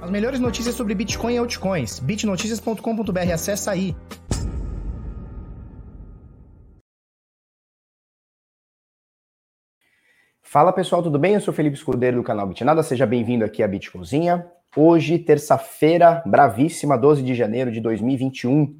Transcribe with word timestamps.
As 0.00 0.10
melhores 0.10 0.40
notícias 0.40 0.74
sobre 0.74 0.94
Bitcoin 0.94 1.34
e 1.34 1.38
altcoins. 1.38 2.00
bitnoticias.com.br. 2.00 3.32
Acessa 3.34 3.72
aí. 3.72 3.94
Fala 10.40 10.72
pessoal, 10.72 11.02
tudo 11.02 11.18
bem? 11.18 11.34
Eu 11.34 11.40
sou 11.40 11.52
Felipe 11.52 11.76
Escudeiro 11.76 12.16
do 12.16 12.22
canal 12.22 12.46
Bitnada. 12.46 12.82
Seja 12.82 13.04
bem-vindo 13.04 13.44
aqui 13.44 13.62
à 13.62 13.68
Bitcozinha. 13.68 14.46
Hoje, 14.74 15.18
terça-feira, 15.18 16.22
bravíssima, 16.24 16.96
12 16.96 17.22
de 17.22 17.34
janeiro 17.34 17.70
de 17.70 17.80
2021. 17.80 18.74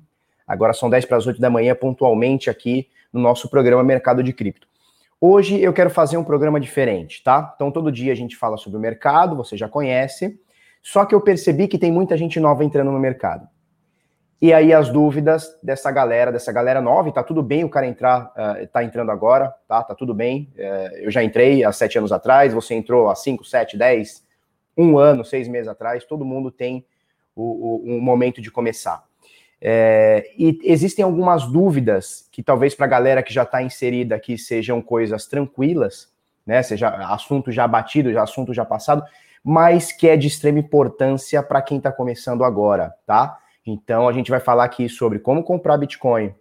Agora 0.46 0.72
são 0.72 0.88
10 0.88 1.04
para 1.04 1.18
as 1.18 1.26
8 1.26 1.38
da 1.38 1.50
manhã, 1.50 1.74
pontualmente 1.74 2.48
aqui 2.48 2.88
no 3.12 3.20
nosso 3.20 3.48
programa 3.50 3.84
Mercado 3.84 4.22
de 4.22 4.32
Cripto. 4.32 4.66
Hoje 5.20 5.60
eu 5.60 5.72
quero 5.74 5.90
fazer 5.90 6.16
um 6.16 6.24
programa 6.24 6.58
diferente, 6.58 7.22
tá? 7.22 7.52
Então 7.54 7.70
todo 7.70 7.92
dia 7.92 8.10
a 8.10 8.16
gente 8.16 8.36
fala 8.36 8.56
sobre 8.56 8.78
o 8.78 8.80
mercado, 8.80 9.36
você 9.36 9.54
já 9.54 9.68
conhece. 9.68 10.40
Só 10.82 11.04
que 11.04 11.14
eu 11.14 11.20
percebi 11.20 11.68
que 11.68 11.78
tem 11.78 11.92
muita 11.92 12.16
gente 12.16 12.40
nova 12.40 12.64
entrando 12.64 12.90
no 12.90 12.98
mercado. 12.98 13.48
E 14.40 14.54
aí 14.54 14.72
as 14.72 14.88
dúvidas 14.88 15.54
dessa 15.62 15.90
galera, 15.90 16.32
dessa 16.32 16.50
galera 16.50 16.80
nova, 16.80 17.08
e 17.08 17.12
tá 17.12 17.22
tudo 17.22 17.42
bem 17.42 17.62
o 17.62 17.68
cara 17.68 17.86
entrar, 17.86 18.32
uh, 18.32 18.66
tá 18.68 18.82
entrando 18.82 19.10
agora, 19.10 19.54
tá? 19.68 19.82
Tá 19.82 19.94
tudo 19.94 20.14
bem. 20.14 20.50
Uh, 20.56 20.96
eu 20.96 21.10
já 21.10 21.22
entrei 21.22 21.62
há 21.62 21.70
sete 21.72 21.98
anos 21.98 22.10
atrás, 22.10 22.54
você 22.54 22.74
entrou 22.74 23.10
há 23.10 23.14
cinco, 23.14 23.44
sete, 23.44 23.76
dez, 23.76 24.26
um 24.74 24.98
ano, 24.98 25.24
seis 25.24 25.46
meses 25.46 25.68
atrás, 25.68 26.04
todo 26.04 26.24
mundo 26.24 26.50
tem 26.50 26.86
o, 27.36 27.42
o, 27.42 27.96
um 27.96 28.00
momento 28.00 28.40
de 28.40 28.50
começar. 28.50 29.04
É, 29.60 30.30
e 30.38 30.58
existem 30.64 31.04
algumas 31.04 31.44
dúvidas 31.44 32.26
que 32.32 32.42
talvez 32.42 32.74
para 32.74 32.86
a 32.86 32.88
galera 32.88 33.22
que 33.22 33.32
já 33.32 33.42
está 33.42 33.62
inserida 33.62 34.14
aqui 34.14 34.38
sejam 34.38 34.80
coisas 34.80 35.26
tranquilas, 35.26 36.10
né? 36.46 36.62
Seja 36.62 36.88
assunto 37.12 37.52
já 37.52 37.68
batido, 37.68 38.10
já 38.10 38.22
assunto 38.22 38.54
já 38.54 38.64
passado, 38.64 39.04
mas 39.44 39.92
que 39.92 40.08
é 40.08 40.16
de 40.16 40.26
extrema 40.26 40.58
importância 40.58 41.42
para 41.42 41.62
quem 41.62 41.78
está 41.78 41.90
começando 41.90 42.44
agora, 42.44 42.94
tá? 43.06 43.38
Então 43.66 44.08
a 44.08 44.12
gente 44.12 44.30
vai 44.30 44.40
falar 44.40 44.64
aqui 44.64 44.88
sobre 44.88 45.18
como 45.18 45.42
comprar 45.42 45.76
Bitcoin, 45.76 46.34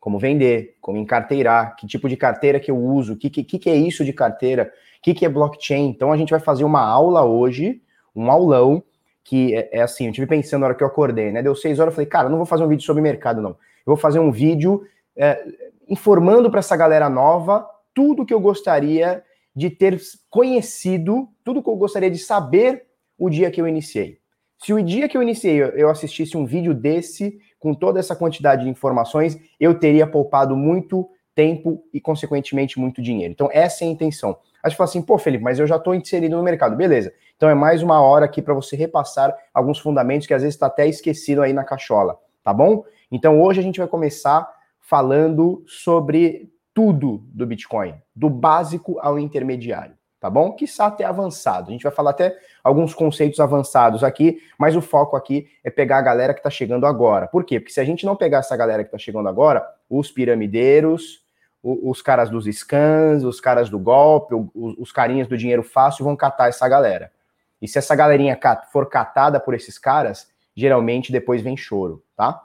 como 0.00 0.18
vender, 0.18 0.76
como 0.80 0.98
encarteirar, 0.98 1.76
que 1.76 1.86
tipo 1.86 2.08
de 2.08 2.16
carteira 2.16 2.58
que 2.58 2.70
eu 2.70 2.76
uso, 2.76 3.12
o 3.12 3.16
que, 3.16 3.30
que, 3.30 3.44
que 3.44 3.70
é 3.70 3.76
isso 3.76 4.04
de 4.04 4.12
carteira, 4.12 4.72
o 4.98 5.02
que, 5.02 5.14
que 5.14 5.24
é 5.24 5.28
blockchain. 5.28 5.88
Então 5.88 6.12
a 6.12 6.16
gente 6.16 6.30
vai 6.30 6.40
fazer 6.40 6.64
uma 6.64 6.80
aula 6.80 7.24
hoje, 7.24 7.80
um 8.14 8.30
aulão, 8.30 8.82
que 9.24 9.54
é, 9.54 9.78
é 9.78 9.82
assim, 9.82 10.06
eu 10.06 10.12
tive 10.12 10.26
pensando 10.26 10.62
na 10.62 10.66
hora 10.66 10.74
que 10.74 10.82
eu 10.82 10.88
acordei, 10.88 11.30
né? 11.30 11.42
Deu 11.42 11.54
seis 11.54 11.78
horas, 11.78 11.92
eu 11.92 11.96
falei, 11.96 12.06
cara, 12.06 12.28
não 12.28 12.38
vou 12.38 12.46
fazer 12.46 12.64
um 12.64 12.68
vídeo 12.68 12.84
sobre 12.84 13.02
mercado, 13.02 13.40
não. 13.40 13.50
Eu 13.50 13.56
vou 13.86 13.96
fazer 13.96 14.18
um 14.18 14.32
vídeo 14.32 14.84
é, 15.16 15.44
informando 15.88 16.50
para 16.50 16.60
essa 16.60 16.76
galera 16.76 17.08
nova 17.08 17.68
tudo 17.94 18.24
que 18.24 18.34
eu 18.34 18.40
gostaria 18.40 19.22
de 19.54 19.70
ter 19.70 20.00
conhecido 20.30 21.28
tudo 21.44 21.62
que 21.62 21.68
eu 21.68 21.76
gostaria 21.76 22.10
de 22.10 22.18
saber 22.18 22.86
o 23.18 23.28
dia 23.28 23.50
que 23.50 23.60
eu 23.60 23.68
iniciei. 23.68 24.18
Se 24.58 24.72
o 24.72 24.82
dia 24.82 25.08
que 25.08 25.16
eu 25.16 25.22
iniciei 25.22 25.60
eu 25.60 25.90
assistisse 25.90 26.36
um 26.36 26.46
vídeo 26.46 26.72
desse, 26.72 27.38
com 27.58 27.74
toda 27.74 28.00
essa 28.00 28.14
quantidade 28.14 28.64
de 28.64 28.70
informações, 28.70 29.38
eu 29.58 29.78
teria 29.78 30.06
poupado 30.06 30.56
muito 30.56 31.08
tempo 31.34 31.82
e, 31.92 32.00
consequentemente, 32.00 32.78
muito 32.78 33.02
dinheiro. 33.02 33.32
Então, 33.32 33.48
essa 33.52 33.84
é 33.84 33.88
a 33.88 33.90
intenção. 33.90 34.36
Aí 34.62 34.70
você 34.70 34.76
fala 34.76 34.88
assim, 34.88 35.02
pô, 35.02 35.18
Felipe, 35.18 35.42
mas 35.42 35.58
eu 35.58 35.66
já 35.66 35.76
estou 35.76 35.94
inserido 35.94 36.36
no 36.36 36.42
mercado. 36.42 36.76
Beleza. 36.76 37.12
Então, 37.36 37.48
é 37.48 37.54
mais 37.54 37.82
uma 37.82 38.00
hora 38.00 38.24
aqui 38.24 38.40
para 38.40 38.54
você 38.54 38.76
repassar 38.76 39.36
alguns 39.52 39.78
fundamentos 39.78 40.26
que 40.26 40.34
às 40.34 40.42
vezes 40.42 40.54
está 40.54 40.66
até 40.66 40.86
esquecido 40.86 41.42
aí 41.42 41.52
na 41.52 41.64
cachola, 41.64 42.18
tá 42.44 42.52
bom? 42.52 42.84
Então, 43.10 43.40
hoje 43.40 43.60
a 43.60 43.62
gente 43.62 43.78
vai 43.78 43.88
começar 43.88 44.48
falando 44.80 45.64
sobre 45.66 46.51
tudo 46.74 47.22
do 47.26 47.46
Bitcoin, 47.46 47.94
do 48.14 48.30
básico 48.30 48.98
ao 49.00 49.18
intermediário, 49.18 49.94
tá 50.18 50.30
bom? 50.30 50.52
Que 50.52 50.64
até 50.78 51.04
avançado. 51.04 51.68
A 51.68 51.72
gente 51.72 51.82
vai 51.82 51.92
falar 51.92 52.10
até 52.10 52.36
alguns 52.62 52.94
conceitos 52.94 53.40
avançados 53.40 54.02
aqui, 54.02 54.40
mas 54.58 54.74
o 54.74 54.80
foco 54.80 55.16
aqui 55.16 55.48
é 55.62 55.70
pegar 55.70 55.98
a 55.98 56.02
galera 56.02 56.32
que 56.32 56.40
está 56.40 56.50
chegando 56.50 56.86
agora. 56.86 57.26
Por 57.26 57.44
quê? 57.44 57.60
Porque 57.60 57.72
se 57.72 57.80
a 57.80 57.84
gente 57.84 58.06
não 58.06 58.16
pegar 58.16 58.38
essa 58.38 58.56
galera 58.56 58.82
que 58.82 58.88
está 58.88 58.98
chegando 58.98 59.28
agora, 59.28 59.66
os 59.88 60.10
piramideiros, 60.10 61.22
os 61.62 62.02
caras 62.02 62.28
dos 62.28 62.46
scans, 62.46 63.22
os 63.22 63.40
caras 63.40 63.70
do 63.70 63.78
golpe, 63.78 64.34
os 64.54 64.90
carinhas 64.90 65.28
do 65.28 65.38
dinheiro 65.38 65.62
fácil 65.62 66.04
vão 66.04 66.16
catar 66.16 66.48
essa 66.48 66.68
galera. 66.68 67.12
E 67.60 67.68
se 67.68 67.78
essa 67.78 67.94
galerinha 67.94 68.38
for 68.72 68.88
catada 68.88 69.38
por 69.38 69.54
esses 69.54 69.78
caras, 69.78 70.28
geralmente 70.56 71.12
depois 71.12 71.40
vem 71.40 71.56
choro, 71.56 72.02
tá? 72.16 72.42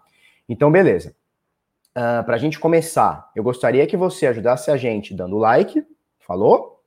Então, 0.47 0.71
beleza. 0.71 1.15
Uh, 1.97 2.19
ah, 2.19 2.23
para 2.23 2.35
a 2.35 2.37
gente 2.37 2.59
começar, 2.59 3.31
eu 3.35 3.41
gostaria 3.43 3.87
que 3.87 3.97
você 3.97 4.27
ajudasse 4.27 4.69
a 4.69 4.77
gente 4.77 5.15
dando 5.15 5.35
like, 5.35 5.83
falou? 6.19 6.79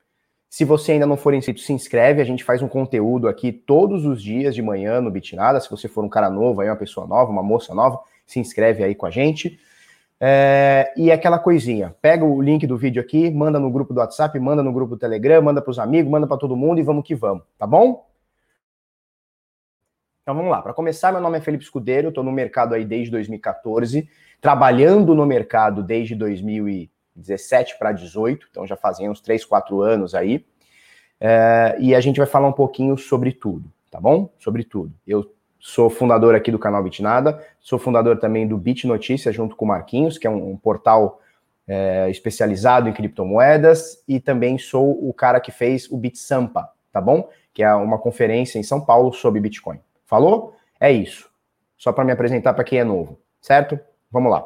Se 0.49 0.65
você 0.65 0.93
ainda 0.93 1.07
não 1.07 1.17
for 1.17 1.35
inscrito, 1.35 1.61
se 1.61 1.73
inscreve. 1.73 2.23
A 2.23 2.25
gente 2.25 2.45
faz 2.45 2.63
um 2.63 2.69
conteúdo 2.69 3.27
aqui 3.27 3.51
todos 3.51 4.07
os 4.07 4.23
dias 4.23 4.55
de 4.55 4.63
manhã 4.63 5.01
no 5.01 5.11
Bitnada. 5.11 5.61
Se 5.61 5.69
você 5.69 5.89
for 5.89 6.05
um 6.05 6.09
cara 6.09 6.31
novo, 6.31 6.61
aí 6.61 6.69
uma 6.69 6.77
pessoa 6.77 7.09
nova, 7.09 7.29
uma 7.29 7.43
moça 7.43 7.75
nova, 7.75 7.99
se 8.25 8.39
inscreve 8.39 8.85
aí 8.85 8.95
com 8.95 9.05
a 9.05 9.11
gente. 9.11 9.59
É, 10.21 10.93
e 10.97 11.11
aquela 11.11 11.41
coisinha, 11.41 11.93
pega 12.01 12.25
o 12.25 12.41
link 12.41 12.65
do 12.67 12.77
vídeo 12.77 13.03
aqui, 13.03 13.31
manda 13.31 13.59
no 13.59 13.71
grupo 13.71 13.93
do 13.93 13.99
WhatsApp, 13.99 14.39
manda 14.39 14.63
no 14.63 14.73
grupo 14.73 14.95
do 14.95 14.99
Telegram, 14.99 15.43
manda 15.43 15.61
para 15.61 15.73
os 15.73 15.79
amigos, 15.79 16.11
manda 16.11 16.27
para 16.27 16.37
todo 16.37 16.57
mundo 16.57 16.79
e 16.79 16.85
vamos 16.85 17.05
que 17.05 17.17
vamos, 17.17 17.43
tá 17.59 17.67
bom? 17.67 18.10
Então 20.31 20.37
vamos 20.37 20.53
lá. 20.53 20.63
Para 20.63 20.73
começar, 20.73 21.11
meu 21.11 21.21
nome 21.21 21.39
é 21.39 21.41
Felipe 21.41 21.65
Escudeiro, 21.65 22.11
estou 22.11 22.23
no 22.23 22.31
mercado 22.31 22.73
aí 22.73 22.85
desde 22.85 23.11
2014 23.11 24.09
trabalhando 24.41 25.13
no 25.13 25.27
mercado 25.27 25.83
desde 25.83 26.15
2017 26.15 27.77
para 27.77 27.91
18, 27.91 28.47
então 28.49 28.65
já 28.65 28.77
fazem 28.77 29.11
uns 29.11 29.21
3, 29.21 29.45
4 29.45 29.83
anos 29.83 30.15
aí. 30.15 30.47
É, 31.21 31.77
e 31.81 31.97
a 31.97 32.01
gente 32.01 32.19
vai 32.19 32.29
falar 32.29 32.47
um 32.47 32.53
pouquinho 32.53 32.97
sobre 32.97 33.33
tudo, 33.33 33.73
tá 33.91 34.01
bom? 34.01 34.33
Sobre 34.39 34.63
tudo. 34.63 34.95
Eu 35.05 35.35
sou 35.59 35.91
fundador 35.91 36.37
aqui 36.37 36.53
do 36.53 36.61
canal 36.61 36.81
Bitnada, 36.85 37.45
sou 37.59 37.81
fundador 37.81 38.17
também 38.21 38.47
do 38.47 38.57
Bit 38.57 38.87
Notícias 38.87 39.35
junto 39.35 39.57
com 39.57 39.65
o 39.65 39.69
Marquinhos, 39.69 40.17
que 40.17 40.29
é 40.29 40.31
um, 40.31 40.53
um 40.53 40.57
portal 40.57 41.21
é, 41.67 42.09
especializado 42.09 42.89
em 42.89 42.93
criptomoedas, 42.93 44.01
e 44.07 44.21
também 44.21 44.59
sou 44.59 44.93
o 45.09 45.13
cara 45.13 45.41
que 45.41 45.51
fez 45.51 45.91
o 45.91 45.97
BitSampa, 45.97 46.71
tá 46.93 47.01
bom? 47.01 47.29
Que 47.53 47.65
é 47.65 47.75
uma 47.75 47.99
conferência 47.99 48.61
em 48.61 48.63
São 48.63 48.81
Paulo 48.81 49.13
sobre 49.13 49.41
Bitcoin. 49.41 49.81
Falou? 50.11 50.57
É 50.81 50.91
isso. 50.91 51.31
Só 51.79 51.93
para 51.93 52.05
me 52.05 52.11
apresentar 52.11 52.53
para 52.53 52.65
quem 52.65 52.81
é 52.81 52.85
novo, 52.85 53.21
certo? 53.41 53.79
Vamos 54.11 54.33
lá. 54.33 54.45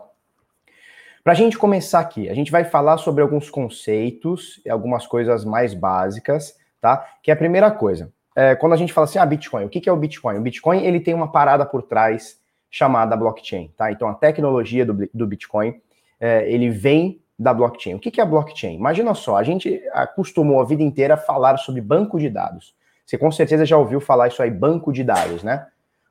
Para 1.24 1.32
a 1.32 1.36
gente 1.36 1.56
começar 1.56 2.00
aqui, 2.00 2.28
a 2.28 2.34
gente 2.34 2.52
vai 2.52 2.64
falar 2.64 2.98
sobre 2.98 3.22
alguns 3.22 3.48
conceitos 3.48 4.60
e 4.62 4.68
algumas 4.68 5.06
coisas 5.06 5.42
mais 5.42 5.72
básicas, 5.72 6.54
tá? 6.82 7.08
Que 7.22 7.30
é 7.30 7.34
a 7.34 7.36
primeira 7.36 7.70
coisa. 7.70 8.12
É, 8.36 8.54
quando 8.54 8.74
a 8.74 8.76
gente 8.76 8.92
fala 8.92 9.06
assim, 9.06 9.18
ah, 9.18 9.24
Bitcoin, 9.24 9.64
o 9.64 9.70
que, 9.70 9.88
é 9.88 9.92
o 9.92 9.96
Bitcoin? 9.96 10.36
O 10.36 10.42
Bitcoin, 10.42 10.84
ele 10.84 11.00
tem 11.00 11.14
uma 11.14 11.32
parada 11.32 11.64
por 11.64 11.80
trás 11.80 12.38
chamada 12.70 13.16
blockchain, 13.16 13.72
tá? 13.74 13.90
Então, 13.90 14.06
a 14.06 14.14
tecnologia 14.14 14.84
do, 14.84 15.08
do 15.14 15.26
Bitcoin, 15.26 15.80
é, 16.20 16.46
ele 16.52 16.68
vem 16.68 17.22
da 17.38 17.54
blockchain. 17.54 17.94
O 17.94 17.98
que, 17.98 18.10
que 18.10 18.20
é 18.20 18.22
a 18.22 18.26
blockchain? 18.26 18.74
Imagina 18.74 19.14
só, 19.14 19.38
a 19.38 19.42
gente 19.42 19.82
acostumou 19.94 20.60
a 20.60 20.64
vida 20.64 20.82
inteira 20.82 21.14
a 21.14 21.16
falar 21.16 21.56
sobre 21.56 21.80
banco 21.80 22.18
de 22.18 22.28
dados. 22.28 22.74
Você 23.04 23.18
com 23.18 23.30
certeza 23.30 23.66
já 23.66 23.76
ouviu 23.76 24.00
falar 24.00 24.28
isso 24.28 24.42
aí, 24.42 24.50
banco 24.50 24.92
de 24.92 25.04
dados, 25.04 25.42
né? 25.42 25.66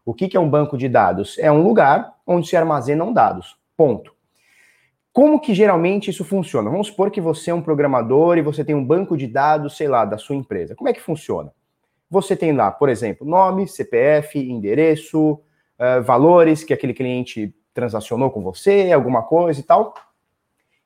O 0.06 0.14
que, 0.14 0.28
que 0.28 0.38
é 0.38 0.40
um 0.40 0.50
banco 0.50 0.78
de 0.78 0.90
dados? 0.90 1.38
É 1.40 1.52
um 1.52 1.64
lugar 1.64 2.14
onde 2.28 2.48
se 2.48 2.56
armazenam 2.56 3.14
dados. 3.14 3.58
Ponto. 3.76 4.14
Como 5.14 5.40
que 5.40 5.54
geralmente 5.54 6.10
isso 6.10 6.26
funciona? 6.26 6.70
Vamos 6.70 6.88
supor 6.88 7.12
que 7.12 7.22
você 7.22 7.52
é 7.52 7.54
um 7.54 7.62
programador 7.62 8.38
e 8.38 8.42
você 8.42 8.66
tem 8.66 8.76
um 8.76 8.84
banco 8.84 9.16
de 9.16 9.28
dados, 9.28 9.78
sei 9.78 9.88
lá, 9.88 10.06
da 10.06 10.18
sua 10.18 10.36
empresa. 10.36 10.76
Como 10.76 10.90
é 10.90 10.94
que 10.94 11.00
funciona? 11.00 11.54
Você 12.10 12.36
tem 12.36 12.52
lá, 12.52 12.72
por 12.72 12.90
exemplo, 12.90 13.26
nome, 13.26 13.68
CPF, 13.68 14.40
endereço, 14.40 15.34
uh, 15.34 16.04
valores 16.04 16.64
que 16.64 16.74
aquele 16.74 16.94
cliente 16.94 17.56
transacionou 17.74 18.30
com 18.30 18.42
você, 18.42 18.92
alguma 18.92 19.24
coisa 19.24 19.60
e 19.60 19.64
tal. 19.64 19.94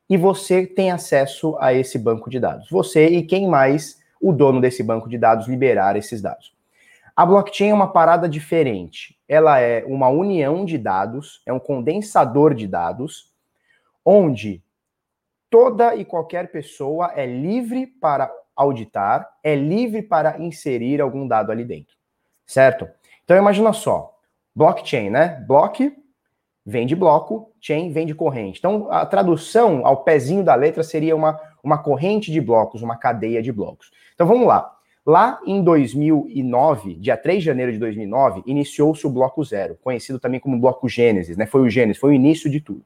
E 0.08 0.16
você 0.16 0.66
tem 0.66 0.90
acesso 0.90 1.56
a 1.58 1.72
esse 1.74 1.98
banco 1.98 2.30
de 2.30 2.40
dados. 2.40 2.70
Você 2.70 3.06
e 3.06 3.22
quem 3.22 3.46
mais 3.46 3.97
o 4.20 4.32
dono 4.32 4.60
desse 4.60 4.82
banco 4.82 5.08
de 5.08 5.18
dados 5.18 5.46
liberar 5.46 5.96
esses 5.96 6.20
dados. 6.20 6.52
A 7.14 7.26
blockchain 7.26 7.70
é 7.70 7.74
uma 7.74 7.92
parada 7.92 8.28
diferente. 8.28 9.18
Ela 9.28 9.58
é 9.58 9.84
uma 9.84 10.08
união 10.08 10.64
de 10.64 10.78
dados, 10.78 11.42
é 11.44 11.52
um 11.52 11.58
condensador 11.58 12.54
de 12.54 12.66
dados, 12.66 13.32
onde 14.04 14.62
toda 15.50 15.96
e 15.96 16.04
qualquer 16.04 16.52
pessoa 16.52 17.12
é 17.16 17.26
livre 17.26 17.86
para 17.86 18.30
auditar, 18.54 19.28
é 19.42 19.54
livre 19.54 20.02
para 20.02 20.38
inserir 20.40 21.00
algum 21.00 21.26
dado 21.26 21.50
ali 21.50 21.64
dentro. 21.64 21.96
Certo? 22.46 22.88
Então 23.24 23.36
imagina 23.36 23.72
só, 23.72 24.16
blockchain, 24.54 25.10
né? 25.10 25.44
Block 25.46 25.92
vem 26.68 26.86
de 26.86 26.94
bloco, 26.94 27.50
chain 27.58 27.90
vem 27.90 28.06
de 28.06 28.14
corrente. 28.14 28.58
Então 28.58 28.88
a 28.90 29.06
tradução 29.06 29.86
ao 29.86 30.04
pezinho 30.04 30.44
da 30.44 30.54
letra 30.54 30.82
seria 30.82 31.16
uma, 31.16 31.40
uma 31.64 31.78
corrente 31.78 32.30
de 32.30 32.42
blocos, 32.42 32.82
uma 32.82 32.94
cadeia 32.94 33.42
de 33.42 33.50
blocos. 33.50 33.90
Então 34.14 34.26
vamos 34.26 34.46
lá. 34.46 34.74
Lá 35.06 35.40
em 35.46 35.64
2009, 35.64 36.96
dia 36.96 37.16
3 37.16 37.38
de 37.38 37.46
janeiro 37.46 37.72
de 37.72 37.78
2009, 37.78 38.42
iniciou-se 38.44 39.06
o 39.06 39.10
Bloco 39.10 39.42
Zero, 39.42 39.78
conhecido 39.82 40.20
também 40.20 40.38
como 40.38 40.60
Bloco 40.60 40.86
Gênesis, 40.86 41.38
né? 41.38 41.46
Foi 41.46 41.62
o 41.62 41.70
Gênesis, 41.70 41.98
foi 41.98 42.10
o 42.10 42.12
início 42.12 42.50
de 42.50 42.60
tudo. 42.60 42.84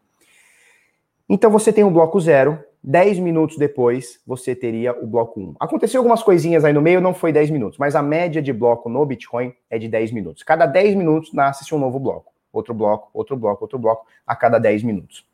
Então 1.28 1.50
você 1.50 1.72
tem 1.72 1.82
o 1.82 1.90
Bloco 1.90 2.20
Zero, 2.20 2.60
10 2.84 3.18
minutos 3.18 3.56
depois 3.58 4.20
você 4.24 4.54
teria 4.54 4.92
o 4.92 5.08
bloco 5.08 5.40
1. 5.40 5.54
Aconteceu 5.58 5.98
algumas 5.98 6.22
coisinhas 6.22 6.64
aí 6.64 6.72
no 6.72 6.80
meio, 6.80 7.00
não 7.00 7.14
foi 7.14 7.32
10 7.32 7.50
minutos, 7.50 7.78
mas 7.78 7.96
a 7.96 8.02
média 8.02 8.40
de 8.40 8.52
bloco 8.52 8.88
no 8.88 9.04
Bitcoin 9.04 9.52
é 9.68 9.76
de 9.76 9.88
10 9.88 10.12
minutos. 10.12 10.44
Cada 10.44 10.66
10 10.66 10.94
minutos 10.94 11.32
nasce 11.32 11.74
um 11.74 11.78
novo 11.78 11.98
bloco. 11.98 12.31
Outro 12.52 12.74
bloco, 12.74 13.08
outro 13.14 13.36
bloco, 13.36 13.64
outro 13.64 13.78
bloco, 13.78 14.06
a 14.26 14.36
cada 14.36 14.58
10 14.58 14.82
minutos. 14.82 15.24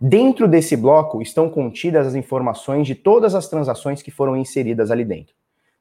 Dentro 0.00 0.46
desse 0.46 0.76
bloco 0.76 1.20
estão 1.20 1.50
contidas 1.50 2.06
as 2.06 2.14
informações 2.14 2.86
de 2.86 2.94
todas 2.94 3.34
as 3.34 3.48
transações 3.48 4.00
que 4.00 4.10
foram 4.10 4.36
inseridas 4.36 4.90
ali 4.90 5.04
dentro. 5.04 5.34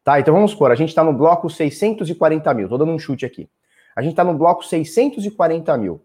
Tá? 0.03 0.19
Então 0.19 0.33
vamos 0.33 0.51
supor, 0.51 0.71
a 0.71 0.75
gente 0.75 0.89
está 0.89 1.03
no 1.03 1.13
bloco 1.13 1.49
640 1.49 2.53
mil, 2.53 2.65
estou 2.65 2.77
dando 2.77 2.91
um 2.91 2.99
chute 2.99 3.25
aqui. 3.25 3.49
A 3.95 4.01
gente 4.01 4.11
está 4.11 4.23
no 4.23 4.33
bloco 4.33 4.63
640 4.63 5.77
mil, 5.77 6.01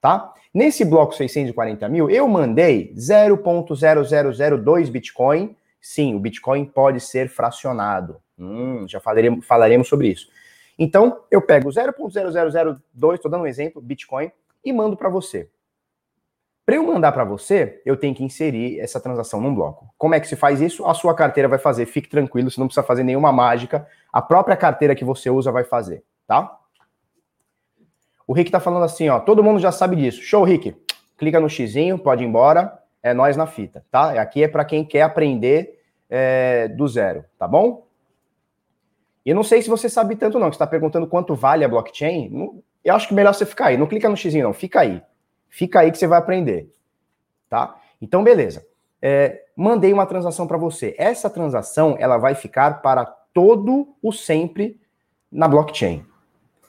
tá? 0.00 0.32
Nesse 0.54 0.84
bloco 0.84 1.14
640 1.14 1.88
mil, 1.88 2.10
eu 2.10 2.28
mandei 2.28 2.92
0.0002 2.94 4.90
Bitcoin. 4.90 5.56
Sim, 5.80 6.14
o 6.14 6.20
Bitcoin 6.20 6.64
pode 6.64 7.00
ser 7.00 7.28
fracionado. 7.28 8.18
Hum, 8.38 8.86
já 8.86 9.00
falaremos, 9.00 9.46
falaremos 9.46 9.88
sobre 9.88 10.08
isso. 10.08 10.28
Então, 10.78 11.24
eu 11.30 11.42
pego 11.42 11.70
0.0002, 11.70 13.14
estou 13.14 13.30
dando 13.30 13.42
um 13.42 13.46
exemplo, 13.46 13.80
Bitcoin, 13.80 14.30
e 14.64 14.72
mando 14.72 14.96
para 14.96 15.08
você. 15.08 15.48
Para 16.64 16.76
eu 16.76 16.86
mandar 16.86 17.10
para 17.10 17.24
você, 17.24 17.82
eu 17.84 17.96
tenho 17.96 18.14
que 18.14 18.22
inserir 18.22 18.78
essa 18.78 19.00
transação 19.00 19.40
num 19.40 19.54
bloco. 19.54 19.92
Como 19.98 20.14
é 20.14 20.20
que 20.20 20.28
se 20.28 20.36
faz 20.36 20.60
isso? 20.60 20.86
A 20.86 20.94
sua 20.94 21.14
carteira 21.14 21.48
vai 21.48 21.58
fazer, 21.58 21.86
fique 21.86 22.08
tranquilo, 22.08 22.50
você 22.50 22.60
não 22.60 22.68
precisa 22.68 22.86
fazer 22.86 23.02
nenhuma 23.02 23.32
mágica. 23.32 23.86
A 24.12 24.22
própria 24.22 24.56
carteira 24.56 24.94
que 24.94 25.04
você 25.04 25.28
usa 25.28 25.50
vai 25.50 25.64
fazer, 25.64 26.04
tá? 26.26 26.56
O 28.26 28.32
Rick 28.32 28.50
tá 28.50 28.60
falando 28.60 28.84
assim, 28.84 29.08
ó, 29.08 29.18
todo 29.18 29.42
mundo 29.42 29.58
já 29.58 29.72
sabe 29.72 29.96
disso. 29.96 30.22
Show, 30.22 30.44
Rick. 30.44 30.76
Clica 31.18 31.40
no 31.40 31.50
xizinho, 31.50 31.98
pode 31.98 32.22
ir 32.22 32.26
embora. 32.26 32.78
É 33.02 33.12
nós 33.12 33.36
na 33.36 33.46
fita, 33.46 33.84
tá? 33.90 34.20
Aqui 34.20 34.44
é 34.44 34.48
para 34.48 34.64
quem 34.64 34.84
quer 34.84 35.02
aprender 35.02 35.80
é, 36.08 36.68
do 36.68 36.86
zero, 36.86 37.24
tá 37.36 37.48
bom? 37.48 37.84
E 39.24 39.30
eu 39.30 39.36
não 39.36 39.42
sei 39.42 39.62
se 39.62 39.68
você 39.68 39.88
sabe 39.88 40.16
tanto 40.16 40.38
não, 40.38 40.50
que 40.50 40.56
está 40.56 40.66
perguntando 40.66 41.06
quanto 41.06 41.34
vale 41.34 41.64
a 41.64 41.68
blockchain. 41.68 42.62
Eu 42.84 42.94
acho 42.94 43.08
que 43.08 43.14
melhor 43.14 43.32
você 43.32 43.46
ficar 43.46 43.66
aí. 43.66 43.76
Não 43.76 43.86
clica 43.86 44.08
no 44.08 44.16
xizinho 44.16 44.44
não, 44.44 44.52
fica 44.52 44.80
aí. 44.80 45.02
Fica 45.48 45.80
aí 45.80 45.90
que 45.90 45.98
você 45.98 46.06
vai 46.06 46.18
aprender, 46.18 46.72
tá? 47.48 47.76
Então, 48.00 48.24
beleza. 48.24 48.66
É, 49.00 49.44
mandei 49.56 49.92
uma 49.92 50.06
transação 50.06 50.46
para 50.46 50.56
você. 50.56 50.94
Essa 50.98 51.28
transação, 51.28 51.96
ela 51.98 52.16
vai 52.16 52.34
ficar 52.34 52.80
para 52.80 53.04
todo 53.04 53.94
o 54.02 54.12
sempre 54.12 54.80
na 55.30 55.46
blockchain. 55.46 56.04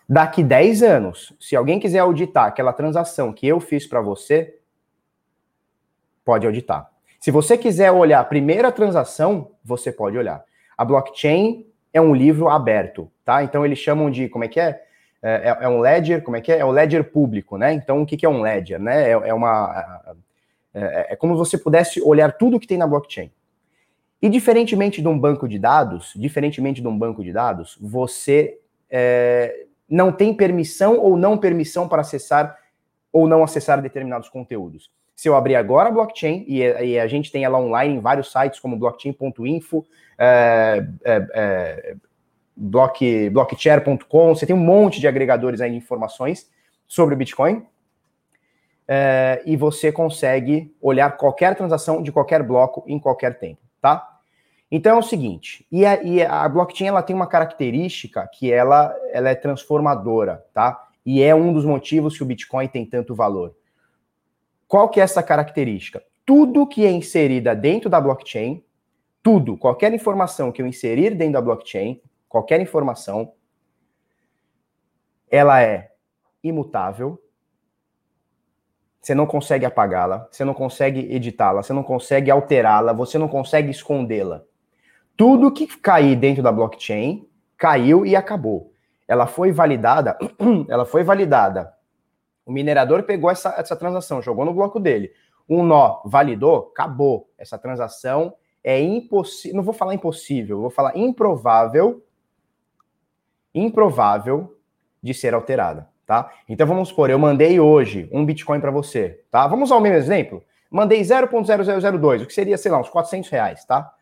Daqui 0.08 0.44
10 0.44 0.84
anos, 0.84 1.34
se 1.40 1.56
alguém 1.56 1.80
quiser 1.80 2.00
auditar 2.00 2.46
aquela 2.46 2.74
transação 2.74 3.32
que 3.32 3.48
eu 3.48 3.60
fiz 3.60 3.88
para 3.88 4.02
você, 4.02 4.60
pode 6.26 6.46
auditar. 6.46 6.92
Se 7.20 7.32
você 7.32 7.58
quiser 7.58 7.92
olhar 7.92 8.20
a 8.20 8.26
primeira 8.26 8.72
transação, 8.72 9.52
você 9.64 9.92
pode 9.92 10.18
olhar. 10.18 10.44
A 10.78 10.84
blockchain 10.84 11.66
é 11.94 12.02
um 12.02 12.14
livro 12.14 12.50
aberto, 12.50 13.10
tá? 13.24 13.44
Então 13.44 13.66
eles 13.66 13.80
chamam 13.80 14.10
de, 14.10 14.28
como 14.28 14.44
é 14.44 14.48
que 14.48 14.60
é? 14.60 14.84
É, 15.22 15.50
é, 15.50 15.58
é 15.62 15.70
um 15.70 15.80
ledger, 15.80 16.22
como 16.22 16.36
é 16.36 16.42
que 16.42 16.52
é? 16.52 16.58
É 16.60 16.66
o 16.66 16.72
ledger 16.72 17.04
público, 17.04 17.58
né? 17.58 17.72
Então 17.72 18.02
o 18.02 18.06
que, 18.06 18.18
que 18.18 18.26
é 18.26 18.30
um 18.30 18.42
ledger, 18.42 18.80
né? 18.80 19.10
É, 19.10 19.12
é 19.12 19.34
uma... 19.34 20.16
É, 20.74 21.14
é 21.14 21.16
como 21.16 21.34
se 21.36 21.40
você 21.40 21.58
pudesse 21.58 22.02
olhar 22.02 22.32
tudo 22.34 22.60
que 22.60 22.68
tem 22.68 22.78
na 22.78 22.88
blockchain. 22.88 23.32
E 24.22 24.28
diferentemente 24.28 25.02
de 25.02 25.08
um 25.08 25.20
banco 25.20 25.48
de 25.48 25.60
dados, 25.60 26.14
diferentemente 26.16 26.82
de 26.82 26.88
um 26.88 26.98
banco 26.98 27.24
de 27.24 27.32
dados, 27.32 27.78
você 27.80 28.58
é, 28.90 29.66
não 29.88 30.12
tem 30.12 30.34
permissão 30.34 30.98
ou 30.98 31.16
não 31.16 31.38
permissão 31.38 31.88
para 31.88 32.02
acessar 32.02 32.58
ou 33.12 33.28
não 33.28 33.44
acessar 33.44 33.82
determinados 33.82 34.30
conteúdos. 34.30 34.90
Se 35.16 35.30
eu 35.30 35.36
abrir 35.36 35.56
agora 35.56 35.90
a 35.90 35.92
blockchain, 35.92 36.44
e, 36.48 36.60
e 36.60 37.00
a 37.00 37.08
gente 37.08 37.32
tem 37.32 37.44
ela 37.44 37.60
online 37.60 37.96
em 37.96 38.00
vários 38.00 38.32
sites, 38.32 38.60
como 38.60 38.78
blockchain.info, 38.78 39.86
é, 40.18 40.86
é, 41.04 41.28
é, 41.34 41.96
block, 42.56 43.30
blockchair.com, 43.30 44.36
você 44.36 44.46
tem 44.46 44.56
um 44.56 44.60
monte 44.60 45.00
de 45.00 45.08
agregadores 45.08 45.62
aí 45.62 45.72
de 45.72 45.78
informações 45.78 46.50
sobre 46.88 47.16
o 47.16 47.18
Bitcoin, 47.18 47.66
é, 48.88 49.42
e 49.46 49.56
você 49.56 49.92
consegue 49.92 50.76
olhar 50.82 51.16
qualquer 51.16 51.56
transação 51.56 52.02
de 52.02 52.12
qualquer 52.12 52.44
bloco 52.44 52.84
em 52.88 53.00
qualquer 53.00 53.40
tempo, 53.40 53.62
tá? 53.82 54.10
Então 54.70 54.96
é 54.96 55.00
o 55.00 55.04
seguinte, 55.04 55.66
e 55.72 55.86
a, 55.86 56.02
e 56.02 56.24
a 56.24 56.50
blockchain 56.50 56.88
ela 56.88 57.04
tem 57.04 57.16
uma 57.16 57.28
característica 57.28 58.28
que 58.34 58.52
ela, 58.52 58.94
ela 59.12 59.30
é 59.30 59.36
transformadora, 59.36 60.44
tá? 60.54 60.88
E 61.06 61.22
é 61.22 61.36
um 61.36 61.54
dos 61.54 61.64
motivos 61.64 62.18
que 62.18 62.24
o 62.24 62.26
Bitcoin 62.26 62.68
tem 62.68 62.86
tanto 62.86 63.14
valor. 63.14 63.56
Qual 64.74 64.90
que 64.90 65.00
é 65.00 65.04
essa 65.04 65.22
característica? 65.22 66.04
Tudo 66.26 66.66
que 66.66 66.84
é 66.84 66.90
inserida 66.90 67.56
dentro 67.56 67.92
da 67.92 68.02
blockchain, 68.02 68.66
tudo, 69.22 69.56
qualquer 69.56 69.94
informação 69.94 70.52
que 70.52 70.64
eu 70.64 70.66
inserir 70.66 71.12
dentro 71.12 71.34
da 71.34 71.42
blockchain, 71.42 72.02
qualquer 72.28 72.60
informação, 72.60 73.34
ela 75.30 75.62
é 75.62 75.92
imutável. 76.44 77.22
Você 79.00 79.14
não 79.14 79.28
consegue 79.28 79.64
apagá-la, 79.64 80.28
você 80.32 80.44
não 80.44 80.56
consegue 80.56 81.02
editá-la, 81.02 81.62
você 81.62 81.72
não 81.72 81.84
consegue 81.84 82.32
alterá-la, 82.32 82.94
você 82.94 83.20
não 83.20 83.28
consegue 83.28 83.70
escondê-la. 83.70 84.42
Tudo 85.16 85.54
que 85.54 85.68
cair 85.68 86.16
dentro 86.16 86.42
da 86.42 86.52
blockchain 86.52 87.30
caiu 87.60 88.08
e 88.08 88.16
acabou. 88.16 88.74
Ela 89.08 89.28
foi 89.28 89.52
validada, 89.52 90.18
ela 90.68 90.84
foi 90.84 91.04
validada. 91.04 91.72
O 92.46 92.52
minerador 92.52 93.04
pegou 93.04 93.30
essa, 93.30 93.54
essa 93.58 93.76
transação, 93.76 94.22
jogou 94.22 94.46
no 94.46 94.54
bloco 94.54 94.80
dele. 94.80 95.12
Um 95.48 95.64
nó 95.64 96.02
validou, 96.06 96.72
acabou. 96.72 97.30
Essa 97.38 97.58
transação 97.58 98.34
é 98.64 98.80
impossível. 98.80 99.58
Não 99.58 99.64
vou 99.64 99.74
falar 99.74 99.94
impossível, 99.94 100.62
vou 100.62 100.70
falar 100.70 100.98
improvável. 100.98 102.04
Improvável 103.54 104.58
de 105.02 105.14
ser 105.14 105.34
alterada, 105.34 105.90
tá? 106.06 106.32
Então 106.48 106.66
vamos 106.66 106.90
supor, 106.90 107.10
eu 107.10 107.20
mandei 107.20 107.60
hoje 107.60 108.10
um 108.12 108.26
Bitcoin 108.26 108.60
para 108.60 108.72
você, 108.72 109.22
tá? 109.30 109.46
Vamos 109.46 109.70
usar 109.70 109.76
o 109.76 109.82
mesmo 109.82 109.98
exemplo? 109.98 110.44
Mandei 110.72 111.02
0.0002, 111.02 112.24
o 112.24 112.26
que 112.26 112.34
seria, 112.34 112.58
sei 112.58 112.72
lá, 112.72 112.80
uns 112.80 112.90
400 112.90 113.30
reais, 113.30 113.66
tá? 113.66 113.94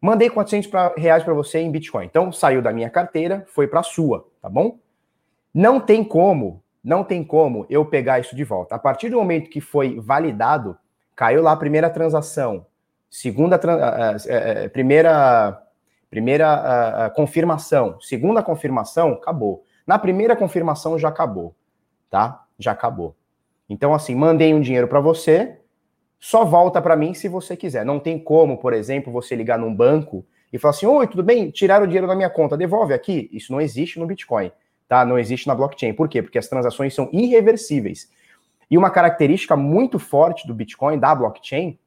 Mandei 0.00 0.30
400 0.30 0.68
pra, 0.68 0.94
reais 0.96 1.22
para 1.22 1.34
você 1.34 1.58
em 1.58 1.70
Bitcoin. 1.70 2.06
Então 2.06 2.32
saiu 2.32 2.62
da 2.62 2.72
minha 2.72 2.88
carteira, 2.88 3.44
foi 3.48 3.68
para 3.68 3.82
sua, 3.82 4.26
tá 4.40 4.48
bom? 4.48 4.78
Não 5.52 5.78
tem 5.78 6.02
como, 6.02 6.62
não 6.82 7.04
tem 7.04 7.22
como 7.22 7.66
eu 7.68 7.84
pegar 7.84 8.18
isso 8.18 8.34
de 8.34 8.44
volta. 8.44 8.74
A 8.74 8.78
partir 8.78 9.08
do 9.10 9.16
momento 9.16 9.50
que 9.50 9.60
foi 9.60 9.98
validado, 10.00 10.76
caiu 11.14 11.42
lá 11.42 11.52
a 11.52 11.56
primeira 11.56 11.90
transação, 11.90 12.66
segunda, 13.10 13.56
uh, 13.56 14.66
uh, 14.66 14.70
primeira, 14.70 15.62
primeira 16.08 17.10
confirmação, 17.14 18.00
segunda 18.00 18.42
confirmação, 18.42 19.12
acabou. 19.12 19.64
Na 19.86 19.98
primeira 19.98 20.36
confirmação 20.36 20.98
já 20.98 21.08
acabou, 21.08 21.54
tá? 22.08 22.44
Já 22.58 22.72
acabou. 22.72 23.16
Então 23.68 23.94
assim, 23.94 24.14
mandei 24.14 24.54
um 24.54 24.60
dinheiro 24.60 24.88
para 24.88 25.00
você, 25.00 25.60
só 26.20 26.44
volta 26.44 26.82
para 26.82 26.96
mim 26.96 27.14
se 27.14 27.28
você 27.28 27.56
quiser. 27.56 27.84
Não 27.84 27.98
tem 27.98 28.18
como, 28.18 28.58
por 28.58 28.74
exemplo, 28.74 29.12
você 29.12 29.34
ligar 29.34 29.58
num 29.58 29.74
banco 29.74 30.24
e 30.52 30.58
falar 30.58 30.70
assim: 30.70 30.86
Oi, 30.86 31.06
tudo 31.06 31.22
bem? 31.22 31.50
Tiraram 31.50 31.84
o 31.84 31.86
dinheiro 31.88 32.06
da 32.06 32.14
minha 32.14 32.28
conta, 32.28 32.56
devolve 32.56 32.92
aqui. 32.92 33.30
Isso 33.32 33.50
não 33.50 33.60
existe 33.60 33.98
no 33.98 34.06
Bitcoin, 34.06 34.52
tá? 34.90 35.04
Não 35.04 35.16
existe 35.16 35.46
na 35.46 35.54
blockchain. 35.54 35.92
Por 35.92 36.08
quê? 36.08 36.20
Porque 36.20 36.36
as 36.36 36.48
transações 36.48 36.92
são 36.92 37.08
irreversíveis. 37.12 38.10
E 38.68 38.76
uma 38.76 38.90
característica 38.90 39.56
muito 39.56 40.00
forte 40.00 40.48
do 40.48 40.52
Bitcoin, 40.52 40.98
da 40.98 41.14
blockchain, 41.14 41.78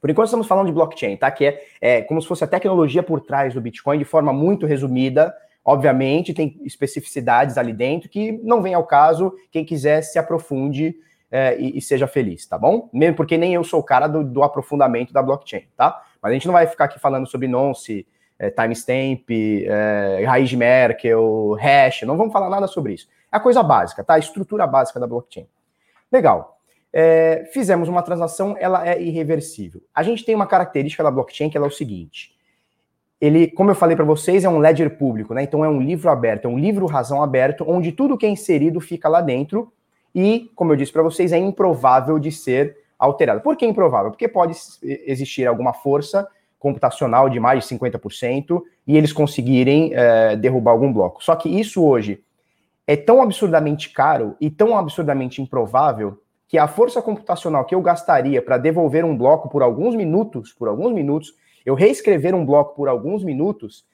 por 0.00 0.08
enquanto 0.10 0.26
estamos 0.26 0.46
falando 0.46 0.66
de 0.66 0.72
blockchain, 0.72 1.16
tá? 1.16 1.28
Que 1.28 1.46
é, 1.46 1.64
é 1.80 2.02
como 2.02 2.22
se 2.22 2.28
fosse 2.28 2.44
a 2.44 2.46
tecnologia 2.46 3.02
por 3.02 3.20
trás 3.20 3.52
do 3.52 3.60
Bitcoin 3.60 3.98
de 3.98 4.04
forma 4.04 4.32
muito 4.32 4.64
resumida. 4.64 5.34
Obviamente, 5.64 6.32
tem 6.32 6.56
especificidades 6.62 7.58
ali 7.58 7.72
dentro 7.72 8.08
que 8.08 8.30
não 8.44 8.62
vem 8.62 8.74
ao 8.74 8.84
caso. 8.84 9.34
Quem 9.50 9.64
quiser 9.64 10.02
se 10.02 10.16
aprofunde 10.16 10.94
é, 11.28 11.58
e, 11.58 11.78
e, 11.78 11.82
seja 11.82 12.06
feliz, 12.06 12.46
tá 12.46 12.56
bom? 12.56 12.88
Mesmo 12.92 13.16
porque 13.16 13.36
nem 13.36 13.54
eu 13.54 13.64
sou 13.64 13.80
o 13.80 13.82
cara 13.82 14.06
do, 14.06 14.22
do, 14.22 14.44
aprofundamento 14.44 15.12
da 15.12 15.20
blockchain, 15.20 15.64
tá? 15.76 16.00
Mas 16.22 16.30
a 16.30 16.34
gente 16.34 16.46
não 16.46 16.52
vai 16.52 16.68
ficar 16.68 16.84
aqui 16.84 17.00
falando 17.00 17.26
sobre 17.26 17.48
nonce, 17.48 18.06
é, 18.38 18.50
timestamp, 18.50 19.28
é, 19.30 20.24
raiz 20.26 20.48
de 20.48 20.56
Merkel, 20.56 21.52
hash, 21.54 22.02
não 22.02 22.16
vamos 22.16 22.32
falar 22.32 22.50
nada 22.50 22.66
sobre 22.66 22.94
isso. 22.94 23.08
É 23.32 23.36
a 23.36 23.40
coisa 23.40 23.62
básica, 23.62 24.04
tá? 24.04 24.14
A 24.14 24.18
estrutura 24.18 24.66
básica 24.66 25.00
da 25.00 25.06
blockchain. 25.06 25.46
Legal. 26.10 26.58
É, 26.92 27.48
fizemos 27.52 27.88
uma 27.88 28.02
transação, 28.02 28.56
ela 28.58 28.88
é 28.88 29.00
irreversível. 29.00 29.82
A 29.94 30.02
gente 30.02 30.24
tem 30.24 30.34
uma 30.34 30.46
característica 30.46 31.02
da 31.02 31.10
blockchain 31.10 31.50
que 31.50 31.58
é 31.58 31.60
o 31.60 31.70
seguinte: 31.70 32.34
ele, 33.20 33.48
como 33.48 33.70
eu 33.70 33.74
falei 33.74 33.96
para 33.96 34.04
vocês, 34.04 34.44
é 34.44 34.48
um 34.48 34.58
ledger 34.58 34.96
público, 34.96 35.34
né? 35.34 35.42
Então 35.42 35.64
é 35.64 35.68
um 35.68 35.80
livro 35.80 36.10
aberto, 36.10 36.46
é 36.46 36.48
um 36.48 36.58
livro 36.58 36.86
razão 36.86 37.22
aberto, 37.22 37.64
onde 37.68 37.92
tudo 37.92 38.16
que 38.16 38.26
é 38.26 38.28
inserido 38.28 38.80
fica 38.80 39.08
lá 39.08 39.20
dentro 39.20 39.72
e, 40.14 40.50
como 40.54 40.72
eu 40.72 40.76
disse 40.76 40.92
para 40.92 41.02
vocês, 41.02 41.32
é 41.32 41.38
improvável 41.38 42.18
de 42.18 42.32
ser 42.32 42.76
alterado. 42.98 43.42
Por 43.42 43.56
que 43.56 43.66
improvável? 43.66 44.10
Porque 44.10 44.28
pode 44.28 44.56
existir 44.82 45.46
alguma 45.46 45.74
força 45.74 46.26
computacional 46.66 47.30
de 47.30 47.38
mais 47.38 47.64
de 47.64 47.76
50% 47.76 48.60
e 48.84 48.96
eles 48.96 49.12
conseguirem 49.12 49.92
é, 49.94 50.34
derrubar 50.34 50.72
algum 50.72 50.92
bloco. 50.92 51.22
Só 51.22 51.36
que 51.36 51.48
isso 51.48 51.84
hoje 51.84 52.24
é 52.88 52.96
tão 52.96 53.22
absurdamente 53.22 53.90
caro 53.90 54.34
e 54.40 54.50
tão 54.50 54.76
absurdamente 54.76 55.40
improvável 55.40 56.20
que 56.48 56.58
a 56.58 56.66
força 56.66 57.00
computacional 57.00 57.64
que 57.64 57.72
eu 57.72 57.80
gastaria 57.80 58.42
para 58.42 58.58
devolver 58.58 59.04
um 59.04 59.16
bloco 59.16 59.48
por 59.48 59.62
alguns 59.62 59.94
minutos, 59.94 60.52
por 60.52 60.66
alguns 60.66 60.92
minutos, 60.92 61.34
eu 61.64 61.76
reescrever 61.76 62.34
um 62.34 62.44
bloco 62.44 62.74
por 62.74 62.88
alguns 62.88 63.22
minutos, 63.22 63.86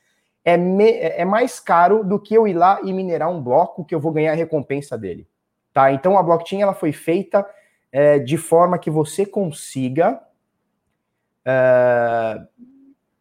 é, 0.43 0.57
me, 0.57 0.93
é 0.93 1.26
mais 1.26 1.61
caro 1.61 2.02
do 2.02 2.19
que 2.19 2.35
eu 2.35 2.49
ir 2.49 2.55
lá 2.55 2.81
e 2.83 2.91
minerar 2.91 3.31
um 3.31 3.43
bloco 3.43 3.85
que 3.85 3.95
eu 3.95 4.00
vou 4.00 4.12
ganhar 4.12 4.33
a 4.33 4.37
recompensa 4.37 4.97
dele. 4.97 5.26
Tá? 5.75 5.93
Então 5.93 6.17
a 6.17 6.23
blockchain 6.23 6.62
ela 6.62 6.75
foi 6.75 6.93
feita 6.93 7.47
é, 7.91 8.19
de 8.19 8.38
forma 8.38 8.79
que 8.79 8.91
você 8.91 9.26
consiga 9.26 10.19
é, 11.45 12.41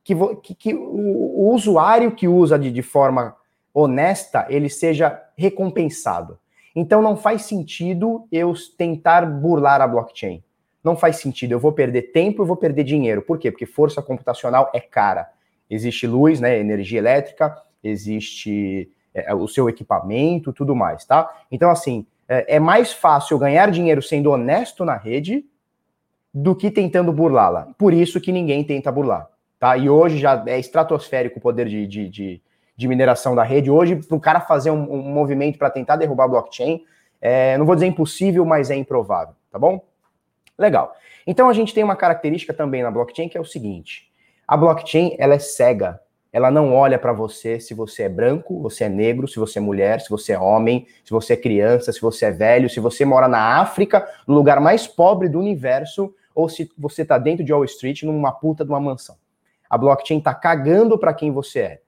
que, 0.04 0.16
que, 0.42 0.56
que 0.56 0.74
o, 0.74 0.80
o, 0.80 1.54
usuário 1.54 2.12
que 2.12 2.28
usa 2.28 2.58
de, 2.58 2.72
de 2.72 2.82
forma 2.82 3.36
honesta 3.74 4.46
ele 4.50 4.70
seja 4.70 5.22
recompensado. 5.38 6.40
Então 6.76 7.02
não 7.02 7.18
faz 7.18 7.44
sentido 7.44 8.28
eu 8.32 8.54
tentar 8.78 9.26
burlar 9.26 9.82
a 9.82 9.88
blockchain. 9.88 10.44
Não 10.84 10.96
faz 10.96 11.18
sentido. 11.18 11.52
Eu 11.52 11.60
vou 11.60 11.72
perder 11.72 12.12
tempo, 12.12 12.42
eu 12.42 12.46
vou 12.46 12.56
perder 12.56 12.84
dinheiro. 12.84 13.22
Por 13.22 13.38
quê? 13.38 13.52
Porque 13.52 13.66
força 13.66 14.02
computacional 14.02 14.72
é 14.74 14.80
cara. 14.80 15.30
Existe 15.70 16.08
luz, 16.08 16.40
né, 16.40 16.60
energia 16.60 17.00
elétrica, 17.00 17.56
existe 17.84 18.92
é, 19.14 19.34
o 19.34 19.48
seu 19.48 19.70
equipamento, 19.70 20.52
tudo 20.52 20.76
mais, 20.76 21.06
tá? 21.06 21.30
Então 21.52 21.70
assim, 21.70 22.06
é, 22.28 22.56
é 22.56 22.60
mais 22.60 22.92
fácil 22.92 23.38
ganhar 23.38 23.72
dinheiro 23.72 24.02
sendo 24.02 24.32
honesto 24.32 24.84
na 24.84 24.96
rede 24.96 25.46
do 26.34 26.56
que 26.56 26.72
tentando 26.72 27.12
burlá-la. 27.12 27.68
Por 27.78 27.94
isso 27.94 28.22
que 28.22 28.32
ninguém 28.32 28.64
tenta 28.64 28.92
burlar, 28.92 29.28
tá? 29.60 29.76
E 29.78 29.90
hoje 29.90 30.18
já 30.18 30.44
é 30.48 30.60
estratosférico 30.60 31.40
o 31.40 31.42
poder 31.42 31.68
de, 31.68 31.86
de, 31.86 32.10
de, 32.10 32.42
de 32.76 32.88
mineração 32.88 33.36
da 33.36 33.44
rede. 33.44 33.70
Hoje, 33.70 33.96
para 33.96 34.18
o 34.18 34.20
cara 34.20 34.40
fazer 34.40 34.72
um, 34.72 34.92
um 34.92 35.02
movimento 35.02 35.58
para 35.58 35.70
tentar 35.70 35.96
derrubar 35.98 36.26
a 36.26 36.30
blockchain, 36.30 36.84
é, 37.22 37.58
não 37.58 37.66
vou 37.66 37.76
dizer 37.76 37.88
impossível, 37.88 38.46
mas 38.46 38.72
é 38.72 38.76
improvável, 38.76 39.36
tá 39.52 39.60
bom? 39.60 39.86
Legal. 40.58 40.96
Então 41.28 41.50
a 41.50 41.54
gente 41.54 41.74
tem 41.74 41.84
uma 41.84 41.96
característica 41.96 42.54
também 42.54 42.82
na 42.82 42.92
blockchain 42.92 43.30
que 43.30 43.38
é 43.38 43.42
o 43.42 43.46
seguinte: 43.46 44.12
a 44.48 44.56
blockchain 44.58 45.16
ela 45.20 45.36
é 45.36 45.40
cega 45.40 46.00
ela 46.34 46.50
não 46.50 46.74
olha 46.74 46.98
para 46.98 47.12
você 47.12 47.60
se 47.60 47.74
você 47.74 48.04
é 48.04 48.10
branco, 48.10 48.62
você 48.62 48.86
é 48.86 48.90
negro, 48.90 49.28
se 49.28 49.38
você 49.38 49.60
é 49.60 49.62
mulher, 49.62 50.00
se 50.00 50.10
você 50.10 50.32
é 50.32 50.40
homem, 50.40 50.88
se 51.04 51.12
você 51.12 51.34
é 51.34 51.38
criança, 51.38 51.92
se 51.92 52.00
você 52.00 52.28
é 52.28 52.32
velho, 52.32 52.70
se 52.70 52.80
você 52.80 53.04
mora 53.04 53.28
na 53.28 53.60
África, 53.60 54.08
no 54.26 54.34
lugar 54.34 54.62
mais 54.62 54.88
pobre 54.88 55.28
do 55.28 55.40
universo, 55.40 56.14
ou 56.34 56.50
se 56.50 56.72
você 56.78 57.02
está 57.02 57.18
dentro 57.18 57.44
de 57.44 57.54
Wall 57.54 57.66
Street 57.66 58.04
numa 58.04 58.32
puta 58.32 58.64
de 58.64 58.72
uma 58.72 58.80
mansão. 58.80 59.16
A 59.70 59.78
blockchain 59.78 60.18
está 60.18 60.34
cagando 60.34 60.98
para 60.98 61.14
quem 61.14 61.32
você 61.32 61.60
é. 61.60 61.82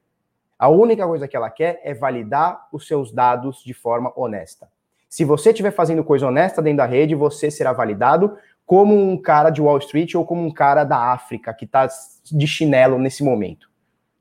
A 0.58 0.68
única 0.68 1.06
coisa 1.06 1.28
que 1.28 1.36
ela 1.36 1.50
quer 1.50 1.80
é 1.84 1.92
validar 1.92 2.68
os 2.72 2.86
seus 2.86 3.12
dados 3.12 3.62
de 3.64 3.74
forma 3.74 4.12
honesta. 4.16 4.68
Se 5.08 5.24
você 5.24 5.50
estiver 5.50 5.70
fazendo 5.70 6.02
coisa 6.02 6.26
honesta 6.26 6.62
dentro 6.62 6.78
da 6.78 6.86
rede, 6.86 7.14
você 7.14 7.50
será 7.50 7.72
validado 7.72 8.36
como 8.64 8.94
um 8.94 9.16
cara 9.16 9.50
de 9.50 9.60
Wall 9.60 9.78
Street 9.78 10.14
ou 10.14 10.24
como 10.24 10.42
um 10.42 10.50
cara 10.50 10.84
da 10.84 11.12
África 11.12 11.52
que 11.52 11.64
está 11.64 11.86
de 12.32 12.46
chinelo 12.46 12.98
nesse 12.98 13.22
momento 13.22 13.68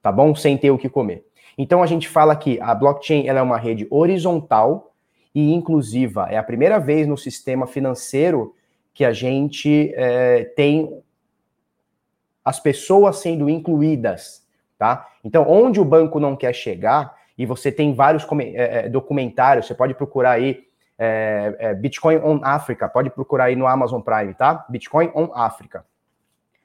tá 0.04 0.12
bom? 0.12 0.36
Sem 0.36 0.58
ter 0.58 0.70
o 0.70 0.78
que 0.78 0.90
comer. 0.90 1.26
Então 1.58 1.82
a 1.82 1.88
gente 1.88 2.10
fala 2.10 2.36
que 2.36 2.60
a 2.60 2.76
blockchain 2.76 3.26
ela 3.26 3.40
é 3.40 3.42
uma 3.42 3.58
rede 3.58 3.88
horizontal 3.90 4.94
e 5.34 5.54
inclusiva. 5.54 6.28
É 6.30 6.38
a 6.38 6.44
primeira 6.44 6.78
vez 6.78 7.08
no 7.08 7.18
sistema 7.18 7.66
financeiro 7.66 8.54
que 8.94 9.04
a 9.04 9.14
gente 9.14 9.94
é, 9.96 10.46
tem 10.56 11.02
as 12.44 12.60
pessoas 12.60 13.18
sendo 13.18 13.50
incluídas, 13.50 14.46
tá? 14.78 15.08
Então, 15.24 15.46
onde 15.50 15.80
o 15.80 15.86
banco 15.86 16.20
não 16.20 16.36
quer 16.36 16.54
chegar, 16.54 17.16
e 17.38 17.46
você 17.46 17.72
tem 17.72 17.94
vários 17.94 18.26
é, 18.54 18.90
documentários, 18.90 19.66
você 19.66 19.74
pode 19.74 19.94
procurar 19.94 20.32
aí 20.32 20.64
é, 20.98 21.56
é, 21.58 21.74
Bitcoin 21.74 22.18
on 22.18 22.40
Africa, 22.44 22.88
pode 22.88 23.10
procurar 23.10 23.46
aí 23.46 23.56
no 23.56 23.66
Amazon 23.66 24.02
Prime, 24.02 24.34
tá? 24.34 24.66
Bitcoin 24.70 25.12
on 25.16 25.32
Africa. 25.34 25.86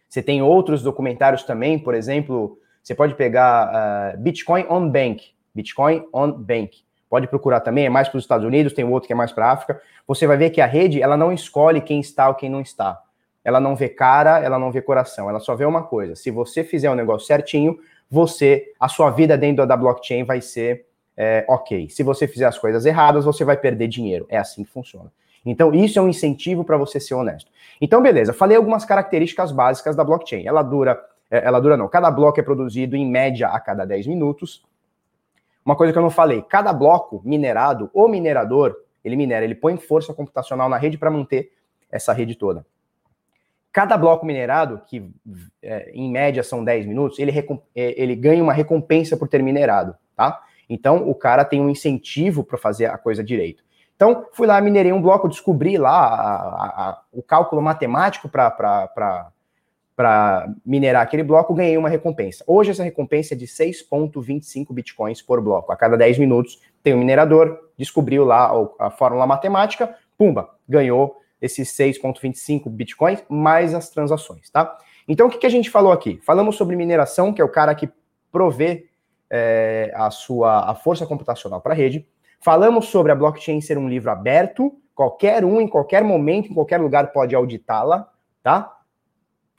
Você 0.08 0.22
tem 0.22 0.42
outros 0.42 0.82
documentários 0.82 1.42
também, 1.42 1.78
por 1.78 1.94
exemplo, 1.94 2.58
você 2.82 2.94
pode 2.94 3.14
pegar 3.14 4.14
uh, 4.14 4.18
Bitcoin 4.18 4.64
on 4.70 4.88
Bank, 4.88 5.34
Bitcoin 5.54 6.06
on 6.12 6.32
Bank. 6.32 6.82
Pode 7.08 7.26
procurar 7.26 7.60
também, 7.60 7.86
é 7.86 7.88
mais 7.88 8.08
para 8.08 8.18
os 8.18 8.24
Estados 8.24 8.46
Unidos, 8.46 8.72
tem 8.72 8.84
outro 8.84 9.06
que 9.06 9.12
é 9.12 9.16
mais 9.16 9.32
para 9.32 9.46
a 9.46 9.52
África. 9.52 9.80
Você 10.06 10.26
vai 10.26 10.36
ver 10.36 10.50
que 10.50 10.60
a 10.60 10.66
rede, 10.66 11.02
ela 11.02 11.16
não 11.16 11.32
escolhe 11.32 11.80
quem 11.80 12.00
está 12.00 12.28
ou 12.28 12.34
quem 12.34 12.50
não 12.50 12.60
está. 12.60 13.00
Ela 13.44 13.60
não 13.60 13.74
vê 13.74 13.88
cara, 13.88 14.40
ela 14.40 14.58
não 14.58 14.70
vê 14.70 14.82
coração, 14.82 15.28
ela 15.28 15.40
só 15.40 15.54
vê 15.54 15.64
uma 15.64 15.82
coisa. 15.82 16.14
Se 16.14 16.30
você 16.30 16.62
fizer 16.62 16.90
o 16.90 16.92
um 16.92 16.96
negócio 16.96 17.26
certinho, 17.26 17.78
você, 18.10 18.72
a 18.78 18.88
sua 18.88 19.10
vida 19.10 19.38
dentro 19.38 19.66
da 19.66 19.76
blockchain 19.76 20.24
vai 20.24 20.40
ser 20.40 20.86
é, 21.16 21.44
ok. 21.48 21.88
Se 21.88 22.02
você 22.02 22.28
fizer 22.28 22.46
as 22.46 22.58
coisas 22.58 22.84
erradas, 22.84 23.24
você 23.24 23.44
vai 23.44 23.56
perder 23.56 23.88
dinheiro. 23.88 24.26
É 24.28 24.36
assim 24.36 24.64
que 24.64 24.70
funciona. 24.70 25.10
Então, 25.46 25.74
isso 25.74 25.98
é 25.98 26.02
um 26.02 26.08
incentivo 26.08 26.64
para 26.64 26.76
você 26.76 27.00
ser 27.00 27.14
honesto. 27.14 27.50
Então, 27.80 28.02
beleza, 28.02 28.32
falei 28.32 28.56
algumas 28.56 28.84
características 28.84 29.50
básicas 29.50 29.96
da 29.96 30.04
blockchain. 30.04 30.46
Ela 30.46 30.62
dura 30.62 31.00
é, 31.30 31.44
ela 31.44 31.60
dura 31.60 31.76
não. 31.76 31.88
Cada 31.88 32.10
bloco 32.10 32.40
é 32.40 32.42
produzido 32.42 32.96
em 32.96 33.06
média 33.06 33.48
a 33.48 33.60
cada 33.60 33.84
10 33.84 34.06
minutos. 34.06 34.62
Uma 35.68 35.76
coisa 35.76 35.92
que 35.92 35.98
eu 35.98 36.02
não 36.02 36.08
falei, 36.08 36.40
cada 36.40 36.72
bloco 36.72 37.20
minerado, 37.22 37.90
o 37.92 38.08
minerador, 38.08 38.74
ele 39.04 39.16
minera, 39.16 39.44
ele 39.44 39.54
põe 39.54 39.76
força 39.76 40.14
computacional 40.14 40.66
na 40.66 40.78
rede 40.78 40.96
para 40.96 41.10
manter 41.10 41.52
essa 41.92 42.10
rede 42.10 42.34
toda. 42.36 42.64
Cada 43.70 43.94
bloco 43.98 44.24
minerado, 44.24 44.80
que 44.86 45.12
é, 45.62 45.90
em 45.92 46.10
média 46.10 46.42
são 46.42 46.64
10 46.64 46.86
minutos, 46.86 47.18
ele, 47.18 47.38
é, 47.76 48.02
ele 48.02 48.16
ganha 48.16 48.42
uma 48.42 48.54
recompensa 48.54 49.14
por 49.14 49.28
ter 49.28 49.42
minerado, 49.42 49.94
tá? 50.16 50.42
Então, 50.70 51.06
o 51.06 51.14
cara 51.14 51.44
tem 51.44 51.60
um 51.60 51.68
incentivo 51.68 52.42
para 52.42 52.56
fazer 52.56 52.86
a 52.86 52.96
coisa 52.96 53.22
direito. 53.22 53.62
Então, 53.94 54.24
fui 54.32 54.46
lá, 54.46 54.58
minerei 54.62 54.94
um 54.94 55.02
bloco, 55.02 55.28
descobri 55.28 55.76
lá 55.76 55.90
a, 55.90 56.36
a, 56.36 56.88
a, 56.88 57.02
o 57.12 57.22
cálculo 57.22 57.60
matemático 57.60 58.26
para 58.26 59.30
para 59.98 60.54
minerar 60.64 61.02
aquele 61.02 61.24
bloco, 61.24 61.52
ganhei 61.52 61.76
uma 61.76 61.88
recompensa. 61.88 62.44
Hoje 62.46 62.70
essa 62.70 62.84
recompensa 62.84 63.34
é 63.34 63.36
de 63.36 63.48
6,25 63.48 64.72
bitcoins 64.72 65.20
por 65.20 65.40
bloco. 65.40 65.72
A 65.72 65.76
cada 65.76 65.96
10 65.96 66.18
minutos 66.18 66.62
tem 66.84 66.94
um 66.94 66.98
minerador, 66.98 67.58
descobriu 67.76 68.24
lá 68.24 68.48
a 68.78 68.90
fórmula 68.90 69.26
matemática, 69.26 69.92
pumba, 70.16 70.50
ganhou 70.68 71.16
esses 71.42 71.76
6,25 71.76 72.70
bitcoins 72.70 73.24
mais 73.28 73.74
as 73.74 73.90
transações, 73.90 74.48
tá? 74.50 74.78
Então 75.08 75.26
o 75.26 75.30
que, 75.30 75.38
que, 75.38 75.46
a 75.46 75.50
gente 75.50 75.68
falou 75.68 75.90
aqui? 75.90 76.20
Falamos 76.24 76.54
sobre 76.54 76.76
mineração, 76.76 77.32
que 77.32 77.42
é 77.42 77.44
o 77.44 77.50
cara 77.50 77.74
que 77.74 77.90
provê 78.30 78.86
é, 79.28 79.90
a 79.96 80.12
sua 80.12 80.70
a 80.70 80.76
força 80.76 81.06
computacional 81.06 81.60
para 81.60 81.72
a 81.72 81.76
rede. 81.76 82.06
Falamos 82.38 82.86
sobre 82.86 83.10
a 83.10 83.16
blockchain 83.16 83.60
ser 83.60 83.76
um 83.76 83.88
livro 83.88 84.12
aberto, 84.12 84.78
qualquer 84.94 85.44
um, 85.44 85.60
em 85.60 85.66
qualquer 85.66 86.04
momento, 86.04 86.52
em 86.52 86.54
qualquer 86.54 86.80
lugar 86.80 87.10
pode 87.10 87.34
auditá-la, 87.34 88.08
tá? 88.44 88.77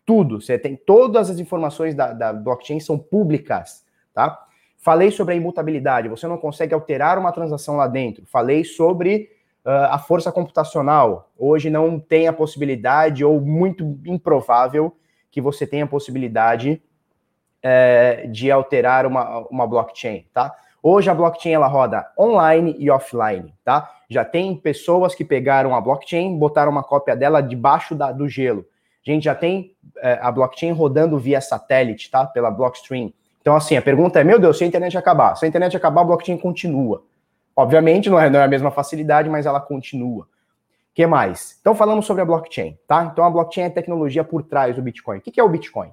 Tudo. 0.10 0.42
Você 0.42 0.58
tem 0.58 0.76
todas 0.76 1.30
as 1.30 1.38
informações 1.38 1.94
da, 1.94 2.12
da 2.12 2.34
blockchain 2.34 2.80
são 2.80 2.98
públicas, 2.98 3.86
tá? 4.12 4.44
Falei 4.76 5.12
sobre 5.12 5.36
a 5.36 5.38
imutabilidade. 5.38 6.10
Você 6.10 6.26
não 6.26 6.36
consegue 6.36 6.74
alterar 6.74 7.20
uma 7.20 7.32
transação 7.32 7.76
lá 7.76 7.86
dentro. 7.86 8.26
Falei 8.26 8.64
sobre 8.64 9.30
uh, 9.64 9.86
a 9.92 10.00
força 10.00 10.32
computacional. 10.32 11.30
Hoje 11.38 11.70
não 11.70 12.00
tem 12.00 12.28
a 12.28 12.34
possibilidade 12.34 13.24
ou 13.24 13.40
muito 13.40 14.00
improvável 14.04 14.98
que 15.30 15.40
você 15.40 15.68
tenha 15.68 15.84
a 15.84 15.88
possibilidade 15.88 16.82
é, 17.62 18.26
de 18.32 18.50
alterar 18.50 19.06
uma, 19.06 19.48
uma 19.48 19.68
blockchain, 19.68 20.26
tá? 20.34 20.56
Hoje 20.82 21.08
a 21.08 21.14
blockchain 21.14 21.54
ela 21.54 21.68
roda 21.68 22.12
online 22.18 22.76
e 22.80 22.90
offline, 22.90 23.54
tá? 23.64 23.92
Já 24.10 24.26
tem 24.26 24.56
pessoas 24.56 25.14
que 25.14 25.24
pegaram 25.24 25.76
a 25.76 25.82
blockchain, 25.82 26.36
botaram 26.36 26.72
uma 26.72 26.84
cópia 26.84 27.16
dela 27.16 27.42
debaixo 27.42 27.94
da, 27.94 28.12
do 28.12 28.28
gelo. 28.28 28.66
A 29.10 29.14
gente 29.14 29.24
já 29.24 29.34
tem 29.34 29.76
é, 29.98 30.20
a 30.22 30.32
blockchain 30.32 30.72
rodando 30.72 31.18
via 31.18 31.42
satélite, 31.42 32.12
tá? 32.12 32.26
Pela 32.26 32.52
Blockstream. 32.52 33.12
Então, 33.42 33.56
assim, 33.56 33.76
a 33.76 33.82
pergunta 33.82 34.20
é: 34.20 34.24
meu 34.24 34.40
Deus, 34.40 34.58
se 34.58 34.64
a 34.64 34.68
internet 34.68 34.96
acabar, 34.96 35.36
se 35.36 35.46
a 35.46 35.48
internet 35.48 35.76
acabar, 35.76 36.02
a 36.02 36.04
blockchain 36.04 36.38
continua. 36.38 37.04
Obviamente, 37.56 38.10
não 38.10 38.20
é, 38.20 38.30
não 38.30 38.40
é 38.40 38.44
a 38.44 38.48
mesma 38.48 38.70
facilidade, 38.70 39.28
mas 39.28 39.46
ela 39.48 39.60
continua. 39.60 40.24
O 40.24 40.28
que 40.94 41.06
mais? 41.08 41.58
Então, 41.60 41.74
falamos 41.74 42.06
sobre 42.06 42.22
a 42.22 42.26
blockchain, 42.26 42.78
tá? 42.88 43.10
Então, 43.12 43.24
a 43.24 43.30
blockchain 43.30 43.64
é 43.64 43.68
a 43.68 43.72
tecnologia 43.72 44.24
por 44.24 44.44
trás 44.44 44.76
do 44.76 44.82
Bitcoin. 44.82 45.18
O 45.18 45.22
que 45.22 45.40
é 45.40 45.44
o 45.44 45.50
Bitcoin? 45.50 45.92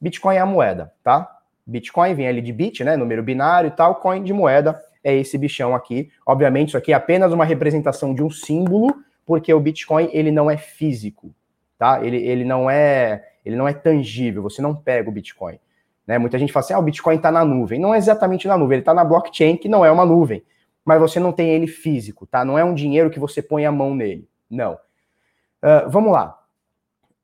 Bitcoin 0.00 0.36
é 0.36 0.40
a 0.40 0.46
moeda, 0.46 0.92
tá? 1.02 1.30
Bitcoin 1.66 2.14
vem 2.14 2.26
ali 2.26 2.40
de 2.40 2.52
bit, 2.52 2.82
né? 2.82 2.96
Número 2.96 3.22
binário 3.22 3.68
e 3.68 3.70
tal, 3.70 3.96
coin 3.96 4.22
de 4.22 4.32
moeda 4.32 4.80
é 5.04 5.14
esse 5.14 5.36
bichão 5.36 5.74
aqui. 5.74 6.10
Obviamente, 6.26 6.68
isso 6.68 6.78
aqui 6.78 6.92
é 6.92 6.96
apenas 6.96 7.32
uma 7.32 7.44
representação 7.44 8.14
de 8.14 8.22
um 8.22 8.30
símbolo, 8.30 8.94
porque 9.26 9.52
o 9.52 9.60
Bitcoin 9.60 10.08
ele 10.12 10.30
não 10.30 10.50
é 10.50 10.56
físico 10.56 11.34
tá? 11.80 12.04
Ele, 12.04 12.18
ele 12.18 12.44
não 12.44 12.70
é 12.70 13.24
ele 13.42 13.56
não 13.56 13.66
é 13.66 13.72
tangível, 13.72 14.42
você 14.42 14.60
não 14.60 14.76
pega 14.76 15.08
o 15.08 15.12
Bitcoin. 15.12 15.58
Né? 16.06 16.18
Muita 16.18 16.38
gente 16.38 16.52
fala 16.52 16.62
assim, 16.62 16.74
ah, 16.74 16.78
o 16.78 16.82
Bitcoin 16.82 17.16
está 17.16 17.32
na 17.32 17.42
nuvem. 17.42 17.80
Não 17.80 17.94
é 17.94 17.96
exatamente 17.96 18.46
na 18.46 18.58
nuvem, 18.58 18.76
ele 18.76 18.82
está 18.82 18.92
na 18.92 19.02
blockchain, 19.02 19.56
que 19.56 19.66
não 19.66 19.82
é 19.82 19.90
uma 19.90 20.04
nuvem. 20.04 20.44
Mas 20.84 21.00
você 21.00 21.18
não 21.18 21.32
tem 21.32 21.48
ele 21.48 21.66
físico, 21.66 22.26
tá? 22.26 22.44
Não 22.44 22.58
é 22.58 22.62
um 22.62 22.74
dinheiro 22.74 23.08
que 23.08 23.18
você 23.18 23.40
põe 23.40 23.64
a 23.64 23.72
mão 23.72 23.94
nele. 23.94 24.28
Não. 24.48 24.74
Uh, 24.74 25.88
vamos 25.88 26.12
lá. 26.12 26.38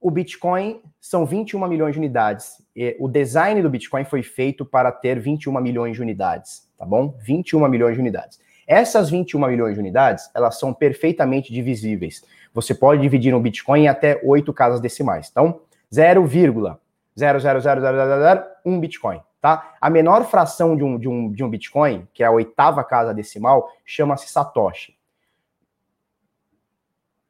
O 0.01 0.11
Bitcoin 0.11 0.81
são 0.99 1.27
21 1.27 1.69
milhões 1.69 1.93
de 1.93 1.99
unidades. 1.99 2.63
O 2.99 3.09
design 3.09 3.61
do 3.61 3.69
Bitcoin 3.69 4.05
foi 4.05 4.23
feito 4.23 4.65
para 4.65 4.91
ter 4.91 5.21
21 5.21 5.61
milhões 5.61 5.97
de 5.97 6.03
unidades, 6.03 6.67
tá 6.79 6.87
bom? 6.87 7.15
21 7.21 7.69
milhões 7.69 7.95
de 7.95 8.01
unidades. 8.01 8.41
Essas 8.67 9.11
21 9.11 9.47
milhões 9.47 9.75
de 9.75 9.81
unidades, 9.81 10.31
elas 10.35 10.59
são 10.59 10.75
perfeitamente 10.75 11.53
divisíveis. 11.53 12.25
Você 12.57 12.75
pode 12.75 13.01
dividir 13.03 13.35
um 13.35 13.43
Bitcoin 13.43 13.83
em 13.83 13.89
até 13.89 14.19
oito 14.25 14.51
casas 14.51 14.81
decimais. 14.81 15.29
Então, 15.31 15.61
0,00001 15.93 18.81
Bitcoin, 18.81 19.21
tá? 19.43 19.75
A 19.79 19.91
menor 19.91 20.25
fração 20.25 20.75
de 20.75 20.83
um, 20.83 20.99
de, 20.99 21.07
um, 21.07 21.31
de 21.31 21.45
um 21.45 21.51
Bitcoin, 21.51 22.09
que 22.15 22.23
é 22.23 22.27
a 22.27 22.31
oitava 22.31 22.83
casa 22.83 23.13
decimal, 23.13 23.71
chama-se 23.85 24.31
Satoshi. 24.31 24.97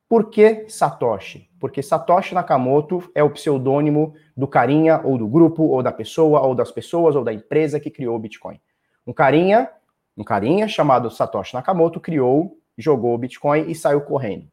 Por 0.08 0.30
que 0.30 0.66
Satoshi? 0.68 1.50
Porque 1.58 1.82
Satoshi 1.82 2.32
Nakamoto 2.32 3.10
é 3.12 3.24
o 3.24 3.30
pseudônimo 3.30 4.14
do 4.36 4.46
carinha, 4.46 5.00
ou 5.02 5.18
do 5.18 5.26
grupo, 5.26 5.64
ou 5.64 5.82
da 5.82 5.90
pessoa, 5.90 6.42
ou 6.42 6.54
das 6.54 6.70
pessoas, 6.70 7.16
ou 7.16 7.24
da 7.24 7.32
empresa 7.32 7.80
que 7.80 7.90
criou 7.90 8.14
o 8.14 8.20
Bitcoin. 8.20 8.60
Um 9.04 9.12
carinha, 9.12 9.68
um 10.16 10.22
carinha 10.22 10.68
chamado 10.68 11.10
Satoshi 11.10 11.54
Nakamoto 11.54 11.98
criou, 11.98 12.60
jogou 12.78 13.12
o 13.12 13.18
Bitcoin 13.18 13.68
e 13.68 13.74
saiu 13.74 14.02
correndo. 14.02 14.46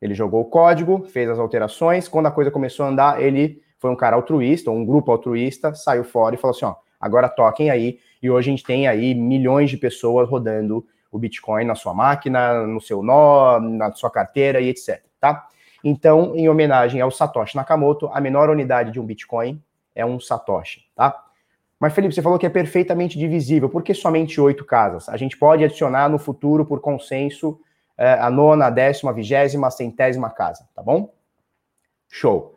Ele 0.00 0.14
jogou 0.14 0.42
o 0.42 0.44
código, 0.44 1.04
fez 1.08 1.28
as 1.28 1.38
alterações, 1.38 2.08
quando 2.08 2.26
a 2.26 2.30
coisa 2.30 2.50
começou 2.50 2.86
a 2.86 2.88
andar, 2.88 3.22
ele 3.22 3.60
foi 3.78 3.90
um 3.90 3.96
cara 3.96 4.16
altruísta, 4.16 4.70
um 4.70 4.84
grupo 4.84 5.10
altruísta, 5.10 5.74
saiu 5.74 6.04
fora 6.04 6.34
e 6.34 6.38
falou 6.38 6.56
assim, 6.56 6.64
ó, 6.64 6.74
agora 7.00 7.28
toquem 7.28 7.70
aí, 7.70 7.98
e 8.22 8.30
hoje 8.30 8.48
a 8.48 8.52
gente 8.52 8.64
tem 8.64 8.86
aí 8.88 9.14
milhões 9.14 9.70
de 9.70 9.76
pessoas 9.76 10.28
rodando 10.28 10.84
o 11.10 11.18
Bitcoin 11.18 11.64
na 11.64 11.74
sua 11.74 11.94
máquina, 11.94 12.66
no 12.66 12.80
seu 12.80 13.02
nó, 13.02 13.58
na 13.60 13.92
sua 13.92 14.10
carteira 14.10 14.60
e 14.60 14.68
etc, 14.68 15.02
tá? 15.20 15.46
Então, 15.82 16.34
em 16.34 16.48
homenagem 16.48 17.00
ao 17.00 17.10
Satoshi 17.10 17.56
Nakamoto, 17.56 18.08
a 18.12 18.20
menor 18.20 18.50
unidade 18.50 18.90
de 18.90 19.00
um 19.00 19.06
Bitcoin 19.06 19.62
é 19.94 20.04
um 20.04 20.18
Satoshi, 20.18 20.82
tá? 20.94 21.24
Mas, 21.78 21.94
Felipe, 21.94 22.12
você 22.12 22.20
falou 22.20 22.38
que 22.38 22.46
é 22.46 22.50
perfeitamente 22.50 23.16
divisível. 23.16 23.68
Por 23.68 23.84
que 23.84 23.94
somente 23.94 24.40
oito 24.40 24.64
casas? 24.64 25.08
A 25.08 25.16
gente 25.16 25.38
pode 25.38 25.62
adicionar 25.62 26.08
no 26.08 26.18
futuro, 26.18 26.66
por 26.66 26.80
consenso, 26.80 27.60
a 27.98 28.30
nona, 28.30 28.66
a 28.66 28.70
décima, 28.70 29.10
a 29.10 29.14
vigésima, 29.14 29.66
a 29.66 29.70
centésima 29.70 30.30
casa, 30.30 30.68
tá 30.74 30.82
bom? 30.82 31.12
Show. 32.08 32.54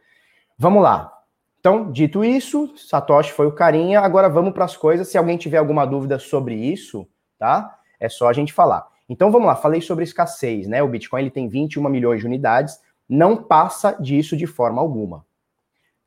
Vamos 0.57 0.83
lá. 0.83 1.11
Então, 1.59 1.91
dito 1.91 2.23
isso, 2.23 2.75
Satoshi 2.77 3.31
foi 3.31 3.47
o 3.47 3.51
carinha. 3.51 3.99
Agora 3.99 4.29
vamos 4.29 4.53
para 4.53 4.65
as 4.65 4.77
coisas. 4.77 5.07
Se 5.07 5.17
alguém 5.17 5.37
tiver 5.37 5.57
alguma 5.57 5.85
dúvida 5.85 6.17
sobre 6.17 6.55
isso, 6.55 7.07
tá? 7.37 7.77
É 7.99 8.09
só 8.09 8.29
a 8.29 8.33
gente 8.33 8.53
falar. 8.53 8.87
Então 9.07 9.29
vamos 9.29 9.47
lá, 9.47 9.55
falei 9.55 9.81
sobre 9.81 10.03
escassez, 10.03 10.67
né? 10.67 10.81
O 10.81 10.87
Bitcoin 10.87 11.21
ele 11.21 11.31
tem 11.31 11.47
21 11.47 11.87
milhões 11.89 12.21
de 12.21 12.25
unidades, 12.25 12.79
não 13.09 13.43
passa 13.43 13.91
disso 13.99 14.37
de 14.37 14.47
forma 14.47 14.81
alguma. 14.81 15.25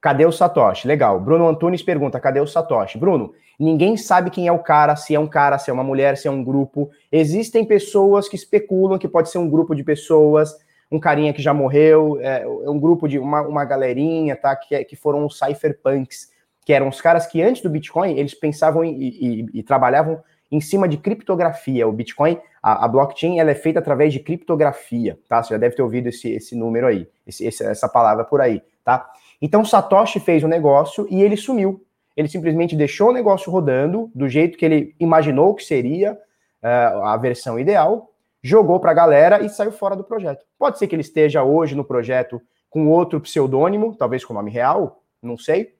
Cadê 0.04 0.26
o 0.26 0.30
Satoshi? 0.30 0.86
Legal. 0.86 1.18
Bruno 1.18 1.48
Antunes 1.48 1.82
pergunta: 1.82 2.20
cadê 2.20 2.38
o 2.38 2.46
Satoshi? 2.46 2.98
Bruno, 2.98 3.32
ninguém 3.58 3.96
sabe 3.96 4.28
quem 4.28 4.46
é 4.46 4.52
o 4.52 4.58
cara, 4.58 4.96
se 4.96 5.14
é 5.14 5.18
um 5.18 5.26
cara, 5.26 5.56
se 5.56 5.70
é 5.70 5.72
uma 5.72 5.82
mulher, 5.82 6.18
se 6.18 6.28
é 6.28 6.30
um 6.30 6.44
grupo. 6.44 6.90
Existem 7.10 7.64
pessoas 7.64 8.28
que 8.28 8.36
especulam 8.36 8.98
que 8.98 9.08
pode 9.08 9.30
ser 9.30 9.38
um 9.38 9.48
grupo 9.48 9.74
de 9.74 9.82
pessoas, 9.82 10.54
um 10.92 11.00
carinha 11.00 11.32
que 11.32 11.40
já 11.40 11.54
morreu, 11.54 12.18
é, 12.20 12.46
um 12.46 12.78
grupo 12.78 13.08
de 13.08 13.18
uma, 13.18 13.40
uma 13.48 13.64
galerinha, 13.64 14.36
tá? 14.36 14.54
Que, 14.54 14.74
é, 14.74 14.84
que 14.84 14.94
foram 14.94 15.24
os 15.24 15.38
cypherpunks, 15.38 16.28
que 16.66 16.74
eram 16.74 16.88
os 16.88 17.00
caras 17.00 17.26
que 17.26 17.40
antes 17.40 17.62
do 17.62 17.70
Bitcoin 17.70 18.18
eles 18.18 18.34
pensavam 18.34 18.84
e, 18.84 18.90
e, 18.90 19.46
e 19.54 19.62
trabalhavam 19.62 20.22
em 20.52 20.60
cima 20.60 20.86
de 20.86 20.98
criptografia. 20.98 21.88
O 21.88 21.92
Bitcoin, 21.92 22.38
a, 22.62 22.84
a, 22.84 22.88
blockchain, 22.88 23.40
ela 23.40 23.52
é 23.52 23.54
feita 23.54 23.78
através 23.78 24.12
de 24.12 24.20
criptografia, 24.20 25.18
tá? 25.26 25.42
Você 25.42 25.54
já 25.54 25.58
deve 25.58 25.74
ter 25.74 25.82
ouvido 25.82 26.10
esse, 26.10 26.30
esse 26.30 26.54
número 26.54 26.88
aí, 26.88 27.08
esse, 27.26 27.46
essa 27.46 27.88
palavra 27.88 28.22
por 28.22 28.42
aí, 28.42 28.60
tá? 28.84 29.10
Então 29.40 29.64
Satoshi 29.64 30.20
fez 30.20 30.42
o 30.42 30.46
um 30.46 30.50
negócio 30.50 31.06
e 31.10 31.22
ele 31.22 31.36
sumiu. 31.36 31.84
Ele 32.16 32.28
simplesmente 32.28 32.76
deixou 32.76 33.10
o 33.10 33.12
negócio 33.12 33.50
rodando 33.50 34.10
do 34.14 34.28
jeito 34.28 34.56
que 34.56 34.64
ele 34.64 34.94
imaginou 35.00 35.54
que 35.54 35.64
seria 35.64 36.12
uh, 36.12 37.04
a 37.04 37.16
versão 37.16 37.58
ideal, 37.58 38.10
jogou 38.42 38.78
para 38.78 38.92
a 38.92 38.94
galera 38.94 39.44
e 39.44 39.48
saiu 39.48 39.72
fora 39.72 39.96
do 39.96 40.04
projeto. 40.04 40.44
Pode 40.58 40.78
ser 40.78 40.86
que 40.86 40.94
ele 40.94 41.02
esteja 41.02 41.42
hoje 41.42 41.74
no 41.74 41.84
projeto 41.84 42.40
com 42.70 42.88
outro 42.88 43.20
pseudônimo, 43.20 43.94
talvez 43.96 44.24
com 44.24 44.34
nome 44.34 44.50
real, 44.50 45.02
não 45.22 45.36
sei. 45.36 45.74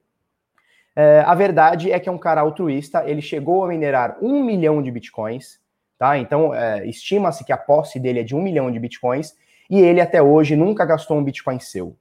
Uh, 0.97 1.23
a 1.25 1.35
verdade 1.35 1.91
é 1.91 1.99
que 1.99 2.07
é 2.07 2.11
um 2.11 2.17
cara 2.17 2.41
altruísta, 2.41 3.03
ele 3.05 3.21
chegou 3.21 3.63
a 3.63 3.67
minerar 3.67 4.17
um 4.21 4.43
milhão 4.43 4.81
de 4.81 4.89
bitcoins, 4.91 5.59
tá? 5.97 6.17
Então, 6.17 6.49
uh, 6.49 6.85
estima-se 6.85 7.43
que 7.43 7.51
a 7.51 7.57
posse 7.57 7.99
dele 7.99 8.21
é 8.21 8.23
de 8.23 8.35
um 8.35 8.41
milhão 8.41 8.71
de 8.71 8.79
bitcoins, 8.79 9.33
e 9.69 9.79
ele 9.79 9.99
até 9.99 10.21
hoje 10.21 10.55
nunca 10.55 10.85
gastou 10.85 11.17
um 11.17 11.23
bitcoin 11.23 11.59
seu 11.59 11.97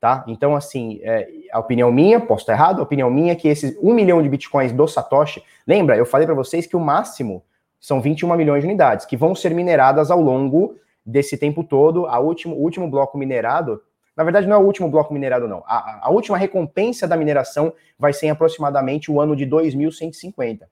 tá? 0.00 0.24
Então, 0.26 0.54
assim, 0.54 1.00
é, 1.02 1.28
a 1.52 1.58
opinião 1.58 1.90
minha, 1.90 2.20
posso 2.20 2.42
estar 2.42 2.52
errado, 2.52 2.80
a 2.80 2.82
opinião 2.82 3.10
minha 3.10 3.32
é 3.32 3.34
que 3.34 3.48
esses 3.48 3.76
1 3.80 3.94
milhão 3.94 4.22
de 4.22 4.28
bitcoins 4.28 4.72
do 4.72 4.86
Satoshi, 4.86 5.42
lembra, 5.66 5.96
eu 5.96 6.06
falei 6.06 6.26
para 6.26 6.34
vocês 6.34 6.66
que 6.66 6.76
o 6.76 6.80
máximo 6.80 7.42
são 7.80 8.00
21 8.00 8.34
milhões 8.36 8.62
de 8.62 8.68
unidades, 8.68 9.06
que 9.06 9.16
vão 9.16 9.34
ser 9.34 9.54
mineradas 9.54 10.10
ao 10.10 10.20
longo 10.20 10.76
desse 11.04 11.36
tempo 11.38 11.62
todo. 11.62 12.06
A 12.06 12.18
último, 12.18 12.56
o 12.56 12.60
último 12.60 12.90
bloco 12.90 13.16
minerado, 13.16 13.82
na 14.16 14.24
verdade, 14.24 14.46
não 14.46 14.56
é 14.56 14.58
o 14.58 14.62
último 14.62 14.88
bloco 14.88 15.12
minerado, 15.12 15.46
não. 15.46 15.62
A, 15.66 16.06
a 16.06 16.10
última 16.10 16.36
recompensa 16.36 17.06
da 17.06 17.16
mineração 17.16 17.72
vai 17.98 18.12
ser 18.12 18.26
em 18.26 18.30
aproximadamente 18.30 19.10
o 19.10 19.20
ano 19.20 19.36
de 19.36 19.46
2150. 19.46 20.68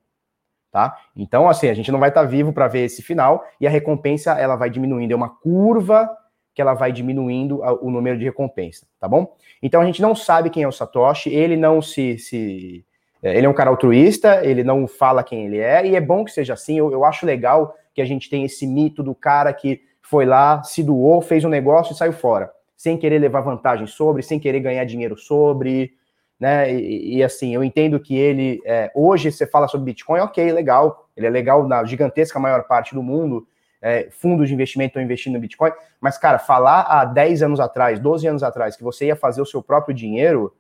Tá? 0.72 0.98
Então, 1.14 1.48
assim, 1.48 1.68
a 1.68 1.74
gente 1.74 1.92
não 1.92 2.00
vai 2.00 2.08
estar 2.08 2.24
vivo 2.24 2.52
para 2.52 2.66
ver 2.66 2.80
esse 2.80 3.00
final 3.00 3.44
e 3.60 3.66
a 3.66 3.70
recompensa 3.70 4.32
ela 4.32 4.56
vai 4.56 4.68
diminuindo. 4.68 5.12
É 5.12 5.16
uma 5.16 5.28
curva 5.28 6.10
que 6.54 6.62
ela 6.62 6.72
vai 6.72 6.92
diminuindo 6.92 7.60
o 7.82 7.90
número 7.90 8.16
de 8.16 8.24
recompensa, 8.24 8.86
tá 9.00 9.08
bom? 9.08 9.34
Então 9.62 9.80
a 9.80 9.84
gente 9.84 10.00
não 10.00 10.14
sabe 10.14 10.50
quem 10.50 10.62
é 10.62 10.68
o 10.68 10.72
Satoshi, 10.72 11.30
ele 11.30 11.56
não 11.56 11.82
se, 11.82 12.16
se 12.18 12.84
é, 13.24 13.36
ele 13.36 13.46
é 13.46 13.48
um 13.48 13.54
cara 13.54 13.70
altruísta, 13.70 14.44
ele 14.44 14.62
não 14.62 14.86
fala 14.86 15.24
quem 15.24 15.46
ele 15.46 15.58
é, 15.58 15.86
e 15.86 15.96
é 15.96 16.00
bom 16.00 16.24
que 16.24 16.30
seja 16.30 16.52
assim. 16.52 16.78
Eu, 16.78 16.92
eu 16.92 17.04
acho 17.04 17.24
legal 17.24 17.74
que 17.94 18.02
a 18.02 18.04
gente 18.04 18.28
tem 18.28 18.44
esse 18.44 18.66
mito 18.66 19.02
do 19.02 19.14
cara 19.14 19.52
que 19.52 19.80
foi 20.02 20.26
lá, 20.26 20.62
se 20.62 20.82
doou, 20.82 21.22
fez 21.22 21.44
um 21.44 21.48
negócio 21.48 21.92
e 21.92 21.96
saiu 21.96 22.12
fora, 22.12 22.52
sem 22.76 22.98
querer 22.98 23.18
levar 23.18 23.40
vantagem 23.40 23.86
sobre, 23.86 24.22
sem 24.22 24.38
querer 24.38 24.60
ganhar 24.60 24.84
dinheiro 24.84 25.16
sobre, 25.16 25.94
né? 26.38 26.72
E, 26.72 27.16
e 27.16 27.22
assim, 27.22 27.54
eu 27.54 27.64
entendo 27.64 27.98
que 27.98 28.14
ele, 28.14 28.60
é, 28.66 28.92
hoje 28.94 29.32
você 29.32 29.46
fala 29.46 29.66
sobre 29.66 29.86
Bitcoin, 29.86 30.20
ok, 30.20 30.52
legal, 30.52 31.08
ele 31.16 31.26
é 31.26 31.30
legal 31.30 31.66
na 31.66 31.82
gigantesca 31.84 32.38
maior 32.38 32.64
parte 32.64 32.94
do 32.94 33.02
mundo, 33.02 33.46
é, 33.84 34.08
fundos 34.10 34.48
de 34.48 34.54
investimento 34.54 34.88
estão 34.88 35.02
investindo 35.02 35.34
no 35.34 35.40
Bitcoin, 35.40 35.70
mas, 36.00 36.16
cara, 36.16 36.38
falar 36.38 36.80
há 36.80 37.04
10 37.04 37.42
anos 37.42 37.60
atrás, 37.60 38.00
12 38.00 38.26
anos 38.26 38.42
atrás, 38.42 38.76
que 38.76 38.82
você 38.82 39.06
ia 39.06 39.14
fazer 39.14 39.42
o 39.42 39.46
seu 39.46 39.62
próprio 39.62 39.94
dinheiro, 39.94 40.56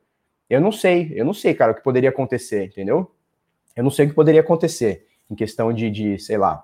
eu 0.48 0.60
não 0.60 0.70
sei, 0.70 1.10
eu 1.16 1.24
não 1.24 1.32
sei, 1.32 1.54
cara, 1.54 1.72
o 1.72 1.74
que 1.74 1.82
poderia 1.82 2.10
acontecer, 2.10 2.66
entendeu? 2.66 3.10
Eu 3.74 3.82
não 3.82 3.90
sei 3.90 4.04
o 4.04 4.08
que 4.10 4.14
poderia 4.14 4.42
acontecer 4.42 5.06
em 5.30 5.34
questão 5.34 5.72
de, 5.72 5.90
de 5.90 6.18
sei 6.18 6.36
lá, 6.36 6.62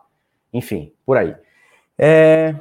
enfim, 0.53 0.93
por 1.07 1.17
aí. 1.17 1.35
É... 1.97 2.55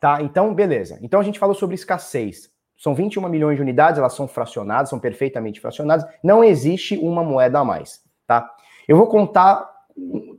Tá, 0.00 0.20
então, 0.20 0.52
beleza. 0.52 0.98
Então 1.02 1.20
a 1.20 1.22
gente 1.22 1.38
falou 1.38 1.54
sobre 1.54 1.76
escassez. 1.76 2.50
São 2.76 2.96
21 2.96 3.28
milhões 3.28 3.54
de 3.54 3.62
unidades, 3.62 4.00
elas 4.00 4.14
são 4.14 4.26
fracionadas, 4.26 4.90
são 4.90 4.98
perfeitamente 4.98 5.60
fracionadas. 5.60 6.04
Não 6.20 6.42
existe 6.42 6.98
uma 6.98 7.22
moeda 7.22 7.60
a 7.60 7.64
mais, 7.64 8.02
tá? 8.26 8.52
Eu 8.88 8.96
vou 8.96 9.06
contar 9.06 9.71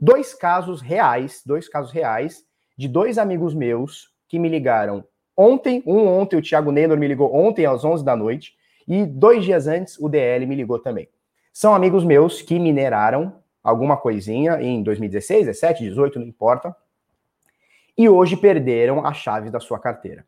dois 0.00 0.34
casos 0.34 0.80
reais, 0.80 1.42
dois 1.44 1.68
casos 1.68 1.92
reais, 1.92 2.44
de 2.76 2.88
dois 2.88 3.18
amigos 3.18 3.54
meus 3.54 4.10
que 4.28 4.38
me 4.38 4.48
ligaram 4.48 5.04
ontem, 5.36 5.82
um 5.86 6.06
ontem, 6.06 6.36
o 6.36 6.42
Thiago 6.42 6.70
Neylor 6.70 6.98
me 6.98 7.08
ligou 7.08 7.34
ontem 7.34 7.66
às 7.66 7.84
11 7.84 8.04
da 8.04 8.16
noite, 8.16 8.54
e 8.86 9.04
dois 9.04 9.44
dias 9.44 9.66
antes 9.66 9.98
o 9.98 10.08
DL 10.08 10.46
me 10.46 10.54
ligou 10.54 10.78
também. 10.78 11.08
São 11.52 11.74
amigos 11.74 12.04
meus 12.04 12.42
que 12.42 12.58
mineraram 12.58 13.40
alguma 13.62 13.96
coisinha 13.96 14.60
em 14.60 14.82
2016, 14.82 15.46
17, 15.46 15.84
18, 15.84 16.18
não 16.18 16.26
importa, 16.26 16.74
e 17.96 18.08
hoje 18.08 18.36
perderam 18.36 19.06
a 19.06 19.12
chave 19.12 19.50
da 19.50 19.60
sua 19.60 19.78
carteira. 19.78 20.26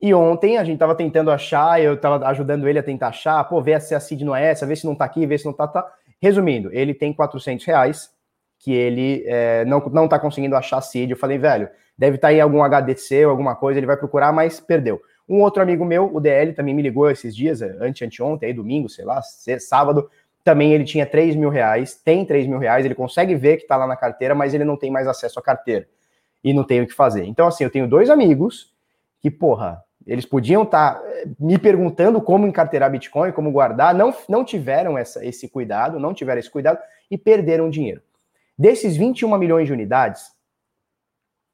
E 0.00 0.12
ontem 0.12 0.58
a 0.58 0.64
gente 0.64 0.74
estava 0.74 0.96
tentando 0.96 1.30
achar, 1.30 1.80
eu 1.80 1.94
estava 1.94 2.26
ajudando 2.26 2.68
ele 2.68 2.78
a 2.78 2.82
tentar 2.82 3.08
achar, 3.08 3.42
pô, 3.44 3.62
ver 3.62 3.80
se 3.80 3.94
a 3.94 4.00
CID 4.00 4.24
não 4.24 4.34
é 4.34 4.46
essa, 4.50 4.66
ver 4.66 4.76
se 4.76 4.84
não 4.84 4.94
está 4.94 5.04
aqui, 5.04 5.24
ver 5.24 5.38
se 5.38 5.44
não 5.44 5.52
está. 5.52 5.68
Tá. 5.68 5.92
Resumindo, 6.20 6.70
ele 6.72 6.92
tem 6.92 7.12
400 7.12 7.64
reais, 7.64 8.12
que 8.62 8.72
ele 8.72 9.24
é, 9.26 9.64
não, 9.64 9.80
não 9.92 10.06
tá 10.06 10.20
conseguindo 10.20 10.54
achar 10.54 10.80
seed. 10.80 11.10
Eu 11.10 11.16
falei, 11.16 11.36
velho, 11.36 11.68
deve 11.98 12.14
estar 12.14 12.28
tá 12.28 12.32
aí 12.32 12.40
algum 12.40 12.62
HDC 12.62 13.26
ou 13.26 13.32
alguma 13.32 13.56
coisa, 13.56 13.80
ele 13.80 13.86
vai 13.86 13.96
procurar, 13.96 14.32
mas 14.32 14.60
perdeu. 14.60 15.02
Um 15.28 15.40
outro 15.40 15.60
amigo 15.60 15.84
meu, 15.84 16.14
o 16.14 16.20
DL, 16.20 16.52
também 16.52 16.72
me 16.72 16.80
ligou 16.80 17.10
esses 17.10 17.34
dias, 17.34 17.60
é, 17.60 17.76
ante 17.80 18.04
anteontem, 18.04 18.46
aí 18.46 18.54
domingo, 18.54 18.88
sei 18.88 19.04
lá, 19.04 19.20
sábado, 19.58 20.08
também 20.44 20.72
ele 20.72 20.84
tinha 20.84 21.04
3 21.04 21.34
mil 21.34 21.48
reais, 21.48 21.96
tem 21.96 22.24
3 22.24 22.46
mil 22.46 22.58
reais, 22.58 22.84
ele 22.84 22.94
consegue 22.94 23.34
ver 23.34 23.56
que 23.56 23.66
tá 23.66 23.76
lá 23.76 23.86
na 23.86 23.96
carteira, 23.96 24.32
mas 24.32 24.54
ele 24.54 24.64
não 24.64 24.76
tem 24.76 24.92
mais 24.92 25.08
acesso 25.08 25.40
à 25.40 25.42
carteira. 25.42 25.88
E 26.44 26.54
não 26.54 26.62
tem 26.62 26.80
o 26.82 26.86
que 26.86 26.94
fazer. 26.94 27.24
Então, 27.24 27.48
assim, 27.48 27.64
eu 27.64 27.70
tenho 27.70 27.88
dois 27.88 28.10
amigos 28.10 28.72
que, 29.20 29.30
porra, 29.30 29.82
eles 30.06 30.24
podiam 30.24 30.62
estar 30.62 30.94
tá 30.94 31.02
eh, 31.04 31.26
me 31.38 31.58
perguntando 31.58 32.20
como 32.20 32.46
encarteirar 32.46 32.90
Bitcoin, 32.90 33.32
como 33.32 33.50
guardar, 33.50 33.92
não, 33.92 34.14
não 34.28 34.44
tiveram 34.44 34.96
essa, 34.96 35.24
esse 35.24 35.48
cuidado, 35.48 35.98
não 35.98 36.14
tiveram 36.14 36.38
esse 36.38 36.50
cuidado 36.50 36.78
e 37.10 37.18
perderam 37.18 37.68
dinheiro. 37.68 38.00
Desses 38.62 38.96
21 38.96 39.36
milhões 39.38 39.66
de 39.66 39.72
unidades, 39.72 40.30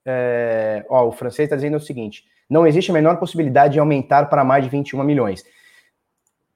é, 0.07 0.85
ó, 0.91 1.07
o 1.07 1.11
francês 1.11 1.47
está 1.47 1.57
dizendo 1.57 1.79
o 1.79 1.81
seguinte: 1.81 2.27
não 2.51 2.67
existe 2.67 2.91
a 2.91 2.95
menor 2.95 3.17
possibilidade 3.17 3.73
de 3.73 3.81
aumentar 3.81 4.27
para 4.27 4.45
mais 4.45 4.63
de 4.63 4.69
21 4.69 5.03
milhões. 5.03 5.43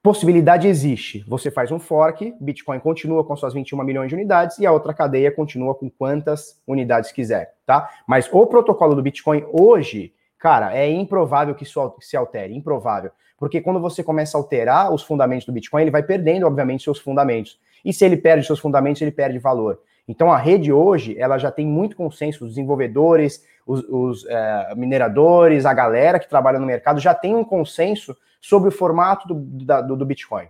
Possibilidade 0.02 0.68
existe. 0.68 1.24
Você 1.26 1.50
faz 1.50 1.72
um 1.72 1.78
fork, 1.78 2.34
Bitcoin 2.38 2.80
continua 2.80 3.24
com 3.24 3.34
suas 3.34 3.54
21 3.54 3.82
milhões 3.82 4.10
de 4.10 4.14
unidades 4.14 4.58
e 4.58 4.66
a 4.66 4.72
outra 4.72 4.92
cadeia 4.92 5.32
continua 5.32 5.74
com 5.74 5.88
quantas 5.88 6.60
unidades 6.66 7.10
quiser, 7.12 7.54
tá? 7.64 7.88
Mas 8.06 8.28
o 8.30 8.46
protocolo 8.46 8.94
do 8.94 9.02
Bitcoin 9.02 9.46
hoje, 9.50 10.12
Cara, 10.42 10.76
é 10.76 10.90
improvável 10.90 11.54
que 11.54 11.62
isso 11.62 11.94
se 12.00 12.16
altere, 12.16 12.52
improvável. 12.52 13.12
Porque 13.38 13.60
quando 13.60 13.78
você 13.78 14.02
começa 14.02 14.36
a 14.36 14.40
alterar 14.40 14.92
os 14.92 15.00
fundamentos 15.04 15.46
do 15.46 15.52
Bitcoin, 15.52 15.82
ele 15.82 15.90
vai 15.92 16.02
perdendo, 16.02 16.48
obviamente, 16.48 16.82
seus 16.82 16.98
fundamentos. 16.98 17.60
E 17.84 17.92
se 17.92 18.04
ele 18.04 18.16
perde 18.16 18.44
seus 18.44 18.58
fundamentos, 18.58 19.00
ele 19.00 19.12
perde 19.12 19.38
valor. 19.38 19.80
Então 20.06 20.32
a 20.32 20.36
rede 20.36 20.72
hoje, 20.72 21.18
ela 21.18 21.38
já 21.38 21.50
tem 21.50 21.66
muito 21.66 21.96
consenso, 21.96 22.44
os 22.44 22.50
desenvolvedores, 22.50 23.44
os, 23.66 23.84
os 23.88 24.26
é, 24.26 24.74
mineradores, 24.76 25.64
a 25.64 25.72
galera 25.72 26.18
que 26.18 26.28
trabalha 26.28 26.58
no 26.58 26.66
mercado 26.66 27.00
já 27.00 27.14
tem 27.14 27.34
um 27.34 27.44
consenso 27.44 28.16
sobre 28.40 28.68
o 28.68 28.72
formato 28.72 29.28
do, 29.28 29.34
do, 29.34 29.96
do 29.96 30.06
Bitcoin, 30.06 30.48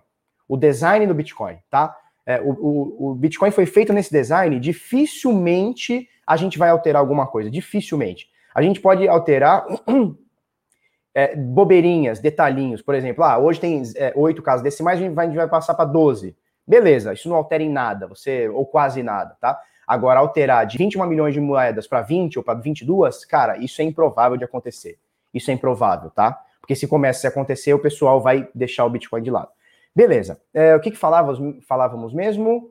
o 0.48 0.56
design 0.56 1.06
do 1.06 1.14
Bitcoin, 1.14 1.58
tá? 1.70 1.94
É, 2.24 2.40
o, 2.40 2.50
o, 2.50 3.10
o 3.10 3.14
Bitcoin 3.14 3.50
foi 3.50 3.66
feito 3.66 3.92
nesse 3.92 4.10
design, 4.10 4.58
dificilmente 4.58 6.08
a 6.26 6.36
gente 6.36 6.58
vai 6.58 6.70
alterar 6.70 7.00
alguma 7.00 7.26
coisa, 7.26 7.50
dificilmente. 7.50 8.28
A 8.54 8.62
gente 8.62 8.80
pode 8.80 9.06
alterar 9.08 9.66
é, 11.14 11.36
bobeirinhas, 11.36 12.20
detalhinhos, 12.20 12.80
por 12.80 12.94
exemplo, 12.94 13.24
ah, 13.24 13.38
hoje 13.38 13.60
tem 13.60 13.82
é, 13.96 14.12
oito 14.16 14.40
é, 14.40 14.44
casas 14.44 14.62
decimais, 14.62 14.98
a 14.98 15.02
gente 15.02 15.14
vai, 15.14 15.26
a 15.26 15.28
gente 15.28 15.36
vai 15.36 15.48
passar 15.48 15.74
para 15.74 15.84
12. 15.84 16.36
Beleza, 16.66 17.12
isso 17.12 17.28
não 17.28 17.36
altera 17.36 17.62
em 17.62 17.68
nada, 17.68 18.06
você 18.06 18.48
ou 18.48 18.64
quase 18.64 19.02
nada, 19.02 19.36
tá? 19.40 19.60
Agora, 19.86 20.20
alterar 20.20 20.64
de 20.64 20.78
21 20.78 21.04
milhões 21.06 21.34
de 21.34 21.40
moedas 21.40 21.86
para 21.86 22.00
20 22.02 22.38
ou 22.38 22.44
para 22.44 22.54
22, 22.54 23.24
cara, 23.24 23.58
isso 23.58 23.82
é 23.82 23.84
improvável 23.84 24.36
de 24.36 24.44
acontecer. 24.44 24.98
Isso 25.34 25.50
é 25.50 25.54
improvável, 25.54 26.10
tá? 26.10 26.40
Porque 26.60 26.76
se 26.76 26.86
começa 26.86 27.26
a 27.26 27.30
acontecer, 27.30 27.74
o 27.74 27.78
pessoal 27.78 28.20
vai 28.20 28.48
deixar 28.54 28.84
o 28.84 28.90
Bitcoin 28.90 29.22
de 29.22 29.30
lado. 29.30 29.48
Beleza. 29.94 30.40
É, 30.54 30.74
o 30.74 30.80
que, 30.80 30.92
que 30.92 30.96
falávamos, 30.96 31.64
falávamos 31.66 32.14
mesmo? 32.14 32.70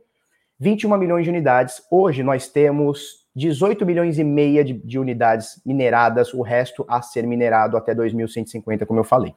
21 0.58 0.98
milhões 0.98 1.24
de 1.26 1.30
unidades. 1.30 1.84
Hoje 1.92 2.24
nós 2.24 2.48
temos 2.48 3.28
18 3.36 3.86
milhões 3.86 4.18
e 4.18 4.24
meia 4.24 4.64
de, 4.64 4.74
de 4.74 4.98
unidades 4.98 5.62
mineradas, 5.66 6.34
o 6.34 6.42
resto 6.42 6.86
a 6.88 7.02
ser 7.02 7.28
minerado 7.28 7.78
até 7.78 7.94
2150, 7.94 8.86
como 8.86 9.00
eu 9.00 9.04
falei. 9.04 9.36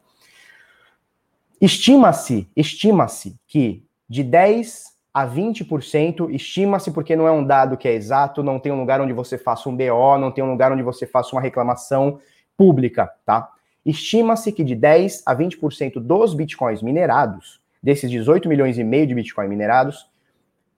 Estima-se, 1.61 2.49
estima-se 2.57 3.37
que 3.47 3.85
de 4.09 4.23
10 4.23 4.95
a 5.12 5.27
20%, 5.27 6.29
estima-se 6.31 6.90
porque 6.90 7.14
não 7.14 7.29
é 7.29 7.31
um 7.31 7.45
dado 7.45 7.77
que 7.77 7.87
é 7.87 7.93
exato, 7.93 8.43
não 8.43 8.59
tem 8.59 8.73
um 8.73 8.81
lugar 8.81 9.01
onde 9.01 9.12
você 9.12 9.38
faça 9.38 9.69
um 9.69 9.77
BO, 9.77 10.19
não 10.19 10.33
tem 10.33 10.43
um 10.43 10.51
lugar 10.51 10.73
onde 10.73 10.83
você 10.83 11.07
faça 11.07 11.35
uma 11.37 11.40
reclamação 11.40 12.19
pública, 12.57 13.12
tá? 13.25 13.49
Estima-se 13.87 14.51
que 14.51 14.64
de 14.64 14.75
10 14.75 15.23
a 15.25 15.37
20% 15.37 16.01
dos 16.01 16.35
bitcoins 16.35 16.83
minerados, 16.83 17.61
desses 17.83 18.11
18 18.11 18.49
milhões 18.49 18.79
e 18.79 18.83
meio 18.83 19.07
de 19.07 19.14
bitcoin 19.14 19.47
minerados, 19.47 20.11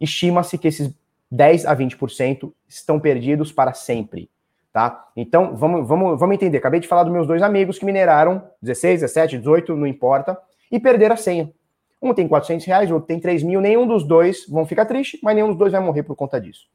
estima-se 0.00 0.58
que 0.58 0.68
esses 0.68 0.92
10 1.30 1.66
a 1.66 1.74
20% 1.74 2.52
estão 2.68 3.00
perdidos 3.00 3.52
para 3.52 3.72
sempre, 3.72 4.28
tá? 4.72 5.08
Então, 5.16 5.56
vamos, 5.56 5.88
vamos, 5.88 6.18
vamos 6.18 6.34
entender. 6.34 6.58
Acabei 6.58 6.80
de 6.80 6.88
falar 6.88 7.04
dos 7.04 7.12
meus 7.12 7.26
dois 7.26 7.42
amigos 7.42 7.78
que 7.78 7.86
mineraram 7.86 8.42
16, 8.60 9.00
17, 9.00 9.38
18, 9.38 9.76
não 9.76 9.86
importa, 9.86 10.36
e 10.70 10.78
perderam 10.78 11.14
a 11.14 11.16
senha. 11.16 11.50
Um 12.00 12.12
tem 12.12 12.28
400 12.28 12.66
reais, 12.66 12.90
outro 12.90 13.06
tem 13.06 13.18
3 13.18 13.42
mil. 13.42 13.60
Nenhum 13.60 13.86
dos 13.86 14.04
dois 14.04 14.46
vão 14.48 14.66
ficar 14.66 14.86
triste, 14.86 15.18
mas 15.22 15.34
nenhum 15.34 15.48
dos 15.48 15.56
dois 15.56 15.72
vai 15.72 15.80
morrer 15.80 16.02
por 16.02 16.14
conta 16.14 16.40
disso. 16.40 16.66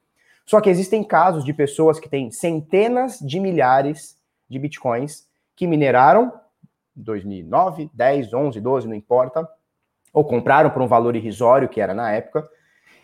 Só 0.45 0.59
que 0.59 0.69
existem 0.69 1.03
casos 1.03 1.45
de 1.45 1.53
pessoas 1.53 1.99
que 1.99 2.09
têm 2.09 2.31
centenas 2.31 3.19
de 3.19 3.39
milhares 3.39 4.17
de 4.49 4.59
bitcoins 4.59 5.27
que 5.55 5.67
mineraram 5.67 6.33
2009, 6.95 7.89
10, 7.93 8.33
11, 8.33 8.59
12, 8.59 8.87
não 8.87 8.95
importa, 8.95 9.47
ou 10.13 10.25
compraram 10.25 10.69
por 10.69 10.81
um 10.81 10.87
valor 10.87 11.15
irrisório 11.15 11.69
que 11.69 11.79
era 11.79 11.93
na 11.93 12.11
época 12.11 12.47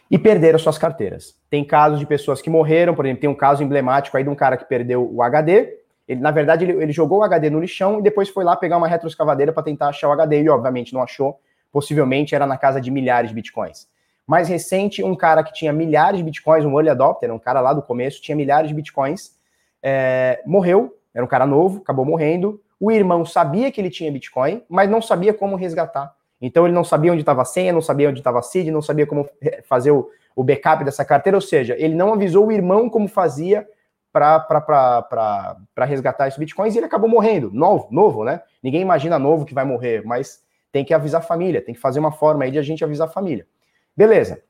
e 0.09 0.17
perderam 0.17 0.59
suas 0.59 0.77
carteiras. 0.77 1.35
Tem 1.49 1.63
casos 1.63 1.99
de 1.99 2.05
pessoas 2.05 2.41
que 2.41 2.49
morreram, 2.49 2.95
por 2.95 3.05
exemplo, 3.05 3.21
tem 3.21 3.29
um 3.29 3.35
caso 3.35 3.63
emblemático 3.63 4.17
aí 4.17 4.23
de 4.23 4.29
um 4.29 4.35
cara 4.35 4.57
que 4.57 4.65
perdeu 4.65 5.09
o 5.09 5.21
HD. 5.21 5.77
Ele, 6.07 6.21
na 6.21 6.31
verdade, 6.31 6.65
ele, 6.65 6.81
ele 6.81 6.91
jogou 6.91 7.19
o 7.19 7.23
HD 7.23 7.49
no 7.49 7.59
lixão 7.59 7.99
e 7.99 8.01
depois 8.01 8.29
foi 8.29 8.43
lá 8.43 8.55
pegar 8.55 8.77
uma 8.77 8.87
retroescavadeira 8.87 9.51
para 9.51 9.63
tentar 9.63 9.89
achar 9.89 10.07
o 10.07 10.11
HD 10.11 10.43
e, 10.43 10.49
obviamente, 10.49 10.93
não 10.93 11.01
achou 11.01 11.39
possivelmente 11.71 12.33
era 12.33 12.45
na 12.45 12.57
casa 12.57 12.79
de 12.79 12.91
milhares 12.91 13.29
de 13.29 13.35
bitcoins. 13.35 13.87
Mais 14.25 14.49
recente, 14.49 15.03
um 15.03 15.15
cara 15.15 15.43
que 15.43 15.53
tinha 15.53 15.71
milhares 15.71 16.17
de 16.17 16.23
bitcoins, 16.23 16.65
um 16.65 16.73
early 16.73 16.89
adopter, 16.89 17.33
um 17.33 17.39
cara 17.39 17.61
lá 17.61 17.73
do 17.73 17.81
começo, 17.81 18.21
tinha 18.21 18.35
milhares 18.35 18.67
de 18.67 18.73
bitcoins, 18.73 19.37
é, 19.81 20.41
morreu, 20.45 20.97
era 21.13 21.23
um 21.23 21.27
cara 21.27 21.45
novo, 21.45 21.79
acabou 21.79 22.05
morrendo. 22.05 22.61
O 22.79 22.91
irmão 22.91 23.25
sabia 23.25 23.71
que 23.71 23.79
ele 23.79 23.89
tinha 23.89 24.11
bitcoin, 24.11 24.63
mas 24.69 24.89
não 24.89 25.01
sabia 25.01 25.33
como 25.33 25.55
resgatar. 25.55 26.13
Então 26.41 26.65
ele 26.65 26.73
não 26.73 26.83
sabia 26.83 27.11
onde 27.11 27.21
estava 27.21 27.41
a 27.41 27.45
senha, 27.45 27.73
não 27.73 27.81
sabia 27.81 28.09
onde 28.09 28.19
estava 28.19 28.39
a 28.39 28.41
seed, 28.41 28.67
não 28.67 28.81
sabia 28.81 29.07
como 29.07 29.27
fazer 29.65 29.91
o, 29.91 30.09
o 30.35 30.43
backup 30.43 30.83
dessa 30.83 31.03
carteira, 31.03 31.37
ou 31.37 31.41
seja, 31.41 31.75
ele 31.79 31.95
não 31.95 32.13
avisou 32.13 32.47
o 32.47 32.51
irmão 32.51 32.89
como 32.89 33.07
fazia 33.07 33.67
para 34.11 35.85
resgatar 35.85 36.27
esses 36.27 36.37
bitcoins 36.37 36.75
e 36.75 36.79
ele 36.79 36.85
acabou 36.85 37.09
morrendo. 37.09 37.51
Novo, 37.51 37.87
novo, 37.91 38.23
né? 38.23 38.41
Ninguém 38.61 38.81
imagina 38.81 39.17
novo 39.17 39.45
que 39.45 39.53
vai 39.53 39.65
morrer, 39.65 40.03
mas 40.05 40.43
tem 40.71 40.85
que 40.85 40.93
avisar 40.93 41.21
a 41.21 41.23
família, 41.23 41.61
tem 41.61 41.73
que 41.73 41.81
fazer 41.81 41.99
uma 41.99 42.11
forma 42.11 42.43
aí 42.43 42.51
de 42.51 42.59
a 42.59 42.63
gente 42.63 42.83
avisar 42.83 43.07
a 43.07 43.11
família. 43.11 43.47
Beleza. 43.95 44.43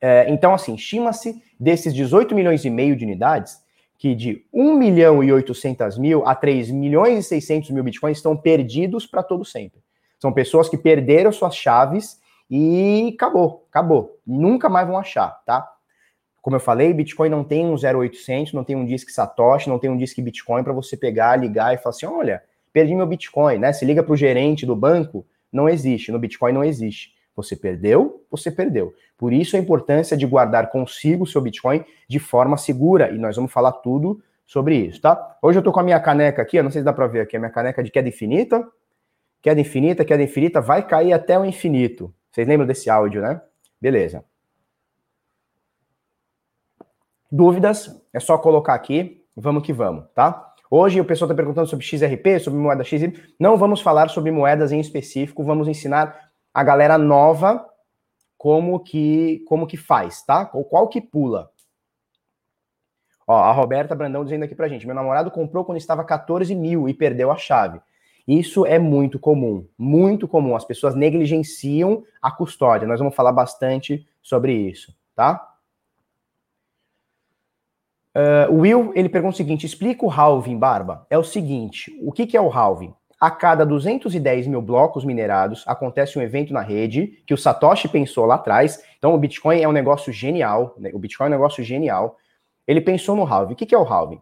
É, 0.00 0.30
então, 0.30 0.54
assim, 0.54 0.74
estima-se 0.74 1.42
desses 1.58 1.92
18 1.92 2.34
milhões 2.34 2.64
e 2.64 2.70
meio 2.70 2.94
de 2.94 3.04
unidades 3.04 3.62
que 3.98 4.14
de 4.14 4.46
1 4.52 4.74
milhão 4.74 5.24
e 5.24 5.32
800 5.32 5.98
mil 5.98 6.24
a 6.24 6.34
3 6.34 6.70
milhões 6.70 7.18
e 7.18 7.28
600 7.28 7.70
mil 7.70 7.82
bitcoins 7.82 8.18
estão 8.18 8.36
perdidos 8.36 9.06
para 9.06 9.24
todo 9.24 9.44
sempre. 9.44 9.82
São 10.20 10.32
pessoas 10.32 10.68
que 10.68 10.78
perderam 10.78 11.32
suas 11.32 11.56
chaves 11.56 12.20
e 12.48 13.12
acabou, 13.14 13.66
acabou. 13.68 14.20
Nunca 14.24 14.68
mais 14.68 14.86
vão 14.86 14.96
achar, 14.96 15.42
tá? 15.44 15.68
Como 16.40 16.56
eu 16.56 16.60
falei, 16.60 16.94
Bitcoin 16.94 17.28
não 17.28 17.44
tem 17.44 17.66
um 17.66 17.74
0800, 17.74 18.52
não 18.52 18.64
tem 18.64 18.74
um 18.74 18.86
disque 18.86 19.12
Satoshi, 19.12 19.68
não 19.68 19.78
tem 19.78 19.90
um 19.90 19.96
disque 19.96 20.22
Bitcoin 20.22 20.62
para 20.62 20.72
você 20.72 20.96
pegar, 20.96 21.36
ligar 21.36 21.74
e 21.74 21.78
falar 21.78 21.90
assim: 21.90 22.06
olha, 22.06 22.42
perdi 22.72 22.94
meu 22.94 23.06
Bitcoin, 23.06 23.58
né? 23.58 23.72
Se 23.72 23.84
liga 23.84 24.02
para 24.02 24.12
o 24.12 24.16
gerente 24.16 24.64
do 24.64 24.74
banco, 24.74 25.26
não 25.52 25.68
existe. 25.68 26.12
No 26.12 26.18
Bitcoin 26.18 26.52
não 26.52 26.64
existe. 26.64 27.14
Você 27.34 27.54
perdeu, 27.54 28.24
você 28.30 28.50
perdeu. 28.50 28.92
Por 29.16 29.32
isso 29.32 29.56
a 29.56 29.58
importância 29.60 30.16
de 30.16 30.26
guardar 30.26 30.70
consigo 30.70 31.24
o 31.24 31.26
seu 31.26 31.40
Bitcoin 31.40 31.84
de 32.08 32.18
forma 32.18 32.56
segura. 32.56 33.10
E 33.10 33.18
nós 33.18 33.36
vamos 33.36 33.52
falar 33.52 33.72
tudo 33.72 34.20
sobre 34.46 34.76
isso, 34.76 35.00
tá? 35.00 35.38
Hoje 35.42 35.58
eu 35.58 35.62
tô 35.62 35.70
com 35.70 35.80
a 35.80 35.82
minha 35.82 36.00
caneca 36.00 36.42
aqui, 36.42 36.56
eu 36.56 36.64
não 36.64 36.70
sei 36.70 36.80
se 36.80 36.84
dá 36.84 36.92
para 36.92 37.06
ver 37.06 37.20
aqui, 37.20 37.36
a 37.36 37.38
minha 37.38 37.50
caneca 37.50 37.82
de 37.82 37.90
queda 37.90 38.08
infinita. 38.08 38.66
Queda 39.40 39.60
infinita, 39.60 40.04
queda 40.04 40.22
infinita, 40.22 40.60
vai 40.60 40.84
cair 40.84 41.12
até 41.12 41.38
o 41.38 41.44
infinito. 41.44 42.12
Vocês 42.30 42.46
lembram 42.48 42.66
desse 42.66 42.90
áudio, 42.90 43.22
né? 43.22 43.40
Beleza. 43.80 44.24
Dúvidas? 47.30 48.02
É 48.12 48.18
só 48.18 48.36
colocar 48.38 48.74
aqui. 48.74 49.24
Vamos 49.36 49.62
que 49.62 49.72
vamos, 49.72 50.06
tá? 50.14 50.47
Hoje 50.70 51.00
o 51.00 51.04
pessoal 51.04 51.30
está 51.30 51.34
perguntando 51.34 51.66
sobre 51.66 51.84
XRP, 51.84 52.40
sobre 52.40 52.58
moeda 52.58 52.84
XY. 52.84 53.14
Não 53.40 53.56
vamos 53.56 53.80
falar 53.80 54.10
sobre 54.10 54.30
moedas 54.30 54.70
em 54.70 54.80
específico, 54.80 55.42
vamos 55.42 55.66
ensinar 55.66 56.30
a 56.52 56.62
galera 56.62 56.98
nova 56.98 57.66
como 58.36 58.78
que 58.80 59.42
como 59.46 59.66
que 59.66 59.76
faz, 59.76 60.22
tá? 60.22 60.44
Qual 60.44 60.88
que 60.88 61.00
pula. 61.00 61.50
Ó, 63.26 63.34
a 63.34 63.52
Roberta 63.52 63.94
Brandão 63.94 64.24
dizendo 64.24 64.44
aqui 64.44 64.54
pra 64.54 64.68
gente: 64.68 64.86
meu 64.86 64.94
namorado 64.94 65.30
comprou 65.30 65.64
quando 65.64 65.78
estava 65.78 66.04
14 66.04 66.54
mil 66.54 66.88
e 66.88 66.94
perdeu 66.94 67.30
a 67.30 67.36
chave. 67.36 67.80
Isso 68.26 68.66
é 68.66 68.78
muito 68.78 69.18
comum, 69.18 69.66
muito 69.78 70.28
comum. 70.28 70.54
As 70.54 70.64
pessoas 70.64 70.94
negligenciam 70.94 72.04
a 72.20 72.30
custódia. 72.30 72.86
Nós 72.86 72.98
vamos 72.98 73.14
falar 73.14 73.32
bastante 73.32 74.06
sobre 74.22 74.52
isso, 74.52 74.94
tá? 75.14 75.57
Uh, 78.18 78.52
Will, 78.52 78.90
ele 78.96 79.08
pergunta 79.08 79.34
o 79.34 79.36
seguinte, 79.36 79.64
explica 79.64 80.04
o 80.04 80.10
halving, 80.10 80.58
Barba. 80.58 81.06
É 81.08 81.16
o 81.16 81.22
seguinte, 81.22 81.96
o 82.02 82.10
que, 82.10 82.26
que 82.26 82.36
é 82.36 82.40
o 82.40 82.50
halving? 82.50 82.92
A 83.20 83.30
cada 83.30 83.64
210 83.64 84.48
mil 84.48 84.60
blocos 84.60 85.04
minerados, 85.04 85.62
acontece 85.68 86.18
um 86.18 86.22
evento 86.22 86.52
na 86.52 86.60
rede 86.60 87.22
que 87.24 87.32
o 87.32 87.38
Satoshi 87.38 87.86
pensou 87.88 88.26
lá 88.26 88.34
atrás. 88.34 88.82
Então, 88.98 89.14
o 89.14 89.18
Bitcoin 89.18 89.60
é 89.60 89.68
um 89.68 89.72
negócio 89.72 90.12
genial. 90.12 90.74
Né? 90.78 90.90
O 90.92 90.98
Bitcoin 90.98 91.26
é 91.26 91.28
um 91.28 91.32
negócio 91.32 91.62
genial. 91.62 92.16
Ele 92.66 92.80
pensou 92.80 93.14
no 93.14 93.22
halving. 93.22 93.52
O 93.52 93.56
que, 93.56 93.66
que 93.66 93.74
é 93.74 93.78
o 93.78 93.84
halving? 93.84 94.20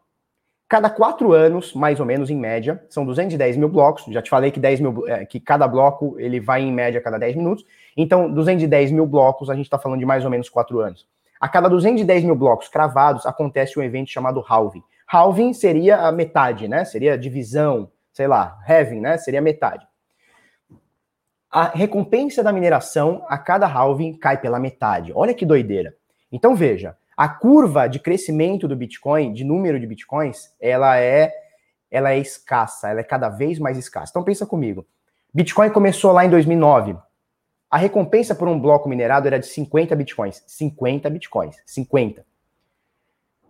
Cada 0.68 0.90
quatro 0.90 1.32
anos, 1.32 1.72
mais 1.72 1.98
ou 1.98 2.04
menos, 2.04 2.28
em 2.28 2.37
média, 2.37 2.85
são 2.90 3.06
210 3.06 3.56
mil 3.56 3.68
blocos. 3.70 4.04
Já 4.09 4.20
te 4.20 4.28
falei 4.28 4.50
que, 4.50 4.61
10 4.61 4.80
mil, 4.80 5.09
é, 5.09 5.24
que 5.24 5.40
cada 5.40 5.66
bloco 5.66 6.16
ele 6.18 6.38
vai 6.38 6.61
em 6.61 6.72
média 6.72 7.00
a 7.00 7.02
cada 7.02 7.16
10 7.16 7.37
minutos. 7.37 7.64
Então, 7.96 8.30
210 8.30 8.90
mil 8.90 9.06
blocos, 9.06 9.48
a 9.48 9.54
gente 9.54 9.66
está 9.66 9.78
falando 9.78 10.00
de 10.00 10.06
mais 10.06 10.22
ou 10.22 10.30
menos 10.30 10.50
quatro 10.50 10.80
anos. 10.80 11.06
A 11.40 11.49
cada 11.49 11.68
210 11.68 12.25
mil 12.25 12.35
blocos 12.35 12.68
cravados, 12.68 13.27
acontece 13.27 13.79
um 13.79 13.83
evento 13.83 14.11
chamado 14.11 14.44
halving. 14.46 14.83
Halving 15.07 15.53
seria 15.53 15.99
a 15.99 16.12
metade, 16.12 16.66
né? 16.66 16.85
Seria 16.85 17.16
divisão, 17.16 17.90
sei 18.12 18.27
lá, 18.27 18.59
halving, 18.66 19.01
né? 19.01 19.18
Seria 19.18 19.40
metade. 19.40 19.87
A 21.51 21.68
recompensa 21.68 22.42
da 22.42 22.53
mineração 22.53 23.25
a 23.29 23.38
cada 23.38 23.66
halving 23.66 24.14
cai 24.14 24.38
pela 24.38 24.59
metade. 24.59 25.12
Olha 25.14 25.35
que 25.35 25.46
doideira. 25.46 25.94
Então 26.31 26.55
veja, 26.55 26.96
a 27.16 27.29
curva 27.29 27.87
de 27.87 27.99
crescimento 27.99 28.66
do 28.68 28.77
Bitcoin, 28.77 29.33
de 29.33 29.44
número 29.44 29.81
de 29.81 29.87
Bitcoins, 29.87 30.55
ela 30.61 30.99
é 30.99 31.33
ela 31.90 32.11
é 32.11 32.18
escassa, 32.18 32.90
ela 32.90 33.01
é 33.01 33.05
cada 33.05 33.29
vez 33.29 33.59
mais 33.59 33.79
escassa. 33.79 34.11
Então 34.11 34.25
pensa 34.25 34.44
comigo. 34.44 34.87
Bitcoin 35.33 35.70
começou 35.70 36.12
lá 36.12 36.25
em 36.25 36.31
2009. 36.31 36.96
A 37.70 37.76
recompensa 37.76 38.35
por 38.35 38.48
um 38.48 38.59
bloco 38.59 38.88
minerado 38.88 39.26
era 39.26 39.38
de 39.38 39.46
50 39.46 39.94
bitcoins. 39.96 40.42
50 40.46 41.11
bitcoins. 41.11 41.57
50. 41.66 42.24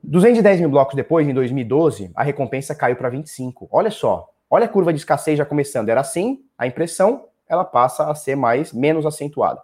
210 0.03 0.61
mil 0.61 0.71
blocos 0.71 0.95
depois, 0.95 1.29
em 1.29 1.35
2012, 1.35 2.13
a 2.15 2.23
recompensa 2.23 2.75
caiu 2.75 2.97
para 2.97 3.09
25. 3.09 3.69
Olha 3.71 3.91
só, 3.91 4.29
olha 4.49 4.67
a 4.67 4.69
curva 4.69 4.93
de 4.93 4.99
escassez 4.99 5.37
já 5.37 5.45
começando. 5.45 5.89
Era 5.89 6.01
assim, 6.01 6.45
a 6.57 6.67
impressão 6.67 7.27
ela 7.49 7.65
passa 7.65 8.11
a 8.11 8.15
ser 8.15 8.37
mais 8.37 8.73
menos 8.73 9.05
acentuada. 9.05 9.63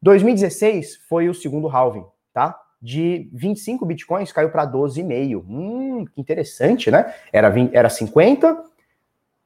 2016 0.00 0.96
foi 1.08 1.28
o 1.28 1.34
segundo 1.34 1.68
halving, 1.68 2.04
tá? 2.32 2.58
De 2.80 3.28
25 3.32 3.86
bitcoins 3.86 4.32
caiu 4.32 4.50
para 4.50 4.66
12,5. 4.66 5.44
Hum, 5.48 6.04
que 6.04 6.20
interessante, 6.20 6.90
né? 6.90 7.14
Era, 7.32 7.48
20, 7.48 7.74
era 7.74 7.88
50, 7.88 8.64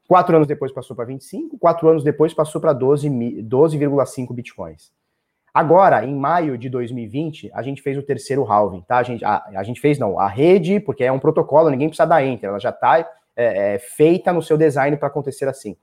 quatro 0.07 0.35
anos 0.35 0.49
depois 0.49 0.73
passou 0.73 0.95
para 0.95 1.05
25, 1.05 1.59
quatro 1.59 1.89
anos 1.89 2.05
depois 2.05 2.33
passou 2.33 2.61
para 2.61 2.75
12,5 2.75 3.43
12, 3.43 3.79
bitcoins. 4.33 4.93
Agora, 5.53 6.05
em 6.05 6.15
maio 6.15 6.59
de 6.59 6.69
2020, 6.69 7.51
a 7.55 7.63
gente 7.63 7.81
fez 7.81 7.97
o 7.97 8.03
terceiro 8.03 8.45
halving, 8.45 8.83
tá? 8.83 8.99
A 8.99 9.03
gente, 9.03 9.25
a, 9.25 9.43
a 9.57 9.63
gente 9.63 9.81
fez, 9.81 9.99
não, 9.99 10.19
a 10.19 10.29
rede, 10.29 10.79
porque 10.81 11.03
é 11.03 11.11
um 11.11 11.19
protocolo, 11.19 11.71
ninguém 11.71 11.89
precisa 11.89 12.07
dar 12.07 12.23
enter, 12.23 12.51
ela 12.51 12.61
já 12.61 12.69
está 12.69 12.99
é, 13.35 13.75
é, 13.75 13.79
feita 13.79 14.33
no 14.33 14.43
seu 14.43 14.59
design 14.59 14.97
para 14.99 15.09
acontecer 15.09 15.49
assim. 15.49 15.75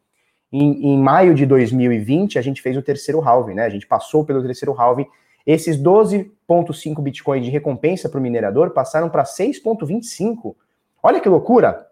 Em, 0.52 0.94
em, 0.94 0.98
maio 1.00 1.34
de 1.34 1.48
2020, 1.48 2.38
a 2.38 2.42
gente 2.44 2.62
fez 2.62 2.78
o 2.78 2.84
terceiro 2.84 3.20
halving, 3.20 3.56
né? 3.56 3.66
A 3.66 3.70
gente 3.70 3.88
passou 3.88 4.24
pelo 4.24 4.44
terceiro 4.44 4.80
halving. 4.80 5.08
Esses 5.46 5.76
12,5 5.76 7.02
bitcoins 7.02 7.44
de 7.44 7.50
recompensa 7.50 8.08
para 8.08 8.20
o 8.20 8.22
minerador 8.22 8.70
passaram 8.70 9.10
para 9.10 9.24
6,25. 9.24 10.56
Olha 11.02 11.20
que 11.20 11.28
loucura! 11.28 11.88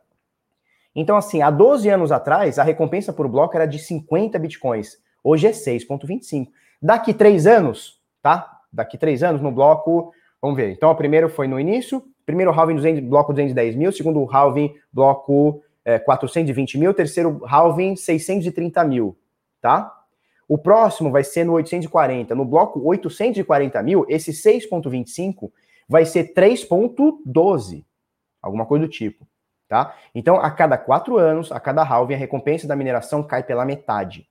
Então, 0.95 1.15
assim, 1.15 1.41
há 1.41 1.49
12 1.49 1.89
anos 1.89 2.11
atrás, 2.11 2.59
a 2.59 2.63
recompensa 2.63 3.13
por 3.13 3.27
bloco 3.27 3.55
era 3.55 3.65
de 3.65 3.79
50 3.79 4.37
bitcoins. 4.37 4.97
Hoje 5.23 5.47
é 5.47 5.51
6,25. 5.51 6.47
Daqui 6.81 7.13
três 7.13 7.47
anos, 7.47 7.99
tá? 8.21 8.59
Daqui 8.71 8.97
três 8.97 9.23
anos, 9.23 9.41
no 9.41 9.51
bloco. 9.51 10.13
Vamos 10.41 10.57
ver. 10.57 10.71
Então, 10.71 10.89
o 10.89 10.95
primeiro 10.95 11.29
foi 11.29 11.47
no 11.47 11.59
início. 11.59 12.03
Primeiro 12.25 12.51
halving, 12.51 12.75
200, 12.75 13.03
bloco 13.03 13.31
210 13.31 13.75
mil. 13.75 13.91
Segundo 13.91 14.25
halving, 14.25 14.73
bloco 14.91 15.61
é, 15.85 15.99
420 15.99 16.77
mil. 16.77 16.93
Terceiro 16.93 17.41
halving, 17.45 17.95
630 17.95 18.83
mil, 18.83 19.17
tá? 19.61 19.91
O 20.47 20.57
próximo 20.57 21.11
vai 21.11 21.23
ser 21.23 21.45
no 21.45 21.53
840. 21.53 22.35
No 22.35 22.43
bloco 22.43 22.81
840 22.83 23.81
mil, 23.83 24.05
esse 24.09 24.31
6,25 24.31 25.49
vai 25.87 26.05
ser 26.05 26.33
3,12. 26.33 27.85
Alguma 28.41 28.65
coisa 28.65 28.85
do 28.85 28.91
tipo, 28.91 29.25
tá? 29.71 29.95
Então, 30.13 30.35
a 30.35 30.51
cada 30.51 30.77
quatro 30.77 31.17
anos, 31.17 31.49
a 31.49 31.57
cada 31.57 31.81
halving, 31.81 32.15
a 32.15 32.17
recompensa 32.17 32.67
da 32.67 32.75
mineração 32.75 33.23
cai 33.23 33.41
pela 33.41 33.63
metade. 33.63 34.27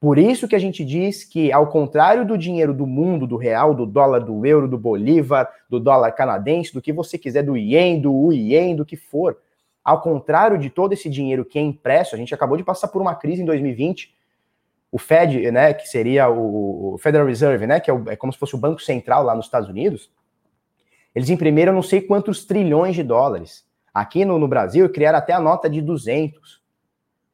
Por 0.00 0.18
isso 0.18 0.48
que 0.48 0.56
a 0.56 0.58
gente 0.58 0.84
diz 0.84 1.22
que, 1.22 1.52
ao 1.52 1.68
contrário 1.68 2.26
do 2.26 2.36
dinheiro 2.36 2.74
do 2.74 2.84
mundo, 2.84 3.24
do 3.24 3.36
real, 3.36 3.76
do 3.76 3.86
dólar, 3.86 4.18
do 4.18 4.44
euro, 4.44 4.66
do 4.66 4.76
bolívar, 4.76 5.48
do 5.70 5.78
dólar 5.78 6.10
canadense, 6.10 6.74
do 6.74 6.82
que 6.82 6.92
você 6.92 7.16
quiser, 7.16 7.44
do 7.44 7.56
ien, 7.56 8.00
do 8.00 8.32
ien, 8.32 8.74
do 8.74 8.84
que 8.84 8.96
for, 8.96 9.38
ao 9.84 10.00
contrário 10.00 10.58
de 10.58 10.68
todo 10.68 10.94
esse 10.94 11.08
dinheiro 11.08 11.44
que 11.44 11.60
é 11.60 11.62
impresso, 11.62 12.16
a 12.16 12.18
gente 12.18 12.34
acabou 12.34 12.56
de 12.56 12.64
passar 12.64 12.88
por 12.88 13.00
uma 13.00 13.14
crise 13.14 13.40
em 13.40 13.44
2020. 13.44 14.12
O 14.90 14.98
Fed, 14.98 15.48
né, 15.52 15.72
que 15.74 15.86
seria 15.86 16.28
o 16.28 16.98
Federal 16.98 17.28
Reserve, 17.28 17.68
né, 17.68 17.78
que 17.78 17.88
é, 17.88 17.94
o, 17.94 18.10
é 18.10 18.16
como 18.16 18.32
se 18.32 18.38
fosse 18.40 18.56
o 18.56 18.58
Banco 18.58 18.82
Central 18.82 19.22
lá 19.22 19.32
nos 19.32 19.44
Estados 19.44 19.68
Unidos, 19.68 20.10
eles 21.14 21.30
imprimiram 21.30 21.72
não 21.72 21.82
sei 21.82 22.00
quantos 22.00 22.44
trilhões 22.44 22.96
de 22.96 23.04
dólares. 23.04 23.70
Aqui 23.92 24.24
no, 24.24 24.38
no 24.38 24.48
Brasil, 24.48 24.88
criaram 24.88 25.18
até 25.18 25.32
a 25.32 25.40
nota 25.40 25.68
de 25.68 25.80
200. 25.80 26.62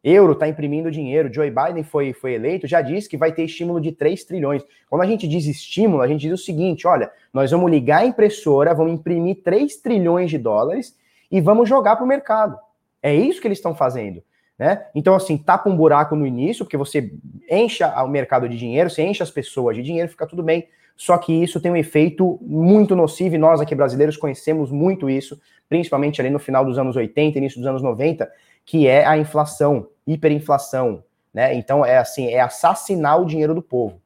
Euro 0.02 0.32
está 0.32 0.48
imprimindo 0.48 0.90
dinheiro. 0.90 1.32
Joe 1.32 1.50
Biden 1.50 1.82
foi, 1.82 2.12
foi 2.12 2.34
eleito, 2.34 2.66
já 2.66 2.80
disse 2.80 3.08
que 3.08 3.16
vai 3.16 3.32
ter 3.32 3.44
estímulo 3.44 3.80
de 3.80 3.92
3 3.92 4.24
trilhões. 4.24 4.62
Quando 4.88 5.02
a 5.02 5.06
gente 5.06 5.26
diz 5.26 5.46
estímulo, 5.46 6.02
a 6.02 6.08
gente 6.08 6.22
diz 6.22 6.32
o 6.32 6.42
seguinte: 6.42 6.86
olha, 6.86 7.10
nós 7.32 7.50
vamos 7.50 7.70
ligar 7.70 8.02
a 8.02 8.06
impressora, 8.06 8.74
vamos 8.74 8.92
imprimir 8.92 9.42
3 9.42 9.76
trilhões 9.76 10.30
de 10.30 10.38
dólares 10.38 10.96
e 11.30 11.40
vamos 11.40 11.68
jogar 11.68 11.96
para 11.96 12.04
o 12.04 12.08
mercado. 12.08 12.58
É 13.02 13.14
isso 13.14 13.40
que 13.40 13.46
eles 13.46 13.58
estão 13.58 13.74
fazendo. 13.74 14.22
Né? 14.58 14.86
Então, 14.94 15.14
assim, 15.14 15.38
tapa 15.38 15.70
um 15.70 15.76
buraco 15.76 16.16
no 16.16 16.26
início, 16.26 16.64
porque 16.64 16.76
você 16.76 17.12
encha 17.48 17.88
o 18.02 18.08
mercado 18.08 18.48
de 18.48 18.56
dinheiro, 18.56 18.90
você 18.90 19.02
enche 19.02 19.22
as 19.22 19.30
pessoas 19.30 19.76
de 19.76 19.82
dinheiro, 19.82 20.08
fica 20.08 20.26
tudo 20.26 20.42
bem. 20.42 20.68
Só 20.98 21.16
que 21.16 21.32
isso 21.32 21.60
tem 21.60 21.70
um 21.70 21.76
efeito 21.76 22.40
muito 22.42 22.96
nocivo, 22.96 23.36
e 23.36 23.38
nós 23.38 23.60
aqui 23.60 23.72
brasileiros 23.72 24.16
conhecemos 24.16 24.72
muito 24.72 25.08
isso, 25.08 25.40
principalmente 25.68 26.20
ali 26.20 26.28
no 26.28 26.40
final 26.40 26.64
dos 26.64 26.76
anos 26.76 26.96
80, 26.96 27.38
início 27.38 27.60
dos 27.60 27.68
anos 27.68 27.82
90, 27.82 28.28
que 28.66 28.88
é 28.88 29.06
a 29.06 29.16
inflação, 29.16 29.86
hiperinflação, 30.04 31.04
né? 31.32 31.54
Então 31.54 31.86
é 31.86 31.98
assim, 31.98 32.26
é 32.26 32.40
assassinar 32.40 33.22
o 33.22 33.24
dinheiro 33.24 33.54
do 33.54 33.62
povo. 33.62 34.00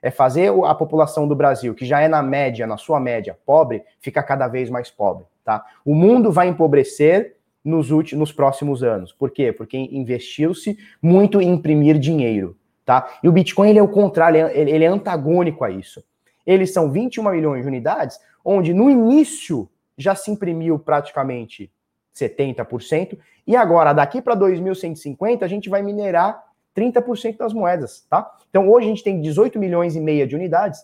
É 0.00 0.10
fazer 0.10 0.50
a 0.64 0.74
população 0.74 1.28
do 1.28 1.36
Brasil, 1.36 1.74
que 1.74 1.84
já 1.84 2.00
é 2.00 2.08
na 2.08 2.22
média, 2.22 2.66
na 2.66 2.78
sua 2.78 2.98
média, 2.98 3.36
pobre, 3.44 3.82
ficar 4.00 4.22
cada 4.22 4.48
vez 4.48 4.70
mais 4.70 4.90
pobre, 4.90 5.26
tá? 5.44 5.62
O 5.84 5.94
mundo 5.94 6.32
vai 6.32 6.48
empobrecer 6.48 7.36
nos 7.62 7.90
últimos, 7.90 8.20
nos 8.20 8.32
próximos 8.32 8.82
anos. 8.82 9.12
Por 9.12 9.30
quê? 9.30 9.52
Porque 9.52 9.76
investiu-se 9.76 10.78
muito 11.02 11.42
em 11.42 11.50
imprimir 11.50 11.98
dinheiro, 11.98 12.56
tá? 12.86 13.18
E 13.22 13.28
o 13.28 13.32
Bitcoin 13.32 13.68
ele 13.68 13.80
é 13.80 13.82
o 13.82 13.88
contrário, 13.88 14.48
ele 14.48 14.70
é, 14.70 14.74
ele 14.76 14.84
é 14.84 14.88
antagônico 14.88 15.62
a 15.62 15.70
isso. 15.70 16.02
Eles 16.48 16.72
são 16.72 16.90
21 16.90 17.30
milhões 17.30 17.60
de 17.60 17.68
unidades, 17.68 18.18
onde 18.42 18.72
no 18.72 18.88
início 18.88 19.68
já 19.98 20.14
se 20.14 20.30
imprimiu 20.30 20.78
praticamente 20.78 21.70
70%, 22.16 23.18
e 23.46 23.54
agora, 23.54 23.92
daqui 23.92 24.22
para 24.22 24.34
2150, 24.34 25.44
a 25.44 25.48
gente 25.48 25.68
vai 25.68 25.82
minerar 25.82 26.42
30% 26.74 27.36
das 27.36 27.52
moedas, 27.52 28.06
tá? 28.08 28.34
Então, 28.48 28.70
hoje 28.70 28.86
a 28.86 28.88
gente 28.88 29.04
tem 29.04 29.20
18 29.20 29.58
milhões 29.58 29.94
e 29.94 30.00
meia 30.00 30.26
de 30.26 30.34
unidades, 30.34 30.82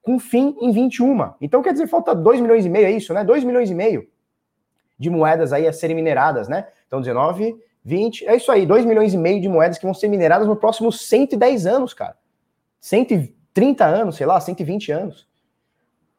com 0.00 0.18
fim 0.18 0.56
em 0.62 0.72
21. 0.72 1.34
Então, 1.42 1.62
quer 1.62 1.72
dizer, 1.72 1.88
falta 1.88 2.14
2 2.14 2.40
milhões 2.40 2.64
e 2.64 2.70
meio, 2.70 2.86
é 2.86 2.90
isso, 2.90 3.12
né? 3.12 3.22
2 3.22 3.44
milhões 3.44 3.70
e 3.70 3.74
meio 3.74 4.08
de 4.98 5.10
moedas 5.10 5.52
aí 5.52 5.68
a 5.68 5.74
serem 5.74 5.94
mineradas, 5.94 6.48
né? 6.48 6.68
Então, 6.86 7.00
19, 7.00 7.54
20, 7.84 8.26
é 8.26 8.34
isso 8.34 8.50
aí, 8.50 8.64
2 8.64 8.86
milhões 8.86 9.12
e 9.12 9.18
meio 9.18 9.42
de 9.42 9.48
moedas 9.48 9.76
que 9.76 9.84
vão 9.84 9.92
ser 9.92 10.08
mineradas 10.08 10.48
nos 10.48 10.58
próximos 10.58 11.06
110 11.06 11.66
anos, 11.66 11.92
cara. 11.92 12.16
130 13.54 13.84
anos, 13.84 14.16
sei 14.16 14.26
lá, 14.26 14.40
120 14.40 14.92
anos. 14.92 15.26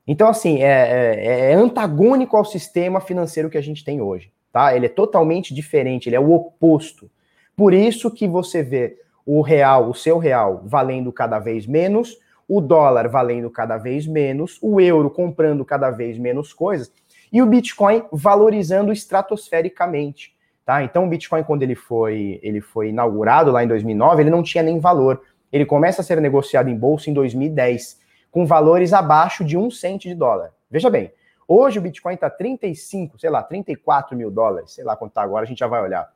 Então, 0.05 0.27
assim, 0.27 0.61
é, 0.61 1.15
é, 1.17 1.51
é 1.51 1.53
antagônico 1.53 2.35
ao 2.35 2.45
sistema 2.45 2.99
financeiro 2.99 3.49
que 3.49 3.57
a 3.57 3.61
gente 3.61 3.83
tem 3.83 4.01
hoje 4.01 4.31
tá? 4.53 4.75
Ele 4.75 4.85
é 4.85 4.89
totalmente 4.89 5.53
diferente, 5.53 6.07
ele 6.07 6.15
é 6.15 6.19
o 6.19 6.31
oposto. 6.31 7.09
Por 7.57 7.73
isso 7.73 8.11
que 8.11 8.27
você 8.27 8.61
vê 8.61 8.95
o 9.25 9.41
real, 9.41 9.89
o 9.89 9.95
seu 9.95 10.19
real, 10.19 10.61
valendo 10.65 11.11
cada 11.11 11.39
vez 11.39 11.65
menos, 11.65 12.15
o 12.47 12.61
dólar 12.61 13.09
valendo 13.09 13.49
cada 13.49 13.77
vez 13.77 14.05
menos, 14.05 14.59
o 14.61 14.79
euro 14.79 15.09
comprando 15.09 15.65
cada 15.65 15.89
vez 15.89 16.19
menos 16.19 16.53
coisas 16.53 16.91
e 17.31 17.41
o 17.41 17.47
Bitcoin 17.47 18.03
valorizando 18.11 18.91
estratosfericamente, 18.91 20.35
tá? 20.63 20.83
Então 20.83 21.05
o 21.05 21.09
Bitcoin 21.09 21.43
quando 21.43 21.63
ele 21.63 21.73
foi, 21.73 22.39
ele 22.43 22.61
foi 22.61 22.89
inaugurado 22.89 23.49
lá 23.49 23.63
em 23.63 23.67
2009, 23.67 24.21
ele 24.21 24.29
não 24.29 24.43
tinha 24.43 24.63
nem 24.63 24.79
valor. 24.79 25.21
Ele 25.53 25.65
começa 25.65 26.01
a 26.01 26.03
ser 26.03 26.19
negociado 26.19 26.69
em 26.69 26.75
bolsa 26.75 27.09
em 27.09 27.13
2010, 27.13 28.01
com 28.29 28.45
valores 28.45 28.91
abaixo 28.91 29.45
de 29.45 29.57
um 29.57 29.71
cento 29.71 30.01
de 30.01 30.15
dólar. 30.15 30.51
Veja 30.69 30.89
bem, 30.89 31.13
Hoje 31.47 31.77
o 31.77 31.81
Bitcoin 31.81 32.13
está 32.13 32.29
35, 32.29 33.19
sei 33.19 33.29
lá, 33.29 33.43
34 33.43 34.15
mil 34.15 34.31
dólares, 34.31 34.73
sei 34.73 34.83
lá 34.83 34.95
quanto 34.95 35.11
está 35.11 35.21
agora, 35.21 35.43
a 35.43 35.47
gente 35.47 35.59
já 35.59 35.67
vai 35.67 35.81
olhar. 35.81 36.09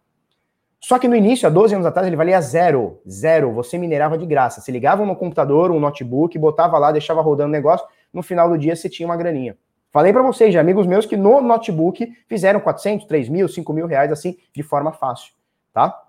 Só 0.79 0.97
que 0.99 1.07
no 1.07 1.15
início, 1.15 1.47
há 1.47 1.49
12 1.49 1.73
anos 1.73 1.87
atrás, 1.87 2.07
ele 2.07 2.15
valia 2.15 2.39
zero. 2.39 3.01
Zero. 3.09 3.51
Você 3.53 3.77
minerava 3.77 4.17
de 4.17 4.25
graça. 4.27 4.61
Você 4.61 4.71
ligava 4.71 5.05
no 5.05 5.15
computador, 5.15 5.71
um 5.71 5.79
notebook, 5.79 6.37
botava 6.37 6.77
lá, 6.77 6.91
deixava 6.91 7.19
rodando 7.19 7.49
o 7.49 7.51
negócio. 7.51 7.85
No 8.13 8.21
final 8.21 8.47
do 8.47 8.57
dia, 8.57 8.75
você 8.75 8.87
tinha 8.87 9.07
uma 9.07 9.17
graninha. 9.17 9.57
Falei 9.91 10.13
para 10.13 10.21
vocês, 10.21 10.55
amigos 10.55 10.85
meus, 10.85 11.05
que 11.05 11.17
no 11.17 11.41
notebook 11.41 12.07
fizeram 12.27 12.59
400, 12.59 13.07
3 13.07 13.27
mil, 13.27 13.47
5 13.47 13.73
mil 13.73 13.87
reais, 13.87 14.11
assim, 14.11 14.37
de 14.53 14.61
forma 14.61 14.91
fácil, 14.91 15.33
tá? 15.73 15.99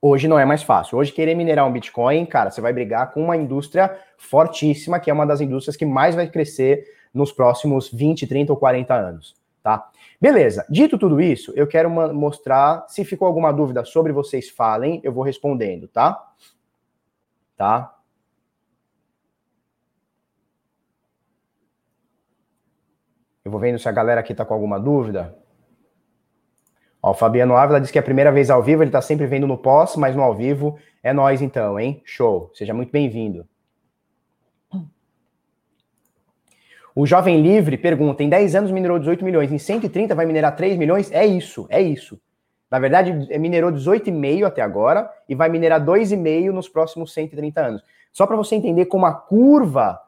Hoje 0.00 0.28
não 0.28 0.38
é 0.38 0.44
mais 0.44 0.62
fácil. 0.62 0.98
Hoje, 0.98 1.12
querer 1.12 1.34
minerar 1.34 1.66
um 1.66 1.72
Bitcoin, 1.72 2.26
cara, 2.26 2.50
você 2.50 2.60
vai 2.60 2.72
brigar 2.72 3.12
com 3.12 3.22
uma 3.22 3.36
indústria 3.36 3.98
fortíssima, 4.18 5.00
que 5.00 5.10
é 5.10 5.12
uma 5.12 5.26
das 5.26 5.40
indústrias 5.40 5.76
que 5.76 5.86
mais 5.86 6.14
vai 6.14 6.28
crescer 6.28 6.84
nos 7.12 7.32
próximos 7.32 7.90
20, 7.90 8.26
30 8.26 8.52
ou 8.52 8.58
40 8.58 8.94
anos, 8.94 9.34
tá? 9.62 9.90
Beleza. 10.20 10.66
Dito 10.68 10.98
tudo 10.98 11.20
isso, 11.20 11.52
eu 11.56 11.66
quero 11.66 11.90
mostrar, 11.90 12.84
se 12.88 13.04
ficou 13.04 13.26
alguma 13.26 13.52
dúvida 13.52 13.84
sobre 13.84 14.12
vocês 14.12 14.50
falem, 14.50 15.00
eu 15.02 15.12
vou 15.12 15.24
respondendo, 15.24 15.88
tá? 15.88 16.22
Tá? 17.56 17.94
Eu 23.42 23.50
vou 23.50 23.60
vendo 23.60 23.78
se 23.78 23.88
a 23.88 23.92
galera 23.92 24.20
aqui 24.20 24.34
tá 24.34 24.44
com 24.44 24.52
alguma 24.52 24.78
dúvida. 24.78 25.34
Ó, 27.06 27.12
o 27.12 27.14
Fabiano 27.14 27.54
Ávila 27.54 27.80
disse 27.80 27.92
que 27.92 27.98
é 27.98 28.00
a 28.00 28.04
primeira 28.04 28.32
vez 28.32 28.50
ao 28.50 28.60
vivo, 28.60 28.82
ele 28.82 28.90
tá 28.90 29.00
sempre 29.00 29.28
vendo 29.28 29.46
no 29.46 29.56
pós, 29.56 29.94
mas 29.94 30.16
no 30.16 30.24
ao 30.24 30.34
vivo 30.34 30.76
é 31.04 31.12
nós 31.12 31.40
então, 31.40 31.78
hein? 31.78 32.02
Show. 32.04 32.50
Seja 32.52 32.74
muito 32.74 32.90
bem-vindo. 32.90 33.46
O 36.92 37.06
Jovem 37.06 37.40
Livre 37.40 37.78
pergunta: 37.78 38.24
em 38.24 38.28
10 38.28 38.56
anos 38.56 38.70
minerou 38.72 38.98
18 38.98 39.24
milhões, 39.24 39.52
em 39.52 39.58
130 39.58 40.16
vai 40.16 40.26
minerar 40.26 40.56
3 40.56 40.76
milhões? 40.76 41.12
É 41.12 41.24
isso, 41.24 41.64
é 41.70 41.80
isso. 41.80 42.20
Na 42.68 42.80
verdade, 42.80 43.12
minerou 43.38 43.70
18,5 43.70 44.44
até 44.44 44.60
agora 44.60 45.08
e 45.28 45.36
vai 45.36 45.48
minerar 45.48 45.80
2,5 45.80 46.50
nos 46.50 46.68
próximos 46.68 47.14
130 47.14 47.60
anos. 47.60 47.84
Só 48.12 48.26
para 48.26 48.34
você 48.34 48.56
entender 48.56 48.86
como 48.86 49.06
a 49.06 49.12
curva 49.12 50.00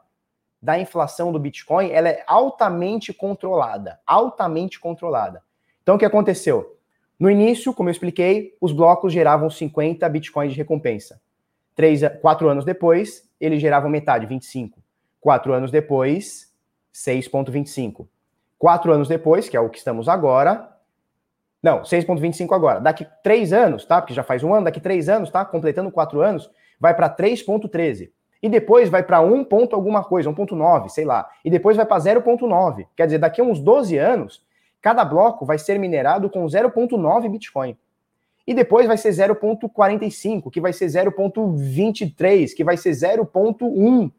da 0.61 0.77
inflação 0.77 1.31
do 1.31 1.39
Bitcoin, 1.39 1.91
ela 1.91 2.09
é 2.09 2.25
altamente 2.27 3.13
controlada, 3.13 4.01
altamente 4.05 4.77
controlada. 4.81 5.41
Então 5.81 5.95
o 5.95 5.97
que 5.97 6.03
aconteceu? 6.03 6.77
No 7.19 7.29
início, 7.29 7.73
como 7.73 7.89
eu 7.89 7.91
expliquei, 7.91 8.55
os 8.61 8.71
blocos 8.71 9.11
geravam 9.11 9.49
50 9.49 10.07
Bitcoins 10.07 10.53
de 10.53 10.57
recompensa. 10.57 11.19
Três, 11.75 12.01
quatro 12.21 12.47
anos 12.47 12.63
depois, 12.63 13.29
eles 13.39 13.61
geravam 13.61 13.89
metade, 13.89 14.25
25. 14.25 14.79
Quatro 15.19 15.53
anos 15.53 15.69
depois, 15.69 16.53
6,25. 16.93 18.07
Quatro 18.57 18.91
anos 18.93 19.07
depois, 19.07 19.49
que 19.49 19.57
é 19.57 19.59
o 19.59 19.69
que 19.69 19.77
estamos 19.77 20.07
agora, 20.07 20.69
não, 21.61 21.81
6,25 21.81 22.55
agora. 22.55 22.79
Daqui 22.79 23.05
três 23.21 23.51
anos, 23.51 23.85
tá? 23.85 24.01
Porque 24.01 24.13
já 24.13 24.23
faz 24.23 24.43
um 24.43 24.53
ano, 24.53 24.65
daqui 24.65 24.79
três 24.79 25.09
anos, 25.09 25.29
tá? 25.29 25.43
Completando 25.43 25.91
quatro 25.91 26.21
anos, 26.21 26.49
vai 26.79 26.95
para 26.95 27.09
3,13. 27.09 28.09
E 28.41 28.47
depois 28.47 28.87
vai 28.87 29.03
para 29.03 29.19
1 29.19 29.43
ponto 29.43 29.75
alguma 29.75 30.01
coisa, 30.03 30.29
1,9, 30.29 30.87
sei 30.87 31.03
lá. 31.03 31.29
E 31.43 31.49
depois 31.49 31.75
vai 31.75 31.85
para 31.85 32.01
0,9. 32.01 32.87
Quer 32.95 33.05
dizer, 33.05 33.17
daqui 33.17 33.41
a 33.41 33.43
uns 33.43 33.59
12 33.59 33.97
anos, 33.97 34.41
cada 34.81 35.03
bloco 35.03 35.45
vai 35.45 35.57
ser 35.57 35.79
minerado 35.79 36.29
com 36.29 36.45
0,9 36.45 37.29
Bitcoin. 37.29 37.77
E 38.47 38.53
depois 38.53 38.87
vai 38.87 38.97
ser 38.97 39.09
0,45, 39.09 40.49
que 40.49 40.59
vai 40.59 40.73
ser 40.73 40.87
0,23, 40.87 42.53
que 42.55 42.63
vai 42.63 42.77
ser 42.77 42.91
0,1. 42.91 44.11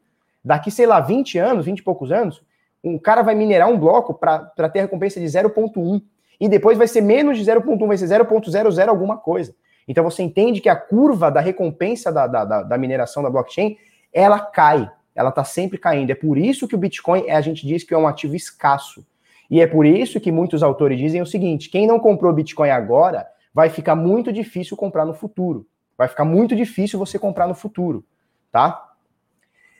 Daqui, 0.43 0.71
sei 0.71 0.85
lá, 0.85 0.99
20 0.99 1.37
anos, 1.37 1.65
20 1.65 1.79
e 1.79 1.83
poucos 1.83 2.11
anos, 2.11 2.41
um 2.83 2.97
cara 2.97 3.21
vai 3.21 3.35
minerar 3.35 3.69
um 3.69 3.77
bloco 3.77 4.13
para 4.13 4.69
ter 4.69 4.81
recompensa 4.81 5.19
de 5.19 5.25
0,1. 5.25 6.01
E 6.39 6.47
depois 6.47 6.77
vai 6.77 6.87
ser 6.87 7.01
menos 7.01 7.37
de 7.37 7.43
0,1, 7.43 7.87
vai 7.87 7.97
ser 7.97 8.07
0,00 8.07 8.87
alguma 8.87 9.17
coisa. 9.17 9.53
Então 9.87 10.03
você 10.03 10.23
entende 10.23 10.61
que 10.61 10.69
a 10.69 10.75
curva 10.75 11.29
da 11.29 11.41
recompensa 11.41 12.11
da, 12.11 12.25
da, 12.25 12.45
da, 12.45 12.63
da 12.63 12.77
mineração 12.77 13.21
da 13.21 13.29
blockchain, 13.29 13.77
ela 14.13 14.39
cai. 14.39 14.89
Ela 15.13 15.29
está 15.29 15.43
sempre 15.43 15.77
caindo. 15.77 16.09
É 16.09 16.15
por 16.15 16.37
isso 16.37 16.67
que 16.67 16.75
o 16.75 16.77
Bitcoin, 16.77 17.29
a 17.29 17.41
gente 17.41 17.67
diz 17.67 17.83
que 17.83 17.93
é 17.93 17.97
um 17.97 18.07
ativo 18.07 18.35
escasso. 18.35 19.05
E 19.51 19.59
é 19.59 19.67
por 19.67 19.85
isso 19.85 20.21
que 20.21 20.31
muitos 20.31 20.63
autores 20.63 20.97
dizem 20.97 21.21
o 21.21 21.25
seguinte: 21.25 21.69
quem 21.69 21.85
não 21.85 21.99
comprou 21.99 22.31
Bitcoin 22.31 22.69
agora, 22.69 23.27
vai 23.53 23.69
ficar 23.69 23.95
muito 23.95 24.31
difícil 24.31 24.77
comprar 24.77 25.05
no 25.05 25.13
futuro. 25.13 25.67
Vai 25.97 26.07
ficar 26.07 26.23
muito 26.23 26.55
difícil 26.55 26.97
você 26.97 27.19
comprar 27.19 27.47
no 27.47 27.53
futuro, 27.53 28.03
tá? 28.49 28.87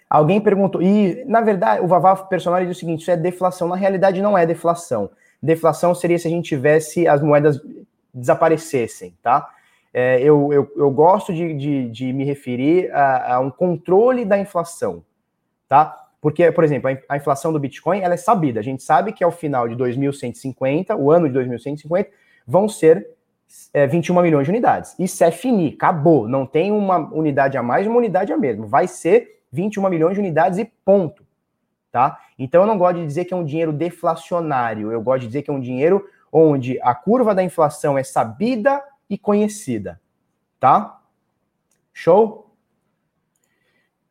Alguém 0.09 0.41
perguntou, 0.41 0.81
e 0.81 1.23
na 1.25 1.39
verdade 1.39 1.81
o 1.81 1.87
Vavá 1.87 2.13
Personal 2.17 2.59
diz 2.59 2.75
o 2.75 2.79
seguinte: 2.79 2.99
isso 2.99 3.11
é 3.11 3.15
deflação. 3.15 3.69
Na 3.69 3.77
realidade, 3.77 4.21
não 4.21 4.37
é 4.37 4.45
deflação. 4.45 5.09
Deflação 5.41 5.95
seria 5.95 6.19
se 6.19 6.27
a 6.27 6.31
gente 6.31 6.49
tivesse 6.49 7.07
as 7.07 7.21
moedas 7.21 7.59
desaparecessem, 8.13 9.15
tá? 9.23 9.49
É, 9.93 10.21
eu, 10.21 10.51
eu, 10.51 10.71
eu, 10.75 10.91
gosto 10.91 11.33
de, 11.33 11.53
de, 11.53 11.89
de 11.89 12.13
me 12.13 12.23
referir 12.23 12.91
a, 12.91 13.35
a, 13.35 13.39
um 13.39 13.49
controle 13.49 14.23
da 14.23 14.37
inflação, 14.37 15.03
tá? 15.67 15.97
Porque, 16.21 16.51
por 16.51 16.63
exemplo, 16.63 16.95
a, 17.09 17.17
inflação 17.17 17.51
do 17.51 17.59
Bitcoin 17.59 18.01
ela 18.01 18.13
é 18.13 18.17
sabida. 18.17 18.59
A 18.59 18.63
gente 18.63 18.83
sabe 18.83 19.11
que 19.11 19.23
ao 19.23 19.31
final 19.31 19.67
de 19.67 19.75
2150, 19.75 20.95
o 20.95 21.11
ano 21.11 21.27
de 21.27 21.33
2150, 21.33 22.11
vão 22.45 22.69
ser 22.69 23.09
é, 23.73 23.87
21 23.87 24.21
milhões 24.21 24.45
de 24.45 24.51
unidades. 24.51 24.95
Isso 24.99 25.23
é 25.23 25.31
fini, 25.31 25.73
acabou. 25.73 26.27
Não 26.27 26.45
tem 26.45 26.71
uma 26.71 26.97
unidade 27.11 27.57
a 27.57 27.63
mais, 27.63 27.87
uma 27.87 27.97
unidade 27.97 28.31
a 28.31 28.37
mesmo. 28.37 28.67
Vai 28.67 28.87
ser 28.87 29.41
21 29.51 29.89
milhões 29.89 30.13
de 30.13 30.19
unidades 30.19 30.59
e 30.59 30.65
ponto. 30.85 31.25
Tá? 31.91 32.19
Então 32.37 32.61
eu 32.61 32.67
não 32.67 32.77
gosto 32.77 32.97
de 32.99 33.05
dizer 33.05 33.25
que 33.25 33.33
é 33.33 33.37
um 33.37 33.43
dinheiro 33.43 33.73
deflacionário, 33.73 34.93
eu 34.93 35.01
gosto 35.01 35.21
de 35.21 35.27
dizer 35.27 35.41
que 35.41 35.49
é 35.49 35.53
um 35.53 35.59
dinheiro 35.59 36.07
onde 36.31 36.79
a 36.81 36.95
curva 36.95 37.35
da 37.35 37.43
inflação 37.43 37.97
é 37.97 38.03
sabida 38.03 38.81
e 39.09 39.17
conhecida. 39.17 39.99
Tá? 40.57 41.01
Show? 41.91 42.49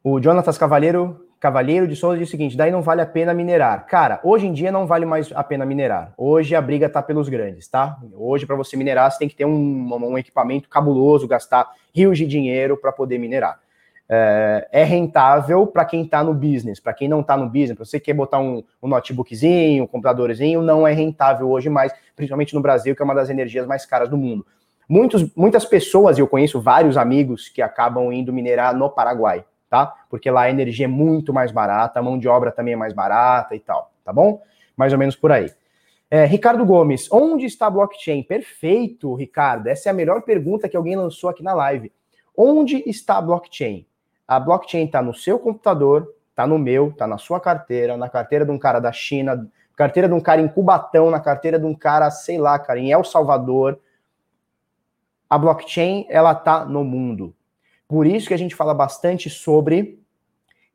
O 0.04 0.20
Jonatas 0.20 0.58
Cavalheiro, 0.58 1.26
Cavalheiro 1.40 1.88
de 1.88 1.96
Souza 1.96 2.18
diz 2.18 2.28
o 2.28 2.30
seguinte: 2.30 2.56
daí 2.56 2.70
não 2.70 2.82
vale 2.82 3.00
a 3.00 3.06
pena 3.06 3.34
minerar. 3.34 3.86
Cara, 3.86 4.20
hoje 4.22 4.46
em 4.46 4.52
dia 4.52 4.70
não 4.70 4.86
vale 4.86 5.06
mais 5.06 5.32
a 5.34 5.42
pena 5.42 5.66
minerar. 5.66 6.12
Hoje 6.16 6.54
a 6.54 6.60
briga 6.60 6.88
tá 6.88 7.02
pelos 7.02 7.28
grandes, 7.28 7.66
tá? 7.66 7.98
Hoje, 8.12 8.46
para 8.46 8.54
você 8.54 8.76
minerar, 8.76 9.10
você 9.10 9.18
tem 9.18 9.28
que 9.28 9.34
ter 9.34 9.46
um, 9.46 9.94
um 9.94 10.18
equipamento 10.18 10.68
cabuloso, 10.68 11.26
gastar 11.26 11.66
rios 11.94 12.18
de 12.18 12.26
dinheiro 12.26 12.76
para 12.76 12.92
poder 12.92 13.18
minerar 13.18 13.58
é, 14.12 14.68
é 14.72 14.84
rentável 14.84 15.64
para 15.68 15.84
quem 15.84 16.02
está 16.02 16.24
no 16.24 16.34
business, 16.34 16.80
para 16.80 16.92
quem 16.92 17.08
não 17.08 17.20
está 17.20 17.36
no 17.36 17.46
business, 17.46 17.78
você 17.78 18.00
quer 18.00 18.12
botar 18.12 18.40
um, 18.40 18.64
um 18.82 18.88
notebookzinho, 18.88 19.84
um 19.84 19.86
computadorzinho, 19.86 20.60
não 20.60 20.86
é 20.86 20.92
rentável 20.92 21.48
hoje 21.48 21.70
mais, 21.70 21.92
principalmente 22.16 22.52
no 22.52 22.60
Brasil, 22.60 22.96
que 22.96 23.00
é 23.00 23.04
uma 23.04 23.14
das 23.14 23.30
energias 23.30 23.64
mais 23.68 23.86
caras 23.86 24.08
do 24.08 24.16
mundo. 24.16 24.44
Muitos, 24.88 25.32
muitas 25.36 25.64
pessoas, 25.64 26.18
e 26.18 26.20
eu 26.20 26.26
conheço 26.26 26.60
vários 26.60 26.96
amigos 26.96 27.48
que 27.48 27.62
acabam 27.62 28.12
indo 28.12 28.32
minerar 28.32 28.76
no 28.76 28.90
Paraguai, 28.90 29.44
tá? 29.70 29.94
Porque 30.10 30.28
lá 30.30 30.42
a 30.42 30.50
energia 30.50 30.86
é 30.86 30.88
muito 30.88 31.32
mais 31.32 31.52
barata, 31.52 32.00
a 32.00 32.02
mão 32.02 32.18
de 32.18 32.28
obra 32.28 32.50
também 32.50 32.74
é 32.74 32.76
mais 32.76 32.92
barata 32.92 33.54
e 33.54 33.60
tal, 33.60 33.92
tá 34.04 34.12
bom? 34.12 34.42
Mais 34.76 34.92
ou 34.92 34.98
menos 34.98 35.14
por 35.14 35.30
aí. 35.30 35.50
É, 36.10 36.24
Ricardo 36.24 36.66
Gomes, 36.66 37.10
onde 37.12 37.46
está 37.46 37.68
a 37.68 37.70
blockchain? 37.70 38.24
Perfeito, 38.24 39.14
Ricardo. 39.14 39.68
Essa 39.68 39.88
é 39.88 39.90
a 39.90 39.94
melhor 39.94 40.22
pergunta 40.22 40.68
que 40.68 40.76
alguém 40.76 40.96
lançou 40.96 41.30
aqui 41.30 41.40
na 41.40 41.54
live. 41.54 41.92
Onde 42.36 42.82
está 42.84 43.18
a 43.18 43.22
blockchain? 43.22 43.86
A 44.26 44.40
blockchain 44.40 44.86
está 44.86 45.00
no 45.00 45.14
seu 45.14 45.38
computador, 45.38 46.12
está 46.30 46.48
no 46.48 46.58
meu, 46.58 46.88
está 46.88 47.06
na 47.06 47.16
sua 47.16 47.38
carteira, 47.38 47.96
na 47.96 48.08
carteira 48.08 48.44
de 48.44 48.50
um 48.50 48.58
cara 48.58 48.80
da 48.80 48.90
China, 48.90 49.48
carteira 49.76 50.08
de 50.08 50.14
um 50.14 50.20
cara 50.20 50.40
em 50.40 50.48
Cubatão, 50.48 51.12
na 51.12 51.20
carteira 51.20 51.58
de 51.58 51.64
um 51.64 51.74
cara, 51.74 52.10
sei 52.10 52.38
lá, 52.38 52.58
cara, 52.58 52.80
em 52.80 52.90
El 52.90 53.04
Salvador. 53.04 53.78
A 55.28 55.38
blockchain, 55.38 56.06
ela 56.08 56.34
tá 56.34 56.64
no 56.64 56.82
mundo. 56.82 57.32
Por 57.90 58.06
isso 58.06 58.28
que 58.28 58.34
a 58.34 58.38
gente 58.38 58.54
fala 58.54 58.72
bastante 58.72 59.28
sobre 59.28 59.98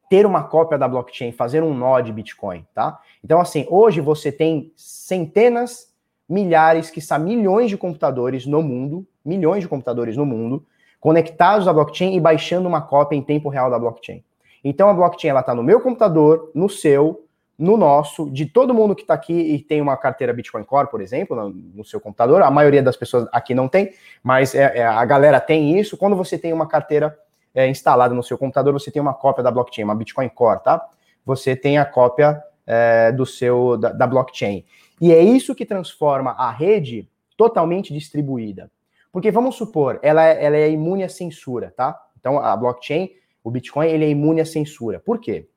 ter 0.10 0.26
uma 0.26 0.44
cópia 0.44 0.78
da 0.78 0.86
blockchain, 0.86 1.32
fazer 1.32 1.64
um 1.64 1.74
nó 1.74 2.02
de 2.02 2.12
Bitcoin, 2.12 2.68
tá? 2.76 3.00
Então, 3.24 3.40
assim, 3.40 3.66
hoje 3.70 4.02
você 4.02 4.34
tem 4.34 4.74
centenas, 4.76 5.94
milhares, 6.28 6.90
que 6.90 7.00
são 7.00 7.18
milhões 7.18 7.70
de 7.70 7.78
computadores 7.78 8.46
no 8.46 8.62
mundo, 8.62 9.08
milhões 9.24 9.64
de 9.64 9.70
computadores 9.70 10.18
no 10.18 10.26
mundo, 10.26 10.66
conectados 11.00 11.70
à 11.70 11.72
blockchain 11.72 12.18
e 12.18 12.20
baixando 12.20 12.68
uma 12.68 12.82
cópia 12.82 13.16
em 13.16 13.22
tempo 13.22 13.48
real 13.48 13.72
da 13.72 13.80
blockchain. 13.80 14.22
Então 14.62 14.90
a 14.90 14.94
blockchain 14.94 15.30
ela 15.30 15.40
está 15.40 15.56
no 15.56 15.64
meu 15.64 15.80
computador, 15.80 16.52
no 16.54 16.68
seu, 16.68 17.25
no 17.58 17.78
nosso, 17.78 18.30
de 18.30 18.46
todo 18.46 18.74
mundo 18.74 18.96
que 18.96 19.02
está 19.02 19.14
aqui 19.14 19.34
e 19.34 19.60
tem 19.60 19.82
uma 19.82 19.96
carteira 19.96 20.34
Bitcoin 20.34 20.64
Core, 20.64 20.90
por 20.90 21.02
exemplo, 21.02 21.36
no, 21.36 21.50
no, 21.50 21.86
seu 21.86 22.02
computador. 22.02 22.42
A 22.42 22.52
maioria 22.52 22.84
das 22.84 22.98
pessoas 22.98 23.28
aqui 23.32 23.56
não 23.56 23.68
tem, 23.68 23.94
mas 24.22 24.54
é, 24.54 24.80
é, 24.80 24.86
a 24.86 25.06
galera 25.06 25.40
tem 25.40 25.80
isso. 25.80 25.96
Quando 25.96 26.16
você 26.16 26.38
tem 26.38 26.52
uma 26.52 26.68
carteira 26.68 27.18
é, 27.54 27.68
instalada 27.68 28.14
no 28.14 28.22
seu 28.22 28.38
computador, 28.38 28.74
você 28.74 28.92
tem 28.92 29.02
uma 29.02 29.14
cópia 29.14 29.44
da 29.44 29.52
blockchain, 29.52 29.86
uma 29.86 29.96
Bitcoin 29.96 30.28
Core, 30.28 30.64
tá? 30.64 30.86
Você 31.26 31.56
tem 31.56 31.78
a 31.78 31.86
cópia 31.86 32.44
é, 32.68 33.12
do 33.14 33.26
seu 33.26 33.78
da, 33.78 33.92
da 33.92 34.06
blockchain. 34.06 34.66
E 35.00 35.14
é 35.14 35.22
isso 35.22 35.56
que 35.56 35.66
transforma 35.66 36.32
a 36.32 36.52
rede 36.52 37.10
totalmente 37.38 37.94
distribuída. 37.94 38.70
Porque 39.12 39.32
vamos 39.32 39.56
supor, 39.56 39.98
ela, 40.02 40.26
é, 40.26 40.44
ela 40.44 40.58
é 40.58 40.70
imune 40.70 41.04
à 41.04 41.10
censura, 41.10 41.74
tá? 41.76 41.98
Então 42.20 42.38
a 42.38 42.56
blockchain, 42.58 43.12
o 43.42 43.50
Bitcoin, 43.50 43.88
ele 43.88 44.04
é 44.04 44.10
imune 44.10 44.42
à 44.42 44.46
censura. 44.46 45.00
Por 45.00 45.20
quê? 45.20 45.48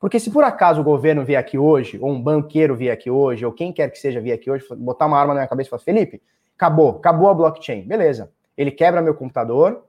Porque 0.00 0.18
se 0.18 0.30
por 0.30 0.42
acaso 0.42 0.80
o 0.80 0.84
governo 0.84 1.22
vier 1.26 1.38
aqui 1.38 1.58
hoje, 1.58 1.98
ou 2.00 2.10
um 2.10 2.20
banqueiro 2.20 2.74
vier 2.74 2.92
aqui 2.92 3.10
hoje, 3.10 3.44
ou 3.44 3.52
quem 3.52 3.70
quer 3.70 3.90
que 3.90 3.98
seja 3.98 4.18
vier 4.18 4.34
aqui 4.34 4.50
hoje, 4.50 4.64
botar 4.78 5.04
uma 5.04 5.18
arma 5.18 5.34
na 5.34 5.40
minha 5.40 5.48
cabeça 5.48 5.68
e 5.68 5.70
falar, 5.70 5.82
Felipe, 5.82 6.22
acabou, 6.56 6.96
acabou 6.96 7.28
a 7.28 7.34
blockchain. 7.34 7.82
Beleza. 7.82 8.32
Ele 8.56 8.70
quebra 8.70 9.02
meu 9.02 9.14
computador, 9.14 9.84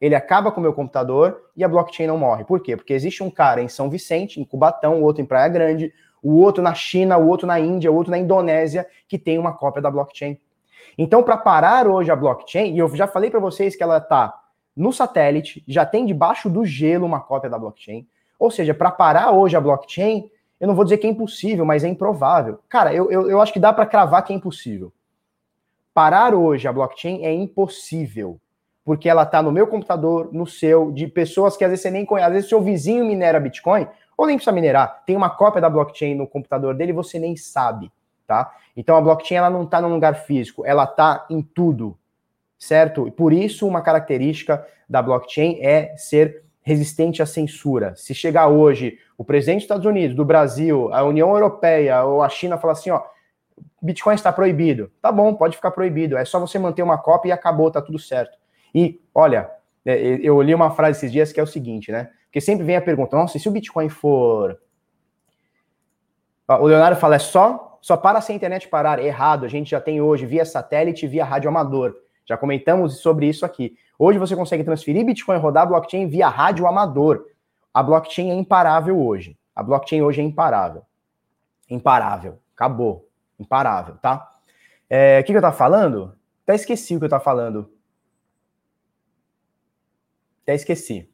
ele 0.00 0.14
acaba 0.14 0.52
com 0.52 0.60
o 0.60 0.62
meu 0.62 0.72
computador 0.72 1.50
e 1.56 1.64
a 1.64 1.68
blockchain 1.68 2.06
não 2.06 2.16
morre. 2.16 2.44
Por 2.44 2.60
quê? 2.60 2.76
Porque 2.76 2.92
existe 2.92 3.24
um 3.24 3.30
cara 3.30 3.60
em 3.60 3.66
São 3.66 3.90
Vicente, 3.90 4.40
em 4.40 4.44
Cubatão, 4.44 5.02
outro 5.02 5.20
em 5.20 5.26
Praia 5.26 5.48
Grande, 5.48 5.92
o 6.22 6.36
outro 6.36 6.62
na 6.62 6.74
China, 6.74 7.18
o 7.18 7.26
outro 7.26 7.46
na 7.46 7.58
Índia, 7.58 7.90
o 7.90 7.94
outro 7.94 8.12
na 8.12 8.18
Indonésia, 8.18 8.86
que 9.08 9.18
tem 9.18 9.36
uma 9.36 9.52
cópia 9.52 9.82
da 9.82 9.90
blockchain. 9.90 10.38
Então, 10.96 11.24
para 11.24 11.36
parar 11.36 11.88
hoje 11.88 12.10
a 12.10 12.16
blockchain, 12.16 12.74
e 12.74 12.78
eu 12.78 12.88
já 12.94 13.06
falei 13.08 13.30
para 13.30 13.40
vocês 13.40 13.74
que 13.74 13.82
ela 13.82 13.98
está 13.98 14.32
no 14.76 14.92
satélite, 14.92 15.64
já 15.66 15.84
tem 15.84 16.06
debaixo 16.06 16.48
do 16.48 16.64
gelo 16.64 17.04
uma 17.04 17.20
cópia 17.20 17.50
da 17.50 17.58
blockchain. 17.58 18.06
Ou 18.38 18.50
seja, 18.50 18.74
para 18.74 18.90
parar 18.90 19.32
hoje 19.32 19.56
a 19.56 19.60
blockchain, 19.60 20.30
eu 20.60 20.68
não 20.68 20.74
vou 20.74 20.84
dizer 20.84 20.98
que 20.98 21.06
é 21.06 21.10
impossível, 21.10 21.64
mas 21.64 21.84
é 21.84 21.88
improvável. 21.88 22.58
Cara, 22.68 22.92
eu, 22.94 23.10
eu, 23.10 23.30
eu 23.30 23.40
acho 23.40 23.52
que 23.52 23.60
dá 23.60 23.72
para 23.72 23.86
cravar 23.86 24.24
que 24.24 24.32
é 24.32 24.36
impossível. 24.36 24.92
Parar 25.92 26.34
hoje 26.34 26.68
a 26.68 26.72
blockchain 26.72 27.24
é 27.24 27.32
impossível, 27.32 28.38
porque 28.84 29.08
ela 29.08 29.22
está 29.22 29.42
no 29.42 29.50
meu 29.50 29.66
computador, 29.66 30.28
no 30.32 30.46
seu, 30.46 30.92
de 30.92 31.06
pessoas 31.06 31.56
que 31.56 31.64
às 31.64 31.70
vezes 31.70 31.82
você 31.82 31.90
nem 31.90 32.04
conhece. 32.04 32.26
Às 32.26 32.32
vezes 32.34 32.48
seu 32.48 32.60
vizinho 32.60 33.04
minera 33.04 33.40
Bitcoin, 33.40 33.86
ou 34.16 34.26
nem 34.26 34.36
precisa 34.36 34.52
minerar, 34.52 35.02
tem 35.06 35.16
uma 35.16 35.30
cópia 35.30 35.60
da 35.60 35.68
blockchain 35.70 36.14
no 36.14 36.26
computador 36.26 36.74
dele 36.74 36.90
e 36.90 36.94
você 36.94 37.18
nem 37.18 37.36
sabe 37.36 37.90
tá? 38.26 38.52
Então 38.76 38.96
a 38.96 39.00
blockchain 39.00 39.38
ela 39.38 39.50
não 39.50 39.62
está 39.62 39.80
num 39.80 39.92
lugar 39.92 40.14
físico, 40.14 40.66
ela 40.66 40.84
está 40.84 41.24
em 41.30 41.40
tudo, 41.40 41.96
certo? 42.58 43.06
E 43.06 43.10
por 43.10 43.32
isso 43.32 43.66
uma 43.66 43.80
característica 43.80 44.66
da 44.88 45.00
blockchain 45.00 45.58
é 45.60 45.96
ser 45.96 46.44
resistente 46.66 47.22
à 47.22 47.26
censura. 47.26 47.94
Se 47.94 48.12
chegar 48.12 48.48
hoje 48.48 48.98
o 49.16 49.24
presidente 49.24 49.58
dos 49.58 49.64
Estados 49.64 49.86
Unidos, 49.86 50.16
do 50.16 50.24
Brasil, 50.24 50.92
a 50.92 51.04
União 51.04 51.30
Europeia 51.30 52.02
ou 52.02 52.20
a 52.20 52.28
China 52.28 52.58
falar 52.58 52.72
assim, 52.72 52.90
ó, 52.90 53.00
Bitcoin 53.80 54.16
está 54.16 54.32
proibido. 54.32 54.90
Tá 55.00 55.12
bom, 55.12 55.32
pode 55.32 55.54
ficar 55.54 55.70
proibido. 55.70 56.16
É 56.16 56.24
só 56.24 56.40
você 56.40 56.58
manter 56.58 56.82
uma 56.82 56.98
cópia 56.98 57.28
e 57.28 57.32
acabou, 57.32 57.70
tá 57.70 57.80
tudo 57.80 58.00
certo. 58.00 58.36
E 58.74 59.00
olha, 59.14 59.48
é, 59.84 60.18
eu 60.20 60.42
li 60.42 60.52
uma 60.52 60.72
frase 60.72 60.98
esses 60.98 61.12
dias 61.12 61.32
que 61.32 61.38
é 61.38 61.42
o 61.42 61.46
seguinte, 61.46 61.92
né? 61.92 62.10
Porque 62.24 62.40
sempre 62.40 62.64
vem 62.64 62.74
a 62.74 62.82
pergunta: 62.82 63.16
nossa, 63.16 63.38
se 63.38 63.48
o 63.48 63.52
Bitcoin 63.52 63.88
for 63.88 64.58
O 66.48 66.66
Leonardo 66.66 66.98
fala, 66.98 67.14
é 67.14 67.20
só, 67.20 67.78
só 67.80 67.96
para 67.96 68.20
se 68.20 68.32
a 68.32 68.34
internet 68.34 68.66
parar. 68.66 68.98
Errado, 68.98 69.46
a 69.46 69.48
gente 69.48 69.70
já 69.70 69.80
tem 69.80 70.00
hoje 70.00 70.26
via 70.26 70.44
satélite, 70.44 71.06
via 71.06 71.24
rádio 71.24 71.48
amador. 71.48 71.94
Já 72.28 72.36
comentamos 72.36 72.98
sobre 72.98 73.28
isso 73.28 73.46
aqui. 73.46 73.76
Hoje 73.98 74.18
você 74.18 74.36
consegue 74.36 74.64
transferir 74.64 75.04
Bitcoin, 75.04 75.38
rodar 75.38 75.66
blockchain 75.66 76.06
via 76.06 76.28
rádio 76.28 76.66
amador. 76.66 77.26
A 77.72 77.82
blockchain 77.82 78.30
é 78.30 78.34
imparável 78.34 78.98
hoje. 78.98 79.38
A 79.54 79.62
blockchain 79.62 80.02
hoje 80.02 80.20
é 80.20 80.24
imparável. 80.24 80.82
Imparável. 81.68 82.38
Acabou. 82.54 83.08
Imparável, 83.38 83.96
tá? 83.96 84.34
É, 84.88 85.20
o 85.20 85.24
que, 85.24 85.32
que 85.32 85.38
eu 85.38 85.42
tava 85.42 85.56
falando? 85.56 86.14
Até 86.42 86.54
esqueci 86.54 86.94
o 86.96 86.98
que 86.98 87.04
eu 87.06 87.10
tava 87.10 87.24
falando. 87.24 87.70
Até 90.42 90.54
esqueci. 90.54 91.10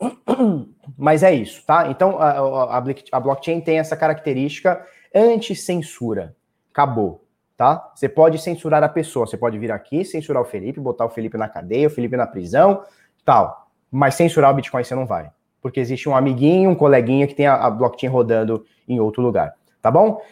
Mas 0.96 1.22
é 1.22 1.34
isso, 1.34 1.64
tá? 1.66 1.88
Então 1.88 2.18
a, 2.18 2.30
a, 2.30 2.82
a 3.12 3.20
blockchain 3.20 3.60
tem 3.60 3.78
essa 3.78 3.96
característica 3.96 4.84
anti-censura. 5.14 6.36
Acabou, 6.72 7.19
tá? 7.60 7.92
Você 7.94 8.08
pode 8.08 8.38
censurar 8.38 8.82
a 8.82 8.88
pessoa, 8.88 9.26
você 9.26 9.36
pode 9.36 9.58
vir 9.58 9.70
aqui, 9.70 10.02
censurar 10.02 10.40
o 10.40 10.46
Felipe, 10.46 10.80
botar 10.80 11.04
o 11.04 11.10
Felipe 11.10 11.36
na 11.36 11.46
cadeia, 11.46 11.88
o 11.88 11.90
Felipe 11.90 12.16
na 12.16 12.26
prisão, 12.26 12.82
tal. 13.22 13.70
Mas 13.90 14.14
censurar 14.14 14.50
o 14.50 14.54
Bitcoin 14.54 14.82
você 14.82 14.94
não 14.94 15.04
vai. 15.04 15.30
Porque 15.60 15.78
existe 15.78 16.08
um 16.08 16.16
amiguinho, 16.16 16.70
um 16.70 16.74
coleguinha 16.74 17.26
que 17.26 17.34
tem 17.34 17.46
a, 17.46 17.56
a 17.56 17.68
blockchain 17.68 18.08
rodando 18.08 18.64
em 18.88 18.98
outro 18.98 19.20
lugar, 19.20 19.52
tá 19.82 19.90
bom? 19.90 20.22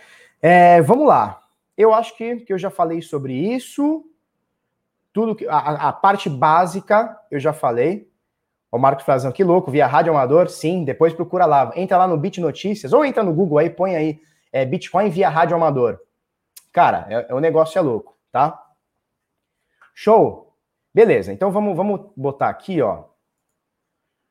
É, 0.41 0.81
vamos 0.81 1.07
lá. 1.07 1.43
Eu 1.77 1.93
acho 1.93 2.17
que, 2.17 2.37
que 2.37 2.51
eu 2.51 2.57
já 2.57 2.71
falei 2.71 3.03
sobre 3.03 3.35
isso. 3.35 4.07
Tudo 5.13 5.37
que, 5.37 5.47
a, 5.47 5.89
a 5.89 5.93
parte 5.93 6.31
básica 6.31 7.15
eu 7.31 7.39
já 7.39 7.53
falei. 7.53 8.09
O 8.73 8.79
Marco 8.79 9.03
Frazão, 9.03 9.33
que 9.33 9.45
louco, 9.45 9.71
via 9.71 9.87
rádio 9.87 10.15
amador? 10.15 10.49
Sim, 10.49 10.83
depois 10.83 11.13
procura 11.13 11.45
lá. 11.45 11.73
Entra 11.77 11.99
lá 11.99 12.09
no 12.09 12.17
Bit 12.17 12.41
Notícias, 12.41 12.95
ou 12.95 13.05
entra 13.05 13.23
no 13.23 13.35
Google 13.35 13.59
aí, 13.59 13.69
põe 13.69 13.95
aí, 13.95 14.19
é, 14.51 14.65
Bitcoin 14.65 15.11
via 15.11 15.29
rádio 15.29 15.55
amador. 15.55 16.01
Cara, 16.73 17.07
é, 17.09 17.27
é, 17.29 17.35
o 17.35 17.41
negócio 17.41 17.79
é 17.79 17.83
louco, 17.83 18.17
tá? 18.31 18.63
Show? 19.95 20.55
Beleza, 20.95 21.33
então 21.33 21.51
vamos, 21.51 21.77
vamos 21.77 22.11
botar 22.17 22.49
aqui, 22.49 22.81
ó. 22.81 23.05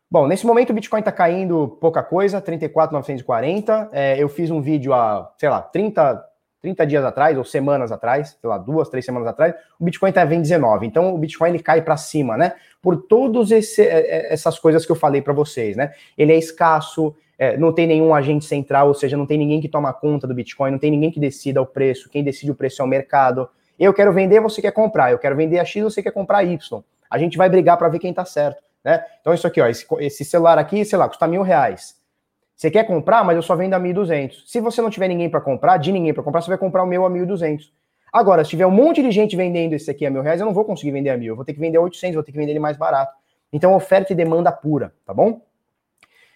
Bom, 0.09 0.25
nesse 0.25 0.45
momento 0.45 0.69
o 0.69 0.73
Bitcoin 0.73 1.01
tá 1.01 1.11
caindo 1.11 1.77
pouca 1.81 2.01
coisa, 2.01 2.39
34,940. 2.39 3.89
É, 3.91 4.21
eu 4.21 4.29
fiz 4.29 4.49
um 4.49 4.61
vídeo 4.61 4.93
há, 4.93 5.33
sei 5.37 5.49
lá, 5.49 5.61
30, 5.61 6.25
30 6.61 6.87
dias 6.87 7.03
atrás, 7.03 7.37
ou 7.37 7.43
semanas 7.43 7.91
atrás, 7.91 8.37
sei 8.39 8.49
lá, 8.49 8.57
duas, 8.57 8.89
três 8.89 9.03
semanas 9.03 9.27
atrás, 9.27 9.53
o 9.77 9.83
Bitcoin 9.83 10.09
estava 10.09 10.33
em 10.33 10.41
19. 10.41 10.85
Então 10.85 11.13
o 11.13 11.17
Bitcoin 11.17 11.49
ele 11.49 11.59
cai 11.59 11.81
para 11.81 11.97
cima, 11.97 12.37
né? 12.37 12.53
Por 12.81 13.03
todas 13.03 13.51
é, 13.51 13.59
é, 13.83 14.33
essas 14.33 14.57
coisas 14.57 14.85
que 14.85 14.91
eu 14.91 14.95
falei 14.95 15.21
para 15.21 15.33
vocês, 15.33 15.75
né? 15.75 15.93
Ele 16.17 16.31
é 16.31 16.37
escasso, 16.37 17.13
é, 17.37 17.55
não 17.55 17.71
tem 17.71 17.85
nenhum 17.85 18.13
agente 18.15 18.45
central, 18.45 18.87
ou 18.87 18.93
seja, 18.93 19.15
não 19.15 19.25
tem 19.25 19.37
ninguém 19.37 19.61
que 19.61 19.69
toma 19.69 19.93
conta 19.93 20.25
do 20.25 20.33
Bitcoin, 20.33 20.71
não 20.71 20.79
tem 20.79 20.89
ninguém 20.89 21.11
que 21.11 21.19
decida 21.19 21.61
o 21.61 21.65
preço, 21.65 22.09
quem 22.09 22.23
decide 22.23 22.51
o 22.51 22.55
preço 22.55 22.81
é 22.81 22.85
o 22.85 22.87
mercado. 22.87 23.47
Eu 23.77 23.93
quero 23.93 24.11
vender, 24.11 24.39
você 24.39 24.61
quer 24.61 24.71
comprar. 24.71 25.11
Eu 25.11 25.19
quero 25.19 25.35
vender 25.35 25.59
a 25.59 25.65
X, 25.65 25.83
você 25.83 26.01
quer 26.01 26.11
comprar 26.11 26.43
Y. 26.43 26.83
A 27.09 27.17
gente 27.17 27.37
vai 27.37 27.47
brigar 27.47 27.77
para 27.77 27.87
ver 27.89 27.99
quem 27.99 28.09
está 28.09 28.25
certo, 28.25 28.61
né? 28.83 29.05
Então 29.21 29.33
isso 29.33 29.45
aqui, 29.45 29.61
ó, 29.61 29.67
esse, 29.67 29.85
esse 29.99 30.25
celular 30.25 30.57
aqui, 30.57 30.83
sei 30.83 30.97
lá, 30.97 31.07
custa 31.07 31.27
mil 31.27 31.43
reais. 31.43 31.95
Você 32.55 32.71
quer 32.71 32.85
comprar, 32.85 33.23
mas 33.23 33.35
eu 33.35 33.43
só 33.43 33.55
vendo 33.55 33.75
a 33.75 33.79
1.200. 33.79 34.41
Se 34.47 34.59
você 34.59 34.81
não 34.81 34.89
tiver 34.89 35.07
ninguém 35.07 35.29
para 35.29 35.39
comprar, 35.39 35.77
de 35.77 35.91
ninguém 35.91 36.11
para 36.11 36.23
comprar, 36.23 36.41
você 36.41 36.49
vai 36.49 36.57
comprar 36.57 36.81
o 36.81 36.87
meu 36.87 37.05
a 37.05 37.09
1.200. 37.09 37.69
Agora, 38.11 38.43
se 38.43 38.49
tiver 38.49 38.65
um 38.65 38.71
monte 38.71 39.03
de 39.03 39.11
gente 39.11 39.35
vendendo 39.35 39.73
esse 39.73 39.91
aqui 39.91 40.07
a 40.07 40.09
mil 40.09 40.23
reais, 40.23 40.39
eu 40.39 40.45
não 40.45 40.53
vou 40.53 40.65
conseguir 40.65 40.91
vender 40.91 41.11
a 41.11 41.17
mil. 41.17 41.33
Eu 41.33 41.35
vou 41.35 41.45
ter 41.45 41.53
que 41.53 41.59
vender 41.59 41.77
a 41.77 41.81
800, 41.81 42.15
vou 42.15 42.23
ter 42.23 42.31
que 42.31 42.37
vender 42.37 42.53
ele 42.53 42.59
mais 42.59 42.75
barato. 42.75 43.13
Então, 43.53 43.75
oferta 43.75 44.11
e 44.11 44.15
demanda 44.15 44.51
pura, 44.51 44.91
tá 45.05 45.13
bom? 45.13 45.41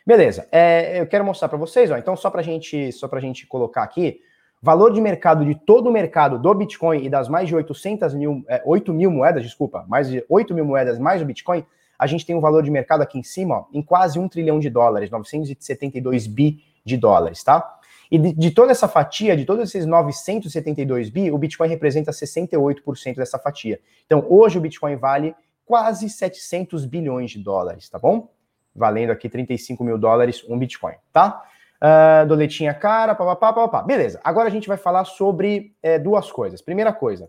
Beleza. 0.05 0.47
É, 0.51 0.99
eu 0.99 1.07
quero 1.07 1.23
mostrar 1.23 1.47
para 1.47 1.57
vocês, 1.57 1.91
ó. 1.91 1.97
Então, 1.97 2.15
só 2.15 2.29
para 2.29 2.41
gente, 2.41 2.91
só 2.91 3.07
para 3.07 3.19
gente 3.19 3.45
colocar 3.45 3.83
aqui, 3.83 4.21
valor 4.61 4.91
de 4.91 5.01
mercado 5.01 5.45
de 5.45 5.55
todo 5.55 5.87
o 5.87 5.91
mercado 5.91 6.37
do 6.37 6.53
Bitcoin 6.53 7.03
e 7.03 7.09
das 7.09 7.27
mais 7.27 7.47
de 7.47 7.55
800 7.55 8.13
mil, 8.13 8.43
é, 8.47 8.61
8 8.65 8.93
mil 8.93 9.09
moedas, 9.11 9.43
desculpa, 9.43 9.85
mais 9.87 10.09
de 10.09 10.23
8 10.29 10.53
mil 10.53 10.65
moedas 10.65 10.99
mais 10.99 11.21
o 11.21 11.25
Bitcoin, 11.25 11.65
a 11.97 12.07
gente 12.07 12.25
tem 12.25 12.35
um 12.35 12.39
valor 12.39 12.63
de 12.63 12.71
mercado 12.71 13.01
aqui 13.01 13.19
em 13.19 13.23
cima, 13.23 13.59
ó, 13.59 13.65
em 13.71 13.81
quase 13.81 14.17
um 14.17 14.27
trilhão 14.27 14.59
de 14.59 14.69
dólares, 14.69 15.09
972 15.09 16.27
bi 16.27 16.63
de 16.83 16.97
dólares, 16.97 17.43
tá? 17.43 17.77
E 18.09 18.17
de, 18.17 18.33
de, 18.33 18.51
toda 18.51 18.71
essa 18.71 18.87
fatia, 18.87 19.37
de 19.37 19.45
todos 19.45 19.69
esses 19.69 19.85
972 19.85 21.09
bi, 21.09 21.31
o 21.31 21.37
Bitcoin 21.37 21.69
representa 21.69 22.11
68% 22.11 23.15
dessa 23.15 23.39
fatia. 23.39 23.79
Então, 24.05 24.25
hoje 24.29 24.57
o 24.57 24.61
Bitcoin 24.61 24.95
vale 24.95 25.33
quase 25.65 26.09
700 26.09 26.85
bilhões 26.85 27.31
de 27.31 27.39
dólares, 27.39 27.87
tá 27.87 27.97
bom? 27.97 28.27
Valendo 28.75 29.11
aqui 29.11 29.29
35 29.29 29.83
mil 29.83 29.97
dólares 29.97 30.43
um 30.47 30.57
Bitcoin, 30.57 30.95
tá? 31.11 31.43
Uh, 31.81 32.27
doletinha 32.27 32.73
cara, 32.73 33.15
papapá, 33.15 33.51
papapá. 33.53 33.81
Beleza, 33.81 34.19
agora 34.23 34.47
a 34.47 34.51
gente 34.51 34.67
vai 34.67 34.77
falar 34.77 35.03
sobre 35.05 35.75
é, 35.81 35.97
duas 35.97 36.31
coisas. 36.31 36.61
Primeira 36.61 36.93
coisa, 36.93 37.27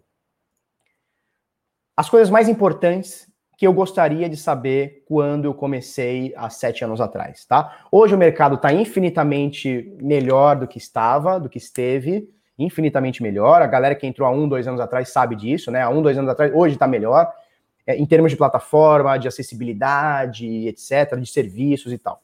as 1.96 2.08
coisas 2.08 2.30
mais 2.30 2.48
importantes 2.48 3.30
que 3.56 3.66
eu 3.66 3.72
gostaria 3.72 4.28
de 4.28 4.36
saber 4.36 5.04
quando 5.06 5.44
eu 5.44 5.54
comecei 5.54 6.34
há 6.36 6.50
sete 6.50 6.84
anos 6.84 7.00
atrás, 7.00 7.44
tá? 7.44 7.86
Hoje 7.92 8.14
o 8.14 8.18
mercado 8.18 8.56
está 8.56 8.72
infinitamente 8.72 9.96
melhor 10.00 10.56
do 10.56 10.66
que 10.66 10.78
estava, 10.78 11.38
do 11.38 11.48
que 11.48 11.58
esteve, 11.58 12.28
infinitamente 12.58 13.22
melhor. 13.22 13.62
A 13.62 13.66
galera 13.66 13.94
que 13.94 14.06
entrou 14.06 14.26
há 14.26 14.32
um, 14.32 14.48
dois 14.48 14.66
anos 14.66 14.80
atrás 14.80 15.10
sabe 15.10 15.36
disso, 15.36 15.70
né? 15.70 15.80
Há 15.82 15.90
um, 15.90 16.02
dois 16.02 16.18
anos 16.18 16.30
atrás, 16.30 16.52
hoje 16.54 16.74
está 16.74 16.88
melhor, 16.88 17.32
é, 17.86 17.96
em 17.96 18.06
termos 18.06 18.30
de 18.30 18.36
plataforma, 18.36 19.18
de 19.18 19.28
acessibilidade, 19.28 20.68
etc., 20.68 21.16
de 21.18 21.26
serviços 21.26 21.92
e 21.92 21.98
tal. 21.98 22.22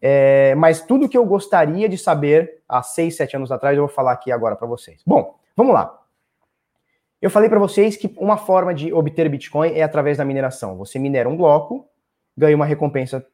É, 0.00 0.54
mas 0.56 0.84
tudo 0.84 1.08
que 1.08 1.16
eu 1.16 1.24
gostaria 1.24 1.88
de 1.88 1.96
saber 1.96 2.62
há 2.68 2.82
seis, 2.82 3.16
sete 3.16 3.36
anos 3.36 3.52
atrás, 3.52 3.76
eu 3.76 3.86
vou 3.86 3.94
falar 3.94 4.12
aqui 4.12 4.32
agora 4.32 4.56
para 4.56 4.66
vocês. 4.66 5.00
Bom, 5.06 5.36
vamos 5.56 5.72
lá. 5.72 6.00
Eu 7.20 7.30
falei 7.30 7.48
para 7.48 7.60
vocês 7.60 7.96
que 7.96 8.12
uma 8.18 8.36
forma 8.36 8.74
de 8.74 8.92
obter 8.92 9.28
Bitcoin 9.28 9.72
é 9.74 9.82
através 9.84 10.18
da 10.18 10.24
mineração. 10.24 10.76
Você 10.78 10.98
minera 10.98 11.28
um 11.28 11.36
bloco, 11.36 11.88
ganha 12.36 12.56
uma 12.56 12.66
recompensa 12.66 13.24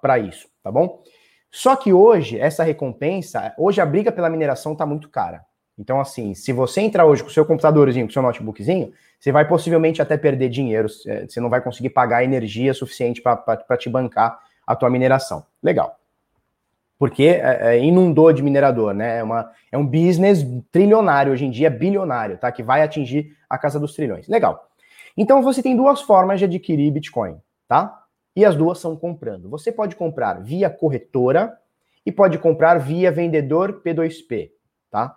para 0.00 0.18
isso, 0.18 0.48
tá 0.60 0.72
bom? 0.72 1.02
Só 1.48 1.76
que 1.76 1.92
hoje, 1.92 2.36
essa 2.38 2.64
recompensa, 2.64 3.54
hoje 3.56 3.80
a 3.80 3.86
briga 3.86 4.10
pela 4.10 4.28
mineração 4.28 4.72
está 4.72 4.84
muito 4.84 5.08
cara. 5.08 5.44
Então, 5.78 6.00
assim, 6.00 6.34
se 6.34 6.52
você 6.52 6.80
entrar 6.80 7.06
hoje 7.06 7.22
com 7.22 7.28
o 7.28 7.32
seu 7.32 7.44
computadorzinho, 7.44 8.06
com 8.06 8.10
o 8.10 8.12
seu 8.12 8.22
notebookzinho, 8.22 8.92
você 9.18 9.32
vai 9.32 9.46
possivelmente 9.46 10.02
até 10.02 10.16
perder 10.16 10.48
dinheiro, 10.48 10.88
é, 11.06 11.26
você 11.26 11.40
não 11.40 11.48
vai 11.48 11.60
conseguir 11.60 11.90
pagar 11.90 12.24
energia 12.24 12.74
suficiente 12.74 13.22
para 13.22 13.76
te 13.78 13.88
bancar 13.88 14.38
a 14.66 14.76
tua 14.76 14.90
mineração. 14.90 15.44
Legal 15.62 15.98
porque 17.02 17.24
é, 17.24 17.58
é, 17.74 17.84
inundou 17.84 18.32
de 18.32 18.44
minerador, 18.44 18.94
né? 18.94 19.18
É, 19.18 19.24
uma, 19.24 19.50
é 19.72 19.76
um 19.76 19.84
business 19.84 20.46
trilionário 20.70 21.32
hoje 21.32 21.44
em 21.44 21.50
dia, 21.50 21.68
bilionário, 21.68 22.38
tá? 22.38 22.52
Que 22.52 22.62
vai 22.62 22.80
atingir 22.80 23.36
a 23.50 23.58
casa 23.58 23.80
dos 23.80 23.92
trilhões. 23.92 24.28
Legal. 24.28 24.70
Então 25.16 25.42
você 25.42 25.60
tem 25.60 25.76
duas 25.76 26.00
formas 26.00 26.38
de 26.38 26.44
adquirir 26.44 26.92
Bitcoin, 26.92 27.38
tá? 27.66 28.04
E 28.36 28.44
as 28.44 28.54
duas 28.54 28.78
são 28.78 28.94
comprando. 28.94 29.50
Você 29.50 29.72
pode 29.72 29.96
comprar 29.96 30.34
via 30.34 30.70
corretora 30.70 31.52
e 32.06 32.12
pode 32.12 32.38
comprar 32.38 32.78
via 32.78 33.10
vendedor 33.10 33.82
P2P, 33.84 34.52
tá? 34.88 35.16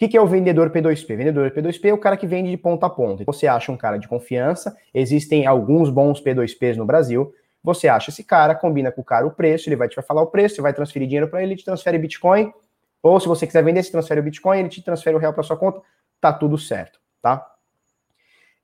O 0.00 0.02
que, 0.02 0.08
que 0.08 0.16
é 0.16 0.20
o 0.22 0.26
vendedor 0.26 0.70
P2P? 0.70 1.14
Vendedor 1.14 1.50
P2P 1.50 1.90
é 1.90 1.92
o 1.92 1.98
cara 1.98 2.16
que 2.16 2.26
vende 2.26 2.50
de 2.50 2.56
ponta 2.56 2.86
a 2.86 2.88
ponta. 2.88 3.22
Você 3.26 3.46
acha 3.46 3.70
um 3.70 3.76
cara 3.76 3.98
de 3.98 4.08
confiança, 4.08 4.74
existem 4.94 5.46
alguns 5.46 5.90
bons 5.90 6.22
P2Ps 6.22 6.76
no 6.76 6.86
Brasil, 6.86 7.34
você 7.62 7.86
acha 7.86 8.08
esse 8.08 8.24
cara, 8.24 8.54
combina 8.54 8.90
com 8.90 9.02
o 9.02 9.04
cara 9.04 9.26
o 9.26 9.30
preço, 9.30 9.68
ele 9.68 9.76
vai 9.76 9.90
te 9.90 10.00
falar 10.00 10.22
o 10.22 10.28
preço, 10.28 10.54
você 10.54 10.62
vai 10.62 10.72
transferir 10.72 11.06
dinheiro 11.06 11.28
para 11.28 11.42
ele, 11.42 11.52
ele 11.52 11.58
te 11.58 11.66
transfere 11.66 11.98
Bitcoin, 11.98 12.50
ou 13.02 13.20
se 13.20 13.28
você 13.28 13.46
quiser 13.46 13.62
vender, 13.62 13.82
você 13.82 13.92
transfere 13.92 14.20
o 14.20 14.22
Bitcoin, 14.22 14.60
ele 14.60 14.70
te 14.70 14.82
transfere 14.82 15.14
o 15.14 15.18
real 15.18 15.34
para 15.34 15.42
sua 15.42 15.58
conta, 15.58 15.82
tá 16.18 16.32
tudo 16.32 16.56
certo, 16.56 16.98
tá? 17.20 17.46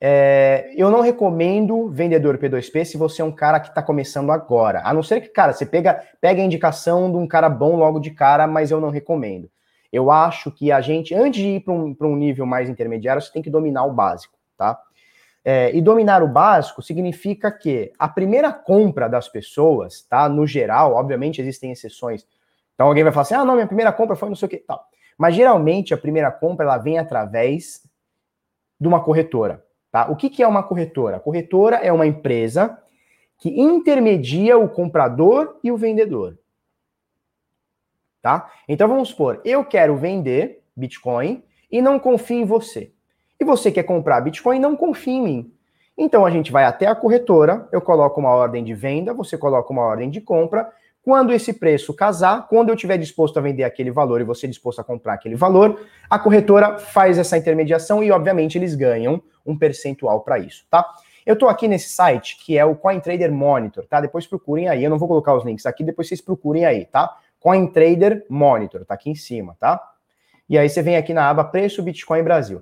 É, 0.00 0.72
eu 0.74 0.90
não 0.90 1.02
recomendo 1.02 1.90
vendedor 1.90 2.38
P2P 2.38 2.82
se 2.86 2.96
você 2.96 3.20
é 3.20 3.24
um 3.26 3.30
cara 3.30 3.60
que 3.60 3.68
está 3.68 3.82
começando 3.82 4.32
agora. 4.32 4.80
A 4.86 4.94
não 4.94 5.02
ser 5.02 5.20
que, 5.20 5.28
cara, 5.28 5.52
você 5.52 5.66
pega, 5.66 6.02
pega 6.18 6.40
a 6.40 6.44
indicação 6.46 7.10
de 7.12 7.18
um 7.18 7.26
cara 7.26 7.50
bom 7.50 7.76
logo 7.76 8.00
de 8.00 8.12
cara, 8.12 8.46
mas 8.46 8.70
eu 8.70 8.80
não 8.80 8.88
recomendo. 8.88 9.50
Eu 9.96 10.10
acho 10.10 10.50
que 10.50 10.70
a 10.70 10.82
gente, 10.82 11.14
antes 11.14 11.40
de 11.40 11.56
ir 11.56 11.60
para 11.60 11.72
um, 11.72 11.96
um 11.98 12.16
nível 12.16 12.44
mais 12.44 12.68
intermediário, 12.68 13.22
você 13.22 13.32
tem 13.32 13.40
que 13.40 13.48
dominar 13.48 13.86
o 13.86 13.94
básico, 13.94 14.34
tá? 14.54 14.78
É, 15.42 15.74
e 15.74 15.80
dominar 15.80 16.22
o 16.22 16.28
básico 16.28 16.82
significa 16.82 17.50
que 17.50 17.90
a 17.98 18.06
primeira 18.06 18.52
compra 18.52 19.08
das 19.08 19.26
pessoas, 19.26 20.02
tá? 20.02 20.28
No 20.28 20.46
geral, 20.46 20.92
obviamente 20.92 21.40
existem 21.40 21.72
exceções. 21.72 22.26
Então 22.74 22.88
alguém 22.88 23.04
vai 23.04 23.12
falar 23.12 23.22
assim: 23.22 23.34
ah, 23.36 23.44
não, 23.44 23.54
minha 23.54 23.66
primeira 23.66 23.90
compra 23.90 24.14
foi 24.16 24.28
não 24.28 24.36
sei 24.36 24.44
o 24.44 24.50
que 24.50 24.58
tal. 24.58 24.86
Mas 25.16 25.34
geralmente 25.34 25.94
a 25.94 25.96
primeira 25.96 26.30
compra 26.30 26.66
ela 26.66 26.76
vem 26.76 26.98
através 26.98 27.82
de 28.78 28.86
uma 28.86 29.02
corretora. 29.02 29.64
Tá? 29.90 30.10
O 30.10 30.16
que, 30.16 30.28
que 30.28 30.42
é 30.42 30.46
uma 30.46 30.62
corretora? 30.62 31.16
A 31.16 31.20
corretora 31.20 31.76
é 31.76 31.90
uma 31.90 32.06
empresa 32.06 32.78
que 33.38 33.48
intermedia 33.48 34.58
o 34.58 34.68
comprador 34.68 35.58
e 35.64 35.72
o 35.72 35.76
vendedor. 35.78 36.36
Tá? 38.26 38.50
Então 38.68 38.88
vamos 38.88 39.10
supor, 39.10 39.40
eu 39.44 39.64
quero 39.64 39.96
vender 39.96 40.60
Bitcoin 40.76 41.44
e 41.70 41.80
não 41.80 41.96
confio 41.96 42.40
em 42.40 42.44
você 42.44 42.90
e 43.40 43.44
você 43.44 43.70
quer 43.70 43.84
comprar 43.84 44.20
Bitcoin, 44.20 44.58
não 44.58 44.74
confia 44.74 45.12
em 45.14 45.22
mim. 45.22 45.52
Então 45.96 46.26
a 46.26 46.30
gente 46.32 46.50
vai 46.50 46.64
até 46.64 46.88
a 46.88 46.94
corretora, 46.96 47.68
eu 47.70 47.80
coloco 47.80 48.18
uma 48.18 48.30
ordem 48.30 48.64
de 48.64 48.74
venda, 48.74 49.14
você 49.14 49.38
coloca 49.38 49.72
uma 49.72 49.82
ordem 49.82 50.10
de 50.10 50.20
compra. 50.20 50.68
Quando 51.04 51.32
esse 51.32 51.52
preço 51.52 51.94
casar, 51.94 52.48
quando 52.48 52.70
eu 52.70 52.74
estiver 52.74 52.98
disposto 52.98 53.38
a 53.38 53.40
vender 53.40 53.62
aquele 53.62 53.92
valor 53.92 54.20
e 54.20 54.24
você 54.24 54.48
disposto 54.48 54.80
a 54.80 54.84
comprar 54.84 55.12
aquele 55.12 55.36
valor, 55.36 55.86
a 56.10 56.18
corretora 56.18 56.80
faz 56.80 57.18
essa 57.18 57.38
intermediação 57.38 58.02
e, 58.02 58.10
obviamente, 58.10 58.58
eles 58.58 58.74
ganham 58.74 59.22
um 59.46 59.56
percentual 59.56 60.22
para 60.22 60.40
isso, 60.40 60.66
tá? 60.68 60.84
Eu 61.24 61.34
estou 61.34 61.48
aqui 61.48 61.68
nesse 61.68 61.90
site 61.90 62.36
que 62.44 62.58
é 62.58 62.64
o 62.64 62.74
CoinTrader 62.74 63.30
Monitor, 63.32 63.86
tá? 63.86 64.00
Depois 64.00 64.26
procurem 64.26 64.68
aí. 64.68 64.82
Eu 64.82 64.90
não 64.90 64.98
vou 64.98 65.06
colocar 65.06 65.32
os 65.32 65.44
links 65.44 65.64
aqui, 65.64 65.84
depois 65.84 66.08
vocês 66.08 66.20
procurem 66.20 66.64
aí, 66.64 66.86
tá? 66.86 67.16
CoinTrader 67.46 68.26
Monitor, 68.28 68.84
tá 68.84 68.94
aqui 68.94 69.08
em 69.08 69.14
cima, 69.14 69.56
tá? 69.60 69.80
E 70.48 70.58
aí 70.58 70.68
você 70.68 70.82
vem 70.82 70.96
aqui 70.96 71.14
na 71.14 71.30
aba 71.30 71.44
Preço 71.44 71.80
Bitcoin 71.80 72.24
Brasil. 72.24 72.60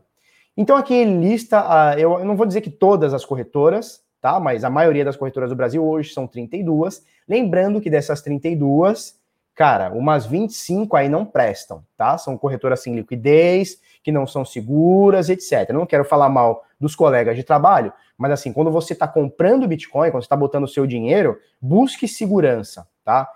Então 0.55 0.77
aqui 0.77 1.03
lista, 1.07 1.59
uh, 1.63 1.99
eu, 1.99 2.19
eu 2.19 2.25
não 2.27 2.37
vou 2.37 2.45
dizer 2.45 2.61
que 2.61 2.69
todas 2.69 3.15
as 3.15 3.25
corretoras, 3.25 4.05
tá? 4.21 4.39
Mas 4.39 4.63
a 4.63 4.69
maioria 4.69 5.03
das 5.03 5.17
corretoras 5.17 5.49
do 5.49 5.57
Brasil 5.57 5.83
hoje 5.83 6.13
são 6.13 6.27
32. 6.27 7.03
Lembrando 7.27 7.81
que 7.81 7.89
dessas 7.89 8.21
32, 8.21 9.19
cara, 9.55 9.91
umas 9.91 10.27
25 10.27 10.95
aí 10.99 11.09
não 11.09 11.25
prestam, 11.25 11.83
tá? 11.97 12.19
São 12.19 12.37
corretoras 12.37 12.83
sem 12.83 12.95
liquidez, 12.95 13.81
que 14.03 14.13
não 14.13 14.27
são 14.27 14.45
seguras, 14.45 15.31
etc. 15.31 15.65
Eu 15.71 15.77
não 15.77 15.87
quero 15.87 16.05
falar 16.05 16.29
mal 16.29 16.63
dos 16.79 16.95
colegas 16.95 17.37
de 17.37 17.43
trabalho, 17.43 17.91
mas 18.19 18.33
assim, 18.33 18.53
quando 18.53 18.71
você 18.71 18.93
está 18.93 19.09
comprando 19.09 19.67
Bitcoin, 19.67 20.11
quando 20.11 20.23
você 20.23 20.27
está 20.27 20.37
botando 20.37 20.65
o 20.65 20.69
seu 20.69 20.87
dinheiro, 20.87 21.39
busque 21.59 22.07
segurança, 22.07 22.87
tá? 23.03 23.27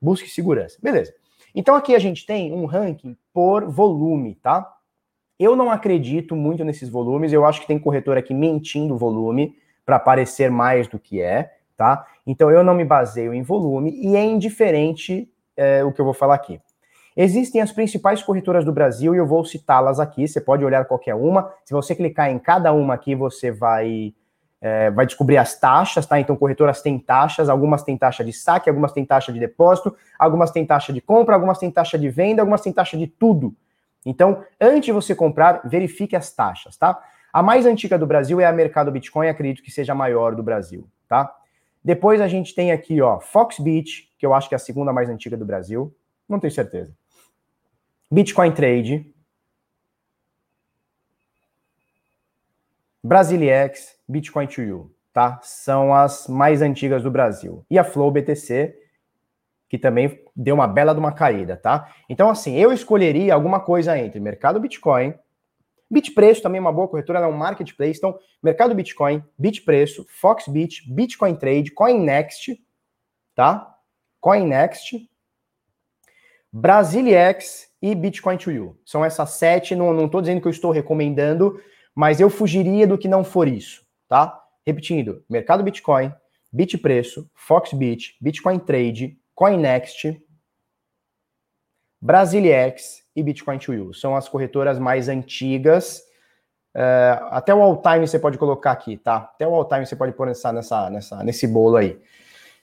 Busque 0.00 0.28
segurança. 0.28 0.78
Beleza. 0.82 1.12
Então 1.54 1.74
aqui 1.74 1.94
a 1.94 1.98
gente 1.98 2.24
tem 2.26 2.52
um 2.52 2.66
ranking 2.66 3.16
por 3.32 3.68
volume, 3.68 4.34
tá? 4.36 4.74
Eu 5.38 5.54
não 5.54 5.70
acredito 5.70 6.34
muito 6.34 6.64
nesses 6.64 6.88
volumes, 6.88 7.32
eu 7.32 7.46
acho 7.46 7.60
que 7.60 7.66
tem 7.66 7.78
corretora 7.78 8.20
aqui 8.20 8.34
mentindo 8.34 8.94
o 8.94 8.98
volume 8.98 9.56
para 9.86 9.98
parecer 9.98 10.50
mais 10.50 10.88
do 10.88 10.98
que 10.98 11.20
é, 11.20 11.52
tá? 11.76 12.06
Então 12.26 12.50
eu 12.50 12.62
não 12.62 12.74
me 12.74 12.84
baseio 12.84 13.32
em 13.32 13.42
volume 13.42 13.92
e 14.02 14.16
é 14.16 14.24
indiferente 14.24 15.30
é, 15.56 15.84
o 15.84 15.92
que 15.92 16.00
eu 16.00 16.04
vou 16.04 16.14
falar 16.14 16.34
aqui. 16.34 16.60
Existem 17.16 17.60
as 17.60 17.72
principais 17.72 18.22
corretoras 18.22 18.64
do 18.64 18.72
Brasil 18.72 19.12
e 19.12 19.18
eu 19.18 19.26
vou 19.26 19.44
citá-las 19.44 19.98
aqui. 19.98 20.28
Você 20.28 20.40
pode 20.40 20.64
olhar 20.64 20.84
qualquer 20.84 21.16
uma. 21.16 21.52
Se 21.64 21.74
você 21.74 21.92
clicar 21.92 22.30
em 22.30 22.38
cada 22.38 22.72
uma 22.72 22.94
aqui, 22.94 23.14
você 23.16 23.50
vai 23.50 24.14
é, 24.60 24.90
vai 24.90 25.06
descobrir 25.06 25.36
as 25.36 25.58
taxas, 25.58 26.04
tá? 26.06 26.18
Então, 26.18 26.36
corretoras 26.36 26.82
têm 26.82 26.98
taxas, 26.98 27.48
algumas 27.48 27.82
têm 27.82 27.96
taxa 27.96 28.24
de 28.24 28.32
saque, 28.32 28.68
algumas 28.68 28.92
têm 28.92 29.04
taxa 29.04 29.32
de 29.32 29.38
depósito, 29.38 29.96
algumas 30.18 30.50
têm 30.50 30.66
taxa 30.66 30.92
de 30.92 31.00
compra, 31.00 31.34
algumas 31.34 31.58
têm 31.58 31.70
taxa 31.70 31.98
de 31.98 32.08
venda, 32.08 32.42
algumas 32.42 32.60
têm 32.60 32.72
taxa 32.72 32.96
de 32.96 33.06
tudo. 33.06 33.54
Então, 34.04 34.42
antes 34.60 34.86
de 34.86 34.92
você 34.92 35.14
comprar, 35.14 35.62
verifique 35.64 36.16
as 36.16 36.32
taxas, 36.32 36.76
tá? 36.76 37.00
A 37.32 37.42
mais 37.42 37.66
antiga 37.66 37.98
do 37.98 38.06
Brasil 38.06 38.40
é 38.40 38.46
a 38.46 38.52
Mercado 38.52 38.90
Bitcoin, 38.90 39.28
acredito 39.28 39.62
que 39.62 39.70
seja 39.70 39.92
a 39.92 39.94
maior 39.94 40.34
do 40.34 40.42
Brasil, 40.42 40.88
tá? 41.08 41.32
Depois 41.84 42.20
a 42.20 42.26
gente 42.26 42.54
tem 42.54 42.72
aqui, 42.72 43.00
ó, 43.00 43.20
Foxbit, 43.20 44.12
que 44.18 44.26
eu 44.26 44.34
acho 44.34 44.48
que 44.48 44.54
é 44.54 44.56
a 44.56 44.58
segunda 44.58 44.92
mais 44.92 45.08
antiga 45.08 45.36
do 45.36 45.44
Brasil, 45.44 45.94
não 46.28 46.40
tenho 46.40 46.52
certeza. 46.52 46.92
Bitcoin 48.10 48.52
Trade, 48.52 49.14
Brasiliex, 53.02 53.96
Bitcoin 54.08 54.46
to 54.46 54.62
You, 54.62 54.94
tá? 55.12 55.40
São 55.42 55.94
as 55.94 56.26
mais 56.28 56.62
antigas 56.62 57.02
do 57.02 57.10
Brasil. 57.10 57.64
E 57.70 57.78
a 57.78 57.84
Flow 57.84 58.10
BTC, 58.10 58.74
que 59.68 59.78
também 59.78 60.24
deu 60.34 60.54
uma 60.54 60.66
bela 60.66 60.92
de 60.92 61.00
uma 61.00 61.12
caída, 61.12 61.56
tá? 61.56 61.92
Então, 62.08 62.30
assim, 62.30 62.56
eu 62.56 62.72
escolheria 62.72 63.34
alguma 63.34 63.60
coisa 63.60 63.98
entre 63.98 64.18
mercado 64.18 64.60
Bitcoin, 64.60 65.14
Bitpreço 65.90 66.42
também 66.42 66.58
é 66.58 66.60
uma 66.60 66.72
boa 66.72 66.86
corretora, 66.86 67.18
ela 67.18 67.28
é 67.28 67.30
um 67.30 67.36
marketplace. 67.36 67.96
Então, 67.96 68.18
mercado 68.42 68.74
Bitcoin, 68.74 69.24
Bitpreço, 69.38 70.04
Foxbit, 70.08 70.92
Bitcoin 70.92 71.34
Trade, 71.34 71.70
CoinNext, 71.70 72.60
tá? 73.34 73.74
CoinNext, 74.20 75.08
Brasiliex 76.52 77.68
e 77.80 77.94
Bitcoin 77.94 78.36
to 78.36 78.50
You. 78.50 78.78
São 78.84 79.04
essas 79.04 79.30
sete, 79.30 79.74
não 79.74 80.04
estou 80.04 80.20
dizendo 80.20 80.40
que 80.40 80.46
eu 80.46 80.52
estou 80.52 80.70
recomendando, 80.70 81.58
mas 81.98 82.20
eu 82.20 82.30
fugiria 82.30 82.86
do 82.86 82.96
que 82.96 83.08
não 83.08 83.24
for 83.24 83.48
isso, 83.48 83.84
tá? 84.06 84.40
Repetindo, 84.64 85.24
mercado 85.28 85.64
Bitcoin, 85.64 86.14
Bitpreço, 86.52 87.28
Foxbit, 87.34 88.16
Bitcoin 88.20 88.60
Trade, 88.60 89.18
CoinNext, 89.34 90.16
Brasiliex 92.00 93.02
e 93.16 93.22
Bitcoin 93.24 93.58
to 93.58 93.74
You. 93.74 93.92
São 93.92 94.14
as 94.14 94.28
corretoras 94.28 94.78
mais 94.78 95.08
antigas. 95.08 95.98
Uh, 96.72 97.18
até 97.30 97.52
o 97.52 97.60
all 97.60 97.82
time 97.82 98.06
você 98.06 98.20
pode 98.20 98.38
colocar 98.38 98.70
aqui, 98.70 98.96
tá? 98.96 99.16
Até 99.16 99.48
o 99.48 99.52
all 99.52 99.68
time 99.68 99.84
você 99.84 99.96
pode 99.96 100.12
pôr 100.12 100.28
nessa, 100.28 100.52
nessa, 100.52 100.88
nessa, 100.88 101.24
nesse 101.24 101.48
bolo 101.48 101.78
aí. 101.78 102.00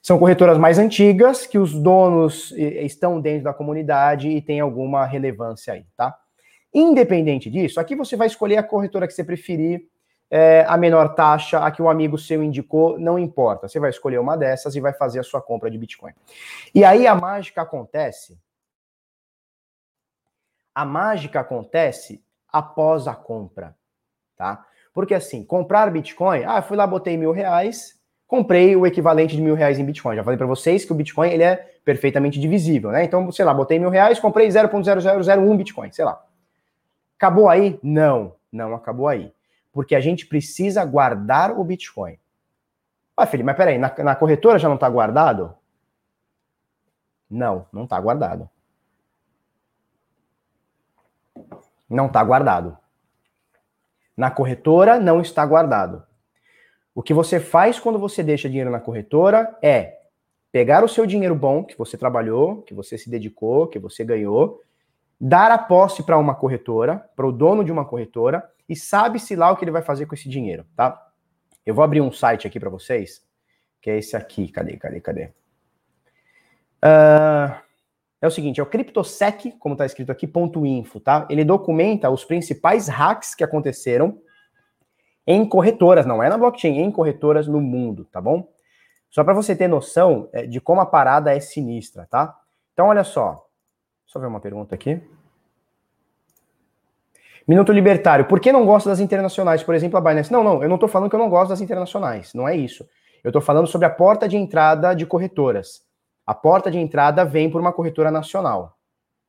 São 0.02 0.18
corretoras 0.18 0.58
mais 0.58 0.80
antigas 0.80 1.46
que 1.46 1.60
os 1.60 1.74
donos 1.74 2.54
estão 2.54 3.20
dentro 3.20 3.44
da 3.44 3.54
comunidade 3.54 4.30
e 4.30 4.42
tem 4.42 4.62
alguma 4.62 5.06
relevância 5.06 5.74
aí, 5.74 5.86
tá? 5.98 6.18
Independente 6.76 7.50
disso, 7.50 7.80
aqui 7.80 7.96
você 7.96 8.16
vai 8.16 8.28
escolher 8.28 8.58
a 8.58 8.64
corretora 8.64 9.08
que 9.08 9.14
você 9.14 9.24
preferir, 9.24 9.88
é, 10.30 10.66
a 10.68 10.78
menor 10.78 11.16
taxa, 11.16 11.60
a 11.60 11.72
que 11.72 11.82
um 11.82 11.90
amigo 11.90 12.18
seu 12.18 12.44
indicou, 12.44 13.00
não 13.00 13.18
importa. 13.18 13.68
Você 13.68 13.80
vai 13.80 13.90
escolher 13.90 14.20
uma 14.20 14.36
dessas 14.36 14.76
e 14.76 14.82
vai 14.82 14.92
fazer 14.92 15.20
a 15.20 15.24
sua 15.24 15.42
compra 15.42 15.72
de 15.72 15.78
Bitcoin. 15.78 16.12
E 16.74 16.84
aí 16.84 17.08
a 17.08 17.16
mágica 17.16 17.62
acontece 17.62 18.38
a 20.76 20.84
mágica 20.84 21.40
acontece 21.40 22.22
após 22.52 23.08
a 23.08 23.16
compra, 23.16 23.74
tá? 24.36 24.66
Porque 24.94 25.14
assim, 25.14 25.44
comprar 25.44 25.90
Bitcoin, 25.90 26.44
ah, 26.44 26.62
fui 26.62 26.76
lá, 26.76 26.86
botei 26.86 27.16
mil 27.16 27.32
reais, 27.32 27.98
comprei 28.28 28.76
o 28.76 28.86
equivalente 28.86 29.38
de 29.38 29.42
mil 29.42 29.56
reais 29.56 29.80
em 29.80 29.86
Bitcoin. 29.86 30.18
Já 30.18 30.24
falei 30.24 30.38
para 30.38 30.46
vocês 30.46 30.84
que 30.84 30.92
o 30.92 30.96
Bitcoin 30.96 31.30
ele 31.30 31.44
é 31.44 31.56
perfeitamente 31.86 32.40
divisível, 32.40 32.92
né? 32.92 33.06
Então, 33.06 33.32
sei 33.32 33.46
lá, 33.46 33.54
botei 33.54 33.80
mil 33.80 33.90
reais, 33.90 34.20
comprei 34.20 34.50
0.0001 34.50 35.58
Bitcoin, 35.58 35.92
sei 35.94 36.04
lá. 36.04 36.22
Acabou 37.18 37.50
aí? 37.50 37.80
Não, 37.82 38.36
não 38.52 38.76
acabou 38.76 39.08
aí. 39.08 39.34
Porque 39.72 39.96
a 39.96 40.00
gente 40.00 40.26
precisa 40.26 40.84
guardar 40.86 41.52
o 41.52 41.64
Bitcoin. 41.64 42.18
Ah, 43.16 43.26
Felipe, 43.26 43.46
mas 43.46 43.58
peraí, 43.58 43.78
na, 43.78 43.94
na 44.04 44.16
corretora 44.16 44.60
já 44.60 44.68
não 44.68 44.76
está 44.76 44.90
guardado? 44.90 45.56
Não, 47.30 47.66
não 47.72 47.86
está 47.86 48.00
guardado. 48.00 48.50
não 51.90 52.08
está 52.08 52.24
guardado. 52.24 52.78
Na 54.16 54.32
corretora 54.32 55.00
não 55.00 55.22
está 55.22 55.46
guardado. 55.46 56.04
O 56.94 57.04
que 57.04 57.14
você 57.14 57.40
faz 57.40 57.80
quando 57.80 58.00
você 58.00 58.24
deixa 58.24 58.50
dinheiro 58.50 58.72
na 58.72 58.80
corretora 58.80 59.58
é 59.62 60.00
pegar 60.52 60.84
o 60.84 60.88
seu 60.88 61.06
dinheiro 61.06 61.36
bom 61.36 61.64
que 61.64 61.78
você 61.78 61.98
trabalhou, 61.98 62.62
que 62.62 62.74
você 62.74 62.98
se 62.98 63.10
dedicou, 63.10 63.68
que 63.68 63.78
você 63.78 64.06
ganhou, 64.06 64.62
dar 65.20 65.52
a 65.52 65.58
posse 65.58 66.04
para 66.04 66.18
uma 66.18 66.36
corretora, 66.36 67.10
para 67.16 67.28
o 67.28 67.32
dono 67.32 67.64
de 67.64 67.72
uma 67.72 67.86
corretora, 67.86 68.48
e 68.68 68.76
sabe-se 68.76 69.36
lá 69.36 69.52
o 69.52 69.56
que 69.56 69.64
ele 69.64 69.72
vai 69.72 69.82
fazer 69.82 70.06
com 70.06 70.16
esse 70.16 70.28
dinheiro, 70.28 70.66
tá? 70.76 71.02
Eu 71.66 71.74
vou 71.74 71.84
abrir 71.84 72.02
um 72.02 72.12
site 72.12 72.46
aqui 72.48 72.60
para 72.60 72.70
vocês, 72.70 73.24
que 73.82 73.90
é 73.90 73.98
esse 73.98 74.16
aqui. 74.16 74.48
Cadê, 74.48 74.78
cadê, 74.78 75.02
cadê? 75.02 75.26
Uh, 76.84 77.56
é 78.22 78.28
o 78.28 78.32
seguinte, 78.32 78.60
é 78.60 78.64
o 78.64 78.68
CryptoSec, 78.68 79.52
como 79.54 79.74
está 79.74 79.86
escrito 79.86 80.12
aqui, 80.12 80.28
ponto 80.28 80.66
.info, 80.66 81.00
tá? 81.00 81.28
Ele 81.30 81.44
documenta 81.44 82.10
os 82.10 82.24
principais 82.24 82.88
hacks 82.88 83.34
que 83.34 83.44
aconteceram 83.44 84.20
em 85.26 85.48
corretoras, 85.48 86.06
não 86.06 86.22
é 86.22 86.30
na 86.30 86.38
blockchain, 86.38 86.80
em 86.80 86.92
corretoras 86.92 87.48
no 87.48 87.60
mundo, 87.60 88.06
tá 88.06 88.22
bom? 88.22 88.48
Só 89.10 89.24
para 89.24 89.34
você 89.34 89.56
ter 89.56 89.68
noção 89.68 90.30
é, 90.34 90.46
de 90.46 90.60
como 90.60 90.82
a 90.82 90.86
parada 90.86 91.36
é 91.36 91.40
sinistra, 91.40 92.06
tá? 92.10 92.38
Então, 92.74 92.88
olha 92.88 93.04
só. 93.04 93.45
Só 94.06 94.20
ver 94.20 94.28
uma 94.28 94.40
pergunta 94.40 94.76
aqui. 94.76 95.02
Minuto 97.48 97.72
Libertário. 97.72 98.26
Por 98.26 98.40
que 98.40 98.52
não 98.52 98.66
gosta 98.66 98.90
das 98.90 99.00
internacionais? 99.00 99.64
Por 99.64 99.76
exemplo, 99.76 99.98
a 99.98 100.02
Binance. 100.02 100.32
Não, 100.32 100.44
não, 100.44 100.64
eu 100.64 100.70
não 100.70 100.76
estou 100.76 100.90
falando 100.90 101.10
que 101.10 101.16
eu 101.16 101.20
não 101.20 101.30
gosto 101.30 101.50
das 101.50 101.62
internacionais. 101.62 102.34
Não 102.34 102.48
é 102.48 102.56
isso. 102.56 102.88
Eu 103.24 103.30
estou 103.30 103.42
falando 103.42 103.68
sobre 103.68 103.88
a 103.88 103.90
porta 103.90 104.28
de 104.28 104.38
entrada 104.38 104.94
de 104.94 105.06
corretoras 105.06 105.86
a 106.26 106.34
porta 106.34 106.72
de 106.72 106.80
entrada 106.80 107.24
vem 107.24 107.50
por 107.50 107.62
uma 107.62 107.72
corretora 107.72 108.10
nacional, 108.10 108.78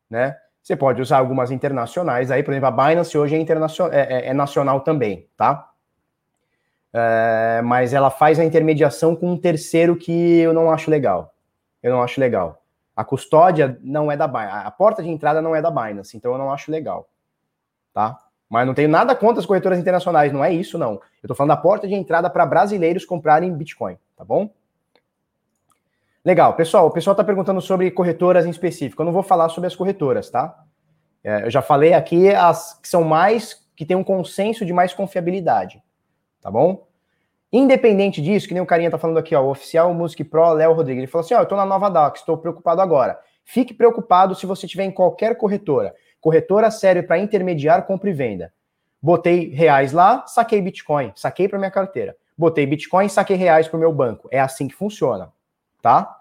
né? 0.09 0.37
Você 0.63 0.75
pode 0.75 1.01
usar 1.01 1.19
algumas 1.19 1.51
internacionais, 1.51 2.31
aí, 2.31 2.43
por 2.43 2.53
exemplo, 2.53 2.69
a 2.69 2.71
Binance 2.71 3.17
hoje 3.17 3.37
é, 3.37 3.39
internacional, 3.39 3.93
é, 3.93 4.01
é, 4.01 4.29
é 4.29 4.35
nacional 4.35 4.81
também, 4.81 5.29
tá? 5.37 5.71
É, 6.93 7.61
mas 7.63 7.93
ela 7.93 8.11
faz 8.11 8.41
a 8.41 8.45
intermediação 8.45 9.15
com 9.15 9.31
um 9.31 9.37
terceiro 9.37 9.95
que 9.95 10.41
eu 10.41 10.53
não 10.53 10.71
acho 10.71 10.91
legal. 10.91 11.35
Eu 11.83 11.93
não 11.93 12.03
acho 12.03 12.19
legal. 12.19 12.63
A 12.97 13.05
custódia 13.05 13.79
não 13.83 14.11
é 14.11 14.17
da 14.17 14.27
Binance, 14.27 14.67
a 14.67 14.71
porta 14.71 15.03
de 15.03 15.11
entrada 15.11 15.43
não 15.43 15.55
é 15.55 15.61
da 15.61 15.71
Binance, 15.71 16.17
então 16.17 16.33
eu 16.33 16.39
não 16.39 16.51
acho 16.51 16.71
legal, 16.71 17.09
tá? 17.93 18.19
Mas 18.49 18.67
não 18.67 18.73
tenho 18.73 18.89
nada 18.89 19.15
contra 19.15 19.39
as 19.41 19.47
corretoras 19.47 19.79
internacionais, 19.79 20.33
não 20.33 20.43
é 20.43 20.53
isso, 20.53 20.79
não. 20.79 21.01
Eu 21.23 21.29
tô 21.29 21.35
falando 21.35 21.51
da 21.51 21.57
porta 21.57 21.87
de 21.87 21.95
entrada 21.95 22.31
para 22.31 22.47
brasileiros 22.47 23.05
comprarem 23.05 23.53
Bitcoin, 23.53 23.99
tá 24.17 24.25
bom? 24.25 24.51
Legal, 26.25 26.55
pessoal. 26.55 26.87
O 26.87 26.91
pessoal 26.91 27.13
está 27.13 27.23
perguntando 27.23 27.61
sobre 27.61 27.91
corretoras 27.91 28.47
em 28.47 28.51
específico. 28.51 29.03
Eu 29.03 29.07
não 29.07 29.13
vou 29.13 29.23
falar 29.23 29.49
sobre 29.49 29.67
as 29.67 29.77
corretoras, 29.77 30.31
tá? 30.31 30.65
É, 31.23 31.45
eu 31.45 31.51
já 31.51 31.61
falei 31.61 31.93
aqui 31.93 32.31
as 32.31 32.79
que 32.81 32.89
são 32.89 33.05
mais 33.05 33.65
que 33.77 33.85
têm 33.85 33.97
um 33.97 34.05
consenso 34.05 34.65
de 34.65 34.73
mais 34.73 34.95
confiabilidade, 34.95 35.83
tá 36.41 36.51
bom? 36.51 36.86
Independente 37.57 38.21
disso, 38.21 38.47
que 38.47 38.53
nem 38.53 38.63
o 38.63 38.67
carinha 38.67 38.91
tá 38.91 38.99
falando 38.99 39.17
aqui, 39.17 39.35
ó, 39.35 39.43
o 39.43 39.49
oficial 39.49 39.95
Music 39.95 40.23
Pro, 40.25 40.53
Léo 40.53 40.75
Rodrigues, 40.75 40.99
ele 40.99 41.11
falou 41.11 41.25
assim, 41.25 41.33
ó, 41.33 41.41
eu 41.41 41.47
tô 41.47 41.57
na 41.57 41.65
Nova 41.65 41.89
Docs, 41.89 42.21
estou 42.21 42.37
preocupado 42.37 42.83
agora. 42.83 43.19
Fique 43.47 43.73
preocupado 43.73 44.35
se 44.35 44.45
você 44.45 44.67
tiver 44.67 44.85
em 44.85 44.91
qualquer 44.91 45.39
corretora. 45.39 45.95
Corretora 46.21 46.71
serve 46.71 47.03
para 47.03 47.19
intermediar 47.19 47.87
compra 47.87 48.11
e 48.11 48.13
venda. 48.13 48.53
Botei 49.01 49.49
reais 49.55 49.95
lá, 49.95 50.27
saquei 50.27 50.61
Bitcoin, 50.61 51.15
saquei 51.17 51.49
para 51.49 51.59
minha 51.59 51.71
carteira. 51.71 52.15
Botei 52.37 52.67
Bitcoin, 52.67 53.09
saquei 53.09 53.37
reais 53.37 53.67
para 53.67 53.79
o 53.79 53.81
meu 53.81 53.91
banco. 53.91 54.29
É 54.31 54.39
assim 54.39 54.69
que 54.69 54.75
funciona, 54.75 55.33
tá? 55.81 56.15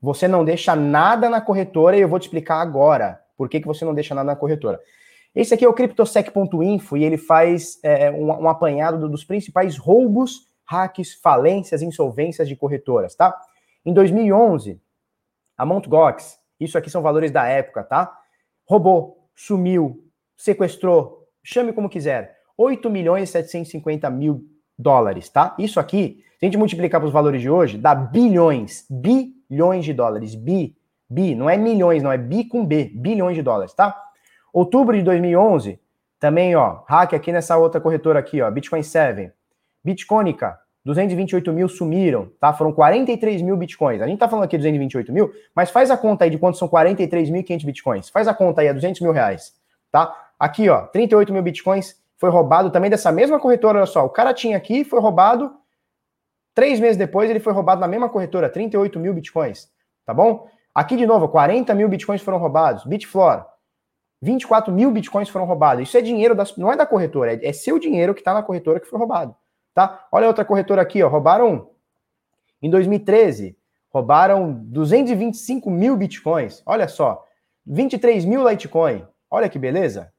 Você 0.00 0.26
não 0.26 0.42
deixa 0.42 0.74
nada 0.74 1.28
na 1.28 1.42
corretora 1.42 1.98
e 1.98 2.00
eu 2.00 2.08
vou 2.08 2.18
te 2.18 2.22
explicar 2.22 2.62
agora 2.62 3.20
por 3.36 3.46
que, 3.46 3.60
que 3.60 3.66
você 3.66 3.84
não 3.84 3.92
deixa 3.92 4.14
nada 4.14 4.28
na 4.28 4.36
corretora. 4.36 4.80
Esse 5.36 5.52
aqui 5.52 5.66
é 5.66 5.68
o 5.68 5.74
CryptoSec.info 5.74 6.96
e 6.96 7.04
ele 7.04 7.18
faz 7.18 7.78
é, 7.82 8.10
um, 8.10 8.28
um, 8.28 8.48
apanhado 8.48 9.06
dos 9.06 9.22
principais 9.22 9.76
roubos, 9.76 10.46
hacks, 10.64 11.12
falências, 11.22 11.82
insolvências 11.82 12.48
de 12.48 12.56
corretoras, 12.56 13.14
tá? 13.14 13.38
Em 13.84 13.92
2011, 13.92 14.80
a 15.58 15.66
Mt. 15.66 15.90
Gox, 15.90 16.38
isso 16.58 16.78
aqui 16.78 16.88
são 16.88 17.02
valores 17.02 17.30
da 17.30 17.46
época, 17.46 17.84
tá? 17.84 18.16
Roubou, 18.66 19.28
sumiu, 19.34 20.02
sequestrou, 20.38 21.28
chame 21.44 21.74
como 21.74 21.90
quiser, 21.90 22.34
8 22.56 22.88
milhões 22.88 23.28
e 23.28 23.32
750 23.32 24.08
mil 24.08 24.42
dólares, 24.78 25.28
tá? 25.28 25.54
Isso 25.58 25.78
aqui, 25.78 26.24
se 26.38 26.46
a 26.46 26.46
gente 26.46 26.56
multiplicar 26.56 26.98
para 26.98 27.08
os 27.08 27.12
valores 27.12 27.42
de 27.42 27.50
hoje, 27.50 27.76
dá 27.76 27.94
bilhões, 27.94 28.86
bilhões 28.88 29.84
de 29.84 29.92
dólares, 29.92 30.34
bi, 30.34 30.74
bi, 31.10 31.34
não 31.34 31.50
é 31.50 31.58
milhões, 31.58 32.02
não 32.02 32.10
é 32.10 32.16
bi 32.16 32.44
com 32.44 32.64
B, 32.64 32.90
bilhões 32.94 33.36
de 33.36 33.42
dólares, 33.42 33.74
tá? 33.74 34.02
Outubro 34.56 34.96
de 34.96 35.02
2011, 35.02 35.78
também, 36.18 36.56
ó, 36.56 36.78
hack 36.88 37.12
aqui 37.12 37.30
nessa 37.30 37.58
outra 37.58 37.78
corretora 37.78 38.18
aqui, 38.18 38.40
ó, 38.40 38.50
Bitcoin 38.50 38.82
7. 38.82 39.30
Bitcoinica, 39.84 40.58
228 40.82 41.52
mil 41.52 41.68
sumiram, 41.68 42.30
tá? 42.40 42.54
Foram 42.54 42.72
43 42.72 43.42
mil 43.42 43.54
bitcoins. 43.54 44.00
A 44.00 44.06
gente 44.06 44.18
tá 44.18 44.26
falando 44.26 44.46
aqui 44.46 44.56
228 44.56 45.12
mil, 45.12 45.30
mas 45.54 45.68
faz 45.68 45.90
a 45.90 45.96
conta 45.98 46.24
aí 46.24 46.30
de 46.30 46.38
quanto 46.38 46.56
são 46.56 46.66
43.500 46.70 47.66
bitcoins. 47.66 48.08
Faz 48.08 48.26
a 48.26 48.32
conta 48.32 48.62
aí, 48.62 48.68
é 48.68 48.72
200 48.72 49.02
mil 49.02 49.12
reais, 49.12 49.52
tá? 49.92 50.30
Aqui, 50.40 50.70
ó, 50.70 50.86
38 50.86 51.34
mil 51.34 51.42
bitcoins 51.42 51.94
foi 52.16 52.30
roubado 52.30 52.70
também 52.70 52.88
dessa 52.88 53.12
mesma 53.12 53.38
corretora, 53.38 53.80
olha 53.80 53.86
só. 53.86 54.06
O 54.06 54.08
cara 54.08 54.32
tinha 54.32 54.56
aqui, 54.56 54.84
foi 54.84 55.00
roubado. 55.00 55.54
Três 56.54 56.80
meses 56.80 56.96
depois, 56.96 57.28
ele 57.28 57.40
foi 57.40 57.52
roubado 57.52 57.82
na 57.82 57.86
mesma 57.86 58.08
corretora, 58.08 58.48
38 58.48 58.98
mil 58.98 59.12
bitcoins, 59.12 59.70
tá 60.06 60.14
bom? 60.14 60.48
Aqui 60.74 60.96
de 60.96 61.04
novo, 61.04 61.28
40 61.28 61.74
mil 61.74 61.90
bitcoins 61.90 62.22
foram 62.22 62.38
roubados. 62.38 62.86
Bitflora, 62.86 63.44
24 64.22 64.72
mil 64.72 64.90
bitcoins 64.90 65.28
foram 65.28 65.44
roubados. 65.44 65.88
Isso 65.88 65.96
é 65.96 66.00
dinheiro, 66.00 66.34
das, 66.34 66.56
não 66.56 66.72
é 66.72 66.76
da 66.76 66.86
corretora, 66.86 67.34
é, 67.34 67.48
é 67.48 67.52
seu 67.52 67.78
dinheiro 67.78 68.14
que 68.14 68.20
está 68.20 68.32
na 68.32 68.42
corretora 68.42 68.80
que 68.80 68.86
foi 68.86 68.98
roubado. 68.98 69.34
Tá? 69.74 70.06
Olha 70.10 70.26
outra 70.26 70.44
corretora 70.44 70.80
aqui, 70.82 71.02
ó, 71.02 71.08
roubaram 71.08 71.70
em 72.62 72.70
2013, 72.70 73.56
roubaram 73.90 74.52
225 74.52 75.70
mil 75.70 75.96
bitcoins. 75.96 76.62
Olha 76.64 76.88
só, 76.88 77.24
23 77.66 78.24
mil 78.24 78.48
Litecoin. 78.48 79.06
Olha 79.30 79.48
que 79.48 79.58
beleza. 79.58 80.12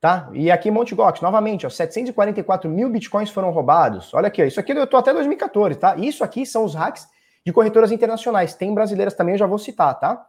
Tá? 0.00 0.28
E 0.32 0.50
aqui 0.50 0.70
Monte 0.70 0.94
Gox, 0.94 1.20
novamente, 1.20 1.64
ó, 1.64 1.70
744 1.70 2.68
mil 2.68 2.90
bitcoins 2.90 3.30
foram 3.30 3.50
roubados. 3.50 4.12
Olha 4.12 4.26
aqui, 4.26 4.42
ó, 4.42 4.44
isso 4.44 4.58
aqui 4.58 4.72
eu 4.72 4.86
tô 4.86 4.96
até 4.96 5.12
2014, 5.12 5.78
tá? 5.78 5.96
Isso 5.96 6.24
aqui 6.24 6.44
são 6.44 6.64
os 6.64 6.74
hacks 6.74 7.06
de 7.46 7.52
corretoras 7.52 7.92
internacionais. 7.92 8.54
Tem 8.54 8.74
brasileiras 8.74 9.14
também, 9.14 9.34
eu 9.34 9.38
já 9.38 9.46
vou 9.46 9.58
citar, 9.58 9.98
tá? 9.98 10.26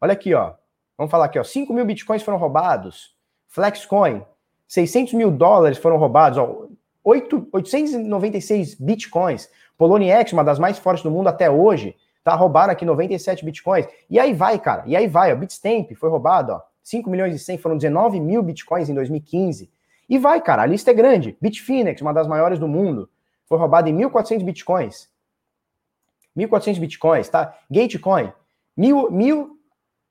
Olha 0.00 0.12
aqui, 0.12 0.34
ó. 0.34 0.54
Vamos 0.96 1.10
falar 1.10 1.26
aqui, 1.26 1.38
ó. 1.38 1.44
5 1.44 1.72
mil 1.72 1.84
bitcoins 1.84 2.22
foram 2.22 2.38
roubados. 2.38 3.14
Flexcoin, 3.48 4.22
600 4.68 5.14
mil 5.14 5.30
dólares 5.30 5.78
foram 5.78 5.96
roubados. 5.96 6.38
Ó. 6.38 6.66
8, 7.04 7.48
896 7.52 8.74
bitcoins. 8.74 9.48
Poloniex, 9.76 10.32
uma 10.32 10.44
das 10.44 10.58
mais 10.58 10.78
fortes 10.78 11.02
do 11.02 11.10
mundo 11.10 11.28
até 11.28 11.50
hoje, 11.50 11.96
tá? 12.22 12.34
Roubaram 12.34 12.72
aqui 12.72 12.84
97 12.84 13.44
bitcoins. 13.44 13.86
E 14.08 14.18
aí 14.18 14.32
vai, 14.32 14.58
cara. 14.58 14.84
E 14.86 14.96
aí 14.96 15.06
vai, 15.08 15.32
ó. 15.32 15.36
Bitstamp 15.36 15.92
foi 15.94 16.08
roubado, 16.08 16.52
ó. 16.52 16.60
5 16.82 17.08
milhões 17.08 17.34
e 17.34 17.38
100 17.38 17.58
foram 17.58 17.76
19 17.76 18.20
mil 18.20 18.42
bitcoins 18.42 18.88
em 18.88 18.94
2015. 18.94 19.70
E 20.08 20.18
vai, 20.18 20.40
cara. 20.40 20.62
A 20.62 20.66
lista 20.66 20.90
é 20.90 20.94
grande. 20.94 21.36
Bitfinex, 21.40 22.00
uma 22.02 22.12
das 22.12 22.26
maiores 22.26 22.58
do 22.58 22.68
mundo, 22.68 23.08
foi 23.46 23.58
roubada 23.58 23.88
em 23.88 23.96
1.400 23.96 24.42
bitcoins. 24.44 25.08
1.400 26.36 26.78
bitcoins, 26.78 27.28
tá? 27.28 27.56
Gatecoin, 27.70 28.32
mil, 28.76 29.10
mil 29.10 29.51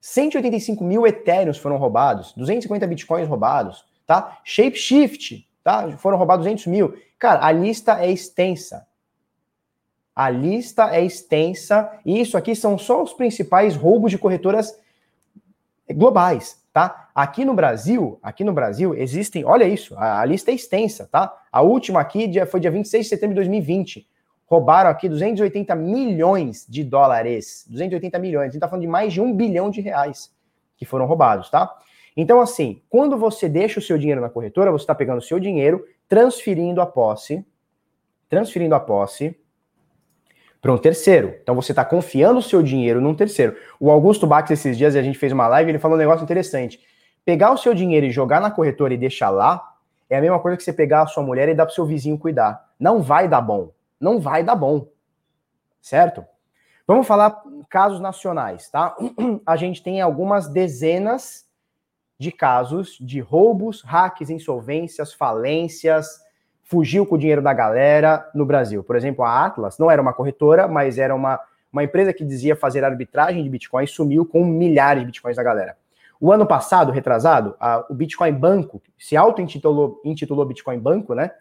185 0.01 0.83
mil 0.83 1.05
etéreos 1.05 1.59
foram 1.59 1.77
roubados, 1.77 2.33
250 2.33 2.87
bitcoins 2.87 3.27
roubados, 3.27 3.85
tá? 4.07 4.39
Shapeshift, 4.43 5.47
tá? 5.63 5.95
Foram 5.97 6.17
roubados 6.17 6.43
200 6.43 6.65
mil. 6.65 6.97
Cara, 7.19 7.45
a 7.45 7.51
lista 7.51 8.03
é 8.03 8.11
extensa. 8.11 8.87
A 10.15 10.27
lista 10.29 10.93
é 10.93 11.05
extensa 11.05 11.89
e 12.03 12.19
isso 12.19 12.35
aqui 12.35 12.55
são 12.55 12.77
só 12.77 13.03
os 13.03 13.13
principais 13.13 13.75
roubos 13.75 14.09
de 14.09 14.17
corretoras 14.17 14.75
globais, 15.87 16.59
tá? 16.73 17.09
Aqui 17.13 17.45
no 17.45 17.53
Brasil, 17.53 18.19
aqui 18.23 18.43
no 18.43 18.53
Brasil 18.53 18.95
existem, 18.95 19.45
olha 19.45 19.65
isso, 19.65 19.95
a, 19.95 20.21
a 20.21 20.25
lista 20.25 20.49
é 20.49 20.55
extensa, 20.55 21.07
tá? 21.11 21.31
A 21.51 21.61
última 21.61 22.01
aqui 22.01 22.27
foi 22.47 22.59
dia 22.59 22.71
26 22.71 23.05
de 23.05 23.09
setembro 23.09 23.35
de 23.35 23.41
2020 23.41 24.07
roubaram 24.51 24.89
aqui 24.89 25.07
280 25.07 25.73
milhões 25.75 26.67
de 26.67 26.83
dólares. 26.83 27.65
280 27.69 28.19
milhões. 28.19 28.41
A 28.41 28.45
gente 28.47 28.55
está 28.55 28.67
falando 28.67 28.81
de 28.81 28.87
mais 28.87 29.13
de 29.13 29.21
um 29.21 29.33
bilhão 29.33 29.69
de 29.69 29.79
reais 29.79 30.29
que 30.75 30.83
foram 30.83 31.05
roubados, 31.05 31.49
tá? 31.49 31.73
Então, 32.17 32.41
assim, 32.41 32.81
quando 32.89 33.17
você 33.17 33.47
deixa 33.47 33.79
o 33.79 33.81
seu 33.81 33.97
dinheiro 33.97 34.19
na 34.19 34.29
corretora, 34.29 34.69
você 34.69 34.83
está 34.83 34.93
pegando 34.93 35.19
o 35.19 35.21
seu 35.21 35.39
dinheiro, 35.39 35.87
transferindo 36.05 36.81
a 36.81 36.85
posse, 36.85 37.45
transferindo 38.27 38.75
a 38.75 38.79
posse 38.81 39.39
para 40.61 40.73
um 40.73 40.77
terceiro. 40.77 41.33
Então, 41.41 41.55
você 41.55 41.71
está 41.71 41.85
confiando 41.85 42.39
o 42.39 42.43
seu 42.43 42.61
dinheiro 42.61 42.99
num 42.99 43.15
terceiro. 43.15 43.55
O 43.79 43.89
Augusto 43.89 44.27
Bax, 44.27 44.51
esses 44.51 44.77
dias, 44.77 44.97
a 44.97 45.01
gente 45.01 45.17
fez 45.17 45.31
uma 45.31 45.47
live, 45.47 45.71
ele 45.71 45.79
falou 45.79 45.95
um 45.95 45.99
negócio 45.99 46.25
interessante. 46.25 46.77
Pegar 47.23 47.53
o 47.53 47.57
seu 47.57 47.73
dinheiro 47.73 48.05
e 48.05 48.11
jogar 48.11 48.41
na 48.41 48.51
corretora 48.51 48.93
e 48.93 48.97
deixar 48.97 49.29
lá, 49.29 49.75
é 50.09 50.17
a 50.17 50.21
mesma 50.21 50.39
coisa 50.39 50.57
que 50.57 50.63
você 50.63 50.73
pegar 50.73 51.03
a 51.03 51.07
sua 51.07 51.23
mulher 51.23 51.47
e 51.47 51.53
dar 51.53 51.65
para 51.65 51.73
seu 51.73 51.85
vizinho 51.85 52.17
cuidar. 52.17 52.69
Não 52.77 53.01
vai 53.01 53.29
dar 53.29 53.39
bom 53.39 53.71
não 54.01 54.19
vai 54.19 54.43
dar 54.43 54.55
bom. 54.55 54.87
Certo? 55.81 56.25
Vamos 56.87 57.07
falar 57.07 57.41
casos 57.69 57.99
nacionais, 57.99 58.69
tá? 58.69 58.95
A 59.45 59.55
gente 59.55 59.81
tem 59.81 60.01
algumas 60.01 60.47
dezenas 60.47 61.45
de 62.19 62.31
casos 62.31 62.97
de 62.99 63.19
roubos, 63.19 63.81
hacks, 63.81 64.29
insolvências, 64.29 65.13
falências, 65.13 66.19
fugiu 66.61 67.05
com 67.05 67.15
o 67.15 67.17
dinheiro 67.17 67.41
da 67.41 67.53
galera 67.53 68.29
no 68.33 68.45
Brasil. 68.45 68.83
Por 68.83 68.95
exemplo, 68.95 69.25
a 69.25 69.45
Atlas 69.45 69.77
não 69.77 69.89
era 69.89 70.01
uma 70.01 70.13
corretora, 70.13 70.67
mas 70.67 70.97
era 70.97 71.15
uma, 71.15 71.39
uma 71.73 71.83
empresa 71.83 72.13
que 72.13 72.23
dizia 72.23 72.55
fazer 72.55 72.83
arbitragem 72.83 73.43
de 73.43 73.49
Bitcoin, 73.49 73.87
sumiu 73.87 74.25
com 74.25 74.45
milhares 74.45 75.01
de 75.01 75.07
Bitcoins 75.07 75.37
da 75.37 75.43
galera. 75.43 75.75
O 76.19 76.31
ano 76.31 76.45
passado, 76.45 76.91
retrasado, 76.91 77.55
a, 77.59 77.85
o 77.89 77.93
Bitcoin 77.93 78.33
Banco 78.33 78.81
se 78.97 79.17
auto-intitulou 79.17 79.99
intitulou 80.05 80.45
Bitcoin 80.45 80.77
Banco, 80.77 81.15
né? 81.15 81.31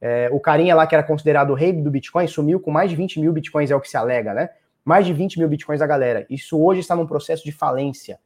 É, 0.00 0.28
o 0.32 0.38
carinha 0.38 0.74
lá 0.74 0.86
que 0.86 0.94
era 0.94 1.02
considerado 1.02 1.50
o 1.50 1.54
rei 1.54 1.72
do 1.72 1.90
Bitcoin 1.90 2.26
sumiu 2.26 2.60
com 2.60 2.70
mais 2.70 2.90
de 2.90 2.96
20 2.96 3.20
mil 3.20 3.32
Bitcoins, 3.32 3.70
é 3.70 3.76
o 3.76 3.80
que 3.80 3.88
se 3.88 3.96
alega, 3.96 4.32
né? 4.32 4.50
Mais 4.84 5.04
de 5.06 5.12
20 5.12 5.38
mil 5.38 5.48
Bitcoins 5.48 5.80
da 5.80 5.86
galera. 5.86 6.26
Isso 6.30 6.60
hoje 6.60 6.80
está 6.80 6.94
num 6.94 7.06
processo 7.06 7.44
de 7.44 7.52
falência. 7.52 8.18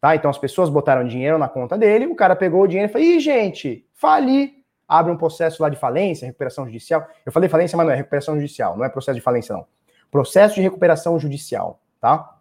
Tá? 0.00 0.14
Então 0.14 0.30
as 0.30 0.38
pessoas 0.38 0.68
botaram 0.68 1.06
dinheiro 1.06 1.38
na 1.38 1.48
conta 1.48 1.78
dele, 1.78 2.06
o 2.06 2.14
cara 2.14 2.36
pegou 2.36 2.62
o 2.62 2.66
dinheiro 2.66 2.90
e 2.90 2.92
falou: 2.92 3.06
ih, 3.06 3.20
gente, 3.20 3.86
fali. 3.94 4.54
Abre 4.88 5.10
um 5.10 5.16
processo 5.16 5.60
lá 5.60 5.68
de 5.68 5.76
falência, 5.76 6.26
recuperação 6.26 6.64
judicial. 6.64 7.08
Eu 7.24 7.32
falei 7.32 7.48
falência, 7.48 7.76
mas 7.76 7.86
não 7.86 7.92
é 7.92 7.96
recuperação 7.96 8.36
judicial, 8.36 8.76
não 8.76 8.84
é 8.84 8.88
processo 8.88 9.16
de 9.16 9.20
falência, 9.20 9.52
não. 9.52 9.66
Processo 10.12 10.54
de 10.54 10.60
recuperação 10.60 11.18
judicial, 11.18 11.80
tá? 12.00 12.36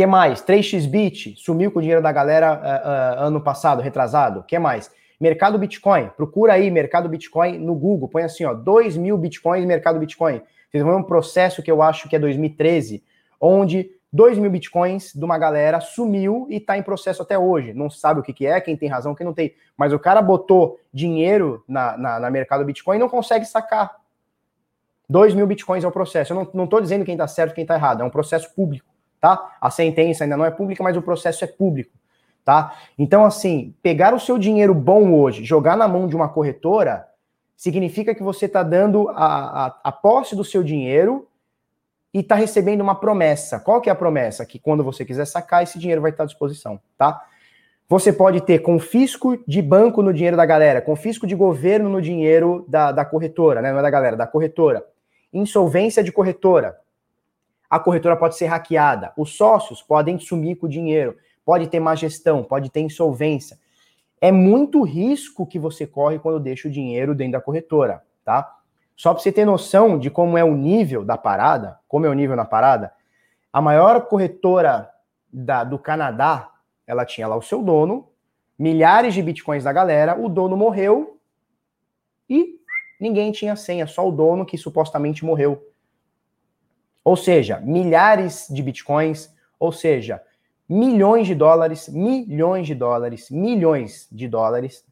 que 0.00 0.06
mais? 0.06 0.42
3xBit 0.42 1.36
sumiu 1.36 1.70
com 1.70 1.78
o 1.78 1.82
dinheiro 1.82 2.02
da 2.02 2.10
galera 2.10 2.54
uh, 2.54 3.22
uh, 3.22 3.26
ano 3.26 3.40
passado, 3.40 3.82
retrasado. 3.82 4.42
que 4.44 4.58
mais? 4.58 4.90
Mercado 5.20 5.58
Bitcoin, 5.58 6.08
procura 6.16 6.54
aí 6.54 6.70
Mercado 6.70 7.06
Bitcoin 7.06 7.58
no 7.58 7.74
Google, 7.74 8.08
põe 8.08 8.22
assim, 8.22 8.44
ó, 8.46 8.54
2 8.54 8.96
mil 8.96 9.18
Bitcoins 9.18 9.66
Mercado 9.66 9.98
Bitcoin. 9.98 10.40
Vocês 10.70 10.82
vão 10.82 10.94
ver 10.94 10.98
um 10.98 11.04
processo 11.04 11.62
que 11.62 11.70
eu 11.70 11.82
acho 11.82 12.08
que 12.08 12.16
é 12.16 12.18
2013, 12.18 13.04
onde 13.38 13.90
2 14.10 14.38
mil 14.38 14.50
Bitcoins 14.50 15.12
de 15.12 15.22
uma 15.22 15.36
galera 15.36 15.78
sumiu 15.78 16.46
e 16.48 16.56
está 16.56 16.78
em 16.78 16.82
processo 16.82 17.20
até 17.20 17.38
hoje. 17.38 17.74
Não 17.74 17.90
sabe 17.90 18.20
o 18.20 18.22
que, 18.22 18.32
que 18.32 18.46
é, 18.46 18.58
quem 18.62 18.78
tem 18.78 18.88
razão, 18.88 19.14
quem 19.14 19.26
não 19.26 19.34
tem. 19.34 19.54
Mas 19.76 19.92
o 19.92 19.98
cara 19.98 20.22
botou 20.22 20.80
dinheiro 20.92 21.62
na, 21.68 21.98
na, 21.98 22.20
na 22.20 22.30
Mercado 22.30 22.64
Bitcoin 22.64 22.96
e 22.96 23.00
não 23.00 23.08
consegue 23.08 23.44
sacar. 23.44 23.94
2 25.06 25.34
mil 25.34 25.46
Bitcoins 25.46 25.84
é 25.84 25.88
o 25.88 25.92
processo. 25.92 26.32
Eu 26.32 26.50
não 26.54 26.64
estou 26.64 26.80
dizendo 26.80 27.04
quem 27.04 27.14
está 27.14 27.28
certo 27.28 27.54
quem 27.54 27.62
está 27.62 27.74
errado, 27.74 28.00
é 28.00 28.04
um 28.04 28.10
processo 28.10 28.54
público, 28.54 28.86
tá? 29.20 29.54
A 29.60 29.70
sentença 29.70 30.24
ainda 30.24 30.36
não 30.36 30.46
é 30.46 30.50
pública, 30.50 30.82
mas 30.82 30.96
o 30.96 31.02
processo 31.02 31.44
é 31.44 31.46
público 31.46 31.99
tá? 32.44 32.76
Então, 32.98 33.24
assim, 33.24 33.74
pegar 33.82 34.14
o 34.14 34.20
seu 34.20 34.38
dinheiro 34.38 34.74
bom 34.74 35.12
hoje, 35.14 35.44
jogar 35.44 35.76
na 35.76 35.86
mão 35.86 36.06
de 36.06 36.16
uma 36.16 36.28
corretora, 36.28 37.06
significa 37.56 38.14
que 38.14 38.22
você 38.22 38.46
está 38.46 38.62
dando 38.62 39.08
a, 39.10 39.66
a, 39.66 39.80
a, 39.84 39.92
posse 39.92 40.34
do 40.34 40.44
seu 40.44 40.62
dinheiro 40.62 41.28
e 42.12 42.20
está 42.20 42.34
recebendo 42.34 42.80
uma 42.80 42.94
promessa. 42.94 43.60
Qual 43.60 43.80
que 43.80 43.90
é 43.90 43.92
a 43.92 43.96
promessa? 43.96 44.46
Que 44.46 44.58
quando 44.58 44.82
você 44.82 45.04
quiser 45.04 45.26
sacar, 45.26 45.62
esse 45.62 45.78
dinheiro 45.78 46.00
vai 46.00 46.10
estar 46.10 46.22
à 46.22 46.26
disposição, 46.26 46.80
tá? 46.96 47.22
Você 47.86 48.12
pode 48.12 48.40
ter 48.40 48.60
confisco 48.60 49.36
de 49.46 49.60
banco 49.60 50.00
no 50.00 50.14
dinheiro 50.14 50.36
da 50.36 50.46
galera, 50.46 50.80
confisco 50.80 51.26
de 51.26 51.34
governo 51.34 51.88
no 51.88 52.00
dinheiro 52.00 52.64
da, 52.68 52.92
da 52.92 53.04
corretora, 53.04 53.60
né? 53.60 53.72
Não 53.72 53.80
é 53.80 53.82
da 53.82 53.90
galera, 53.90 54.16
da 54.16 54.26
corretora. 54.26 54.86
Insolvência 55.32 56.02
de 56.02 56.12
corretora. 56.12 56.78
A 57.68 57.78
corretora 57.78 58.16
pode 58.16 58.36
ser 58.36 58.46
hackeada. 58.46 59.12
Os 59.16 59.36
sócios 59.36 59.82
podem 59.82 60.18
sumir 60.18 60.56
com 60.56 60.66
o 60.66 60.68
dinheiro. 60.68 61.16
Pode 61.44 61.68
ter 61.68 61.80
má 61.80 61.94
gestão, 61.94 62.44
pode 62.44 62.70
ter 62.70 62.80
insolvência. 62.80 63.58
É 64.20 64.30
muito 64.30 64.82
risco 64.82 65.46
que 65.46 65.58
você 65.58 65.86
corre 65.86 66.18
quando 66.18 66.38
deixa 66.38 66.68
o 66.68 66.70
dinheiro 66.70 67.14
dentro 67.14 67.32
da 67.32 67.40
corretora, 67.40 68.02
tá? 68.24 68.58
Só 68.94 69.14
para 69.14 69.22
você 69.22 69.32
ter 69.32 69.46
noção 69.46 69.98
de 69.98 70.10
como 70.10 70.36
é 70.36 70.44
o 70.44 70.54
nível 70.54 71.04
da 71.04 71.16
parada, 71.16 71.78
como 71.88 72.04
é 72.04 72.08
o 72.08 72.14
nível 72.14 72.36
na 72.36 72.44
parada, 72.44 72.92
a 73.52 73.60
maior 73.60 74.06
corretora 74.06 74.90
da, 75.32 75.64
do 75.64 75.78
Canadá 75.78 76.52
ela 76.86 77.04
tinha 77.04 77.26
lá 77.26 77.36
o 77.36 77.42
seu 77.42 77.62
dono, 77.62 78.08
milhares 78.58 79.14
de 79.14 79.22
bitcoins 79.22 79.64
da 79.64 79.72
galera, 79.72 80.20
o 80.20 80.28
dono 80.28 80.56
morreu 80.56 81.20
e 82.28 82.60
ninguém 83.00 83.32
tinha 83.32 83.56
senha, 83.56 83.86
só 83.86 84.06
o 84.06 84.12
dono 84.12 84.44
que 84.44 84.58
supostamente 84.58 85.24
morreu. 85.24 85.66
Ou 87.02 87.16
seja, 87.16 87.60
milhares 87.60 88.46
de 88.50 88.62
bitcoins, 88.62 89.34
ou 89.58 89.72
seja, 89.72 90.22
milhões 90.70 91.26
de 91.26 91.34
dólares, 91.34 91.88
milhões 91.88 92.64
de 92.64 92.76
dólares, 92.76 93.28
milhões 93.28 94.06
de 94.12 94.28
dólares 94.28 94.84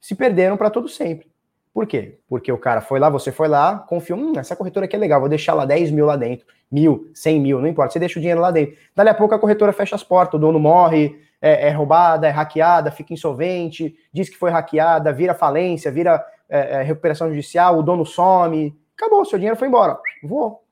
se 0.00 0.12
perderam 0.16 0.56
para 0.56 0.70
todo 0.70 0.88
sempre. 0.88 1.30
Por 1.72 1.86
quê? 1.86 2.18
Porque 2.28 2.50
o 2.50 2.58
cara 2.58 2.80
foi 2.80 2.98
lá, 2.98 3.08
você 3.08 3.30
foi 3.30 3.46
lá, 3.46 3.78
confiou, 3.78 4.18
hum, 4.18 4.32
essa 4.36 4.56
corretora 4.56 4.86
aqui 4.86 4.96
é 4.96 4.98
legal, 4.98 5.20
vou 5.20 5.28
deixar 5.28 5.54
lá 5.54 5.64
10 5.64 5.92
mil 5.92 6.04
lá 6.04 6.16
dentro, 6.16 6.44
mil, 6.68 7.08
100 7.14 7.40
mil, 7.40 7.60
não 7.60 7.68
importa, 7.68 7.92
você 7.92 8.00
deixa 8.00 8.18
o 8.18 8.20
dinheiro 8.20 8.40
lá 8.40 8.50
dentro. 8.50 8.76
Dali 8.92 9.08
a 9.08 9.14
pouco 9.14 9.32
a 9.36 9.38
corretora 9.38 9.72
fecha 9.72 9.94
as 9.94 10.02
portas, 10.02 10.34
o 10.34 10.40
dono 10.40 10.58
morre, 10.58 11.16
é, 11.40 11.68
é 11.68 11.70
roubada, 11.70 12.26
é 12.26 12.30
hackeada, 12.30 12.90
fica 12.90 13.14
insolvente, 13.14 13.96
diz 14.12 14.28
que 14.28 14.36
foi 14.36 14.50
hackeada, 14.50 15.12
vira 15.12 15.32
falência, 15.32 15.92
vira 15.92 16.26
é, 16.48 16.80
é, 16.80 16.82
recuperação 16.82 17.28
judicial, 17.28 17.78
o 17.78 17.82
dono 17.84 18.04
some, 18.04 18.76
acabou, 18.96 19.24
seu 19.24 19.38
dinheiro 19.38 19.56
foi 19.56 19.68
embora, 19.68 19.96
voou. 20.24 20.64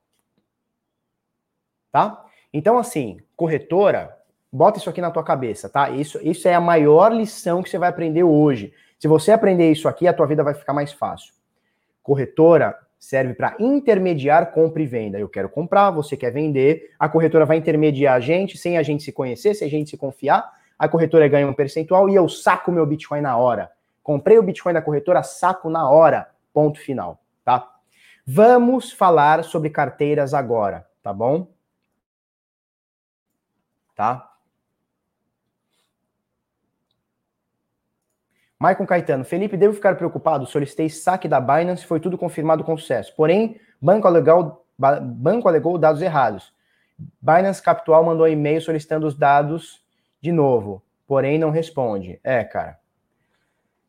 Tá? 1.92 2.24
Então, 2.52 2.76
assim, 2.76 3.18
corretora, 3.36 4.15
bota 4.56 4.78
isso 4.78 4.88
aqui 4.88 5.02
na 5.02 5.10
tua 5.10 5.22
cabeça, 5.22 5.68
tá? 5.68 5.90
Isso, 5.90 6.18
isso 6.22 6.48
é 6.48 6.54
a 6.54 6.60
maior 6.60 7.12
lição 7.12 7.62
que 7.62 7.68
você 7.68 7.78
vai 7.78 7.90
aprender 7.90 8.22
hoje. 8.24 8.72
Se 8.98 9.06
você 9.06 9.30
aprender 9.30 9.70
isso 9.70 9.86
aqui, 9.86 10.08
a 10.08 10.12
tua 10.14 10.26
vida 10.26 10.42
vai 10.42 10.54
ficar 10.54 10.72
mais 10.72 10.92
fácil. 10.92 11.34
Corretora 12.02 12.74
serve 12.98 13.34
para 13.34 13.54
intermediar 13.58 14.52
compra 14.52 14.82
e 14.82 14.86
venda. 14.86 15.18
Eu 15.18 15.28
quero 15.28 15.50
comprar, 15.50 15.90
você 15.90 16.16
quer 16.16 16.30
vender, 16.30 16.94
a 16.98 17.06
corretora 17.06 17.44
vai 17.44 17.58
intermediar 17.58 18.14
a 18.14 18.20
gente, 18.20 18.56
sem 18.56 18.78
a 18.78 18.82
gente 18.82 19.02
se 19.02 19.12
conhecer, 19.12 19.54
sem 19.54 19.68
a 19.68 19.70
gente 19.70 19.90
se 19.90 19.96
confiar, 19.98 20.50
a 20.78 20.88
corretora 20.88 21.28
ganha 21.28 21.46
um 21.46 21.54
percentual 21.54 22.08
e 22.08 22.14
eu 22.14 22.26
saco 22.26 22.72
meu 22.72 22.86
Bitcoin 22.86 23.20
na 23.20 23.36
hora. 23.36 23.70
Comprei 24.02 24.38
o 24.38 24.42
Bitcoin 24.42 24.72
da 24.72 24.80
corretora, 24.80 25.22
saco 25.22 25.68
na 25.68 25.88
hora. 25.90 26.30
Ponto 26.52 26.80
final, 26.80 27.20
tá? 27.44 27.74
Vamos 28.26 28.90
falar 28.90 29.44
sobre 29.44 29.68
carteiras 29.68 30.32
agora, 30.32 30.86
tá 31.02 31.12
bom? 31.12 31.48
Tá? 33.94 34.35
Maicon 38.58 38.86
Caetano, 38.86 39.24
Felipe, 39.24 39.56
devo 39.56 39.74
ficar 39.74 39.96
preocupado? 39.96 40.46
Solicitei 40.46 40.88
saque 40.88 41.28
da 41.28 41.40
Binance, 41.40 41.84
foi 41.84 42.00
tudo 42.00 42.16
confirmado 42.16 42.64
com 42.64 42.76
sucesso. 42.76 43.14
Porém, 43.14 43.60
banco 43.80 44.06
alegou, 44.08 44.64
banco 44.78 45.48
alegou 45.48 45.76
dados 45.76 46.00
errados. 46.00 46.54
Binance 47.20 47.62
Capital 47.62 48.04
mandou 48.04 48.26
e-mail 48.26 48.60
solicitando 48.60 49.06
os 49.06 49.14
dados 49.14 49.82
de 50.20 50.32
novo, 50.32 50.82
porém 51.06 51.38
não 51.38 51.50
responde. 51.50 52.18
É, 52.24 52.42
cara. 52.44 52.78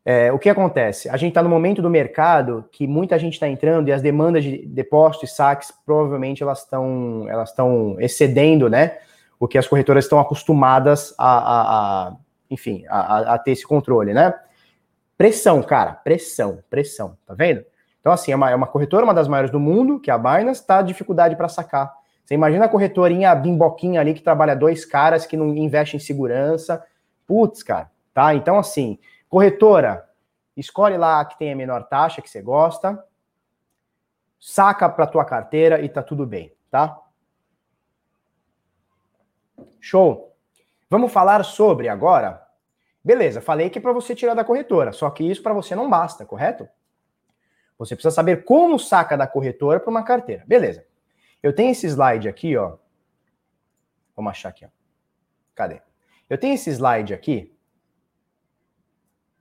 É, 0.04 0.32
o 0.32 0.38
que 0.38 0.48
acontece? 0.48 1.08
A 1.08 1.16
gente 1.16 1.30
está 1.30 1.42
no 1.42 1.48
momento 1.50 1.82
do 1.82 1.90
mercado 1.90 2.64
que 2.72 2.86
muita 2.86 3.18
gente 3.18 3.34
está 3.34 3.48
entrando 3.48 3.88
e 3.88 3.92
as 3.92 4.00
demandas 4.00 4.42
de 4.42 4.64
depósitos 4.66 5.30
e 5.30 5.34
saques 5.34 5.70
provavelmente 5.84 6.42
elas 6.42 6.60
estão 6.60 7.26
elas 7.28 7.50
estão 7.50 7.96
excedendo, 8.00 8.70
né? 8.70 8.98
O 9.38 9.46
que 9.46 9.58
as 9.58 9.66
corretoras 9.66 10.04
estão 10.04 10.18
acostumadas 10.18 11.14
a, 11.18 11.38
a, 11.38 12.08
a 12.08 12.16
enfim, 12.50 12.84
a, 12.88 13.34
a 13.34 13.38
ter 13.38 13.52
esse 13.52 13.66
controle, 13.66 14.14
né? 14.14 14.34
Pressão, 15.18 15.60
cara, 15.64 15.94
pressão, 15.94 16.62
pressão, 16.70 17.18
tá 17.26 17.34
vendo? 17.34 17.64
Então, 17.98 18.12
assim, 18.12 18.30
é 18.30 18.36
uma, 18.36 18.50
é 18.52 18.54
uma 18.54 18.68
corretora, 18.68 19.04
uma 19.04 19.12
das 19.12 19.26
maiores 19.26 19.50
do 19.50 19.58
mundo, 19.58 19.98
que 19.98 20.12
é 20.12 20.14
a 20.14 20.18
Binance, 20.18 20.64
tá 20.64 20.80
dificuldade 20.80 21.34
para 21.34 21.48
sacar. 21.48 21.92
Você 22.24 22.34
imagina 22.34 22.66
a 22.66 22.68
corretorinha, 22.68 23.32
a 23.32 23.34
bimboquinha 23.34 24.00
ali, 24.00 24.14
que 24.14 24.22
trabalha 24.22 24.54
dois 24.54 24.84
caras 24.84 25.26
que 25.26 25.36
não 25.36 25.48
investe 25.56 25.96
em 25.96 25.98
segurança. 25.98 26.86
Putz, 27.26 27.64
cara, 27.64 27.90
tá? 28.14 28.32
Então, 28.32 28.56
assim, 28.58 28.96
corretora, 29.28 30.08
escolhe 30.56 30.96
lá 30.96 31.24
que 31.24 31.36
tem 31.36 31.52
a 31.52 31.56
menor 31.56 31.88
taxa 31.88 32.22
que 32.22 32.30
você 32.30 32.40
gosta, 32.40 33.04
saca 34.38 34.88
para 34.88 35.06
tua 35.06 35.24
carteira 35.24 35.80
e 35.80 35.88
tá 35.88 36.00
tudo 36.00 36.24
bem, 36.24 36.52
tá? 36.70 36.96
Show. 39.80 40.32
Vamos 40.88 41.12
falar 41.12 41.44
sobre 41.44 41.88
agora 41.88 42.47
Beleza, 43.08 43.40
falei 43.40 43.70
que 43.70 43.80
para 43.80 43.90
você 43.90 44.14
tirar 44.14 44.34
da 44.34 44.44
corretora, 44.44 44.92
só 44.92 45.08
que 45.08 45.24
isso 45.24 45.42
para 45.42 45.54
você 45.54 45.74
não 45.74 45.88
basta, 45.88 46.26
correto? 46.26 46.68
Você 47.78 47.96
precisa 47.96 48.14
saber 48.14 48.44
como 48.44 48.78
saca 48.78 49.16
da 49.16 49.26
corretora 49.26 49.80
para 49.80 49.88
uma 49.88 50.04
carteira. 50.04 50.44
Beleza. 50.46 50.84
Eu 51.42 51.54
tenho 51.54 51.70
esse 51.70 51.86
slide 51.86 52.28
aqui, 52.28 52.54
ó. 52.54 52.76
Vamos 54.14 54.32
achar 54.32 54.50
aqui, 54.50 54.66
ó. 54.66 54.68
Cadê? 55.54 55.80
Eu 56.28 56.36
tenho 56.36 56.54
esse 56.54 56.68
slide 56.68 57.14
aqui. 57.14 57.56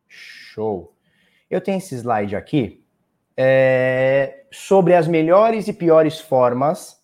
Show. 0.08 0.96
Eu 1.50 1.60
tenho 1.60 1.80
esse 1.80 1.94
slide 1.94 2.38
aqui 2.38 2.88
é, 3.36 4.46
sobre 4.50 4.94
as 4.94 5.10
melhores 5.10 5.68
e 5.68 5.74
piores 5.74 6.22
formas 6.22 7.04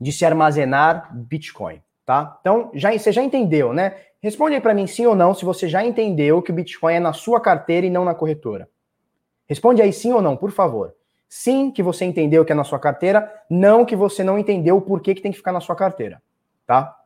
de 0.00 0.10
se 0.10 0.24
armazenar 0.26 1.16
Bitcoin 1.16 1.80
tá? 2.10 2.38
Então, 2.40 2.72
já, 2.74 2.90
você 2.90 3.12
já 3.12 3.22
entendeu, 3.22 3.72
né? 3.72 3.94
Responde 4.20 4.56
aí 4.56 4.60
para 4.60 4.74
mim 4.74 4.84
sim 4.84 5.06
ou 5.06 5.14
não 5.14 5.32
se 5.32 5.44
você 5.44 5.68
já 5.68 5.84
entendeu 5.84 6.42
que 6.42 6.50
o 6.50 6.54
Bitcoin 6.54 6.94
é 6.94 6.98
na 6.98 7.12
sua 7.12 7.40
carteira 7.40 7.86
e 7.86 7.90
não 7.90 8.04
na 8.04 8.16
corretora. 8.16 8.68
Responde 9.46 9.80
aí 9.80 9.92
sim 9.92 10.12
ou 10.12 10.20
não, 10.20 10.36
por 10.36 10.50
favor. 10.50 10.92
Sim, 11.28 11.70
que 11.70 11.84
você 11.84 12.04
entendeu 12.04 12.44
que 12.44 12.50
é 12.50 12.54
na 12.54 12.64
sua 12.64 12.80
carteira, 12.80 13.32
não 13.48 13.84
que 13.84 13.94
você 13.94 14.24
não 14.24 14.36
entendeu 14.36 14.76
o 14.76 14.80
porquê 14.80 15.14
que 15.14 15.22
tem 15.22 15.30
que 15.30 15.38
ficar 15.38 15.52
na 15.52 15.60
sua 15.60 15.76
carteira, 15.76 16.20
tá? 16.66 16.96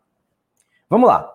Vamos 0.89 1.07
lá. 1.07 1.31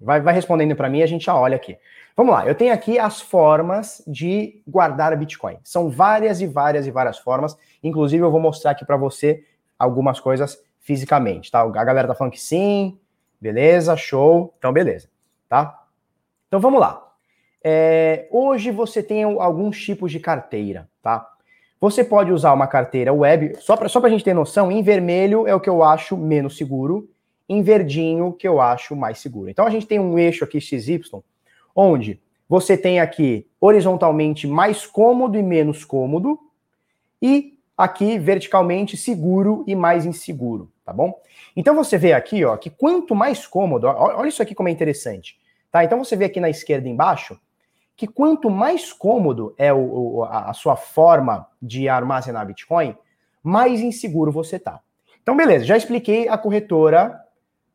Vai, 0.00 0.20
vai 0.20 0.32
respondendo 0.32 0.76
para 0.76 0.88
mim, 0.88 1.02
a 1.02 1.06
gente 1.06 1.24
já 1.24 1.34
olha 1.34 1.56
aqui. 1.56 1.76
Vamos 2.16 2.32
lá, 2.32 2.46
eu 2.46 2.54
tenho 2.54 2.72
aqui 2.72 2.96
as 2.96 3.20
formas 3.20 4.04
de 4.06 4.62
guardar 4.68 5.16
Bitcoin. 5.16 5.58
São 5.64 5.90
várias 5.90 6.40
e 6.40 6.46
várias 6.46 6.86
e 6.86 6.92
várias 6.92 7.18
formas. 7.18 7.58
Inclusive, 7.82 8.22
eu 8.22 8.30
vou 8.30 8.40
mostrar 8.40 8.70
aqui 8.70 8.84
para 8.84 8.96
você 8.96 9.44
algumas 9.76 10.20
coisas 10.20 10.62
fisicamente, 10.80 11.50
tá? 11.50 11.60
A 11.60 11.84
galera 11.84 12.08
tá 12.08 12.14
falando 12.14 12.32
que 12.32 12.40
sim, 12.40 12.98
beleza, 13.40 13.96
show, 13.96 14.54
então 14.58 14.72
beleza, 14.72 15.08
tá? 15.48 15.84
Então 16.48 16.58
vamos 16.58 16.80
lá. 16.80 17.06
É, 17.62 18.26
hoje 18.30 18.70
você 18.70 19.02
tem 19.02 19.22
alguns 19.22 19.78
tipos 19.80 20.10
de 20.10 20.18
carteira, 20.18 20.88
tá? 21.02 21.30
Você 21.80 22.02
pode 22.02 22.32
usar 22.32 22.52
uma 22.52 22.66
carteira 22.66 23.12
web, 23.12 23.56
só 23.58 23.76
para 23.76 23.88
só 23.88 24.04
a 24.04 24.08
gente 24.08 24.24
ter 24.24 24.34
noção, 24.34 24.70
em 24.70 24.82
vermelho 24.82 25.46
é 25.46 25.54
o 25.54 25.60
que 25.60 25.68
eu 25.68 25.82
acho 25.82 26.16
menos 26.16 26.56
seguro, 26.56 27.08
em 27.48 27.62
verdinho 27.62 28.32
que 28.32 28.46
eu 28.46 28.60
acho 28.60 28.94
mais 28.94 29.18
seguro. 29.18 29.50
Então 29.50 29.66
a 29.66 29.70
gente 29.70 29.86
tem 29.86 29.98
um 29.98 30.18
eixo 30.18 30.44
aqui 30.44 30.60
XY, 30.60 31.00
onde 31.74 32.20
você 32.48 32.76
tem 32.76 33.00
aqui 33.00 33.46
horizontalmente 33.60 34.46
mais 34.46 34.86
cômodo 34.86 35.38
e 35.38 35.42
menos 35.42 35.84
cômodo, 35.84 36.38
e 37.22 37.58
aqui 37.80 38.18
verticalmente 38.18 38.96
seguro 38.96 39.64
e 39.66 39.74
mais 39.74 40.04
inseguro, 40.04 40.70
tá 40.84 40.92
bom? 40.92 41.20
Então 41.56 41.74
você 41.74 41.96
vê 41.96 42.12
aqui, 42.12 42.44
ó, 42.44 42.56
que 42.56 42.70
quanto 42.70 43.14
mais 43.14 43.46
cômodo, 43.46 43.86
ó, 43.86 44.18
olha 44.18 44.28
isso 44.28 44.42
aqui 44.42 44.54
como 44.54 44.68
é 44.68 44.72
interessante, 44.72 45.38
tá? 45.70 45.82
Então 45.82 46.02
você 46.02 46.14
vê 46.14 46.26
aqui 46.26 46.40
na 46.40 46.50
esquerda 46.50 46.88
embaixo 46.88 47.38
que 47.96 48.06
quanto 48.06 48.48
mais 48.48 48.92
cômodo 48.92 49.54
é 49.58 49.72
o, 49.72 49.78
o, 49.78 50.24
a 50.24 50.52
sua 50.54 50.76
forma 50.76 51.46
de 51.60 51.88
armazenar 51.88 52.46
Bitcoin, 52.46 52.96
mais 53.42 53.80
inseguro 53.80 54.32
você 54.32 54.58
tá. 54.58 54.80
Então 55.22 55.36
beleza, 55.36 55.64
já 55.64 55.76
expliquei 55.76 56.28
a 56.28 56.38
corretora 56.38 57.18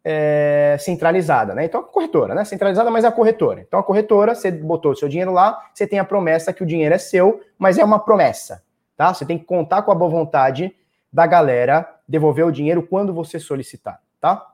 é, 0.04 0.78
centralizada, 0.80 1.56
né? 1.56 1.66
Então 1.66 1.82
a 1.82 1.84
corretora, 1.84 2.36
né? 2.36 2.46
Centralizada, 2.46 2.92
mas 2.92 3.04
é 3.04 3.08
a 3.08 3.12
corretora. 3.12 3.62
Então 3.62 3.80
a 3.80 3.84
corretora, 3.84 4.36
você 4.36 4.52
botou 4.52 4.92
o 4.92 4.96
seu 4.96 5.10
dinheiro 5.10 5.32
lá, 5.32 5.60
você 5.74 5.88
tem 5.88 6.00
a 6.00 6.06
promessa 6.06 6.54
que 6.54 6.64
o 6.64 6.66
dinheiro 6.66 6.94
é 6.94 7.00
seu, 7.00 7.42
mas 7.58 7.78
é 7.78 7.84
uma 7.84 8.00
promessa 8.00 8.64
tá? 8.96 9.14
Você 9.14 9.26
tem 9.26 9.38
que 9.38 9.46
contar 9.46 9.82
com 9.82 9.92
a 9.92 9.96
boa 9.96 10.10
vontade 10.10 10.76
da 11.12 11.26
galera 11.26 11.90
devolver 12.08 12.46
o 12.46 12.52
dinheiro 12.52 12.84
quando 12.84 13.14
você 13.14 13.40
solicitar, 13.40 14.02
tá? 14.20 14.54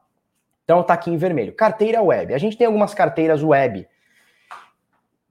Então 0.63 0.83
tá 0.83 0.93
aqui 0.93 1.09
em 1.09 1.17
vermelho. 1.17 1.53
Carteira 1.53 2.01
web. 2.01 2.33
A 2.33 2.37
gente 2.37 2.57
tem 2.57 2.67
algumas 2.67 2.93
carteiras 2.93 3.43
web 3.43 3.87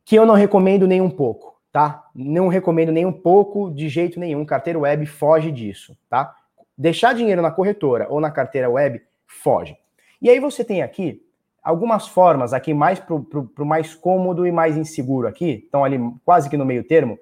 que 0.04 0.16
eu 0.16 0.26
não 0.26 0.34
recomendo 0.34 0.86
nem 0.86 1.00
um 1.00 1.10
pouco, 1.10 1.58
tá? 1.72 2.04
Não 2.14 2.48
recomendo 2.48 2.92
nem 2.92 3.06
um 3.06 3.12
pouco, 3.12 3.70
de 3.70 3.88
jeito 3.88 4.18
nenhum. 4.18 4.44
Carteira 4.44 4.78
web 4.78 5.06
foge 5.06 5.50
disso, 5.50 5.96
tá? 6.08 6.34
Deixar 6.76 7.14
dinheiro 7.14 7.40
na 7.40 7.50
corretora 7.50 8.06
ou 8.10 8.20
na 8.20 8.30
carteira 8.30 8.68
web, 8.68 9.00
foge. 9.26 9.76
E 10.20 10.28
aí 10.28 10.40
você 10.40 10.64
tem 10.64 10.82
aqui 10.82 11.24
algumas 11.62 12.08
formas 12.08 12.52
aqui 12.52 12.74
mais 12.74 12.98
para 12.98 13.14
o 13.14 13.66
mais 13.66 13.94
cômodo 13.94 14.46
e 14.46 14.52
mais 14.52 14.76
inseguro 14.76 15.28
aqui, 15.28 15.62
estão 15.64 15.84
ali 15.84 15.98
quase 16.24 16.48
que 16.48 16.56
no 16.56 16.64
meio 16.64 16.82
termo, 16.82 17.18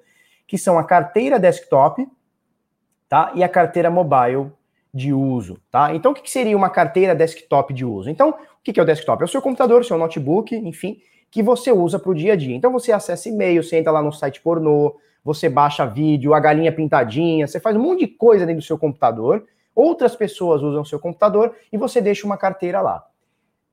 que 0.49 0.57
são 0.57 0.79
a 0.79 0.83
carteira 0.83 1.39
desktop, 1.39 2.09
tá? 3.07 3.31
E 3.35 3.45
a 3.45 3.49
carteira 3.49 3.91
mobile 3.91 4.51
de 4.93 5.13
uso, 5.13 5.59
tá? 5.71 5.95
Então, 5.95 6.13
o 6.13 6.15
que 6.15 6.29
seria 6.29 6.57
uma 6.57 6.71
carteira 6.71 7.15
desktop 7.15 7.75
de 7.75 7.85
uso? 7.85 8.09
Então, 8.09 8.31
o 8.31 8.35
que 8.65 8.81
é 8.81 8.83
o 8.83 8.87
desktop? 8.87 9.23
É 9.23 9.27
o 9.27 9.29
seu 9.29 9.43
computador, 9.43 9.85
seu 9.85 9.99
notebook, 9.99 10.57
enfim, 10.57 11.01
que 11.31 11.43
você 11.43 11.71
usa 11.71 11.99
para 11.99 12.11
o 12.11 12.15
dia 12.15 12.33
a 12.33 12.37
dia. 12.37 12.57
Então, 12.57 12.73
você 12.73 12.91
acessa 12.91 13.29
e-mail, 13.29 13.63
você 13.63 13.77
entra 13.77 13.93
lá 13.93 14.03
no 14.03 14.11
site 14.11 14.41
pornô, 14.41 14.97
você 15.23 15.51
baixa 15.51 15.85
vídeo, 15.85 16.33
a 16.33 16.41
galinha 16.41 16.73
pintadinha, 16.73 17.47
você 17.47 17.61
faz 17.61 17.77
um 17.77 17.81
monte 17.81 18.01
de 18.01 18.09
coisa 18.09 18.47
dentro 18.47 18.63
do 18.63 18.67
seu 18.67 18.79
computador, 18.79 19.45
outras 19.75 20.17
pessoas 20.17 20.63
usam 20.63 20.81
o 20.81 20.87
seu 20.87 20.99
computador 20.99 21.55
e 21.71 21.77
você 21.77 22.01
deixa 22.01 22.27
uma 22.27 22.39
carteira 22.39 22.81
lá. 22.81 23.05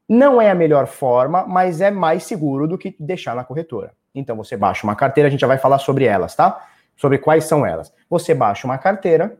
Não 0.09 0.41
é 0.41 0.51
a 0.51 0.55
melhor 0.55 0.87
forma, 0.87 1.45
mas 1.47 1.79
é 1.79 1.89
mais 1.89 2.25
seguro 2.25 2.67
do 2.67 2.77
que 2.77 2.93
deixar 2.99 3.33
na 3.33 3.45
corretora. 3.45 3.93
Então 4.15 4.35
você 4.35 4.55
baixa 4.55 4.87
uma 4.87 4.95
carteira, 4.95 5.27
a 5.27 5.29
gente 5.29 5.41
já 5.41 5.47
vai 5.47 5.57
falar 5.57 5.77
sobre 5.77 6.05
elas, 6.05 6.35
tá? 6.35 6.65
Sobre 6.95 7.17
quais 7.17 7.43
são 7.43 7.65
elas. 7.65 7.93
Você 8.09 8.33
baixa 8.33 8.65
uma 8.65 8.77
carteira 8.77 9.37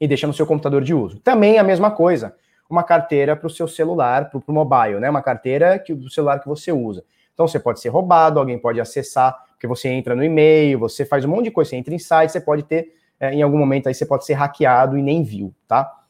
e 0.00 0.06
deixa 0.06 0.26
no 0.26 0.34
seu 0.34 0.46
computador 0.46 0.82
de 0.82 0.92
uso. 0.92 1.18
Também 1.20 1.58
a 1.58 1.64
mesma 1.64 1.90
coisa, 1.90 2.36
uma 2.68 2.82
carteira 2.82 3.34
para 3.34 3.46
o 3.46 3.50
seu 3.50 3.66
celular, 3.66 4.30
para 4.30 4.40
o 4.46 4.52
mobile, 4.52 5.00
né? 5.00 5.08
Uma 5.08 5.22
carteira 5.22 5.78
que 5.78 5.92
o 5.92 6.10
celular 6.10 6.40
que 6.40 6.48
você 6.48 6.70
usa. 6.70 7.02
Então 7.32 7.48
você 7.48 7.58
pode 7.58 7.80
ser 7.80 7.88
roubado, 7.88 8.38
alguém 8.38 8.58
pode 8.58 8.80
acessar, 8.80 9.36
porque 9.48 9.66
você 9.66 9.88
entra 9.88 10.14
no 10.14 10.22
e-mail, 10.22 10.78
você 10.78 11.04
faz 11.04 11.24
um 11.24 11.28
monte 11.28 11.44
de 11.44 11.50
coisa, 11.50 11.70
você 11.70 11.76
entra 11.76 11.94
em 11.94 11.98
site, 11.98 12.30
você 12.30 12.40
pode 12.40 12.62
ter, 12.62 12.94
é, 13.18 13.32
em 13.32 13.42
algum 13.42 13.58
momento 13.58 13.88
aí 13.88 13.94
você 13.94 14.06
pode 14.06 14.24
ser 14.24 14.34
hackeado 14.34 14.96
e 14.96 15.02
nem 15.02 15.22
viu, 15.22 15.52
tá? 15.66 16.04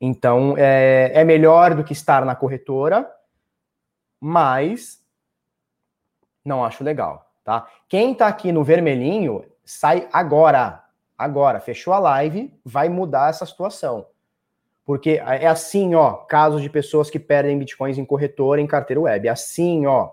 Então, 0.00 0.54
é, 0.58 1.10
é 1.14 1.24
melhor 1.24 1.74
do 1.74 1.84
que 1.84 1.92
estar 1.92 2.24
na 2.24 2.34
corretora, 2.34 3.08
mas 4.20 5.01
não 6.44 6.64
acho 6.64 6.84
legal, 6.84 7.30
tá? 7.44 7.66
Quem 7.88 8.14
tá 8.14 8.26
aqui 8.26 8.52
no 8.52 8.64
vermelhinho, 8.64 9.44
sai 9.64 10.08
agora. 10.12 10.82
Agora, 11.16 11.60
fechou 11.60 11.92
a 11.92 11.98
live, 11.98 12.52
vai 12.64 12.88
mudar 12.88 13.30
essa 13.30 13.46
situação. 13.46 14.06
Porque 14.84 15.22
é 15.24 15.46
assim, 15.46 15.94
ó, 15.94 16.12
casos 16.14 16.60
de 16.60 16.68
pessoas 16.68 17.08
que 17.08 17.18
perdem 17.18 17.58
bitcoins 17.58 17.96
em 17.96 18.04
corretora, 18.04 18.60
em 18.60 18.66
carteira 18.66 19.00
web. 19.00 19.28
Assim, 19.28 19.86
ó. 19.86 20.10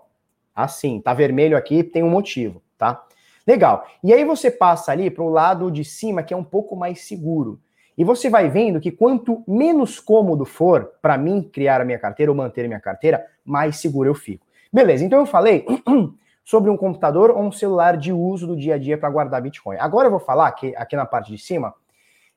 Assim, 0.54 1.00
tá 1.00 1.12
vermelho 1.12 1.56
aqui, 1.56 1.82
tem 1.82 2.02
um 2.02 2.10
motivo, 2.10 2.62
tá? 2.78 3.04
Legal. 3.46 3.86
E 4.04 4.12
aí 4.12 4.24
você 4.24 4.50
passa 4.50 4.92
ali 4.92 5.10
para 5.10 5.24
o 5.24 5.28
lado 5.28 5.70
de 5.70 5.84
cima, 5.84 6.22
que 6.22 6.32
é 6.32 6.36
um 6.36 6.44
pouco 6.44 6.76
mais 6.76 7.00
seguro. 7.00 7.58
E 7.98 8.04
você 8.04 8.30
vai 8.30 8.48
vendo 8.48 8.80
que 8.80 8.90
quanto 8.90 9.42
menos 9.46 9.98
cômodo 9.98 10.44
for 10.44 10.92
para 11.02 11.18
mim 11.18 11.42
criar 11.42 11.80
a 11.80 11.84
minha 11.84 11.98
carteira 11.98 12.30
ou 12.30 12.36
manter 12.36 12.64
a 12.64 12.68
minha 12.68 12.80
carteira, 12.80 13.26
mais 13.44 13.76
seguro 13.76 14.08
eu 14.08 14.14
fico. 14.14 14.46
Beleza, 14.72 15.04
então 15.04 15.18
eu 15.18 15.26
falei 15.26 15.66
sobre 16.44 16.70
um 16.70 16.76
computador 16.76 17.30
ou 17.30 17.42
um 17.42 17.52
celular 17.52 17.96
de 17.96 18.12
uso 18.12 18.46
do 18.46 18.56
dia 18.56 18.76
a 18.76 18.78
dia 18.78 18.96
para 18.96 19.10
guardar 19.10 19.42
Bitcoin. 19.42 19.76
Agora 19.78 20.06
eu 20.06 20.10
vou 20.10 20.20
falar 20.20 20.46
aqui, 20.46 20.74
aqui 20.76 20.94
na 20.94 21.04
parte 21.04 21.30
de 21.30 21.38
cima, 21.38 21.74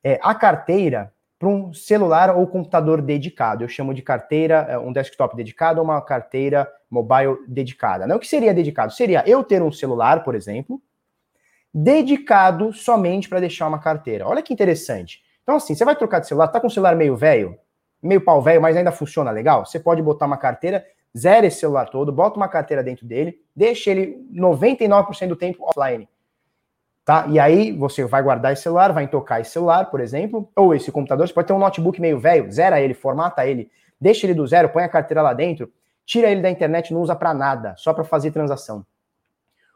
é, 0.04 0.20
a 0.22 0.34
carteira 0.34 1.14
para 1.38 1.50
um 1.50 1.74
celular 1.74 2.36
ou 2.36 2.48
computador 2.48 3.02
dedicado. 3.02 3.64
Eu 3.64 3.68
chamo 3.68 3.94
de 3.94 4.02
carteira, 4.02 4.66
é, 4.70 4.78
um 4.78 4.94
desktop 4.94 5.36
dedicado 5.36 5.80
ou 5.80 5.84
uma 5.84 6.02
carteira 6.02 6.72
mobile 6.90 7.38
dedicada. 7.48 8.08
Né? 8.08 8.16
O 8.16 8.20
que 8.20 8.28
seria 8.28 8.54
dedicado? 8.54 8.94
Seria 8.94 9.24
eu 9.28 9.44
ter 9.44 9.62
um 9.62 9.72
celular, 9.72 10.24
por 10.24 10.36
exemplo, 10.36 10.82
dedicado 11.74 12.72
somente 12.72 13.28
para 13.28 13.40
deixar 13.40 13.68
uma 13.68 13.80
carteira. 13.80 14.28
Olha 14.28 14.42
que 14.42 14.54
interessante. 14.54 15.22
Então, 15.44 15.58
assim, 15.58 15.76
você 15.76 15.84
vai 15.84 15.96
trocar 15.96 16.20
de 16.20 16.28
celular, 16.28 16.48
tá 16.48 16.60
com 16.60 16.68
o 16.68 16.72
celular 16.72 16.96
meio 16.96 17.16
velho, 17.16 17.58
meio 18.02 18.22
pau 18.22 18.42
velho, 18.42 18.62
mas 18.62 18.78
ainda 18.78 18.92
funciona 18.92 19.30
legal? 19.30 19.66
Você 19.66 19.80
pode 19.80 20.02
botar 20.02 20.26
uma 20.26 20.38
carteira, 20.38 20.86
zera 21.18 21.46
esse 21.46 21.60
celular 21.60 21.90
todo, 21.90 22.12
bota 22.12 22.38
uma 22.38 22.48
carteira 22.48 22.84
dentro 22.84 23.06
dele, 23.06 23.40
deixa 23.56 23.92
ele 23.92 24.26
99% 24.34 25.28
do 25.28 25.36
tempo 25.36 25.64
offline. 25.64 26.08
Tá? 27.06 27.28
E 27.30 27.40
aí 27.40 27.72
você 27.72 28.06
vai 28.06 28.24
guardar 28.24 28.54
esse 28.54 28.64
celular, 28.64 28.94
vai 28.94 29.08
tocar 29.08 29.42
esse 29.42 29.52
celular, 29.52 29.92
por 29.92 30.00
exemplo, 30.00 30.50
ou 30.56 30.74
esse 30.74 30.92
computador, 30.92 31.28
você 31.28 31.34
pode 31.34 31.48
ter 31.48 31.54
um 31.54 31.60
notebook 31.60 32.00
meio 32.00 32.20
velho, 32.20 32.50
zera 32.52 32.80
ele, 32.80 32.94
formata 32.94 33.46
ele, 33.46 33.70
deixa 34.00 34.26
ele 34.26 34.34
do 34.34 34.48
zero, 34.48 34.70
põe 34.70 34.84
a 34.84 34.90
carteira 34.90 35.22
lá 35.22 35.34
dentro, 35.34 35.72
tira 36.06 36.30
ele 36.30 36.42
da 36.42 36.50
internet, 36.50 36.94
não 36.94 37.02
usa 37.02 37.16
para 37.16 37.34
nada, 37.34 37.76
só 37.78 37.94
para 37.94 38.04
fazer 38.04 38.32
transação. 38.32 38.86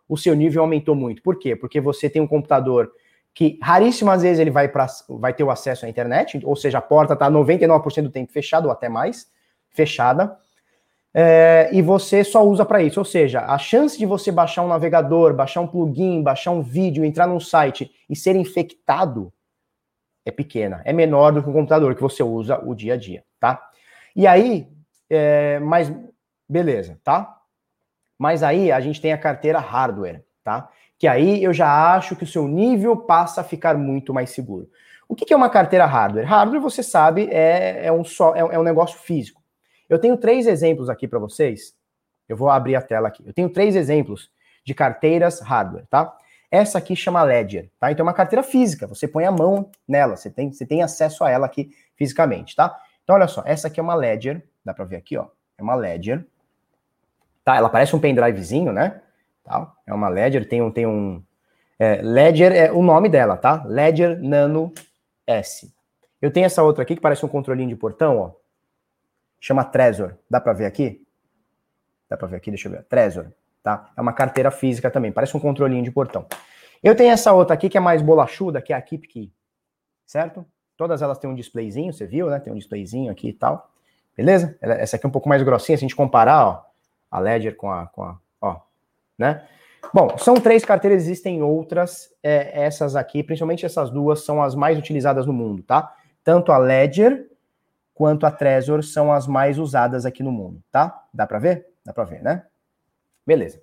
O 0.07 0.17
seu 0.17 0.33
nível 0.33 0.61
aumentou 0.61 0.95
muito. 0.95 1.21
Por 1.21 1.37
quê? 1.37 1.55
Porque 1.55 1.81
você 1.81 2.09
tem 2.09 2.21
um 2.21 2.27
computador 2.27 2.91
que 3.33 3.59
raríssimas 3.61 4.23
vezes 4.23 4.39
ele 4.39 4.49
vai, 4.49 4.67
pra, 4.67 4.87
vai 5.09 5.33
ter 5.33 5.43
o 5.43 5.51
acesso 5.51 5.85
à 5.85 5.89
internet, 5.89 6.39
ou 6.43 6.55
seja, 6.55 6.79
a 6.79 6.81
porta 6.81 7.13
está 7.13 7.29
99% 7.29 8.03
do 8.03 8.09
tempo 8.09 8.31
fechada 8.31 8.65
ou 8.65 8.71
até 8.71 8.89
mais 8.89 9.29
fechada, 9.69 10.37
é, 11.19 11.69
e 11.73 11.81
você 11.81 12.23
só 12.23 12.45
usa 12.45 12.63
para 12.63 12.83
isso. 12.83 12.99
Ou 12.99 13.05
seja, 13.05 13.41
a 13.41 13.57
chance 13.57 13.97
de 13.97 14.05
você 14.05 14.31
baixar 14.31 14.61
um 14.61 14.67
navegador, 14.67 15.33
baixar 15.33 15.61
um 15.61 15.67
plugin, 15.67 16.21
baixar 16.21 16.51
um 16.51 16.61
vídeo, 16.61 17.03
entrar 17.03 17.25
num 17.25 17.39
site 17.39 17.91
e 18.07 18.15
ser 18.15 18.35
infectado 18.35 19.33
é 20.23 20.29
pequena, 20.29 20.81
é 20.85 20.93
menor 20.93 21.31
do 21.31 21.41
que 21.41 21.49
um 21.49 21.53
computador 21.53 21.95
que 21.95 22.01
você 22.01 22.21
usa 22.21 22.59
o 22.63 22.75
dia 22.75 22.93
a 22.93 22.97
dia, 22.97 23.23
tá? 23.39 23.67
E 24.15 24.27
aí, 24.27 24.67
é, 25.09 25.57
mas 25.59 25.91
beleza, 26.47 26.99
tá? 27.03 27.35
Mas 28.19 28.43
aí 28.43 28.71
a 28.71 28.79
gente 28.79 29.01
tem 29.01 29.11
a 29.11 29.17
carteira 29.17 29.57
hardware, 29.57 30.23
tá? 30.43 30.69
que 30.99 31.07
aí 31.07 31.43
eu 31.43 31.53
já 31.53 31.95
acho 31.95 32.15
que 32.15 32.23
o 32.23 32.27
seu 32.27 32.47
nível 32.47 32.97
passa 32.97 33.41
a 33.41 33.43
ficar 33.43 33.77
muito 33.77 34.13
mais 34.13 34.31
seguro. 34.31 34.69
O 35.07 35.15
que 35.15 35.31
é 35.33 35.37
uma 35.37 35.49
carteira 35.49 35.85
hardware? 35.85 36.25
Hardware, 36.25 36.61
você 36.61 36.83
sabe, 36.83 37.29
é, 37.31 37.85
é 37.85 37.91
um, 37.91 38.03
só, 38.03 38.35
é, 38.35 38.39
é 38.39 38.59
um 38.59 38.63
negócio 38.63 38.99
físico. 38.99 39.36
Eu 39.89 39.99
tenho 39.99 40.17
três 40.17 40.47
exemplos 40.47 40.89
aqui 40.89 41.07
para 41.07 41.19
vocês. 41.19 41.75
Eu 42.27 42.35
vou 42.35 42.49
abrir 42.49 42.75
a 42.75 42.81
tela 42.81 43.07
aqui. 43.07 43.23
Eu 43.25 43.33
tenho 43.33 43.49
três 43.49 43.75
exemplos 43.75 44.29
de 44.65 44.73
carteiras 44.73 45.39
hardware, 45.39 45.85
tá? 45.89 46.15
Essa 46.51 46.77
aqui 46.77 46.95
chama 46.95 47.23
Ledger, 47.23 47.69
tá? 47.79 47.91
Então 47.91 48.05
é 48.05 48.07
uma 48.07 48.13
carteira 48.13 48.43
física, 48.43 48.87
você 48.87 49.07
põe 49.07 49.25
a 49.25 49.31
mão 49.31 49.69
nela, 49.87 50.15
você 50.15 50.29
tem, 50.29 50.51
você 50.51 50.65
tem 50.65 50.81
acesso 50.81 51.23
a 51.23 51.29
ela 51.29 51.45
aqui 51.45 51.71
fisicamente, 51.95 52.55
tá? 52.55 52.77
Então 53.03 53.15
olha 53.15 53.27
só, 53.27 53.43
essa 53.45 53.67
aqui 53.67 53.79
é 53.79 53.83
uma 53.83 53.95
Ledger, 53.95 54.43
dá 54.63 54.73
para 54.73 54.85
ver 54.85 54.97
aqui, 54.97 55.17
ó. 55.17 55.27
É 55.57 55.63
uma 55.63 55.75
Ledger. 55.75 56.25
Tá? 57.43 57.55
Ela 57.55 57.69
parece 57.69 57.95
um 57.95 57.99
pendrivezinho, 57.99 58.71
né? 58.71 59.01
Tá? 59.43 59.73
É 59.85 59.93
uma 59.93 60.09
Ledger, 60.09 60.47
tem 60.47 60.61
um. 60.61 60.71
Tem 60.71 60.85
um 60.85 61.23
é, 61.79 62.01
Ledger 62.01 62.51
é 62.51 62.71
o 62.71 62.81
nome 62.81 63.07
dela, 63.07 63.37
tá? 63.37 63.63
Ledger 63.65 64.21
Nano 64.21 64.73
S. 65.25 65.71
Eu 66.21 66.31
tenho 66.31 66.45
essa 66.45 66.63
outra 66.63 66.83
aqui 66.83 66.95
que 66.95 67.01
parece 67.01 67.25
um 67.25 67.29
controlinho 67.29 67.69
de 67.69 67.75
portão, 67.75 68.17
ó. 68.17 68.31
Chama 69.39 69.63
Trezor. 69.63 70.15
Dá 70.29 70.39
para 70.39 70.53
ver 70.53 70.65
aqui? 70.65 71.05
Dá 72.09 72.17
para 72.17 72.27
ver 72.27 72.37
aqui, 72.37 72.51
deixa 72.51 72.67
eu 72.67 72.71
ver. 72.71 72.83
Trezor, 72.83 73.27
tá? 73.63 73.91
É 73.95 74.01
uma 74.01 74.13
carteira 74.13 74.51
física 74.51 74.89
também, 74.89 75.11
parece 75.11 75.35
um 75.35 75.39
controlinho 75.39 75.83
de 75.83 75.91
portão. 75.91 76.25
Eu 76.83 76.95
tenho 76.95 77.11
essa 77.11 77.33
outra 77.33 77.53
aqui 77.53 77.69
que 77.69 77.77
é 77.77 77.81
mais 77.81 78.01
bolachuda, 78.01 78.61
que 78.61 78.71
é 78.71 78.75
a 78.75 78.81
Keep 78.81 79.07
Key. 79.07 79.33
Certo? 80.05 80.45
Todas 80.77 81.01
elas 81.01 81.17
têm 81.17 81.29
um 81.29 81.35
displayzinho, 81.35 81.91
você 81.91 82.05
viu, 82.05 82.29
né? 82.29 82.39
Tem 82.39 82.53
um 82.53 82.57
displayzinho 82.57 83.11
aqui 83.11 83.29
e 83.29 83.33
tal. 83.33 83.71
Beleza? 84.15 84.57
Essa 84.61 84.95
aqui 84.95 85.05
é 85.05 85.09
um 85.09 85.11
pouco 85.11 85.27
mais 85.27 85.43
grossinha, 85.43 85.77
se 85.77 85.83
a 85.83 85.87
gente 85.87 85.95
comparar, 85.95 86.47
ó, 86.47 86.65
a 87.11 87.19
Ledger 87.19 87.55
com 87.55 87.71
a, 87.71 87.87
com 87.87 88.03
a 88.03 88.17
né? 89.17 89.43
Bom, 89.93 90.17
são 90.17 90.35
três 90.35 90.63
carteiras, 90.63 91.03
existem 91.03 91.41
outras. 91.41 92.09
É, 92.21 92.65
essas 92.65 92.95
aqui, 92.95 93.23
principalmente 93.23 93.65
essas 93.65 93.89
duas, 93.89 94.23
são 94.23 94.43
as 94.43 94.53
mais 94.53 94.77
utilizadas 94.77 95.25
no 95.25 95.33
mundo, 95.33 95.63
tá? 95.63 95.93
Tanto 96.23 96.51
a 96.51 96.57
Ledger 96.57 97.27
quanto 97.97 98.25
a 98.25 98.31
Trezor 98.31 98.83
são 98.83 99.11
as 99.11 99.25
mais 99.25 99.57
usadas 99.57 100.05
aqui 100.05 100.21
no 100.21 100.31
mundo, 100.31 100.61
tá? 100.71 101.03
Dá 101.11 101.25
para 101.25 101.39
ver? 101.39 101.65
Dá 101.83 101.91
para 101.91 102.03
ver, 102.03 102.21
né? 102.21 102.43
Beleza. 103.25 103.59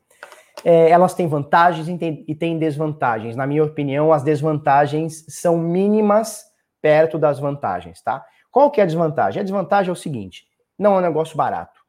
É, 0.64 0.90
elas 0.90 1.14
têm 1.14 1.28
vantagens 1.28 1.88
e 1.88 2.34
têm 2.34 2.58
desvantagens. 2.58 3.36
Na 3.36 3.46
minha 3.46 3.62
opinião, 3.62 4.12
as 4.12 4.22
desvantagens 4.24 5.24
são 5.28 5.56
mínimas 5.56 6.44
perto 6.82 7.16
das 7.16 7.38
vantagens, 7.38 8.02
tá? 8.02 8.24
Qual 8.50 8.70
que 8.70 8.80
é 8.80 8.84
a 8.84 8.86
desvantagem? 8.86 9.40
A 9.40 9.44
desvantagem 9.44 9.90
é 9.90 9.92
o 9.92 9.96
seguinte: 9.96 10.46
não 10.76 10.94
é 10.94 10.98
um 10.98 11.02
negócio 11.02 11.36
barato 11.36 11.84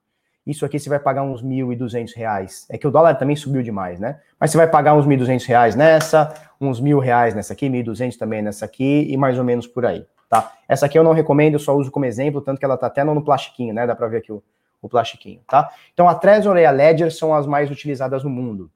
isso 0.45 0.63
aqui 0.63 0.77
você 0.77 0.87
vai 0.87 0.99
pagar 0.99 1.23
uns 1.23 1.41
R$ 1.41 1.47
1.200. 1.47 2.65
É 2.69 2.77
que 2.77 2.87
o 2.87 2.91
dólar 2.91 3.15
também 3.15 3.35
subiu 3.35 3.63
demais, 3.63 3.99
né? 3.99 4.19
Mas 4.39 4.51
você 4.51 4.57
vai 4.57 4.67
pagar 4.67 4.93
uns 4.93 5.05
R$ 5.05 5.17
1.200 5.17 5.75
nessa, 5.75 6.33
uns 6.61 6.79
R$ 6.79 6.99
reais 6.99 7.33
nessa 7.33 7.53
aqui, 7.53 7.67
R$ 7.67 7.83
1.200 7.83 8.17
também 8.17 8.41
nessa 8.43 8.65
aqui 8.65 9.07
e 9.09 9.17
mais 9.17 9.39
ou 9.39 9.43
menos 9.43 9.65
por 9.65 9.85
aí, 9.85 10.05
tá? 10.41 10.53
Essa 10.67 10.85
aqui 10.85 10.97
eu 10.97 11.03
não 11.03 11.13
recomendo, 11.13 11.53
eu 11.53 11.59
só 11.59 11.75
uso 11.75 11.91
como 11.91 12.05
exemplo, 12.05 12.41
tanto 12.41 12.59
que 12.59 12.65
ela 12.65 12.77
tá 12.77 12.87
até 12.87 13.03
no 13.03 13.23
plastiquinho, 13.23 13.73
né? 13.73 13.85
Dá 13.85 13.95
para 13.95 14.07
ver 14.07 14.17
aqui 14.17 14.31
o, 14.31 14.43
o 14.81 14.89
plastiquinho, 14.89 15.41
tá? 15.47 15.71
Então 15.93 16.09
a 16.09 16.15
Trezor 16.15 16.57
e 16.57 16.65
a 16.65 16.71
Ledger 16.71 17.11
são 17.11 17.33
as 17.33 17.45
mais 17.45 17.69
utilizadas 17.69 18.23
no 18.23 18.29
mundo. 18.29 18.69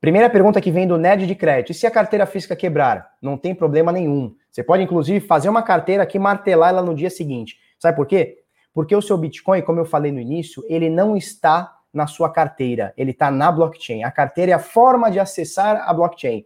Primeira 0.00 0.28
pergunta 0.28 0.60
que 0.60 0.72
vem 0.72 0.86
do 0.86 0.98
Nerd 0.98 1.28
de 1.28 1.34
Crédito. 1.36 1.70
E 1.70 1.74
se 1.74 1.86
a 1.86 1.90
carteira 1.90 2.26
física 2.26 2.56
quebrar? 2.56 3.12
Não 3.22 3.38
tem 3.38 3.54
problema 3.54 3.92
nenhum. 3.92 4.34
Você 4.50 4.60
pode, 4.60 4.82
inclusive, 4.82 5.24
fazer 5.24 5.48
uma 5.48 5.62
carteira 5.62 6.02
aqui 6.02 6.16
e 6.16 6.20
martelar 6.20 6.70
ela 6.70 6.82
no 6.82 6.92
dia 6.92 7.08
seguinte. 7.08 7.56
Sabe 7.78 7.96
por 7.96 8.06
quê? 8.06 8.40
Porque 8.74 8.96
o 8.96 9.00
seu 9.00 9.16
Bitcoin, 9.16 9.62
como 9.62 9.78
eu 9.78 9.84
falei 9.84 10.10
no 10.10 10.18
início, 10.18 10.64
ele 10.68 10.90
não 10.90 11.16
está 11.16 11.78
na 11.92 12.08
sua 12.08 12.32
carteira, 12.32 12.92
ele 12.96 13.12
está 13.12 13.30
na 13.30 13.52
blockchain. 13.52 14.02
A 14.02 14.10
carteira 14.10 14.50
é 14.50 14.54
a 14.54 14.58
forma 14.58 15.08
de 15.08 15.20
acessar 15.20 15.88
a 15.88 15.94
blockchain. 15.94 16.44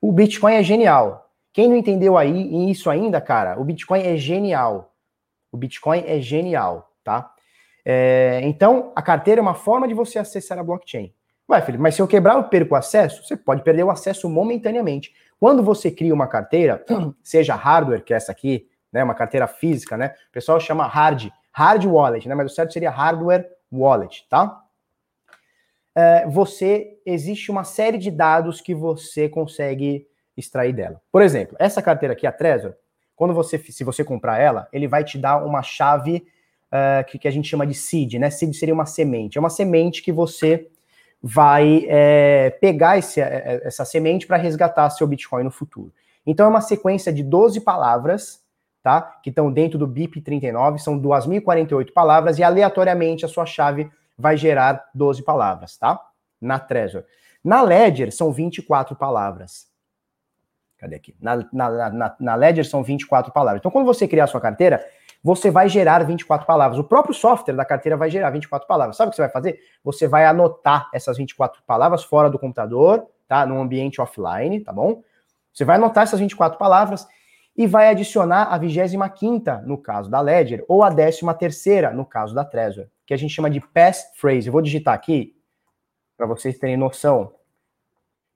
O 0.00 0.10
Bitcoin 0.10 0.54
é 0.54 0.62
genial. 0.64 1.21
Quem 1.52 1.68
não 1.68 1.76
entendeu 1.76 2.16
aí 2.16 2.70
isso 2.70 2.88
ainda, 2.88 3.20
cara, 3.20 3.60
o 3.60 3.64
Bitcoin 3.64 4.02
é 4.02 4.16
genial. 4.16 4.94
O 5.50 5.56
Bitcoin 5.56 6.04
é 6.06 6.20
genial, 6.20 6.90
tá? 7.04 7.30
É, 7.84 8.40
então, 8.44 8.92
a 8.94 9.02
carteira 9.02 9.40
é 9.40 9.42
uma 9.42 9.54
forma 9.54 9.86
de 9.86 9.94
você 9.94 10.18
acessar 10.18 10.58
a 10.58 10.64
blockchain. 10.64 11.12
Vai, 11.46 11.60
Felipe, 11.60 11.82
mas 11.82 11.94
se 11.94 12.00
eu 12.00 12.08
quebrar, 12.08 12.36
eu 12.36 12.44
perco 12.44 12.74
o 12.74 12.78
acesso? 12.78 13.22
Você 13.24 13.36
pode 13.36 13.62
perder 13.62 13.82
o 13.82 13.90
acesso 13.90 14.30
momentaneamente. 14.30 15.12
Quando 15.38 15.62
você 15.62 15.90
cria 15.90 16.14
uma 16.14 16.26
carteira, 16.26 16.82
seja 17.22 17.54
hardware, 17.54 18.02
que 18.02 18.14
é 18.14 18.16
essa 18.16 18.32
aqui, 18.32 18.68
né, 18.92 19.02
uma 19.02 19.14
carteira 19.14 19.46
física, 19.46 19.96
né? 19.96 20.14
O 20.28 20.32
pessoal 20.32 20.60
chama 20.60 20.86
hard, 20.86 21.30
hard 21.50 21.84
wallet, 21.84 22.28
né? 22.28 22.34
Mas 22.34 22.52
o 22.52 22.54
certo 22.54 22.72
seria 22.72 22.90
hardware 22.90 23.46
wallet, 23.70 24.26
tá? 24.30 24.62
É, 25.94 26.26
você 26.26 26.98
existe 27.04 27.50
uma 27.50 27.64
série 27.64 27.98
de 27.98 28.10
dados 28.10 28.60
que 28.60 28.74
você 28.74 29.28
consegue 29.28 30.06
extrair 30.36 30.72
dela. 30.72 31.00
Por 31.10 31.22
exemplo, 31.22 31.56
essa 31.58 31.82
carteira 31.82 32.12
aqui, 32.14 32.26
a 32.26 32.32
Trezor, 32.32 32.74
quando 33.14 33.34
você, 33.34 33.58
se 33.58 33.84
você 33.84 34.02
comprar 34.02 34.38
ela, 34.38 34.68
ele 34.72 34.88
vai 34.88 35.04
te 35.04 35.18
dar 35.18 35.44
uma 35.44 35.62
chave 35.62 36.26
uh, 36.68 37.04
que, 37.06 37.18
que, 37.18 37.28
a 37.28 37.30
gente 37.30 37.48
chama 37.48 37.66
de 37.66 37.74
seed, 37.74 38.14
né? 38.14 38.30
Seed 38.30 38.54
seria 38.54 38.74
uma 38.74 38.86
semente. 38.86 39.38
É 39.38 39.40
uma 39.40 39.50
semente 39.50 40.02
que 40.02 40.10
você 40.10 40.68
vai 41.22 41.86
é, 41.88 42.50
pegar 42.60 42.98
esse, 42.98 43.20
é, 43.20 43.60
essa 43.62 43.84
semente 43.84 44.26
para 44.26 44.36
resgatar 44.36 44.90
seu 44.90 45.06
Bitcoin 45.06 45.44
no 45.44 45.50
futuro. 45.50 45.92
Então 46.26 46.46
é 46.46 46.48
uma 46.48 46.60
sequência 46.60 47.12
de 47.12 47.22
12 47.22 47.60
palavras, 47.60 48.42
tá? 48.82 49.00
Que 49.22 49.30
estão 49.30 49.52
dentro 49.52 49.78
do 49.78 49.86
BIP39, 49.86 50.78
são 50.78 51.00
2.048 51.00 51.92
palavras, 51.92 52.38
e 52.38 52.42
aleatoriamente 52.42 53.24
a 53.24 53.28
sua 53.28 53.46
chave 53.46 53.90
vai 54.18 54.36
gerar 54.36 54.88
12 54.94 55.22
palavras, 55.22 55.76
tá? 55.76 56.00
Na 56.40 56.58
Trezor. 56.58 57.04
Na 57.44 57.62
Ledger 57.62 58.12
são 58.12 58.32
24 58.32 58.96
palavras. 58.96 59.71
Cadê 60.82 60.96
aqui? 60.96 61.14
Na, 61.20 61.36
na, 61.52 61.90
na, 61.90 62.16
na 62.18 62.34
Ledger 62.34 62.68
são 62.68 62.82
24 62.82 63.32
palavras. 63.32 63.60
Então, 63.60 63.70
quando 63.70 63.86
você 63.86 64.08
criar 64.08 64.24
a 64.24 64.26
sua 64.26 64.40
carteira, 64.40 64.84
você 65.22 65.48
vai 65.48 65.68
gerar 65.68 66.02
24 66.02 66.44
palavras. 66.44 66.76
O 66.76 66.82
próprio 66.82 67.14
software 67.14 67.54
da 67.54 67.64
carteira 67.64 67.96
vai 67.96 68.10
gerar 68.10 68.30
24 68.30 68.66
palavras. 68.66 68.96
Sabe 68.96 69.06
o 69.06 69.10
que 69.10 69.16
você 69.16 69.22
vai 69.22 69.30
fazer? 69.30 69.60
Você 69.84 70.08
vai 70.08 70.26
anotar 70.26 70.90
essas 70.92 71.18
24 71.18 71.62
palavras 71.64 72.02
fora 72.02 72.28
do 72.28 72.36
computador, 72.36 73.06
tá? 73.28 73.46
Num 73.46 73.62
ambiente 73.62 74.00
offline, 74.00 74.58
tá 74.58 74.72
bom? 74.72 75.04
Você 75.54 75.64
vai 75.64 75.76
anotar 75.76 76.02
essas 76.02 76.18
24 76.18 76.58
palavras 76.58 77.06
e 77.56 77.64
vai 77.64 77.88
adicionar 77.88 78.52
a 78.52 78.58
25 78.58 79.64
no 79.64 79.78
caso 79.78 80.10
da 80.10 80.20
Ledger 80.20 80.64
ou 80.66 80.82
a 80.82 80.90
13 80.90 81.24
no 81.94 82.04
caso 82.04 82.34
da 82.34 82.44
Trezor, 82.44 82.86
que 83.06 83.14
a 83.14 83.16
gente 83.16 83.32
chama 83.32 83.48
de 83.48 83.60
passphrase. 83.60 84.48
Eu 84.48 84.52
vou 84.52 84.62
digitar 84.62 84.94
aqui 84.94 85.36
para 86.16 86.26
vocês 86.26 86.58
terem 86.58 86.76
noção. 86.76 87.32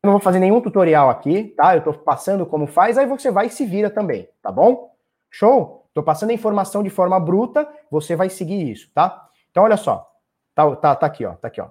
Não 0.06 0.12
vou 0.12 0.20
fazer 0.20 0.38
nenhum 0.38 0.60
tutorial 0.60 1.10
aqui, 1.10 1.52
tá? 1.56 1.74
Eu 1.74 1.80
estou 1.80 1.92
passando 1.92 2.46
como 2.46 2.68
faz, 2.68 2.96
aí 2.96 3.06
você 3.06 3.28
vai 3.28 3.46
e 3.46 3.50
se 3.50 3.66
vira 3.66 3.90
também, 3.90 4.28
tá 4.40 4.52
bom? 4.52 4.92
Show? 5.28 5.84
Estou 5.88 6.04
passando 6.04 6.30
a 6.30 6.32
informação 6.32 6.80
de 6.80 6.90
forma 6.90 7.18
bruta, 7.18 7.68
você 7.90 8.14
vai 8.14 8.30
seguir 8.30 8.70
isso, 8.70 8.88
tá? 8.94 9.28
Então, 9.50 9.64
olha 9.64 9.76
só. 9.76 10.08
Tá, 10.54 10.76
tá, 10.76 10.94
tá 10.94 11.06
aqui, 11.06 11.24
ó. 11.24 11.32
Tá 11.32 11.48
aqui, 11.48 11.60
ó. 11.60 11.70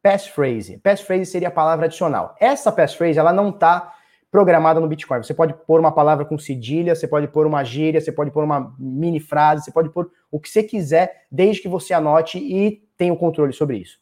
Passphrase. 0.00 0.78
Passphrase 0.78 1.26
seria 1.26 1.48
a 1.48 1.50
palavra 1.50 1.86
adicional. 1.86 2.36
Essa 2.38 2.70
passphrase, 2.70 3.18
ela 3.18 3.32
não 3.32 3.50
tá 3.50 3.92
programada 4.30 4.78
no 4.78 4.86
Bitcoin. 4.86 5.24
Você 5.24 5.34
pode 5.34 5.52
pôr 5.66 5.80
uma 5.80 5.90
palavra 5.90 6.24
com 6.24 6.38
cedilha, 6.38 6.94
você 6.94 7.08
pode 7.08 7.26
pôr 7.26 7.44
uma 7.44 7.64
gíria, 7.64 8.00
você 8.00 8.12
pode 8.12 8.30
pôr 8.30 8.44
uma 8.44 8.72
mini 8.78 9.18
frase, 9.18 9.64
você 9.64 9.72
pode 9.72 9.90
pôr 9.90 10.08
o 10.30 10.38
que 10.38 10.48
você 10.48 10.62
quiser, 10.62 11.26
desde 11.28 11.60
que 11.60 11.68
você 11.68 11.92
anote 11.92 12.38
e 12.38 12.84
tenha 12.96 13.12
o 13.12 13.16
controle 13.16 13.52
sobre 13.52 13.78
isso. 13.78 13.98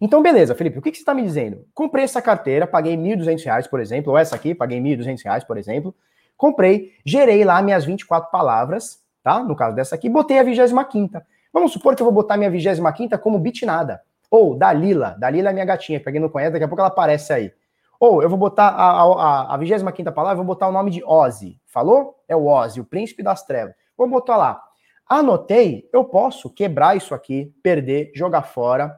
Então, 0.00 0.22
beleza, 0.22 0.54
Felipe, 0.54 0.78
o 0.78 0.82
que, 0.82 0.90
que 0.90 0.96
você 0.96 1.02
está 1.02 1.14
me 1.14 1.22
dizendo? 1.22 1.66
Comprei 1.74 2.04
essa 2.04 2.20
carteira, 2.20 2.66
paguei 2.66 2.96
R$ 2.96 3.16
1.200, 3.16 3.68
por 3.68 3.80
exemplo, 3.80 4.12
ou 4.12 4.18
essa 4.18 4.34
aqui, 4.34 4.54
paguei 4.54 4.78
R$ 4.80 4.96
1.200, 4.96 5.46
por 5.46 5.56
exemplo. 5.56 5.94
Comprei, 6.36 6.92
gerei 7.04 7.44
lá 7.44 7.62
minhas 7.62 7.84
24 7.84 8.30
palavras, 8.30 9.00
tá? 9.22 9.42
No 9.42 9.54
caso 9.54 9.76
dessa 9.76 9.94
aqui, 9.94 10.08
botei 10.08 10.38
a 10.38 10.42
25 10.42 11.22
Vamos 11.52 11.72
supor 11.72 11.94
que 11.94 12.02
eu 12.02 12.06
vou 12.06 12.12
botar 12.12 12.36
minha 12.36 12.50
25 12.50 13.18
como 13.18 13.38
bitnada. 13.38 14.02
Ou 14.30 14.56
Dalila. 14.56 15.16
Dalila 15.18 15.50
é 15.50 15.52
minha 15.52 15.64
gatinha, 15.64 16.00
pra 16.00 16.10
quem 16.10 16.20
não 16.20 16.28
conhece, 16.28 16.52
daqui 16.52 16.64
a 16.64 16.68
pouco 16.68 16.80
ela 16.80 16.88
aparece 16.88 17.32
aí. 17.32 17.52
Ou 18.00 18.20
eu 18.20 18.28
vou 18.28 18.36
botar 18.36 18.68
a, 18.70 19.02
a, 19.02 19.54
a 19.54 19.56
25 19.56 20.12
palavra, 20.12 20.36
vou 20.36 20.44
botar 20.44 20.68
o 20.68 20.72
nome 20.72 20.90
de 20.90 21.04
Ozzy. 21.04 21.60
Falou? 21.66 22.16
É 22.28 22.34
o 22.34 22.46
Ozzy, 22.46 22.80
o 22.80 22.84
príncipe 22.84 23.22
das 23.22 23.44
trevas. 23.46 23.74
Vou 23.96 24.08
botar 24.08 24.36
lá. 24.36 24.60
Anotei, 25.08 25.88
eu 25.92 26.04
posso 26.04 26.50
quebrar 26.50 26.96
isso 26.96 27.14
aqui, 27.14 27.54
perder, 27.62 28.10
jogar 28.14 28.42
fora 28.42 28.96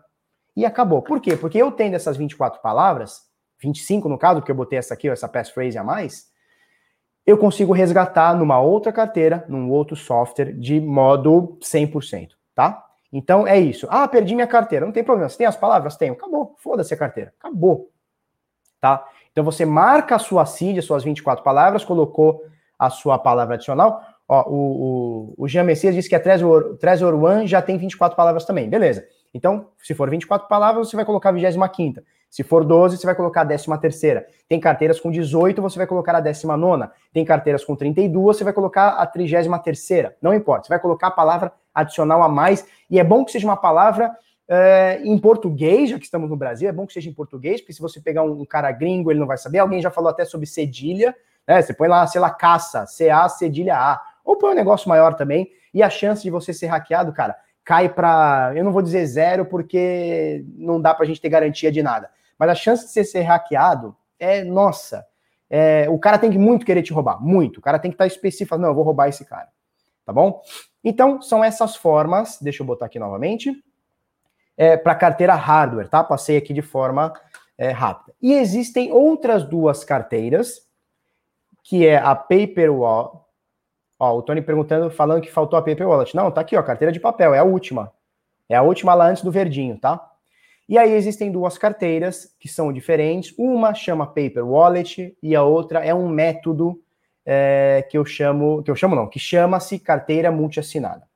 e 0.56 0.64
acabou. 0.64 1.02
Por 1.02 1.20
quê? 1.20 1.36
Porque 1.36 1.58
eu 1.58 1.70
tendo 1.70 1.94
essas 1.94 2.16
24 2.16 2.60
palavras, 2.62 3.22
25 3.60 4.08
no 4.08 4.18
caso, 4.18 4.40
porque 4.40 4.50
eu 4.50 4.56
botei 4.56 4.78
essa 4.78 4.94
aqui, 4.94 5.08
essa 5.08 5.28
passphrase 5.28 5.76
a 5.76 5.84
mais, 5.84 6.30
eu 7.26 7.36
consigo 7.36 7.72
resgatar 7.72 8.34
numa 8.34 8.60
outra 8.60 8.92
carteira, 8.92 9.44
num 9.48 9.70
outro 9.70 9.96
software, 9.96 10.52
de 10.52 10.80
modo 10.80 11.58
100%, 11.60 12.30
tá? 12.54 12.84
Então 13.12 13.46
é 13.46 13.58
isso. 13.58 13.86
Ah, 13.90 14.06
perdi 14.06 14.34
minha 14.34 14.46
carteira. 14.46 14.84
Não 14.84 14.92
tem 14.92 15.04
problema. 15.04 15.28
Você 15.28 15.38
tem 15.38 15.46
as 15.46 15.56
palavras? 15.56 15.96
Tenho. 15.96 16.12
Acabou. 16.12 16.54
Foda-se 16.58 16.92
a 16.92 16.96
carteira. 16.96 17.32
Acabou. 17.38 17.90
Tá? 18.80 19.06
Então 19.32 19.44
você 19.44 19.64
marca 19.64 20.16
a 20.16 20.18
sua 20.18 20.44
CID, 20.44 20.80
as 20.80 20.84
suas 20.84 21.02
24 21.02 21.42
palavras, 21.42 21.84
colocou 21.84 22.44
a 22.78 22.90
sua 22.90 23.18
palavra 23.18 23.54
adicional. 23.54 24.02
Ó, 24.28 24.50
o, 24.50 24.54
o, 24.54 25.44
o 25.44 25.48
Jean 25.48 25.64
Messias 25.64 25.94
disse 25.94 26.08
que 26.08 26.14
a 26.14 26.20
Trezor, 26.20 26.76
Trezor 26.78 27.14
One 27.14 27.46
já 27.46 27.62
tem 27.62 27.78
24 27.78 28.16
palavras 28.16 28.44
também. 28.44 28.68
Beleza. 28.68 29.06
Então, 29.36 29.68
se 29.82 29.94
for 29.94 30.10
24 30.10 30.48
palavras, 30.48 30.88
você 30.88 30.96
vai 30.96 31.04
colocar 31.04 31.28
a 31.28 31.32
25 31.32 32.00
se 32.36 32.42
for 32.42 32.64
12, 32.64 32.98
você 32.98 33.06
vai 33.06 33.14
colocar 33.14 33.42
a 33.42 33.46
13 33.46 33.78
terceira. 33.80 34.26
Tem 34.48 34.60
carteiras 34.60 35.00
com 35.00 35.10
18, 35.10 35.62
você 35.62 35.78
vai 35.78 35.86
colocar 35.86 36.14
a 36.14 36.20
19 36.20 36.88
Tem 37.12 37.24
carteiras 37.24 37.64
com 37.64 37.74
32, 37.74 38.36
você 38.36 38.44
vai 38.44 38.52
colocar 38.52 38.88
a 38.88 39.06
33 39.06 39.62
terceira. 39.62 40.16
Não 40.20 40.34
importa, 40.34 40.64
você 40.64 40.68
vai 40.68 40.78
colocar 40.78 41.06
a 41.06 41.10
palavra 41.10 41.52
adicional 41.74 42.22
a 42.22 42.28
mais. 42.28 42.66
E 42.90 42.98
é 42.98 43.04
bom 43.04 43.24
que 43.24 43.32
seja 43.32 43.46
uma 43.46 43.56
palavra 43.56 44.14
é, 44.48 45.00
em 45.02 45.16
português, 45.18 45.90
já 45.90 45.98
que 45.98 46.04
estamos 46.04 46.28
no 46.28 46.36
Brasil, 46.36 46.68
é 46.68 46.72
bom 46.72 46.86
que 46.86 46.92
seja 46.92 47.08
em 47.08 47.14
português, 47.14 47.60
porque 47.60 47.72
se 47.72 47.80
você 47.80 48.00
pegar 48.00 48.22
um, 48.22 48.44
cara 48.44 48.70
gringo, 48.70 49.10
ele 49.10 49.20
não 49.20 49.26
vai 49.26 49.38
saber. 49.38 49.60
Alguém 49.60 49.80
já 49.80 49.90
falou 49.90 50.10
até 50.10 50.24
sobre 50.24 50.46
cedilha, 50.46 51.14
né? 51.46 51.62
Você 51.62 51.72
põe 51.72 51.88
lá, 51.88 52.06
sei 52.06 52.20
lá, 52.20 52.30
caça, 52.30 52.84
CA, 52.86 53.28
cedilha 53.28 53.76
A. 53.76 54.00
Ou 54.24 54.36
põe 54.36 54.52
um 54.52 54.56
negócio 54.56 54.88
maior 54.88 55.14
também. 55.14 55.48
E 55.72 55.82
a 55.82 55.88
chance 55.88 56.22
de 56.22 56.30
você 56.30 56.52
ser 56.52 56.66
hackeado, 56.66 57.12
cara, 57.12 57.36
cai 57.66 57.88
para, 57.88 58.52
eu 58.54 58.62
não 58.62 58.72
vou 58.72 58.80
dizer 58.80 59.04
zero, 59.06 59.44
porque 59.44 60.44
não 60.54 60.80
dá 60.80 60.94
para 60.94 61.04
a 61.04 61.06
gente 61.06 61.20
ter 61.20 61.28
garantia 61.28 61.70
de 61.72 61.82
nada. 61.82 62.08
Mas 62.38 62.48
a 62.48 62.54
chance 62.54 62.86
de 62.86 62.92
você 62.92 63.02
ser 63.02 63.22
hackeado 63.22 63.94
é, 64.20 64.44
nossa, 64.44 65.04
é, 65.50 65.88
o 65.90 65.98
cara 65.98 66.16
tem 66.16 66.30
que 66.30 66.38
muito 66.38 66.64
querer 66.64 66.82
te 66.82 66.92
roubar, 66.92 67.20
muito. 67.20 67.58
O 67.58 67.60
cara 67.60 67.80
tem 67.80 67.90
que 67.90 67.96
estar 67.96 68.06
específico, 68.06 68.56
não, 68.56 68.68
eu 68.68 68.74
vou 68.74 68.84
roubar 68.84 69.08
esse 69.08 69.24
cara, 69.24 69.48
tá 70.04 70.12
bom? 70.12 70.40
Então, 70.84 71.20
são 71.20 71.42
essas 71.42 71.74
formas, 71.74 72.38
deixa 72.40 72.62
eu 72.62 72.66
botar 72.66 72.86
aqui 72.86 73.00
novamente, 73.00 73.52
é, 74.56 74.76
para 74.76 74.94
carteira 74.94 75.34
hardware, 75.34 75.88
tá? 75.88 76.04
Passei 76.04 76.36
aqui 76.36 76.54
de 76.54 76.62
forma 76.62 77.12
é, 77.58 77.70
rápida. 77.70 78.14
E 78.22 78.32
existem 78.32 78.92
outras 78.92 79.42
duas 79.42 79.82
carteiras, 79.82 80.60
que 81.64 81.84
é 81.84 81.96
a 81.96 82.14
Paperwall, 82.14 83.25
Ó, 83.98 84.18
o 84.18 84.22
Tony 84.22 84.42
perguntando, 84.42 84.90
falando 84.90 85.22
que 85.22 85.30
faltou 85.30 85.58
a 85.58 85.62
Paper 85.62 85.88
Wallet. 85.88 86.14
Não, 86.14 86.30
tá 86.30 86.40
aqui, 86.42 86.56
ó, 86.56 86.62
carteira 86.62 86.92
de 86.92 87.00
papel, 87.00 87.34
é 87.34 87.38
a 87.38 87.44
última. 87.44 87.92
É 88.48 88.54
a 88.54 88.62
última 88.62 88.94
lá 88.94 89.06
antes 89.06 89.22
do 89.22 89.30
verdinho, 89.30 89.78
tá? 89.78 90.12
E 90.68 90.76
aí 90.76 90.92
existem 90.92 91.30
duas 91.30 91.56
carteiras 91.56 92.34
que 92.40 92.48
são 92.48 92.72
diferentes. 92.72 93.32
Uma 93.38 93.72
chama 93.72 94.06
Paper 94.06 94.44
Wallet 94.44 95.16
e 95.22 95.34
a 95.34 95.42
outra 95.42 95.84
é 95.84 95.94
um 95.94 96.08
método 96.08 96.80
é, 97.24 97.86
que 97.88 97.96
eu 97.96 98.04
chamo, 98.04 98.62
que 98.62 98.70
eu 98.70 98.76
chamo 98.76 98.94
não, 98.94 99.08
que 99.08 99.18
chama-se 99.18 99.78
carteira 99.78 100.30
multiassinada. 100.30 101.06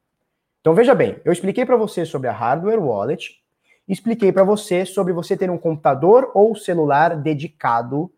Então 0.60 0.74
veja 0.74 0.94
bem, 0.94 1.20
eu 1.24 1.32
expliquei 1.32 1.64
para 1.64 1.76
você 1.76 2.04
sobre 2.04 2.28
a 2.28 2.32
hardware 2.32 2.82
wallet, 2.82 3.42
expliquei 3.88 4.30
para 4.30 4.44
você 4.44 4.84
sobre 4.84 5.12
você 5.12 5.36
ter 5.36 5.50
um 5.50 5.58
computador 5.58 6.30
ou 6.34 6.54
celular 6.54 7.16
dedicado 7.16 8.12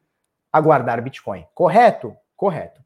a 0.52 0.60
guardar 0.60 1.00
Bitcoin. 1.00 1.46
Correto? 1.54 2.14
Correto. 2.36 2.82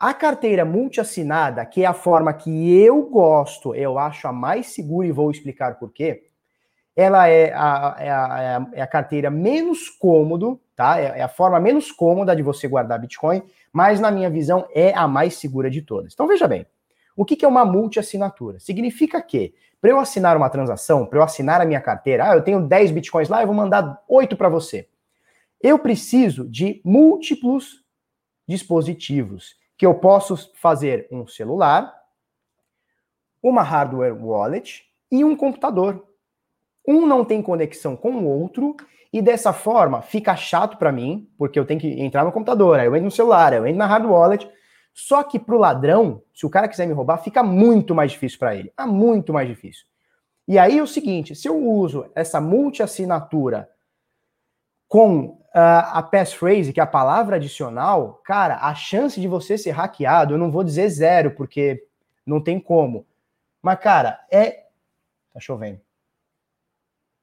A 0.00 0.14
carteira 0.14 0.64
multiassinada, 0.64 1.62
que 1.66 1.82
é 1.82 1.86
a 1.86 1.92
forma 1.92 2.32
que 2.32 2.74
eu 2.80 3.02
gosto, 3.02 3.74
eu 3.74 3.98
acho 3.98 4.26
a 4.26 4.32
mais 4.32 4.68
segura 4.68 5.06
e 5.06 5.12
vou 5.12 5.30
explicar 5.30 5.78
por 5.78 5.92
quê. 5.92 6.28
Ela 6.96 7.28
é 7.28 7.52
a, 7.52 7.96
é 7.98 8.10
a, 8.10 8.66
é 8.72 8.80
a 8.80 8.86
carteira 8.86 9.28
menos 9.28 9.90
cômodo, 9.90 10.58
tá? 10.74 10.98
É, 10.98 11.18
é, 11.18 11.22
a 11.22 11.28
forma 11.28 11.60
menos 11.60 11.92
cômoda 11.92 12.34
de 12.34 12.42
você 12.42 12.66
guardar 12.66 12.98
Bitcoin, 12.98 13.42
mas 13.70 14.00
na 14.00 14.10
minha 14.10 14.30
visão 14.30 14.66
é 14.74 14.90
a 14.94 15.06
mais 15.06 15.34
segura 15.34 15.70
de 15.70 15.82
todas. 15.82 16.14
Então 16.14 16.26
veja 16.26 16.48
bem, 16.48 16.64
o 17.14 17.22
que, 17.22 17.36
que 17.36 17.44
é 17.44 17.48
uma 17.48 17.66
multiassinatura? 17.66 18.58
Significa 18.58 19.20
que 19.20 19.52
para 19.82 19.90
eu 19.90 20.00
assinar 20.00 20.34
uma 20.34 20.48
transação, 20.48 21.04
para 21.04 21.18
eu 21.18 21.22
assinar 21.22 21.60
a 21.60 21.66
minha 21.66 21.80
carteira, 21.80 22.30
ah, 22.30 22.34
eu 22.34 22.42
tenho 22.42 22.66
10 22.66 22.90
Bitcoins 22.92 23.28
lá, 23.28 23.42
eu 23.42 23.46
vou 23.46 23.54
mandar 23.54 24.02
8 24.08 24.34
para 24.34 24.48
você. 24.48 24.88
Eu 25.60 25.78
preciso 25.78 26.48
de 26.48 26.80
múltiplos 26.82 27.84
dispositivos 28.48 29.59
que 29.80 29.86
eu 29.86 29.94
posso 29.94 30.36
fazer 30.56 31.08
um 31.10 31.26
celular, 31.26 31.90
uma 33.42 33.62
hardware 33.62 34.14
wallet 34.14 34.84
e 35.10 35.24
um 35.24 35.34
computador. 35.34 36.06
Um 36.86 37.06
não 37.06 37.24
tem 37.24 37.40
conexão 37.40 37.96
com 37.96 38.10
o 38.10 38.26
outro 38.26 38.76
e 39.10 39.22
dessa 39.22 39.54
forma 39.54 40.02
fica 40.02 40.36
chato 40.36 40.76
para 40.76 40.92
mim, 40.92 41.26
porque 41.38 41.58
eu 41.58 41.64
tenho 41.64 41.80
que 41.80 41.98
entrar 41.98 42.26
no 42.26 42.30
computador, 42.30 42.78
aí 42.78 42.84
eu 42.84 42.94
entro 42.94 43.06
no 43.06 43.10
celular, 43.10 43.54
eu 43.54 43.66
entro 43.66 43.78
na 43.78 43.86
hardware 43.86 44.12
wallet. 44.12 44.50
Só 44.92 45.22
que 45.22 45.38
para 45.38 45.54
o 45.54 45.58
ladrão, 45.58 46.22
se 46.34 46.44
o 46.44 46.50
cara 46.50 46.68
quiser 46.68 46.86
me 46.86 46.92
roubar, 46.92 47.16
fica 47.16 47.42
muito 47.42 47.94
mais 47.94 48.12
difícil 48.12 48.38
para 48.38 48.54
ele. 48.54 48.70
É 48.78 48.84
muito 48.84 49.32
mais 49.32 49.48
difícil. 49.48 49.86
E 50.46 50.58
aí 50.58 50.76
é 50.76 50.82
o 50.82 50.86
seguinte, 50.86 51.34
se 51.34 51.48
eu 51.48 51.56
uso 51.56 52.04
essa 52.14 52.38
multi-assinatura 52.38 53.66
com 54.86 55.39
uh, 55.54 55.92
a 55.92 56.02
passphrase, 56.02 56.72
que 56.72 56.80
é 56.80 56.82
a 56.82 56.86
palavra 56.86 57.36
adicional, 57.36 58.20
cara, 58.24 58.56
a 58.56 58.74
chance 58.74 59.20
de 59.20 59.28
você 59.28 59.56
ser 59.58 59.70
hackeado, 59.70 60.34
eu 60.34 60.38
não 60.38 60.50
vou 60.50 60.64
dizer 60.64 60.88
zero, 60.88 61.32
porque 61.32 61.86
não 62.24 62.40
tem 62.40 62.60
como. 62.60 63.06
Mas, 63.62 63.78
cara, 63.78 64.20
é. 64.30 64.66
Tá 65.32 65.40
chovendo. 65.40 65.80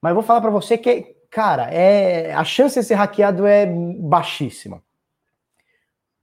Mas 0.00 0.14
vou 0.14 0.22
falar 0.22 0.40
para 0.40 0.50
você 0.50 0.78
que, 0.78 1.16
cara, 1.30 1.70
é 1.72 2.32
a 2.32 2.44
chance 2.44 2.78
de 2.78 2.86
ser 2.86 2.94
hackeado 2.94 3.46
é 3.46 3.66
baixíssima. 3.66 4.82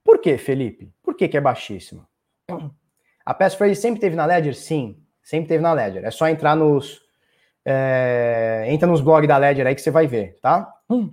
Por 0.02 0.18
que, 0.20 0.38
Felipe? 0.38 0.92
Por 1.02 1.14
que, 1.14 1.28
que 1.28 1.36
é 1.36 1.40
baixíssima? 1.40 2.08
A 3.24 3.34
passphrase 3.34 3.74
sempre 3.74 4.00
teve 4.00 4.16
na 4.16 4.24
Ledger? 4.24 4.54
Sim, 4.54 5.02
sempre 5.22 5.48
teve 5.48 5.62
na 5.62 5.72
Ledger. 5.72 6.04
É 6.04 6.10
só 6.10 6.28
entrar 6.28 6.54
nos. 6.54 7.04
É, 7.64 8.64
entra 8.68 8.86
nos 8.86 9.00
blogs 9.00 9.26
da 9.26 9.36
Ledger 9.36 9.66
aí 9.66 9.74
que 9.74 9.80
você 9.80 9.90
vai 9.90 10.06
ver, 10.06 10.38
tá? 10.40 10.72
Hum. 10.88 11.10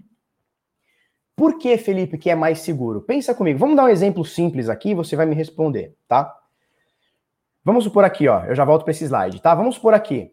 Por 1.36 1.58
que, 1.58 1.78
Felipe, 1.78 2.18
que 2.18 2.30
é 2.30 2.36
mais 2.36 2.60
seguro? 2.60 3.02
Pensa 3.02 3.34
comigo. 3.34 3.58
Vamos 3.58 3.76
dar 3.76 3.86
um 3.86 3.90
exemplo 3.90 4.24
simples 4.24 4.70
aqui 4.70 4.92
e 4.92 4.96
você 4.96 5.16
vai 5.16 5.26
me 5.26 5.36
responder, 5.36 5.96
tá? 6.08 6.34
Vamos 7.64 7.86
supor 7.86 8.04
aqui, 8.04 8.28
ó. 8.28 8.44
Eu 8.46 8.56
já 8.56 8.64
volto 8.64 8.84
para 8.84 8.92
esse 8.92 9.06
slide, 9.06 9.42
tá? 9.42 9.56
Vamos 9.56 9.76
supor 9.76 9.94
aqui. 9.94 10.32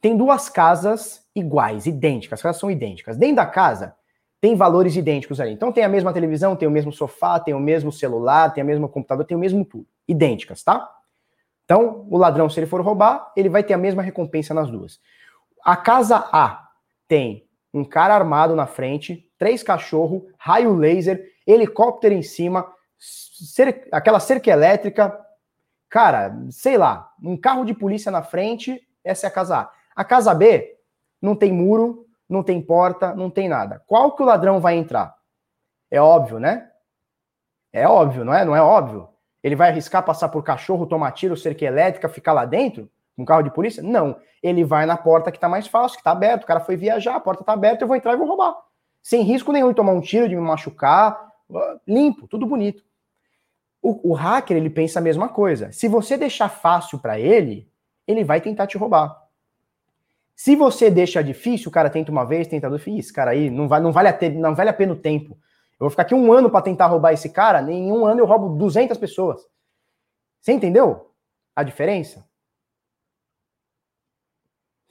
Tem 0.00 0.16
duas 0.16 0.48
casas 0.48 1.26
iguais, 1.34 1.86
idênticas. 1.86 2.38
As 2.38 2.42
casas 2.42 2.60
são 2.60 2.70
idênticas. 2.70 3.16
Dentro 3.16 3.36
da 3.36 3.46
casa, 3.46 3.94
tem 4.40 4.54
valores 4.54 4.96
idênticos 4.96 5.40
ali. 5.40 5.52
Então 5.52 5.72
tem 5.72 5.84
a 5.84 5.88
mesma 5.88 6.12
televisão, 6.12 6.54
tem 6.54 6.68
o 6.68 6.70
mesmo 6.70 6.92
sofá, 6.92 7.40
tem 7.40 7.54
o 7.54 7.60
mesmo 7.60 7.90
celular, 7.90 8.52
tem 8.52 8.62
o 8.62 8.66
mesmo 8.66 8.88
computador, 8.88 9.24
tem 9.24 9.36
o 9.36 9.40
mesmo 9.40 9.64
tudo. 9.64 9.86
Idênticas, 10.06 10.62
tá? 10.62 10.90
Então, 11.64 12.06
o 12.10 12.18
ladrão, 12.18 12.48
se 12.48 12.60
ele 12.60 12.66
for 12.66 12.80
roubar, 12.82 13.32
ele 13.36 13.48
vai 13.48 13.64
ter 13.64 13.72
a 13.72 13.78
mesma 13.78 14.02
recompensa 14.02 14.52
nas 14.52 14.70
duas. 14.70 15.00
A 15.64 15.76
casa 15.76 16.28
A 16.30 16.68
tem 17.08 17.43
um 17.74 17.84
cara 17.84 18.14
armado 18.14 18.54
na 18.54 18.66
frente, 18.66 19.28
três 19.36 19.60
cachorros, 19.62 20.22
raio 20.38 20.76
laser, 20.76 21.28
helicóptero 21.44 22.14
em 22.14 22.22
cima, 22.22 22.72
cer 22.96 23.88
aquela 23.90 24.20
cerca 24.20 24.48
elétrica, 24.48 25.20
cara, 25.90 26.34
sei 26.50 26.78
lá, 26.78 27.12
um 27.20 27.36
carro 27.36 27.64
de 27.64 27.74
polícia 27.74 28.12
na 28.12 28.22
frente, 28.22 28.80
essa 29.02 29.26
é 29.26 29.28
a 29.28 29.32
casa 29.32 29.58
A. 29.58 29.72
A 29.96 30.04
casa 30.04 30.32
B 30.32 30.76
não 31.20 31.34
tem 31.34 31.52
muro, 31.52 32.06
não 32.28 32.44
tem 32.44 32.62
porta, 32.62 33.12
não 33.12 33.28
tem 33.28 33.48
nada. 33.48 33.82
Qual 33.86 34.14
que 34.14 34.22
o 34.22 34.26
ladrão 34.26 34.60
vai 34.60 34.76
entrar? 34.76 35.14
É 35.90 36.00
óbvio, 36.00 36.38
né? 36.38 36.70
É 37.72 37.88
óbvio, 37.88 38.24
não 38.24 38.32
é? 38.32 38.44
Não 38.44 38.54
é 38.54 38.62
óbvio? 38.62 39.08
Ele 39.42 39.56
vai 39.56 39.70
arriscar 39.70 40.04
passar 40.04 40.28
por 40.28 40.44
cachorro, 40.44 40.86
tomar 40.86 41.10
tiro, 41.10 41.36
cerca 41.36 41.64
elétrica, 41.64 42.08
ficar 42.08 42.32
lá 42.32 42.44
dentro? 42.44 42.88
Um 43.16 43.24
carro 43.24 43.42
de 43.42 43.50
polícia? 43.50 43.82
Não. 43.82 44.16
Ele 44.42 44.64
vai 44.64 44.86
na 44.86 44.96
porta 44.96 45.30
que 45.30 45.38
tá 45.38 45.48
mais 45.48 45.66
fácil, 45.66 45.98
que 45.98 46.04
tá 46.04 46.10
aberto. 46.10 46.44
O 46.44 46.46
cara 46.46 46.60
foi 46.60 46.76
viajar, 46.76 47.16
a 47.16 47.20
porta 47.20 47.44
tá 47.44 47.52
aberta, 47.52 47.84
eu 47.84 47.88
vou 47.88 47.96
entrar 47.96 48.12
e 48.12 48.16
vou 48.16 48.26
roubar. 48.26 48.56
Sem 49.02 49.22
risco 49.22 49.52
nenhum 49.52 49.68
de 49.68 49.74
tomar 49.74 49.92
um 49.92 50.00
tiro, 50.00 50.28
de 50.28 50.34
me 50.34 50.42
machucar. 50.42 51.30
Limpo, 51.86 52.26
tudo 52.26 52.46
bonito. 52.46 52.82
O, 53.80 54.12
o 54.12 54.14
hacker, 54.14 54.56
ele 54.56 54.70
pensa 54.70 54.98
a 54.98 55.02
mesma 55.02 55.28
coisa. 55.28 55.70
Se 55.72 55.88
você 55.88 56.16
deixar 56.16 56.48
fácil 56.48 56.98
para 56.98 57.20
ele, 57.20 57.68
ele 58.06 58.24
vai 58.24 58.40
tentar 58.40 58.66
te 58.66 58.78
roubar. 58.78 59.24
Se 60.34 60.56
você 60.56 60.90
deixa 60.90 61.22
difícil, 61.22 61.68
o 61.68 61.72
cara 61.72 61.88
tenta 61.88 62.10
uma 62.10 62.24
vez, 62.24 62.48
tenta 62.48 62.68
duas, 62.68 62.84
esse 62.86 63.12
cara 63.12 63.30
aí 63.30 63.50
não, 63.50 63.68
vai, 63.68 63.80
não, 63.80 63.92
vale 63.92 64.08
a 64.08 64.18
não 64.30 64.54
vale 64.54 64.70
a 64.70 64.74
pena 64.74 64.92
o 64.92 64.96
tempo. 64.96 65.38
Eu 65.74 65.80
vou 65.80 65.90
ficar 65.90 66.02
aqui 66.02 66.14
um 66.14 66.32
ano 66.32 66.50
para 66.50 66.62
tentar 66.62 66.86
roubar 66.86 67.12
esse 67.12 67.30
cara, 67.30 67.60
em 67.70 67.92
um 67.92 68.04
ano 68.04 68.20
eu 68.20 68.26
roubo 68.26 68.56
200 68.56 68.96
pessoas. 68.98 69.42
Você 70.40 70.52
entendeu 70.52 71.10
a 71.54 71.62
diferença? 71.62 72.26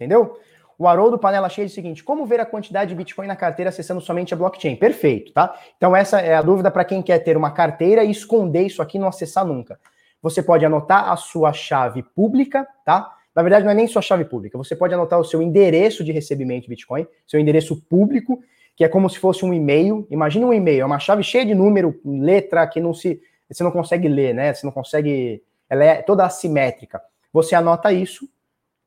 Entendeu? 0.03 0.37
O 0.77 0.87
Haroldo 0.87 1.17
Panela 1.17 1.49
Cheia 1.49 1.65
diz 1.65 1.73
o 1.73 1.75
seguinte: 1.75 2.03
como 2.03 2.25
ver 2.25 2.39
a 2.39 2.45
quantidade 2.45 2.89
de 2.89 2.95
Bitcoin 2.95 3.27
na 3.27 3.35
carteira 3.35 3.69
acessando 3.69 4.01
somente 4.01 4.33
a 4.33 4.37
blockchain? 4.37 4.75
Perfeito, 4.75 5.31
tá? 5.31 5.55
Então, 5.77 5.95
essa 5.95 6.19
é 6.19 6.35
a 6.35 6.41
dúvida 6.41 6.71
para 6.71 6.83
quem 6.83 7.01
quer 7.01 7.19
ter 7.19 7.37
uma 7.37 7.51
carteira 7.51 8.03
e 8.03 8.11
esconder 8.11 8.63
isso 8.63 8.81
aqui 8.81 8.97
e 8.97 8.99
não 8.99 9.07
acessar 9.07 9.45
nunca. 9.45 9.79
Você 10.21 10.41
pode 10.41 10.65
anotar 10.65 11.11
a 11.11 11.15
sua 11.15 11.53
chave 11.53 12.03
pública, 12.03 12.67
tá? 12.85 13.13
Na 13.35 13.41
verdade, 13.41 13.65
não 13.65 13.71
é 13.71 13.75
nem 13.75 13.87
sua 13.87 14.01
chave 14.01 14.25
pública. 14.25 14.57
Você 14.57 14.75
pode 14.75 14.93
anotar 14.93 15.19
o 15.19 15.23
seu 15.23 15.41
endereço 15.41 16.03
de 16.03 16.11
recebimento 16.11 16.63
de 16.63 16.69
Bitcoin, 16.69 17.07
seu 17.27 17.39
endereço 17.39 17.81
público, 17.89 18.41
que 18.75 18.83
é 18.83 18.87
como 18.87 19.09
se 19.09 19.19
fosse 19.19 19.45
um 19.45 19.53
e-mail. 19.53 20.07
Imagina 20.09 20.45
um 20.45 20.53
e-mail, 20.53 20.81
é 20.81 20.85
uma 20.85 20.99
chave 20.99 21.23
cheia 21.23 21.45
de 21.45 21.53
número, 21.53 21.99
letra 22.05 22.65
que 22.67 22.79
não 22.79 22.93
se. 22.93 23.21
Você 23.49 23.63
não 23.63 23.71
consegue 23.71 24.07
ler, 24.07 24.33
né? 24.33 24.53
Você 24.53 24.65
não 24.65 24.73
consegue. 24.73 25.43
Ela 25.69 25.83
é 25.83 26.01
toda 26.01 26.25
assimétrica. 26.25 27.01
Você 27.31 27.55
anota 27.55 27.91
isso 27.91 28.27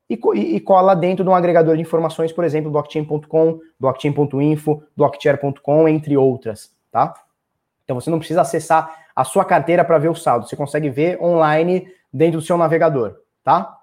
e, 0.09 0.15
e, 0.55 0.59
cola 0.59 0.95
dentro 0.95 1.23
de 1.23 1.29
um 1.29 1.35
agregador 1.35 1.75
de 1.75 1.81
informações, 1.81 2.31
por 2.31 2.45
exemplo, 2.45 2.71
blockchain.com, 2.71 3.59
blockchain.info, 3.79 4.83
blockchain.com, 4.95 5.87
entre 5.87 6.15
outras, 6.15 6.73
tá? 6.91 7.13
Então 7.83 7.99
você 7.99 8.09
não 8.09 8.19
precisa 8.19 8.41
acessar 8.41 9.05
a 9.15 9.23
sua 9.23 9.43
carteira 9.43 9.83
para 9.83 9.97
ver 9.97 10.09
o 10.09 10.15
saldo. 10.15 10.47
Você 10.47 10.55
consegue 10.55 10.89
ver 10.89 11.21
online 11.21 11.91
dentro 12.11 12.39
do 12.39 12.45
seu 12.45 12.57
navegador, 12.57 13.17
tá? 13.43 13.77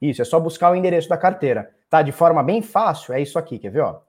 Isso, 0.00 0.22
é 0.22 0.24
só 0.24 0.38
buscar 0.40 0.70
o 0.70 0.76
endereço 0.76 1.08
da 1.08 1.16
carteira. 1.16 1.74
Tá? 1.88 2.02
De 2.02 2.12
forma 2.12 2.42
bem 2.42 2.62
fácil, 2.62 3.12
é 3.12 3.20
isso 3.20 3.38
aqui, 3.38 3.58
quer 3.58 3.70
ver? 3.70 3.80
Ó? 3.80 4.00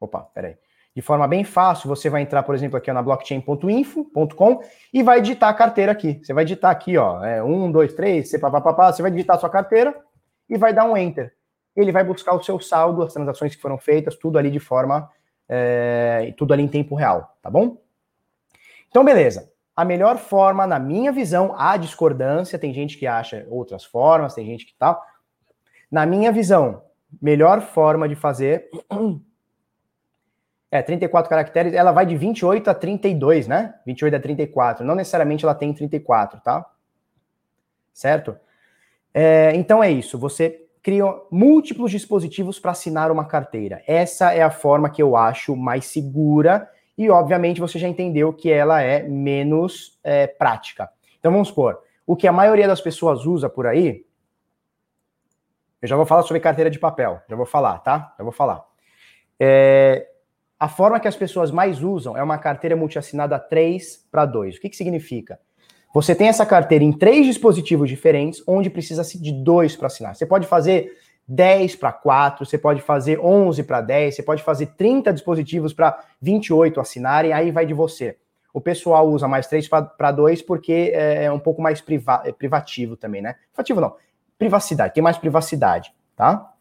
Opa, 0.00 0.20
peraí. 0.34 0.56
De 0.96 1.02
forma 1.02 1.28
bem 1.28 1.44
fácil, 1.44 1.88
você 1.88 2.10
vai 2.10 2.22
entrar, 2.22 2.42
por 2.42 2.54
exemplo, 2.54 2.76
aqui 2.76 2.90
ó, 2.90 2.94
na 2.94 3.02
blockchain.info.com 3.02 4.62
e 4.92 5.02
vai 5.02 5.20
digitar 5.20 5.50
a 5.50 5.54
carteira 5.54 5.92
aqui. 5.92 6.18
Você 6.24 6.32
vai 6.32 6.44
digitar 6.44 6.70
aqui, 6.70 6.96
ó, 6.96 7.22
é, 7.22 7.40
um, 7.42 7.70
dois, 7.70 7.92
três, 7.92 8.32
papapá, 8.40 8.90
você 8.90 9.02
vai 9.02 9.10
digitar 9.10 9.36
a 9.36 9.38
sua 9.38 9.50
carteira 9.50 9.94
e 10.48 10.56
vai 10.56 10.72
dar 10.72 10.84
um 10.84 10.96
enter. 10.96 11.34
Ele 11.76 11.92
vai 11.92 12.02
buscar 12.02 12.34
o 12.34 12.42
seu 12.42 12.58
saldo, 12.58 13.02
as 13.02 13.12
transações 13.12 13.54
que 13.54 13.60
foram 13.60 13.78
feitas, 13.78 14.16
tudo 14.16 14.38
ali 14.38 14.50
de 14.50 14.58
forma, 14.58 15.08
é, 15.48 16.34
tudo 16.36 16.54
ali 16.54 16.62
em 16.62 16.68
tempo 16.68 16.94
real, 16.94 17.36
tá 17.42 17.50
bom? 17.50 17.76
Então, 18.88 19.04
beleza 19.04 19.54
a 19.76 19.84
melhor 19.84 20.16
forma, 20.16 20.66
na 20.66 20.78
minha 20.78 21.12
visão, 21.12 21.54
há 21.54 21.76
discordância, 21.76 22.58
tem 22.58 22.72
gente 22.72 22.96
que 22.96 23.06
acha 23.06 23.46
outras 23.50 23.84
formas, 23.84 24.34
tem 24.34 24.46
gente 24.46 24.64
que 24.64 24.74
tal. 24.78 25.04
Na 25.90 26.06
minha 26.06 26.32
visão, 26.32 26.82
melhor 27.20 27.60
forma 27.60 28.08
de 28.08 28.16
fazer 28.16 28.70
é 30.76 30.82
34 30.82 31.28
caracteres, 31.28 31.72
ela 31.72 31.92
vai 31.92 32.06
de 32.06 32.16
28 32.16 32.70
a 32.70 32.74
32, 32.74 33.48
né? 33.48 33.74
28 33.86 34.16
a 34.16 34.20
34, 34.20 34.84
não 34.84 34.94
necessariamente 34.94 35.44
ela 35.44 35.54
tem 35.54 35.72
34, 35.72 36.40
tá? 36.40 36.64
Certo? 37.92 38.36
É, 39.12 39.52
então 39.54 39.82
é 39.82 39.90
isso, 39.90 40.18
você 40.18 40.66
cria 40.82 41.04
múltiplos 41.30 41.90
dispositivos 41.90 42.60
para 42.60 42.70
assinar 42.70 43.10
uma 43.10 43.24
carteira. 43.24 43.82
Essa 43.88 44.32
é 44.32 44.42
a 44.42 44.50
forma 44.50 44.88
que 44.88 45.02
eu 45.02 45.16
acho 45.16 45.56
mais 45.56 45.86
segura 45.86 46.70
e, 46.96 47.10
obviamente, 47.10 47.60
você 47.60 47.78
já 47.78 47.88
entendeu 47.88 48.32
que 48.32 48.50
ela 48.50 48.80
é 48.80 49.02
menos 49.02 49.98
é, 50.04 50.26
prática. 50.26 50.88
Então, 51.18 51.32
vamos 51.32 51.48
supor, 51.48 51.82
o 52.06 52.14
que 52.14 52.28
a 52.28 52.32
maioria 52.32 52.68
das 52.68 52.80
pessoas 52.80 53.26
usa 53.26 53.48
por 53.48 53.66
aí, 53.66 54.06
eu 55.82 55.88
já 55.88 55.96
vou 55.96 56.06
falar 56.06 56.22
sobre 56.22 56.40
carteira 56.40 56.70
de 56.70 56.78
papel, 56.78 57.20
já 57.28 57.34
vou 57.34 57.46
falar, 57.46 57.78
tá? 57.80 58.14
Já 58.16 58.22
vou 58.22 58.32
falar. 58.32 58.64
É, 59.38 60.06
a 60.58 60.68
forma 60.68 60.98
que 60.98 61.08
as 61.08 61.16
pessoas 61.16 61.50
mais 61.50 61.82
usam 61.82 62.16
é 62.16 62.22
uma 62.22 62.38
carteira 62.38 62.74
multiassinada 62.74 63.38
3 63.38 64.06
para 64.10 64.24
2. 64.24 64.56
O 64.56 64.60
que, 64.60 64.70
que 64.70 64.76
significa? 64.76 65.38
Você 65.94 66.14
tem 66.14 66.28
essa 66.28 66.44
carteira 66.44 66.84
em 66.84 66.92
três 66.92 67.24
dispositivos 67.26 67.88
diferentes, 67.88 68.42
onde 68.46 68.68
precisa 68.68 69.02
de 69.02 69.32
dois 69.32 69.76
para 69.76 69.86
assinar. 69.86 70.14
Você 70.14 70.26
pode 70.26 70.46
fazer 70.46 70.92
10 71.28 71.76
para 71.76 71.92
4, 71.92 72.44
você 72.44 72.56
pode 72.56 72.80
fazer 72.82 73.18
11 73.18 73.62
para 73.64 73.80
10, 73.80 74.14
você 74.14 74.22
pode 74.22 74.42
fazer 74.42 74.66
30 74.76 75.12
dispositivos 75.12 75.72
para 75.72 75.98
28 76.20 76.80
assinarem, 76.80 77.32
aí 77.32 77.50
vai 77.50 77.66
de 77.66 77.74
você. 77.74 78.16
O 78.52 78.60
pessoal 78.60 79.08
usa 79.08 79.26
mais 79.26 79.46
3 79.46 79.68
para 79.68 80.12
2 80.12 80.42
porque 80.42 80.92
é, 80.94 81.24
é 81.24 81.32
um 81.32 81.38
pouco 81.38 81.60
mais 81.60 81.80
priva 81.80 82.22
é 82.24 82.32
privativo 82.32 82.96
também, 82.96 83.20
né? 83.20 83.34
Privativo 83.52 83.80
não, 83.80 83.96
privacidade, 84.38 84.94
tem 84.94 85.02
mais 85.02 85.18
privacidade, 85.18 85.92
tá? 86.14 86.52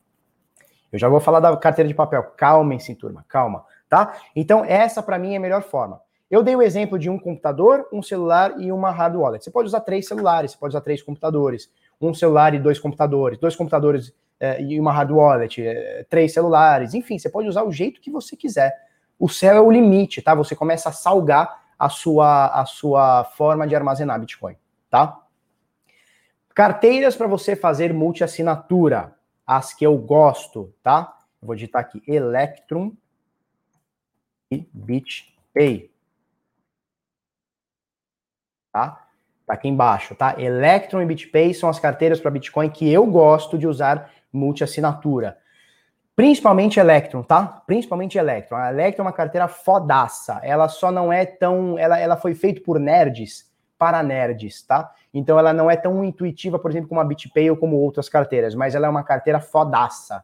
Eu 0.91 0.99
já 0.99 1.09
vou 1.09 1.19
falar 1.19 1.39
da 1.39 1.55
carteira 1.57 1.87
de 1.87 1.93
papel, 1.93 2.23
calmem-se, 2.37 2.95
turma, 2.95 3.25
calma, 3.27 3.65
tá? 3.89 4.15
Então, 4.35 4.63
essa 4.63 5.01
para 5.01 5.19
mim 5.19 5.33
é 5.33 5.37
a 5.37 5.39
melhor 5.39 5.63
forma. 5.63 6.01
Eu 6.29 6.41
dei 6.41 6.55
o 6.55 6.61
exemplo 6.61 6.97
de 6.97 7.09
um 7.09 7.19
computador, 7.19 7.87
um 7.93 8.01
celular 8.01 8.59
e 8.59 8.71
uma 8.71 8.91
hard 8.91 9.15
wallet. 9.15 9.43
Você 9.43 9.51
pode 9.51 9.67
usar 9.67 9.81
três 9.81 10.07
celulares, 10.07 10.51
você 10.51 10.57
pode 10.57 10.71
usar 10.71 10.81
três 10.81 11.01
computadores, 11.01 11.69
um 12.01 12.13
celular 12.13 12.53
e 12.53 12.59
dois 12.59 12.79
computadores, 12.79 13.37
dois 13.37 13.55
computadores 13.55 14.13
é, 14.39 14.61
e 14.61 14.79
uma 14.79 14.91
hard 14.91 15.11
wallet, 15.11 15.65
é, 15.65 16.05
três 16.09 16.33
celulares, 16.33 16.93
enfim, 16.93 17.17
você 17.17 17.29
pode 17.29 17.47
usar 17.47 17.63
o 17.63 17.71
jeito 17.71 18.01
que 18.01 18.11
você 18.11 18.35
quiser. 18.35 18.75
O 19.19 19.29
céu 19.29 19.55
é 19.55 19.61
o 19.61 19.71
limite, 19.71 20.21
tá? 20.21 20.33
Você 20.35 20.55
começa 20.55 20.89
a 20.89 20.91
salgar 20.91 21.63
a 21.77 21.89
sua, 21.89 22.47
a 22.47 22.65
sua 22.65 23.23
forma 23.23 23.67
de 23.67 23.75
armazenar 23.75 24.19
Bitcoin, 24.19 24.57
tá? 24.89 25.19
Carteiras 26.53 27.15
para 27.15 27.27
você 27.27 27.55
fazer 27.55 27.93
multi-assinatura, 27.93 29.13
as 29.45 29.73
que 29.73 29.85
eu 29.85 29.97
gosto, 29.97 30.73
tá? 30.81 31.17
Vou 31.41 31.55
digitar 31.55 31.81
aqui 31.81 32.01
Electrum 32.07 32.95
e 34.55 34.69
BitPay. 34.73 35.91
Tá? 38.71 39.05
Tá 39.45 39.53
aqui 39.53 39.67
embaixo, 39.67 40.15
tá? 40.15 40.35
Electron 40.39 41.01
e 41.01 41.05
BitPay 41.05 41.53
são 41.53 41.69
as 41.69 41.79
carteiras 41.79 42.19
para 42.19 42.31
Bitcoin 42.31 42.69
que 42.69 42.91
eu 42.91 43.05
gosto 43.05 43.57
de 43.57 43.67
usar 43.67 44.11
multi-assinatura. 44.33 45.37
Principalmente 46.15 46.79
Electron, 46.79 47.21
tá? 47.21 47.45
Principalmente 47.67 48.17
Electron. 48.17 48.55
A 48.55 48.71
Electron 48.71 49.03
é 49.03 49.07
uma 49.07 49.13
carteira 49.13 49.47
fodaça. 49.47 50.39
Ela 50.41 50.67
só 50.67 50.91
não 50.91 51.11
é 51.11 51.25
tão. 51.25 51.77
Ela, 51.77 51.99
ela 51.99 52.17
foi 52.17 52.33
feita 52.33 52.61
por 52.61 52.79
nerds 52.79 53.51
para 53.77 54.01
nerds, 54.01 54.63
tá? 54.63 54.91
Então 55.13 55.37
ela 55.37 55.53
não 55.53 55.69
é 55.69 55.75
tão 55.75 56.03
intuitiva, 56.03 56.57
por 56.57 56.71
exemplo, 56.71 56.89
como 56.89 57.01
a 57.01 57.03
BitPay 57.03 57.49
ou 57.49 57.57
como 57.57 57.75
outras 57.77 58.09
carteiras, 58.09 58.55
mas 58.55 58.73
ela 58.73 58.87
é 58.87 58.89
uma 58.89 59.03
carteira 59.03 59.39
fodaça, 59.39 60.23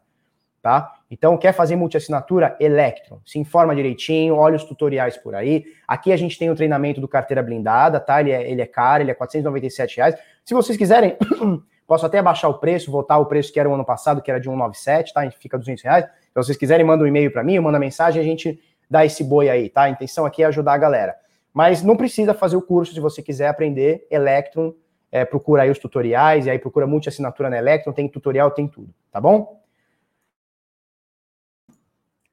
tá? 0.62 0.94
Então 1.10 1.38
quer 1.38 1.54
fazer 1.54 1.76
multi-assinatura? 1.76 2.56
Electron. 2.60 3.20
Se 3.26 3.40
informa 3.40 3.76
direitinho, 3.76 4.36
olha 4.36 4.56
os 4.56 4.64
tutoriais 4.64 5.18
por 5.18 5.36
aí. 5.36 5.66
Aqui 5.88 6.12
a 6.12 6.18
gente 6.18 6.38
tem 6.38 6.50
o 6.50 6.56
treinamento 6.56 7.02
do 7.02 7.08
carteira 7.08 7.42
blindada, 7.42 8.00
tá? 8.00 8.22
Ele 8.22 8.32
é, 8.32 8.50
ele 8.50 8.62
é 8.62 8.68
caro, 8.68 9.04
ele 9.04 9.12
é 9.12 9.16
497 9.16 9.98
reais. 9.98 10.16
Se 10.46 10.54
vocês 10.54 10.78
quiserem, 10.78 11.18
Posso 11.92 12.06
até 12.06 12.20
abaixar 12.20 12.50
o 12.50 12.54
preço, 12.54 12.90
voltar 12.90 13.18
o 13.18 13.26
preço 13.26 13.52
que 13.52 13.60
era 13.60 13.68
o 13.68 13.74
ano 13.74 13.84
passado, 13.84 14.22
que 14.22 14.32
era 14.32 14.40
de 14.40 14.46
197, 14.46 15.14
tá? 15.14 15.20
A 15.20 15.24
gente 15.26 15.38
fica 15.38 15.58
200 15.58 15.84
reais. 15.84 16.06
Se 16.06 16.34
vocês 16.34 16.58
quiserem, 16.58 16.86
manda 16.86 17.04
um 17.04 17.08
e-mail 17.08 17.30
para 17.34 17.44
mim, 17.44 17.60
manda 17.60 17.78
mensagem, 17.78 18.22
a 18.22 18.24
gente 18.24 18.58
dá 18.90 19.06
esse 19.06 19.26
boi 19.26 19.50
aí, 19.50 19.68
tá? 19.68 19.82
A 19.82 19.90
intenção 19.90 20.26
aqui 20.26 20.42
é 20.42 20.46
ajudar 20.46 20.72
a 20.72 20.78
galera. 20.78 21.18
Mas 21.54 21.84
não 21.84 21.98
precisa 21.98 22.34
fazer 22.34 22.56
o 22.56 22.62
curso 22.62 22.94
se 22.94 23.00
você 23.02 23.22
quiser 23.22 23.50
aprender 23.50 24.08
Electron. 24.10 24.74
É, 25.12 25.26
procura 25.26 25.64
aí 25.64 25.70
os 25.70 25.80
tutoriais, 25.80 26.46
e 26.46 26.50
aí 26.50 26.58
procura 26.58 26.88
multi-assinatura 26.88 27.50
na 27.50 27.58
Electron, 27.58 27.92
tem 27.92 28.08
tutorial, 28.08 28.52
tem 28.52 28.70
tudo, 28.70 28.94
tá 29.12 29.20
bom? 29.20 29.61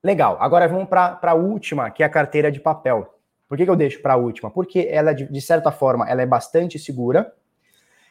Legal, 0.02 0.36
agora 0.40 0.68
vamos 0.68 0.88
para 0.88 1.18
a 1.22 1.34
última, 1.34 1.90
que 1.90 2.02
é 2.02 2.06
a 2.06 2.10
carteira 2.10 2.52
de 2.52 2.60
papel. 2.60 3.14
Por 3.48 3.56
que, 3.56 3.64
que 3.64 3.70
eu 3.70 3.76
deixo 3.76 4.00
para 4.00 4.14
a 4.14 4.16
última? 4.16 4.50
Porque 4.50 4.86
ela, 4.90 5.12
de, 5.12 5.24
de 5.24 5.40
certa 5.40 5.72
forma, 5.72 6.08
ela 6.08 6.22
é 6.22 6.26
bastante 6.26 6.78
segura, 6.78 7.32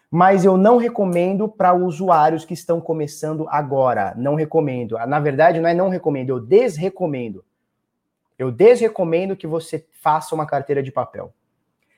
mas 0.09 0.43
eu 0.43 0.57
não 0.57 0.77
recomendo 0.77 1.47
para 1.47 1.73
usuários 1.73 2.43
que 2.43 2.53
estão 2.53 2.81
começando 2.81 3.47
agora. 3.49 4.14
Não 4.18 4.35
recomendo. 4.35 4.97
Na 5.07 5.19
verdade, 5.19 5.59
não 5.59 5.69
é 5.69 5.73
não 5.73 5.89
recomendo, 5.89 6.30
eu 6.30 6.39
desrecomendo. 6.39 7.43
Eu 8.38 8.51
desrecomendo 8.51 9.35
que 9.35 9.47
você 9.47 9.85
faça 10.01 10.34
uma 10.34 10.45
carteira 10.45 10.81
de 10.81 10.91
papel. 10.91 11.34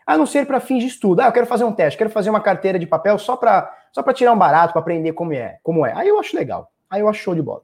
A 0.05 0.17
não 0.17 0.25
ser 0.25 0.45
para 0.45 0.59
fins 0.59 0.81
de 0.81 0.87
estudo. 0.87 1.21
Ah, 1.21 1.27
eu 1.27 1.31
quero 1.31 1.45
fazer 1.45 1.63
um 1.63 1.71
teste, 1.71 1.97
quero 1.97 2.09
fazer 2.09 2.29
uma 2.29 2.41
carteira 2.41 2.79
de 2.79 2.87
papel 2.87 3.17
só 3.19 3.35
para 3.35 3.71
só 3.91 4.01
tirar 4.13 4.33
um 4.33 4.37
barato, 4.37 4.73
para 4.73 4.81
aprender 4.81 5.13
como 5.13 5.33
é, 5.33 5.59
como 5.61 5.85
é. 5.85 5.93
Aí 5.95 6.07
eu 6.07 6.19
acho 6.19 6.35
legal. 6.35 6.71
Aí 6.89 7.01
eu 7.01 7.07
acho 7.07 7.21
show 7.21 7.35
de 7.35 7.41
bola. 7.41 7.61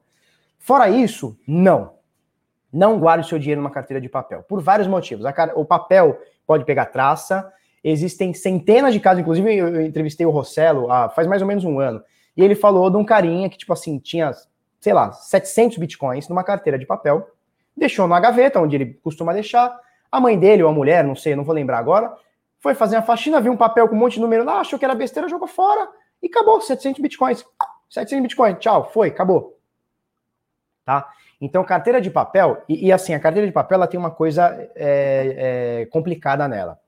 Fora 0.58 0.88
isso, 0.88 1.38
não. 1.46 1.95
Não 2.76 2.98
guarde 2.98 3.28
seu 3.28 3.38
dinheiro 3.38 3.60
numa 3.60 3.70
carteira 3.70 4.00
de 4.00 4.08
papel. 4.08 4.42
Por 4.42 4.60
vários 4.60 4.86
motivos. 4.86 5.24
O 5.54 5.64
papel 5.64 6.18
pode 6.46 6.64
pegar 6.64 6.86
traça, 6.86 7.52
Existem 7.88 8.34
centenas 8.34 8.92
de 8.92 8.98
casos, 8.98 9.20
inclusive 9.20 9.56
eu 9.56 9.80
entrevistei 9.80 10.26
o 10.26 10.30
Rossello 10.30 10.90
há, 10.90 11.08
faz 11.08 11.28
mais 11.28 11.40
ou 11.40 11.46
menos 11.46 11.64
um 11.64 11.78
ano, 11.78 12.02
e 12.36 12.42
ele 12.42 12.56
falou 12.56 12.90
de 12.90 12.96
um 12.96 13.04
carinha 13.04 13.48
que, 13.48 13.56
tipo 13.56 13.72
assim, 13.72 13.96
tinha, 14.00 14.32
sei 14.80 14.92
lá, 14.92 15.12
700 15.12 15.78
bitcoins 15.78 16.28
numa 16.28 16.42
carteira 16.42 16.76
de 16.76 16.84
papel, 16.84 17.30
deixou 17.76 18.04
numa 18.04 18.18
gaveta, 18.18 18.60
onde 18.60 18.74
ele 18.74 18.94
costuma 19.04 19.32
deixar, 19.32 19.72
a 20.10 20.18
mãe 20.18 20.36
dele 20.36 20.64
ou 20.64 20.68
a 20.68 20.72
mulher, 20.72 21.04
não 21.04 21.14
sei, 21.14 21.36
não 21.36 21.44
vou 21.44 21.54
lembrar 21.54 21.78
agora, 21.78 22.12
foi 22.58 22.74
fazer 22.74 22.96
uma 22.96 23.02
faxina, 23.02 23.40
viu 23.40 23.52
um 23.52 23.56
papel 23.56 23.88
com 23.88 23.94
um 23.94 23.98
monte 24.00 24.14
de 24.14 24.20
número 24.20 24.44
lá, 24.44 24.58
achou 24.58 24.80
que 24.80 24.84
era 24.84 24.94
besteira, 24.96 25.28
jogou 25.28 25.46
fora 25.46 25.88
e 26.20 26.26
acabou, 26.26 26.60
700 26.60 27.00
bitcoins. 27.00 27.44
700 27.88 28.20
bitcoins, 28.20 28.56
tchau, 28.58 28.90
foi, 28.92 29.10
acabou. 29.10 29.60
Tá? 30.84 31.08
Então, 31.40 31.62
carteira 31.64 32.00
de 32.00 32.10
papel, 32.10 32.62
e, 32.68 32.86
e 32.86 32.92
assim, 32.92 33.12
a 33.14 33.20
carteira 33.20 33.46
de 33.46 33.52
papel 33.52 33.76
ela 33.76 33.86
tem 33.86 33.98
uma 33.98 34.10
coisa 34.10 34.48
é, 34.74 35.80
é, 35.82 35.86
complicada 35.86 36.48
nela. 36.48 36.78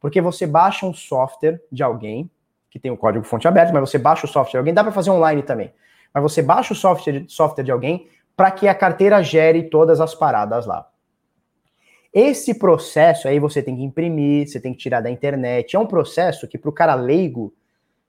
Porque 0.00 0.20
você 0.20 0.46
baixa 0.46 0.86
um 0.86 0.94
software 0.94 1.60
de 1.70 1.82
alguém, 1.82 2.30
que 2.70 2.78
tem 2.78 2.90
o 2.90 2.96
código 2.96 3.24
fonte 3.24 3.46
aberto, 3.46 3.72
mas 3.72 3.80
você 3.88 3.98
baixa 3.98 4.26
o 4.26 4.28
software 4.28 4.52
de 4.52 4.58
alguém, 4.58 4.74
dá 4.74 4.82
para 4.82 4.92
fazer 4.92 5.10
online 5.10 5.42
também. 5.42 5.72
Mas 6.14 6.22
você 6.22 6.40
baixa 6.40 6.72
o 6.72 6.76
software, 6.76 7.24
software 7.28 7.64
de 7.64 7.70
alguém 7.70 8.08
para 8.36 8.50
que 8.50 8.66
a 8.66 8.74
carteira 8.74 9.22
gere 9.22 9.64
todas 9.64 10.00
as 10.00 10.14
paradas 10.14 10.64
lá. 10.64 10.88
Esse 12.12 12.58
processo 12.58 13.28
aí 13.28 13.38
você 13.38 13.62
tem 13.62 13.76
que 13.76 13.82
imprimir, 13.82 14.48
você 14.48 14.58
tem 14.58 14.72
que 14.72 14.78
tirar 14.78 15.00
da 15.00 15.10
internet. 15.10 15.76
É 15.76 15.78
um 15.78 15.86
processo 15.86 16.48
que 16.48 16.58
para 16.58 16.70
o 16.70 16.72
cara 16.72 16.94
leigo 16.94 17.54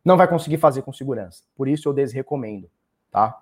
não 0.04 0.18
vai 0.18 0.28
conseguir 0.28 0.58
fazer 0.58 0.82
com 0.82 0.92
segurança. 0.92 1.44
Por 1.56 1.68
isso 1.68 1.88
eu 1.88 1.94
desrecomendo, 1.94 2.70
tá? 3.12 3.38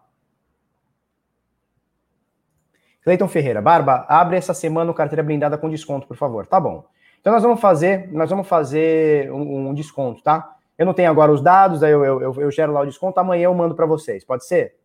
Cleiton 3.04 3.28
Ferreira, 3.28 3.62
Barba, 3.62 4.06
abre 4.08 4.38
essa 4.38 4.54
semana 4.54 4.92
o 4.92 4.94
carteira 4.94 5.24
blindada 5.24 5.58
com 5.58 5.70
desconto, 5.70 6.08
por 6.08 6.18
favor. 6.18 6.46
Tá 6.46 6.60
bom. 6.60 6.86
Então 7.20 7.34
nós 7.34 7.44
vamos 7.44 7.60
fazer, 7.60 8.12
nós 8.12 8.30
vamos 8.30 8.48
fazer 8.48 9.32
um, 9.32 9.70
um 9.70 9.74
desconto, 9.74 10.22
tá? 10.22 10.56
Eu 10.78 10.86
não 10.86 10.94
tenho 10.94 11.10
agora 11.10 11.32
os 11.32 11.42
dados, 11.42 11.84
aí 11.84 11.92
eu, 11.92 12.06
eu, 12.06 12.22
eu, 12.22 12.42
eu 12.42 12.52
gero 12.52 12.72
lá 12.72 12.82
o 12.82 12.86
desconto, 12.86 13.20
amanhã 13.20 13.46
eu 13.46 13.54
mando 13.54 13.76
para 13.76 13.86
vocês. 13.86 14.24
Pode 14.24 14.46
ser? 14.46 14.76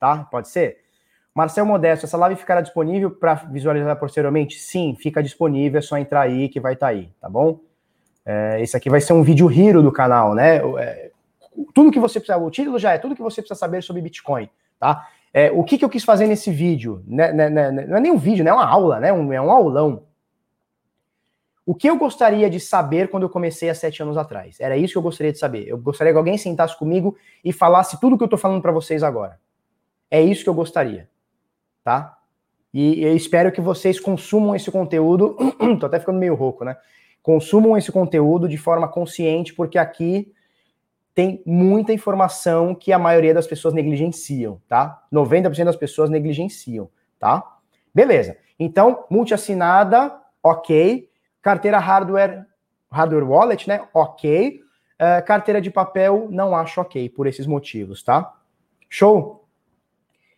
Tá? 0.00 0.24
Pode 0.24 0.48
ser? 0.48 0.78
Marcel 1.34 1.66
Modesto, 1.66 2.06
essa 2.06 2.16
live 2.16 2.38
ficará 2.38 2.60
disponível 2.60 3.10
para 3.10 3.34
visualizar 3.34 3.96
posteriormente? 3.96 4.58
Sim, 4.58 4.96
fica 4.98 5.22
disponível, 5.22 5.78
é 5.78 5.82
só 5.82 5.98
entrar 5.98 6.22
aí 6.22 6.48
que 6.48 6.60
vai 6.60 6.74
estar 6.74 6.86
tá 6.86 6.92
aí, 6.92 7.10
tá 7.20 7.28
bom? 7.28 7.60
É, 8.24 8.60
esse 8.60 8.76
aqui 8.76 8.88
vai 8.88 9.00
ser 9.00 9.12
um 9.12 9.22
vídeo 9.22 9.50
hero 9.50 9.82
do 9.82 9.92
canal, 9.92 10.34
né? 10.34 10.56
É, 10.78 11.10
tudo 11.74 11.90
que 11.90 11.98
você 11.98 12.20
precisa, 12.20 12.38
o 12.38 12.50
título 12.50 12.78
já 12.78 12.92
é 12.92 12.98
tudo 12.98 13.16
que 13.16 13.22
você 13.22 13.40
precisa 13.42 13.58
saber 13.58 13.82
sobre 13.82 14.02
Bitcoin, 14.02 14.48
tá? 14.78 15.08
É, 15.36 15.50
o 15.50 15.64
que, 15.64 15.76
que 15.76 15.84
eu 15.84 15.88
quis 15.88 16.04
fazer 16.04 16.28
nesse 16.28 16.52
vídeo? 16.52 17.02
Né, 17.04 17.32
né, 17.32 17.50
né, 17.50 17.70
não 17.72 17.96
é 17.96 18.00
nem 18.00 18.12
um 18.12 18.16
vídeo, 18.16 18.44
né? 18.44 18.50
É 18.50 18.54
uma 18.54 18.64
aula, 18.64 19.00
né? 19.00 19.12
Um, 19.12 19.32
é 19.32 19.40
um 19.40 19.50
aulão. 19.50 20.06
O 21.66 21.74
que 21.74 21.90
eu 21.90 21.98
gostaria 21.98 22.48
de 22.48 22.60
saber 22.60 23.08
quando 23.08 23.24
eu 23.24 23.28
comecei 23.28 23.68
há 23.68 23.74
sete 23.74 24.00
anos 24.00 24.16
atrás? 24.16 24.60
Era 24.60 24.76
isso 24.76 24.92
que 24.92 24.98
eu 24.98 25.02
gostaria 25.02 25.32
de 25.32 25.38
saber. 25.38 25.66
Eu 25.66 25.76
gostaria 25.76 26.12
que 26.12 26.18
alguém 26.18 26.38
sentasse 26.38 26.78
comigo 26.78 27.16
e 27.44 27.52
falasse 27.52 27.98
tudo 27.98 28.14
o 28.14 28.16
que 28.16 28.22
eu 28.22 28.26
estou 28.26 28.38
falando 28.38 28.62
para 28.62 28.70
vocês 28.70 29.02
agora. 29.02 29.40
É 30.08 30.22
isso 30.22 30.44
que 30.44 30.48
eu 30.48 30.54
gostaria, 30.54 31.08
tá? 31.82 32.16
E 32.72 33.02
eu 33.02 33.16
espero 33.16 33.50
que 33.50 33.60
vocês 33.60 33.98
consumam 33.98 34.54
esse 34.54 34.70
conteúdo. 34.70 35.36
tô 35.80 35.86
até 35.86 35.98
ficando 35.98 36.20
meio 36.20 36.36
rouco, 36.36 36.64
né? 36.64 36.76
Consumam 37.20 37.76
esse 37.76 37.90
conteúdo 37.90 38.48
de 38.48 38.56
forma 38.56 38.86
consciente, 38.86 39.52
porque 39.52 39.78
aqui 39.78 40.32
tem 41.14 41.42
muita 41.46 41.92
informação 41.92 42.74
que 42.74 42.92
a 42.92 42.98
maioria 42.98 43.32
das 43.32 43.46
pessoas 43.46 43.72
negligenciam, 43.72 44.60
tá? 44.68 45.02
90% 45.12 45.64
das 45.64 45.76
pessoas 45.76 46.10
negligenciam, 46.10 46.90
tá? 47.18 47.42
Beleza. 47.94 48.36
Então, 48.58 49.04
multi-assinada, 49.08 50.14
ok. 50.42 51.08
Carteira 51.40 51.78
hardware, 51.78 52.44
hardware 52.90 53.28
wallet, 53.28 53.68
né? 53.68 53.86
Ok. 53.94 54.60
Uh, 54.94 55.24
carteira 55.24 55.60
de 55.60 55.70
papel, 55.70 56.28
não 56.30 56.54
acho 56.56 56.80
ok 56.80 57.08
por 57.08 57.26
esses 57.26 57.46
motivos, 57.46 58.02
tá? 58.02 58.34
Show? 58.88 59.44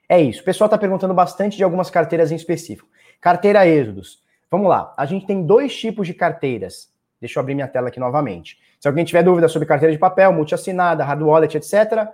É 0.09 0.20
isso. 0.20 0.43
O 0.43 0.44
pessoal 0.44 0.66
está 0.66 0.77
perguntando 0.77 1.15
bastante 1.15 1.57
de 1.57 1.65
algumas 1.65 1.90
carteiras 1.90 2.31
em 2.31 2.36
específico. 2.36 2.89
Carteira 3.20 3.66
Êxodos. 3.66 4.23
Vamos 4.51 4.69
lá. 4.69 4.94
A 4.97 5.07
gente 5.07 5.27
tem 5.27 5.44
dois 5.44 5.77
tipos 5.77 6.07
de 6.07 6.15
carteiras. 6.15 6.90
Deixa 7.20 7.38
eu 7.38 7.40
abrir 7.40 7.55
minha 7.55 7.68
tela 7.68 7.88
aqui 7.88 7.98
novamente. 7.98 8.59
Se 8.78 8.86
alguém 8.86 9.05
tiver 9.05 9.22
dúvida 9.22 9.48
sobre 9.48 9.66
carteira 9.66 9.93
de 9.93 9.98
papel, 9.98 10.32
multi-assinada, 10.32 11.05
hard 11.05 11.22
wallet, 11.22 11.56
etc., 11.56 12.09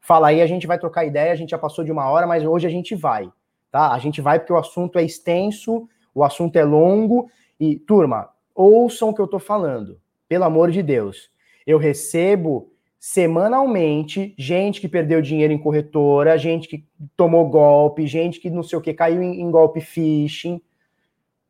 fala 0.00 0.28
aí, 0.28 0.42
a 0.42 0.46
gente 0.46 0.66
vai 0.66 0.78
trocar 0.78 1.04
ideia. 1.04 1.32
A 1.32 1.36
gente 1.36 1.50
já 1.50 1.58
passou 1.58 1.84
de 1.84 1.92
uma 1.92 2.08
hora, 2.08 2.26
mas 2.26 2.44
hoje 2.44 2.66
a 2.66 2.70
gente 2.70 2.94
vai, 2.94 3.30
tá? 3.70 3.92
A 3.92 3.98
gente 3.98 4.20
vai 4.20 4.38
porque 4.38 4.52
o 4.52 4.58
assunto 4.58 4.98
é 4.98 5.04
extenso, 5.04 5.88
o 6.14 6.24
assunto 6.24 6.56
é 6.56 6.64
longo. 6.64 7.30
E, 7.60 7.76
turma, 7.76 8.30
ouçam 8.54 9.10
o 9.10 9.14
que 9.14 9.20
eu 9.20 9.26
estou 9.26 9.40
falando. 9.40 10.00
Pelo 10.28 10.44
amor 10.44 10.70
de 10.70 10.82
Deus. 10.82 11.30
Eu 11.66 11.78
recebo 11.78 12.72
semanalmente 12.98 14.34
gente 14.36 14.80
que 14.80 14.88
perdeu 14.88 15.22
dinheiro 15.22 15.52
em 15.52 15.58
corretora, 15.58 16.36
gente 16.36 16.66
que 16.66 16.84
tomou 17.16 17.48
golpe, 17.48 18.06
gente 18.06 18.40
que 18.40 18.50
não 18.50 18.62
sei 18.62 18.78
o 18.78 18.82
que 18.82 18.92
caiu 18.92 19.22
em, 19.22 19.40
em 19.40 19.50
golpe 19.50 19.80
phishing, 19.80 20.60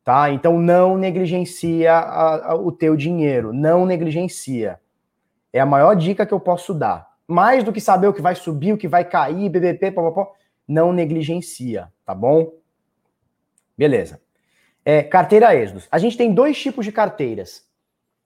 tá? 0.08 0.30
Então 0.30 0.58
não 0.58 0.96
negligencia 0.96 1.92
a, 1.92 2.52
a, 2.52 2.54
o 2.54 2.72
teu 2.72 2.96
dinheiro, 2.96 3.52
não 3.52 3.84
negligencia. 3.84 4.80
É 5.52 5.60
a 5.60 5.66
maior 5.66 5.94
dica 5.94 6.24
que 6.24 6.32
eu 6.32 6.40
posso 6.40 6.72
dar. 6.72 7.06
Mais 7.26 7.62
do 7.62 7.74
que 7.74 7.78
saber 7.78 8.06
o 8.06 8.14
que 8.14 8.22
vai 8.22 8.34
subir, 8.34 8.72
o 8.72 8.78
que 8.78 8.88
vai 8.88 9.04
cair, 9.04 9.50
BBP, 9.50 9.90
papapá, 9.90 10.32
não 10.66 10.94
negligencia, 10.94 11.92
tá 12.06 12.14
bom? 12.14 12.54
Beleza. 13.76 14.18
É, 14.82 15.02
carteira 15.02 15.54
Exodus. 15.54 15.86
A 15.92 15.98
gente 15.98 16.16
tem 16.16 16.32
dois 16.32 16.58
tipos 16.58 16.86
de 16.86 16.92
carteiras. 16.92 17.66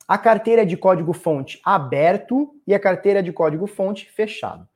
A 0.06 0.16
carteira 0.16 0.64
de 0.64 0.76
código-fonte 0.76 1.60
aberto 1.64 2.54
e 2.64 2.76
a 2.76 2.78
carteira 2.78 3.20
de 3.20 3.32
código-fonte 3.32 4.08
fechado. 4.08 4.62
O 4.62 4.66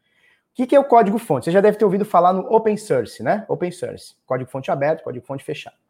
que, 0.54 0.66
que 0.66 0.74
é 0.74 0.80
o 0.80 0.84
código-fonte? 0.84 1.44
Você 1.44 1.52
já 1.52 1.60
deve 1.60 1.78
ter 1.78 1.84
ouvido 1.84 2.04
falar 2.04 2.32
no 2.32 2.52
open 2.52 2.76
source, 2.76 3.22
né? 3.22 3.46
Open 3.48 3.70
source. 3.70 4.16
Código-fonte 4.26 4.72
aberto, 4.72 5.04
código-fonte 5.04 5.44
fechado. 5.44 5.85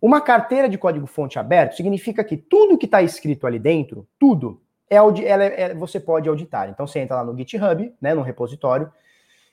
Uma 0.00 0.20
carteira 0.20 0.68
de 0.68 0.76
código-fonte 0.76 1.38
aberto 1.38 1.76
significa 1.76 2.22
que 2.22 2.36
tudo 2.36 2.76
que 2.76 2.86
está 2.86 3.02
escrito 3.02 3.46
ali 3.46 3.58
dentro, 3.58 4.06
tudo, 4.18 4.60
é, 4.88 4.96
é, 4.96 5.62
é, 5.62 5.74
você 5.74 5.98
pode 5.98 6.28
auditar. 6.28 6.68
Então 6.68 6.86
você 6.86 7.00
entra 7.00 7.16
lá 7.16 7.24
no 7.24 7.36
GitHub, 7.36 7.92
né, 8.00 8.14
no 8.14 8.22
repositório, 8.22 8.92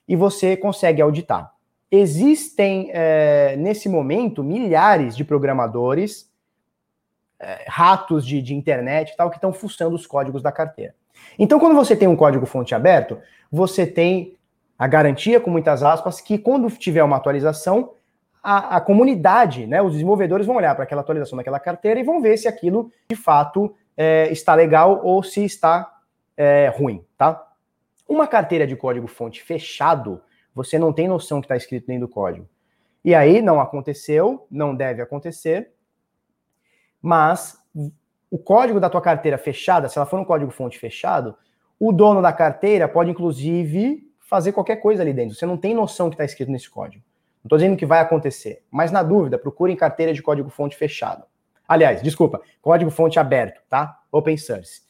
e 0.07 0.15
você 0.15 0.57
consegue 0.57 1.01
auditar. 1.01 1.53
Existem, 1.89 2.89
é, 2.91 3.55
nesse 3.55 3.87
momento, 3.87 4.43
milhares 4.43 5.15
de 5.15 5.23
programadores 5.23 6.29
é, 7.39 7.65
ratos 7.67 8.25
de, 8.25 8.41
de 8.41 8.53
internet 8.53 9.11
e 9.11 9.15
tal 9.15 9.29
que 9.29 9.37
estão 9.37 9.53
fuçando 9.53 9.95
os 9.95 10.05
códigos 10.05 10.41
da 10.41 10.51
carteira. 10.51 10.95
Então, 11.37 11.59
quando 11.59 11.75
você 11.75 11.95
tem 11.95 12.07
um 12.07 12.15
código 12.15 12.45
fonte 12.45 12.73
aberto, 12.73 13.19
você 13.51 13.85
tem 13.85 14.35
a 14.77 14.87
garantia, 14.87 15.39
com 15.39 15.51
muitas 15.51 15.83
aspas, 15.83 16.19
que 16.19 16.37
quando 16.37 16.69
tiver 16.71 17.03
uma 17.03 17.17
atualização, 17.17 17.93
a, 18.43 18.75
a 18.75 18.81
comunidade, 18.81 19.65
né, 19.65 19.81
os 19.81 19.93
desenvolvedores 19.93 20.45
vão 20.45 20.57
olhar 20.57 20.75
para 20.75 20.83
aquela 20.83 20.99
atualização 21.01 21.37
daquela 21.37 21.59
carteira 21.59 21.99
e 21.99 22.03
vão 22.03 22.21
ver 22.21 22.35
se 22.37 22.47
aquilo 22.47 22.91
de 23.09 23.15
fato 23.15 23.73
é, 23.95 24.29
está 24.31 24.53
legal 24.53 24.99
ou 25.01 25.23
se 25.23 25.45
está 25.45 25.89
é, 26.35 26.67
ruim, 26.67 27.05
tá? 27.17 27.47
Uma 28.07 28.27
carteira 28.27 28.67
de 28.67 28.75
código 28.75 29.07
fonte 29.07 29.41
fechado, 29.41 30.21
você 30.53 30.77
não 30.77 30.91
tem 30.91 31.07
noção 31.07 31.39
que 31.39 31.45
está 31.45 31.55
escrito 31.55 31.87
dentro 31.87 32.07
do 32.07 32.13
código. 32.13 32.47
E 33.03 33.15
aí 33.15 33.41
não 33.41 33.61
aconteceu, 33.61 34.45
não 34.51 34.75
deve 34.75 35.01
acontecer, 35.01 35.71
mas 37.01 37.57
o 38.29 38.37
código 38.37 38.79
da 38.79 38.89
tua 38.89 39.01
carteira 39.01 39.37
fechada, 39.37 39.87
se 39.87 39.97
ela 39.97 40.05
for 40.05 40.19
um 40.19 40.25
código 40.25 40.51
fonte 40.51 40.77
fechado, 40.77 41.35
o 41.79 41.91
dono 41.91 42.21
da 42.21 42.33
carteira 42.33 42.87
pode 42.87 43.09
inclusive 43.09 44.09
fazer 44.19 44.51
qualquer 44.51 44.77
coisa 44.77 45.01
ali 45.01 45.13
dentro. 45.13 45.35
Você 45.35 45.45
não 45.45 45.57
tem 45.57 45.73
noção 45.73 46.09
que 46.09 46.15
está 46.15 46.25
escrito 46.25 46.51
nesse 46.51 46.69
código. 46.69 47.03
Não 47.43 47.47
estou 47.47 47.57
dizendo 47.57 47.75
que 47.75 47.85
vai 47.85 47.99
acontecer, 47.99 48.63
mas 48.71 48.91
na 48.91 49.03
dúvida, 49.03 49.37
procure 49.37 49.71
em 49.73 49.75
carteira 49.75 50.13
de 50.13 50.21
código 50.21 50.49
fonte 50.49 50.77
fechado. 50.77 51.25
Aliás, 51.67 52.01
desculpa, 52.01 52.41
código 52.61 52.89
fonte 52.89 53.19
aberto, 53.19 53.61
tá? 53.69 53.99
Open 54.11 54.37
source. 54.37 54.81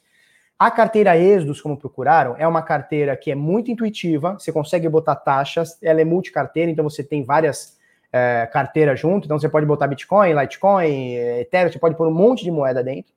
A 0.58 0.70
carteira 0.70 1.18
Exodus, 1.18 1.60
como 1.60 1.76
procuraram, 1.76 2.36
é 2.38 2.48
uma 2.48 2.62
carteira 2.62 3.18
que 3.18 3.32
é 3.32 3.36
muito 3.36 3.72
intuitiva, 3.72 4.34
você 4.34 4.52
consegue 4.52 4.88
botar 4.88 5.16
taxas, 5.16 5.78
ela 5.82 6.00
é 6.00 6.06
multicarteira, 6.06 6.70
então 6.70 6.84
você 6.88 7.04
tem 7.04 7.24
várias 7.24 7.78
é, 8.12 8.48
carteiras 8.52 9.00
junto, 9.00 9.26
então 9.26 9.40
você 9.40 9.50
pode 9.50 9.66
botar 9.66 9.88
Bitcoin, 9.88 10.34
Litecoin, 10.34 11.16
Ethereum, 11.40 11.72
você 11.72 11.80
pode 11.80 11.96
pôr 11.96 12.08
um 12.08 12.14
monte 12.14 12.44
de 12.44 12.52
moeda 12.52 12.84
dentro, 12.84 13.12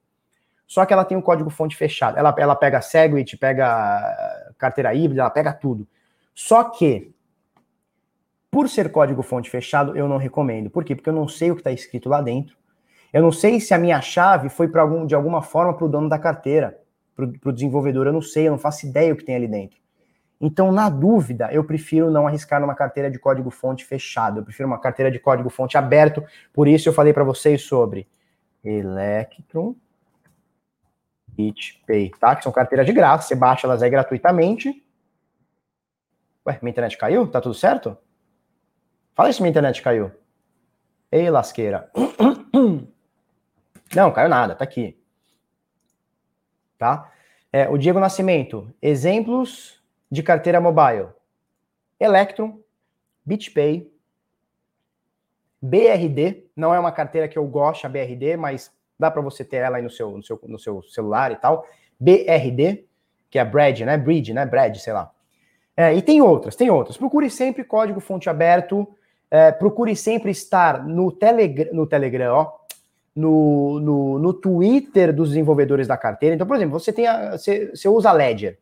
só 0.67 0.85
que 0.85 0.93
ela 0.93 1.05
tem 1.05 1.17
um 1.17 1.23
código 1.23 1.51
fonte 1.51 1.77
fechado. 1.77 2.19
Ela, 2.19 2.35
ela 2.39 2.57
pega 2.57 2.81
Segwit, 2.81 3.37
pega 3.37 4.53
carteira 4.59 4.93
híbrida, 4.95 5.21
ela 5.21 5.31
pega 5.31 5.53
tudo. 5.53 5.87
Só 6.35 6.65
que 6.65 7.15
por 8.57 8.71
ser 8.71 8.91
código 8.91 9.23
fonte 9.23 9.51
fechado, 9.51 9.95
eu 9.95 10.09
não 10.09 10.17
recomendo. 10.17 10.71
Por 10.71 10.83
quê? 10.83 10.97
Porque 10.97 11.11
eu 11.11 11.15
não 11.15 11.29
sei 11.29 11.51
o 11.51 11.55
que 11.55 11.61
está 11.61 11.71
escrito 11.71 12.09
lá 12.09 12.23
dentro. 12.23 12.57
Eu 13.13 13.21
não 13.21 13.31
sei 13.31 13.61
se 13.61 13.75
a 13.75 13.79
minha 13.79 14.01
chave 14.01 14.49
foi 14.49 14.67
algum, 14.77 15.05
de 15.05 15.15
alguma 15.15 15.43
forma 15.43 15.75
para 15.75 15.85
o 15.85 15.89
dono 15.91 16.09
da 16.09 16.19
carteira, 16.19 16.81
para 17.15 17.51
o 17.51 17.53
desenvolvedor. 17.53 18.07
Eu 18.07 18.15
não 18.15 18.23
sei, 18.23 18.49
eu 18.49 18.53
não 18.53 18.59
faço 18.59 18.87
ideia 18.87 19.13
o 19.13 19.17
que 19.17 19.27
tem 19.27 19.37
ali 19.37 19.47
dentro. 19.47 19.79
Então, 20.41 20.73
na 20.73 20.89
dúvida, 20.89 21.53
eu 21.53 21.65
prefiro 21.65 22.11
não 22.11 22.27
arriscar 22.27 22.59
numa 22.59 22.75
carteira 22.75 23.11
de 23.11 23.19
código 23.19 23.51
fonte 23.51 23.85
fechado. 23.85 24.41
Eu 24.41 24.45
prefiro 24.45 24.67
uma 24.67 24.81
carteira 24.81 25.11
de 25.11 25.19
código 25.19 25.51
fonte 25.51 25.77
aberto. 25.77 26.25
Por 26.51 26.67
isso, 26.67 26.89
eu 26.89 26.95
falei 26.95 27.13
para 27.13 27.25
vocês 27.25 27.61
sobre 27.61 28.09
Electron 28.65 29.77
BitPay, 31.29 32.11
tá? 32.19 32.35
Que 32.35 32.43
são 32.43 32.53
carteiras 32.53 32.87
de 32.87 32.95
graça. 32.95 33.29
Você 33.29 33.35
baixa 33.35 33.67
elas 33.67 33.83
aí 33.83 33.91
gratuitamente. 33.91 34.83
Ué, 36.47 36.59
minha 36.63 36.71
internet 36.71 36.97
caiu? 36.97 37.27
Tá 37.29 37.39
tudo 37.39 37.55
certo? 37.55 37.99
Fala 39.17 39.33
se 39.33 39.41
minha 39.41 39.49
internet 39.49 39.81
caiu. 39.81 40.13
Ei, 41.11 41.31
lasqueira. 41.31 41.91
Não, 43.97 44.13
caiu 44.13 44.29
nada, 44.29 44.55
tá 44.55 44.63
aqui. 44.63 45.01
Tá? 46.77 47.11
É, 47.51 47.67
o 47.67 47.79
Diego 47.79 47.99
Nascimento. 47.99 48.71
Exemplos 48.83 49.83
de 50.11 50.23
carteira 50.23 50.61
mobile. 50.61 51.09
Electron, 51.99 52.61
BitPay, 53.25 53.91
BRD. 55.63 56.45
Não 56.55 56.75
é 56.75 56.79
uma 56.79 56.93
carteira 56.93 57.27
que 57.27 57.39
eu 57.39 57.47
gosto, 57.47 57.87
a 57.87 57.89
BRD, 57.89 58.37
mas 58.37 58.71
dá 58.99 59.11
para 59.11 59.23
você 59.23 59.43
ter 59.43 59.57
ela 59.57 59.79
aí 59.79 59.83
no 59.83 59.89
seu, 59.89 60.11
no, 60.11 60.23
seu, 60.23 60.39
no 60.45 60.59
seu 60.59 60.83
celular 60.83 61.33
e 61.33 61.37
tal. 61.37 61.67
BRD, 61.99 62.85
que 63.31 63.39
é 63.39 63.45
Brad, 63.47 63.81
né? 63.81 63.97
Bridge, 63.97 64.35
né? 64.35 64.45
Brad, 64.45 64.77
sei 64.77 64.93
lá. 64.93 65.11
É, 65.75 65.95
e 65.95 66.03
tem 66.03 66.21
outras, 66.21 66.55
tem 66.55 66.69
outras. 66.69 66.99
Procure 66.99 67.31
sempre 67.31 67.65
código 67.65 67.99
fonte 67.99 68.29
aberto 68.29 68.87
é, 69.31 69.53
procure 69.53 69.95
sempre 69.97 70.31
estar 70.31 70.87
no, 70.87 71.11
Telegram, 71.11 71.73
no 71.73 71.87
Telegram, 71.87 72.35
ó, 72.35 72.53
no, 73.15 73.81
no, 73.81 74.19
no, 74.19 74.33
Twitter 74.35 75.15
dos 75.15 75.31
desenvolvedores 75.31 75.87
da 75.87 75.97
carteira. 75.97 76.35
Então, 76.35 76.47
por 76.47 76.57
exemplo, 76.57 76.79
você 76.79 76.93
tem 76.93 77.07
a, 77.07 77.33
você, 77.33 77.71
você 77.75 77.89
usa 77.89 78.11
a 78.11 78.13
Ledger. 78.13 78.59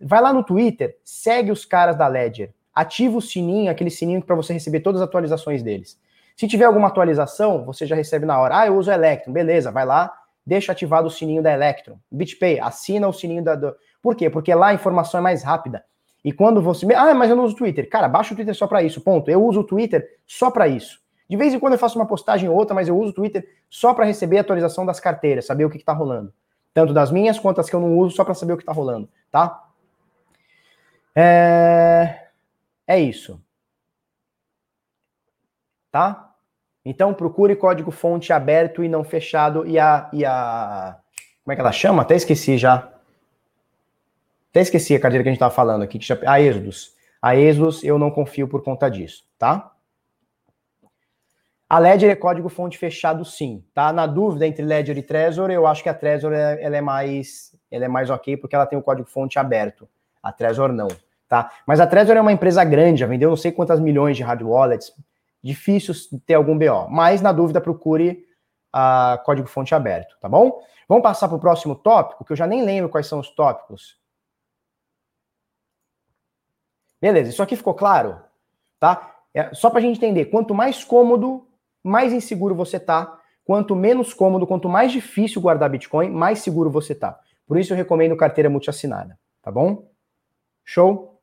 Vai 0.00 0.20
lá 0.20 0.32
no 0.32 0.44
Twitter, 0.44 0.96
segue 1.02 1.50
os 1.50 1.64
caras 1.64 1.96
da 1.96 2.06
Ledger, 2.06 2.52
ativa 2.74 3.16
o 3.16 3.22
sininho, 3.22 3.70
aquele 3.70 3.90
sininho 3.90 4.22
para 4.22 4.36
você 4.36 4.52
receber 4.52 4.80
todas 4.80 5.00
as 5.00 5.08
atualizações 5.08 5.62
deles. 5.62 5.98
Se 6.36 6.46
tiver 6.46 6.66
alguma 6.66 6.88
atualização, 6.88 7.64
você 7.64 7.86
já 7.86 7.96
recebe 7.96 8.26
na 8.26 8.38
hora. 8.38 8.58
Ah, 8.58 8.66
eu 8.66 8.76
uso 8.76 8.92
Electron, 8.92 9.32
beleza, 9.32 9.72
vai 9.72 9.86
lá, 9.86 10.12
deixa 10.44 10.72
ativado 10.72 11.08
o 11.08 11.10
sininho 11.10 11.42
da 11.42 11.50
Electron. 11.50 11.98
BitPay, 12.12 12.60
assina 12.60 13.08
o 13.08 13.12
sininho 13.12 13.42
da. 13.42 13.54
Do... 13.54 13.74
Por 14.02 14.14
quê? 14.14 14.28
Porque 14.28 14.54
lá 14.54 14.68
a 14.68 14.74
informação 14.74 15.18
é 15.18 15.22
mais 15.22 15.42
rápida. 15.42 15.82
E 16.26 16.32
quando 16.32 16.60
você. 16.60 16.92
Ah, 16.92 17.14
mas 17.14 17.30
eu 17.30 17.36
não 17.36 17.44
uso 17.44 17.54
Twitter. 17.54 17.88
Cara, 17.88 18.08
baixa 18.08 18.34
o 18.34 18.36
Twitter 18.36 18.52
só 18.52 18.66
para 18.66 18.82
isso, 18.82 19.00
ponto. 19.00 19.30
Eu 19.30 19.44
uso 19.44 19.60
o 19.60 19.64
Twitter 19.64 20.18
só 20.26 20.50
para 20.50 20.66
isso. 20.66 21.00
De 21.30 21.36
vez 21.36 21.54
em 21.54 21.60
quando 21.60 21.74
eu 21.74 21.78
faço 21.78 21.96
uma 21.96 22.04
postagem 22.04 22.48
ou 22.48 22.56
outra, 22.56 22.74
mas 22.74 22.88
eu 22.88 22.98
uso 22.98 23.12
o 23.12 23.14
Twitter 23.14 23.48
só 23.70 23.94
para 23.94 24.04
receber 24.04 24.38
a 24.38 24.40
atualização 24.40 24.84
das 24.84 24.98
carteiras, 24.98 25.46
saber 25.46 25.64
o 25.64 25.70
que, 25.70 25.76
está 25.76 25.92
rolando. 25.92 26.34
Tanto 26.74 26.92
das 26.92 27.12
minhas 27.12 27.38
quanto 27.38 27.60
as 27.60 27.70
que 27.70 27.76
eu 27.76 27.80
não 27.80 27.96
uso, 27.96 28.16
só 28.16 28.24
para 28.24 28.34
saber 28.34 28.54
o 28.54 28.56
que 28.56 28.64
está 28.64 28.72
rolando, 28.72 29.08
tá? 29.30 29.68
É... 31.14 32.26
é 32.88 32.98
isso. 32.98 33.40
Tá? 35.92 36.34
Então 36.84 37.14
procure 37.14 37.54
código 37.54 37.92
fonte 37.92 38.32
aberto 38.32 38.82
e 38.82 38.88
não 38.88 39.04
fechado 39.04 39.64
e 39.64 39.78
a, 39.78 40.10
e 40.12 40.24
a. 40.24 40.98
Como 41.44 41.52
é 41.52 41.54
que 41.54 41.60
ela 41.60 41.70
chama? 41.70 42.02
Até 42.02 42.16
esqueci 42.16 42.58
já. 42.58 42.95
Até 44.56 44.62
esqueci 44.62 44.94
a 44.94 44.98
carteira 44.98 45.22
que 45.22 45.28
a 45.28 45.32
gente 45.32 45.36
estava 45.36 45.54
falando 45.54 45.82
aqui, 45.82 45.98
que 45.98 46.10
a 46.26 46.40
Exodus. 46.40 46.94
A 47.20 47.36
Exodus 47.36 47.84
eu 47.84 47.98
não 47.98 48.10
confio 48.10 48.48
por 48.48 48.64
conta 48.64 48.88
disso, 48.88 49.22
tá? 49.38 49.70
A 51.68 51.78
Ledger 51.78 52.08
é 52.08 52.16
código 52.16 52.48
fonte 52.48 52.78
fechado 52.78 53.22
sim, 53.22 53.62
tá? 53.74 53.92
Na 53.92 54.06
dúvida 54.06 54.46
entre 54.46 54.64
Ledger 54.64 54.96
e 54.96 55.02
Trezor, 55.02 55.50
eu 55.50 55.66
acho 55.66 55.82
que 55.82 55.90
a 55.90 55.94
Trezor 55.94 56.32
é, 56.32 56.56
ela 56.62 56.74
é 56.74 56.80
mais 56.80 57.54
ela 57.70 57.84
é 57.84 57.88
mais 57.88 58.08
ok 58.08 58.38
porque 58.38 58.56
ela 58.56 58.64
tem 58.64 58.78
o 58.78 58.82
código 58.82 59.06
fonte 59.06 59.38
aberto. 59.38 59.86
A 60.22 60.32
Trezor 60.32 60.72
não, 60.72 60.88
tá? 61.28 61.50
Mas 61.66 61.78
a 61.78 61.86
Trezor 61.86 62.16
é 62.16 62.20
uma 62.22 62.32
empresa 62.32 62.64
grande, 62.64 63.00
já 63.00 63.06
vendeu 63.06 63.28
não 63.28 63.36
sei 63.36 63.52
quantas 63.52 63.78
milhões 63.78 64.16
de 64.16 64.22
hard 64.22 64.40
wallets. 64.40 64.90
Difícil 65.44 65.92
ter 66.24 66.32
algum 66.32 66.56
BO, 66.56 66.88
mas 66.88 67.20
na 67.20 67.30
dúvida 67.30 67.60
procure 67.60 68.24
a 68.72 69.20
código 69.22 69.48
fonte 69.48 69.74
aberto, 69.74 70.16
tá 70.18 70.30
bom? 70.30 70.62
Vamos 70.88 71.02
passar 71.02 71.28
para 71.28 71.36
o 71.36 71.40
próximo 71.40 71.74
tópico, 71.74 72.24
que 72.24 72.32
eu 72.32 72.36
já 72.36 72.46
nem 72.46 72.64
lembro 72.64 72.88
quais 72.88 73.06
são 73.06 73.20
os 73.20 73.28
tópicos. 73.28 74.05
Beleza, 77.06 77.30
isso 77.30 77.40
aqui 77.40 77.54
ficou 77.54 77.72
claro? 77.72 78.18
Tá? 78.80 79.14
É, 79.32 79.54
só 79.54 79.70
para 79.70 79.78
a 79.78 79.80
gente 79.80 79.98
entender, 79.98 80.24
quanto 80.24 80.52
mais 80.52 80.82
cômodo, 80.82 81.46
mais 81.80 82.12
inseguro 82.12 82.52
você 82.52 82.80
tá. 82.80 83.20
Quanto 83.44 83.76
menos 83.76 84.12
cômodo, 84.12 84.44
quanto 84.44 84.68
mais 84.68 84.90
difícil 84.90 85.40
guardar 85.40 85.70
Bitcoin, 85.70 86.10
mais 86.10 86.40
seguro 86.40 86.68
você 86.68 86.96
tá. 86.96 87.16
Por 87.46 87.60
isso 87.60 87.72
eu 87.72 87.76
recomendo 87.76 88.16
carteira 88.16 88.50
multiassinada, 88.50 89.16
tá 89.40 89.52
bom? 89.52 89.88
Show? 90.64 91.20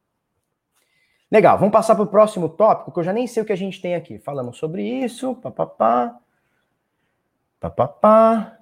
Legal, 1.30 1.58
vamos 1.58 1.74
passar 1.74 1.96
para 1.96 2.06
o 2.06 2.08
próximo 2.08 2.48
tópico, 2.48 2.94
que 2.94 3.00
eu 3.00 3.04
já 3.04 3.12
nem 3.12 3.28
sei 3.28 3.44
o 3.44 3.46
que 3.46 3.52
a 3.52 3.58
gente 3.58 3.82
tem 3.82 3.94
aqui. 3.94 4.18
Falamos 4.20 4.58
sobre 4.58 4.82
isso, 4.84 5.36
papapá, 5.36 6.18
papapá. 7.60 8.58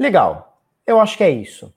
Legal, 0.00 0.58
eu 0.86 0.98
acho 0.98 1.18
que 1.18 1.24
é 1.24 1.28
isso. 1.28 1.75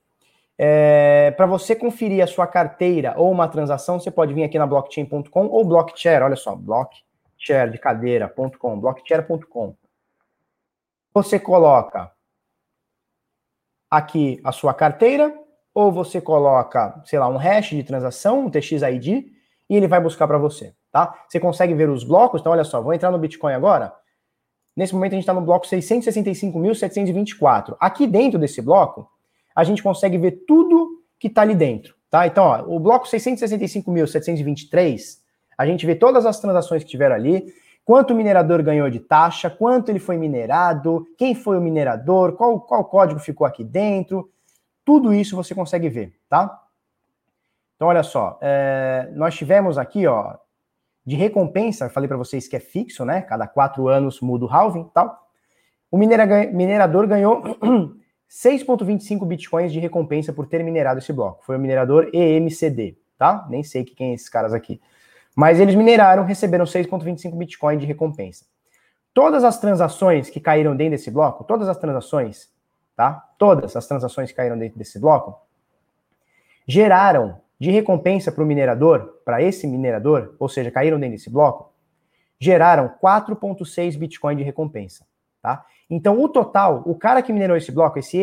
É, 0.62 1.32
para 1.38 1.46
você 1.46 1.74
conferir 1.74 2.22
a 2.22 2.28
sua 2.28 2.46
carteira 2.46 3.14
ou 3.16 3.32
uma 3.32 3.48
transação, 3.48 3.98
você 3.98 4.12
pode 4.12 4.34
vir 4.34 4.44
aqui 4.44 4.60
na 4.60 4.68
blockchain.com 4.68 5.48
ou 5.48 5.64
blockchair, 5.64 6.22
olha 6.22 6.36
só, 6.36 6.54
blockchair 6.54 7.72
de 7.72 7.78
cadeira.com, 7.78 8.78
blockchair.com. 8.78 9.74
Você 11.14 11.40
coloca 11.40 12.12
aqui 13.90 14.42
a 14.44 14.52
sua 14.52 14.74
carteira, 14.74 15.34
ou 15.74 15.94
você 15.94 16.20
coloca, 16.20 17.02
sei 17.06 17.20
lá, 17.20 17.30
um 17.30 17.38
hash 17.38 17.70
de 17.70 17.84
transação, 17.84 18.42
um 18.42 18.50
TXID, 18.50 19.32
e 19.70 19.78
ele 19.78 19.88
vai 19.88 20.02
buscar 20.02 20.28
para 20.28 20.38
você, 20.38 20.76
tá? 20.92 21.24
Você 21.30 21.40
consegue 21.40 21.74
ver 21.74 21.90
os 21.90 22.04
blocos, 22.04 22.42
então 22.42 22.52
olha 22.52 22.66
só, 22.66 22.82
vou 22.82 22.94
entrar 22.94 23.12
no 23.12 23.18
Bitcoin 23.18 23.54
agora. 23.54 23.94
Nesse 24.76 24.94
momento 24.94 25.14
a 25.14 25.16
gente 25.16 25.24
está 25.24 25.34
no 25.34 25.40
bloco 25.40 25.66
665.724. 25.66 27.78
Aqui 27.80 28.06
dentro 28.06 28.38
desse 28.38 28.62
bloco, 28.62 29.10
a 29.60 29.64
gente 29.66 29.84
consegue 29.84 30.18
ver 30.18 30.46
tudo 30.48 31.04
que 31.20 31.28
está 31.28 31.42
ali 31.42 31.54
dentro. 31.54 31.94
Tá? 32.10 32.26
Então, 32.26 32.46
ó, 32.46 32.64
o 32.66 32.80
bloco 32.80 33.06
665.723, 33.06 35.20
a 35.58 35.66
gente 35.66 35.86
vê 35.86 35.96
todas 35.96 36.26
as 36.26 36.40
transações 36.40 36.82
que 36.82 36.90
tiveram 36.90 37.16
ali, 37.16 37.54
quanto 37.84 38.14
o 38.14 38.16
minerador 38.16 38.64
ganhou 38.64 38.90
de 38.90 39.02
taxa, 39.02 39.50
quanto 39.50 39.90
ele 39.90 40.00
foi 40.00 40.16
minerado, 40.16 41.06
quem 41.18 41.36
foi 41.36 41.58
o 41.58 41.62
minerador, 41.62 42.38
qual, 42.38 42.62
qual 42.62 42.86
código 42.86 43.20
ficou 43.20 43.46
aqui 43.46 43.66
dentro, 43.66 44.32
tudo 44.86 45.14
isso 45.14 45.36
você 45.36 45.54
consegue 45.54 45.90
ver, 45.90 46.14
tá? 46.30 46.58
Então, 47.76 47.90
olha 47.90 48.04
só, 48.04 48.40
é, 48.42 49.12
nós 49.14 49.36
tivemos 49.36 49.78
aqui, 49.78 50.08
ó, 50.08 50.38
de 51.06 51.18
recompensa, 51.18 51.90
falei 51.90 52.08
para 52.08 52.16
vocês 52.16 52.48
que 52.48 52.56
é 52.56 52.62
fixo, 52.62 53.04
né? 53.04 53.24
Cada 53.24 53.46
quatro 53.46 53.90
anos 53.90 54.22
muda 54.22 54.46
o 54.46 54.50
halving 54.50 54.84
e 54.84 54.90
tal. 54.94 55.28
o 55.92 55.98
minerador 55.98 57.08
ganhou 57.08 57.44
6,25 58.30 59.26
bitcoins 59.26 59.74
de 59.74 59.80
recompensa 59.80 60.32
por 60.32 60.46
ter 60.46 60.64
minerado 60.64 61.00
esse 61.00 61.12
bloco. 61.12 61.44
Foi 61.44 61.56
o 61.56 61.60
minerador 61.60 62.10
EMCD, 62.14 62.96
tá? 63.18 63.48
Nem 63.50 63.64
sei 63.64 63.84
quem 63.84 64.12
é 64.12 64.14
esses 64.14 64.30
caras 64.30 64.54
aqui. 64.54 64.80
Mas 65.36 65.60
eles 65.60 65.74
mineraram, 65.74 66.24
receberam 66.24 66.66
6,25 66.66 67.36
bitcoins 67.36 67.80
de 67.80 67.88
recompensa. 67.88 68.46
Todas 69.14 69.44
as 69.44 69.60
transações 69.60 70.30
que 70.30 70.40
caíram 70.40 70.76
dentro 70.76 70.92
desse 70.92 71.10
bloco, 71.10 71.44
todas 71.44 71.68
as 71.68 71.78
transações, 71.78 72.52
tá? 72.96 73.28
Todas 73.38 73.76
as 73.76 73.88
transações 73.88 74.30
que 74.30 74.38
caíram 74.38 74.58
dentro 74.58 74.78
desse 74.78 75.00
bloco, 75.00 75.42
geraram 76.68 77.42
de 77.60 77.72
recompensa 77.72 78.32
para 78.32 78.44
o 78.44 78.48
minerador, 78.48 79.22
para 79.26 79.42
esse 79.42 79.66
minerador, 79.66 80.36
ou 80.38 80.48
seja, 80.48 80.70
caíram 80.70 81.00
dentro 81.00 81.18
desse 81.18 81.30
bloco, 81.30 81.74
geraram 82.40 82.94
4,6 83.04 83.98
bitcoins 83.98 84.38
de 84.38 84.44
recompensa, 84.44 85.06
tá? 85.42 85.66
Então, 85.90 86.22
o 86.22 86.30
total, 86.30 86.84
o 86.86 86.94
cara 86.94 87.22
que 87.22 87.34
minerou 87.34 87.58
esse 87.58 87.72
bloco, 87.72 87.98
esse 87.98 88.18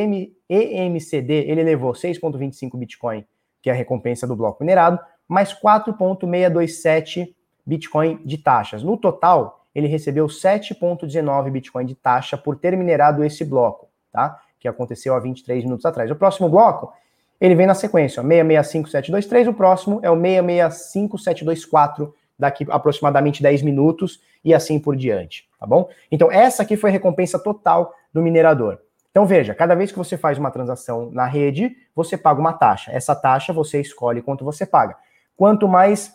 EMCD, 0.49 1.33
ele 1.49 1.65
levou 1.65 1.93
6,25 1.93 2.79
Bitcoin, 2.79 3.25
que 3.61 3.69
é 3.69 3.73
a 3.73 3.77
recompensa 3.77 4.27
do 4.27 4.37
bloco 4.37 4.63
minerado, 4.63 5.01
mais 5.27 5.53
4,627 5.53 7.35
Bitcoin 7.67 8.21
de 8.25 8.39
taxas. 8.39 8.85
No 8.85 8.97
total, 8.97 9.67
ele 9.75 9.89
recebeu 9.89 10.27
7,19 10.27 11.51
Bitcoin 11.51 11.85
de 11.85 11.97
taxa 11.97 12.39
por 12.39 12.57
ter 12.57 12.77
minerado 12.77 13.25
esse 13.25 13.45
bloco, 13.45 13.89
tá? 14.13 14.41
Que 14.61 14.69
aconteceu 14.69 15.15
há 15.15 15.19
23 15.19 15.65
minutos 15.65 15.85
atrás. 15.85 16.09
O 16.09 16.15
próximo 16.15 16.49
bloco, 16.49 16.93
ele 17.41 17.57
vem 17.57 17.67
na 17.67 17.75
sequência, 17.75 18.23
ó, 18.23 18.25
665723, 18.25 19.49
o 19.49 19.55
próximo 19.55 19.99
é 20.03 20.11
o 20.11 20.15
665724, 20.15 22.15
daqui 22.39 22.67
aproximadamente 22.69 23.43
10 23.43 23.63
minutos, 23.63 24.21
e 24.45 24.55
assim 24.55 24.79
por 24.79 24.97
diante 24.97 25.47
tá 25.59 25.67
bom? 25.67 25.89
Então, 26.11 26.31
essa 26.31 26.63
aqui 26.63 26.77
foi 26.77 26.91
a 26.91 26.93
recompensa 26.93 27.39
total 27.39 27.95
do 28.13 28.23
minerador. 28.23 28.79
Então, 29.11 29.27
veja, 29.27 29.55
cada 29.55 29.75
vez 29.75 29.91
que 29.91 29.99
você 29.99 30.17
faz 30.17 30.39
uma 30.39 30.51
transação 30.51 31.11
na 31.11 31.25
rede, 31.25 31.75
você 31.95 32.19
paga 32.19 32.41
uma 32.41 32.53
taxa. 32.53 32.93
Essa 32.93 33.15
taxa 33.15 33.53
você 33.53 33.81
escolhe 33.81 34.21
quanto 34.21 34.45
você 34.45 34.67
paga. 34.67 34.97
Quanto 35.37 35.67
mais 35.67 36.15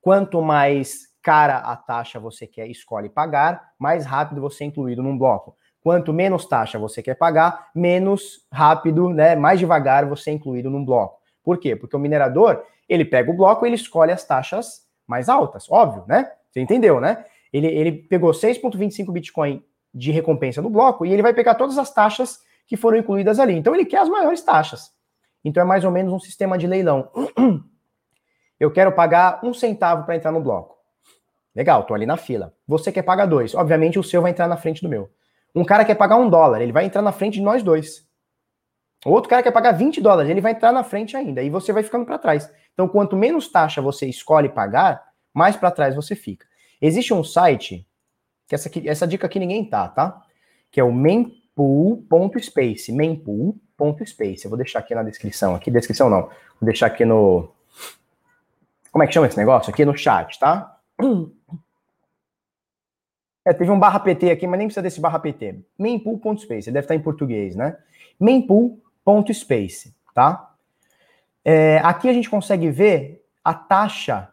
quanto 0.00 0.40
mais 0.40 1.10
cara 1.22 1.58
a 1.58 1.76
taxa 1.76 2.18
você 2.18 2.46
quer 2.46 2.66
escolhe 2.68 3.10
pagar, 3.10 3.72
mais 3.78 4.06
rápido 4.06 4.40
você 4.40 4.64
é 4.64 4.66
incluído 4.68 5.02
num 5.02 5.18
bloco. 5.18 5.54
Quanto 5.82 6.12
menos 6.12 6.46
taxa 6.46 6.78
você 6.78 7.02
quer 7.02 7.16
pagar, 7.16 7.70
menos 7.74 8.46
rápido, 8.50 9.10
né, 9.10 9.34
mais 9.34 9.58
devagar 9.58 10.06
você 10.06 10.30
é 10.30 10.32
incluído 10.32 10.70
num 10.70 10.84
bloco. 10.84 11.20
Por 11.42 11.58
quê? 11.58 11.76
Porque 11.76 11.96
o 11.96 11.98
minerador, 11.98 12.64
ele 12.90 13.04
pega 13.04 13.30
o 13.30 13.36
bloco 13.36 13.64
ele 13.64 13.76
escolhe 13.76 14.10
as 14.10 14.24
taxas 14.24 14.86
mais 15.06 15.28
altas, 15.28 15.70
óbvio, 15.70 16.04
né? 16.06 16.30
Você 16.50 16.60
entendeu, 16.60 17.00
né? 17.00 17.24
Ele, 17.52 17.66
ele 17.66 17.92
pegou 17.92 18.32
6,25 18.32 19.12
Bitcoin 19.12 19.64
de 19.94 20.10
recompensa 20.10 20.60
no 20.60 20.70
bloco 20.70 21.06
e 21.06 21.12
ele 21.12 21.22
vai 21.22 21.32
pegar 21.32 21.54
todas 21.54 21.78
as 21.78 21.92
taxas 21.92 22.40
que 22.66 22.76
foram 22.76 22.98
incluídas 22.98 23.38
ali. 23.38 23.54
Então 23.54 23.74
ele 23.74 23.84
quer 23.84 24.00
as 24.00 24.08
maiores 24.08 24.42
taxas. 24.42 24.90
Então 25.44 25.62
é 25.62 25.66
mais 25.66 25.84
ou 25.84 25.90
menos 25.90 26.12
um 26.12 26.18
sistema 26.20 26.58
de 26.58 26.66
leilão. 26.66 27.10
Eu 28.58 28.70
quero 28.70 28.92
pagar 28.92 29.40
um 29.42 29.54
centavo 29.54 30.04
para 30.04 30.16
entrar 30.16 30.30
no 30.30 30.40
bloco. 30.40 30.76
Legal, 31.54 31.84
tô 31.84 31.94
ali 31.94 32.06
na 32.06 32.16
fila. 32.16 32.54
Você 32.68 32.92
quer 32.92 33.02
pagar 33.02 33.26
dois. 33.26 33.54
Obviamente 33.54 33.98
o 33.98 34.02
seu 34.04 34.22
vai 34.22 34.30
entrar 34.30 34.46
na 34.46 34.56
frente 34.56 34.82
do 34.82 34.88
meu. 34.88 35.10
Um 35.54 35.64
cara 35.64 35.84
quer 35.84 35.96
pagar 35.96 36.16
um 36.16 36.28
dólar, 36.28 36.60
ele 36.60 36.72
vai 36.72 36.84
entrar 36.84 37.02
na 37.02 37.10
frente 37.10 37.34
de 37.34 37.42
nós 37.42 37.62
dois. 37.62 38.08
Outro 39.04 39.30
cara 39.30 39.42
quer 39.42 39.50
pagar 39.50 39.72
20 39.72 40.00
dólares, 40.00 40.30
ele 40.30 40.40
vai 40.40 40.52
entrar 40.52 40.72
na 40.72 40.84
frente 40.84 41.16
ainda. 41.16 41.42
E 41.42 41.48
você 41.48 41.72
vai 41.72 41.82
ficando 41.82 42.04
para 42.04 42.18
trás. 42.18 42.52
Então, 42.74 42.88
quanto 42.88 43.16
menos 43.16 43.48
taxa 43.48 43.80
você 43.82 44.06
escolhe 44.06 44.48
pagar, 44.48 45.02
mais 45.32 45.56
para 45.56 45.70
trás 45.70 45.94
você 45.94 46.14
fica. 46.14 46.46
Existe 46.80 47.12
um 47.12 47.22
site, 47.22 47.86
que 48.48 48.54
essa, 48.54 48.68
aqui, 48.68 48.88
essa 48.88 49.06
dica 49.06 49.26
aqui 49.26 49.38
ninguém 49.38 49.64
tá, 49.64 49.88
tá? 49.88 50.22
Que 50.70 50.80
é 50.80 50.84
o 50.84 50.92
mempool.space, 50.92 52.90
mempool.space. 52.92 54.44
Eu 54.44 54.50
vou 54.50 54.56
deixar 54.56 54.78
aqui 54.78 54.94
na 54.94 55.02
descrição, 55.02 55.54
aqui 55.54 55.70
descrição 55.70 56.08
não, 56.08 56.22
vou 56.22 56.32
deixar 56.62 56.86
aqui 56.86 57.04
no 57.04 57.52
como 58.90 59.04
é 59.04 59.06
que 59.06 59.12
chama 59.14 59.26
esse 59.26 59.36
negócio? 59.36 59.72
Aqui 59.72 59.84
no 59.84 59.96
chat, 59.96 60.38
tá? 60.38 60.78
É, 63.42 63.54
teve 63.54 63.70
um 63.70 63.80
barra 63.80 63.98
PT 63.98 64.30
aqui, 64.30 64.46
mas 64.46 64.58
nem 64.58 64.68
precisa 64.68 64.82
desse 64.82 65.00
barra 65.00 65.18
PT. 65.18 65.60
Mempool.space, 65.78 66.70
deve 66.70 66.84
estar 66.84 66.94
em 66.94 67.00
português, 67.00 67.56
né? 67.56 67.74
Mempool.space, 68.20 69.96
tá? 70.14 70.49
É, 71.44 71.78
aqui 71.78 72.08
a 72.08 72.12
gente 72.12 72.28
consegue 72.28 72.70
ver 72.70 73.24
a 73.42 73.54
taxa 73.54 74.32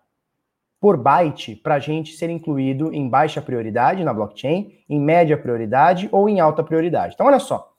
por 0.79 0.97
byte 0.97 1.55
para 1.55 1.75
a 1.75 1.79
gente 1.79 2.15
ser 2.15 2.29
incluído 2.29 2.93
em 2.93 3.09
baixa 3.09 3.41
prioridade 3.41 4.03
na 4.03 4.13
blockchain, 4.13 4.71
em 4.88 4.99
média 4.99 5.38
prioridade 5.38 6.07
ou 6.11 6.29
em 6.29 6.39
alta 6.39 6.63
prioridade. 6.63 7.13
Então, 7.15 7.25
olha 7.25 7.39
só. 7.39 7.73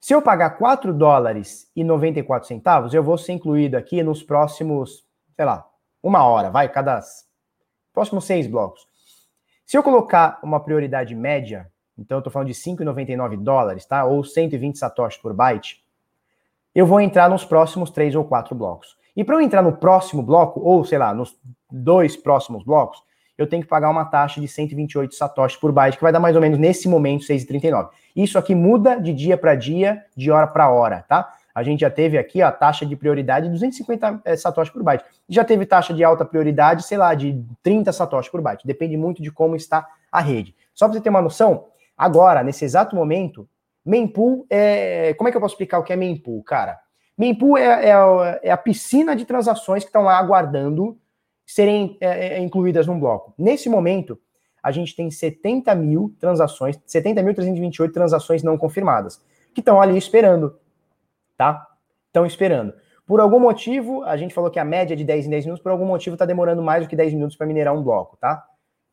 Se 0.00 0.14
eu 0.14 0.20
pagar 0.20 0.50
4 0.58 0.92
dólares 0.92 1.70
e 1.74 1.82
94 1.82 2.46
centavos, 2.46 2.92
eu 2.92 3.02
vou 3.02 3.16
ser 3.16 3.32
incluído 3.32 3.76
aqui 3.76 4.02
nos 4.02 4.22
próximos, 4.22 5.04
sei 5.34 5.44
lá, 5.44 5.66
uma 6.02 6.22
hora, 6.24 6.50
vai, 6.50 6.68
cada 6.68 7.00
próximos 7.92 8.24
seis 8.24 8.46
blocos. 8.46 8.86
Se 9.64 9.78
eu 9.78 9.82
colocar 9.82 10.38
uma 10.42 10.60
prioridade 10.60 11.14
média, 11.14 11.70
então 11.96 12.16
eu 12.16 12.20
estou 12.20 12.32
falando 12.32 12.48
de 12.48 12.54
5,99 12.54 13.42
dólares, 13.42 13.86
tá? 13.86 14.04
Ou 14.04 14.22
120 14.22 14.76
satoshis 14.76 15.20
por 15.22 15.32
byte, 15.32 15.83
eu 16.74 16.86
vou 16.86 17.00
entrar 17.00 17.30
nos 17.30 17.44
próximos 17.44 17.90
três 17.90 18.14
ou 18.14 18.24
quatro 18.24 18.54
blocos. 18.54 18.96
E 19.16 19.22
para 19.22 19.36
eu 19.36 19.40
entrar 19.40 19.62
no 19.62 19.72
próximo 19.72 20.22
bloco, 20.22 20.60
ou 20.60 20.84
sei 20.84 20.98
lá, 20.98 21.14
nos 21.14 21.38
dois 21.70 22.16
próximos 22.16 22.64
blocos, 22.64 23.00
eu 23.36 23.46
tenho 23.46 23.62
que 23.62 23.68
pagar 23.68 23.90
uma 23.90 24.04
taxa 24.04 24.40
de 24.40 24.48
128 24.48 25.14
satoshis 25.14 25.58
por 25.58 25.72
byte, 25.72 25.96
que 25.96 26.02
vai 26.02 26.12
dar 26.12 26.20
mais 26.20 26.36
ou 26.36 26.42
menos 26.42 26.58
nesse 26.58 26.88
momento 26.88 27.24
6,39. 27.24 27.88
Isso 28.14 28.38
aqui 28.38 28.54
muda 28.54 29.00
de 29.00 29.12
dia 29.12 29.36
para 29.36 29.54
dia, 29.54 30.04
de 30.16 30.30
hora 30.30 30.46
para 30.46 30.70
hora, 30.70 31.04
tá? 31.08 31.32
A 31.54 31.62
gente 31.62 31.80
já 31.80 31.90
teve 31.90 32.18
aqui 32.18 32.42
a 32.42 32.50
taxa 32.50 32.84
de 32.84 32.96
prioridade 32.96 33.46
de 33.46 33.52
250 33.52 34.22
é, 34.24 34.36
satoshis 34.36 34.72
por 34.72 34.82
byte. 34.82 35.04
Já 35.28 35.44
teve 35.44 35.64
taxa 35.64 35.94
de 35.94 36.02
alta 36.02 36.24
prioridade, 36.24 36.84
sei 36.84 36.98
lá, 36.98 37.14
de 37.14 37.44
30 37.62 37.92
satoshis 37.92 38.30
por 38.30 38.40
byte. 38.40 38.66
Depende 38.66 38.96
muito 38.96 39.22
de 39.22 39.30
como 39.30 39.54
está 39.54 39.86
a 40.10 40.20
rede. 40.20 40.54
Só 40.74 40.86
para 40.86 40.94
você 40.94 41.00
ter 41.00 41.10
uma 41.10 41.22
noção, 41.22 41.66
agora, 41.96 42.42
nesse 42.42 42.64
exato 42.64 42.96
momento, 42.96 43.48
Mempool 43.84 44.46
é. 44.48 45.14
Como 45.14 45.28
é 45.28 45.30
que 45.30 45.36
eu 45.36 45.40
posso 45.40 45.54
explicar 45.54 45.78
o 45.78 45.82
que 45.82 45.92
é 45.92 45.96
Mempool, 45.96 46.42
cara? 46.42 46.80
Mempool 47.16 47.58
é, 47.58 47.90
é, 47.90 48.40
é 48.42 48.50
a 48.50 48.56
piscina 48.56 49.14
de 49.14 49.24
transações 49.24 49.84
que 49.84 49.88
estão 49.88 50.02
lá 50.02 50.18
aguardando 50.18 50.98
serem 51.46 51.96
é, 52.00 52.36
é 52.36 52.38
incluídas 52.40 52.86
num 52.86 52.98
bloco. 52.98 53.34
Nesse 53.38 53.68
momento, 53.68 54.18
a 54.62 54.70
gente 54.72 54.96
tem 54.96 55.10
70 55.10 55.74
mil 55.74 56.14
transações, 56.18 56.78
70.328 56.88 57.92
transações 57.92 58.42
não 58.42 58.56
confirmadas, 58.56 59.22
que 59.54 59.60
estão 59.60 59.80
ali 59.80 59.96
esperando, 59.96 60.58
tá? 61.36 61.68
Estão 62.06 62.24
esperando. 62.24 62.72
Por 63.06 63.20
algum 63.20 63.38
motivo, 63.38 64.02
a 64.04 64.16
gente 64.16 64.32
falou 64.32 64.50
que 64.50 64.58
a 64.58 64.64
média 64.64 64.94
é 64.94 64.96
de 64.96 65.04
10 65.04 65.26
em 65.26 65.30
10 65.30 65.44
minutos, 65.44 65.62
por 65.62 65.70
algum 65.70 65.84
motivo 65.84 66.14
está 66.14 66.24
demorando 66.24 66.62
mais 66.62 66.82
do 66.82 66.88
que 66.88 66.96
10 66.96 67.12
minutos 67.12 67.36
para 67.36 67.46
minerar 67.46 67.74
um 67.74 67.82
bloco, 67.82 68.16
tá? 68.16 68.42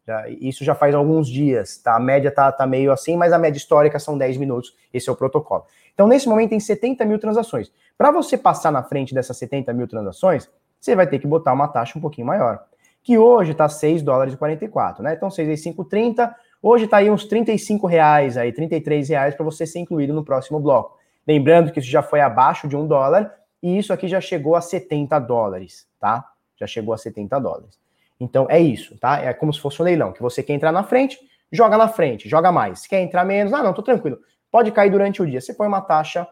Já, 0.06 0.28
isso 0.30 0.64
já 0.64 0.74
faz 0.74 0.96
alguns 0.96 1.28
dias, 1.28 1.78
tá? 1.78 1.96
A 1.96 2.00
média 2.00 2.32
tá, 2.32 2.52
tá 2.52 2.66
meio 2.66 2.92
assim, 2.92 3.16
mas 3.16 3.32
a 3.32 3.38
média 3.38 3.58
histórica 3.58 4.00
são 4.00 4.18
10 4.18 4.38
minutos. 4.38 4.76
Esse 4.94 5.10
é 5.10 5.12
o 5.12 5.16
protocolo. 5.16 5.66
Então, 5.94 6.08
nesse 6.08 6.28
momento, 6.28 6.50
tem 6.50 6.60
70 6.60 7.06
mil 7.06 7.20
transações. 7.20 7.72
Para 7.98 8.12
você 8.12 8.38
passar 8.38 8.72
na 8.72 8.82
frente 8.82 9.14
dessas 9.14 9.38
70 9.38 9.72
mil 9.74 9.88
transações, 9.88 10.50
você 10.80 10.96
vai 10.96 11.06
ter 11.06 11.20
que 11.20 11.28
botar 11.28 11.54
uma 11.54 11.68
taxa 11.68 11.98
um 11.98 12.02
pouquinho 12.02 12.26
maior. 12.26 12.64
Que 13.04 13.18
hoje 13.18 13.54
tá 13.54 13.70
6 13.70 14.02
dólares 14.02 14.34
e 14.34 14.38
44, 14.38 15.04
né? 15.04 15.14
Então, 15.14 15.30
6 15.30 15.48
vezes 15.48 15.64
5, 15.64 15.86
30. 15.86 16.36
Hoje 16.62 16.88
tá 16.88 16.98
aí 16.98 17.10
uns 17.10 17.26
35 17.26 17.88
reais, 17.88 18.38
aí, 18.38 18.52
33 18.52 19.10
reais 19.10 19.36
para 19.36 19.46
você 19.46 19.66
ser 19.66 19.80
incluído 19.80 20.14
no 20.14 20.24
próximo 20.24 20.60
bloco. 20.60 20.98
Lembrando 21.28 21.72
que 21.72 21.80
isso 21.80 21.90
já 21.90 22.02
foi 22.02 22.22
abaixo 22.22 22.68
de 22.68 22.76
um 22.76 22.88
dólar 22.88 23.34
e 23.62 23.78
isso 23.78 23.94
aqui 23.94 24.08
já 24.08 24.22
chegou 24.22 24.56
a 24.56 24.62
70 24.62 25.18
dólares, 25.20 25.88
tá? 26.00 26.26
Já 26.60 26.68
chegou 26.68 26.94
a 26.94 26.98
70 26.98 27.40
dólares. 27.40 27.81
Então 28.22 28.46
é 28.50 28.60
isso, 28.60 28.96
tá? 29.00 29.20
É 29.20 29.34
como 29.34 29.52
se 29.52 29.60
fosse 29.60 29.82
um 29.82 29.86
leilão, 29.86 30.14
que 30.14 30.22
você 30.22 30.44
quer 30.44 30.54
entrar 30.54 30.72
na 30.72 30.84
frente, 30.84 31.20
joga 31.52 31.76
na 31.76 31.88
frente, 31.88 32.30
joga 32.30 32.52
mais. 32.52 32.86
Quer 32.86 33.02
entrar 33.02 33.26
menos, 33.26 33.52
ah, 33.52 33.64
não, 33.64 33.74
tô 33.74 33.82
tranquilo. 33.82 34.20
Pode 34.52 34.72
cair 34.72 34.92
durante 34.92 35.22
o 35.22 35.26
dia. 35.26 35.42
Você 35.42 35.54
põe 35.54 35.68
uma 35.68 35.82
taxa 35.82 36.28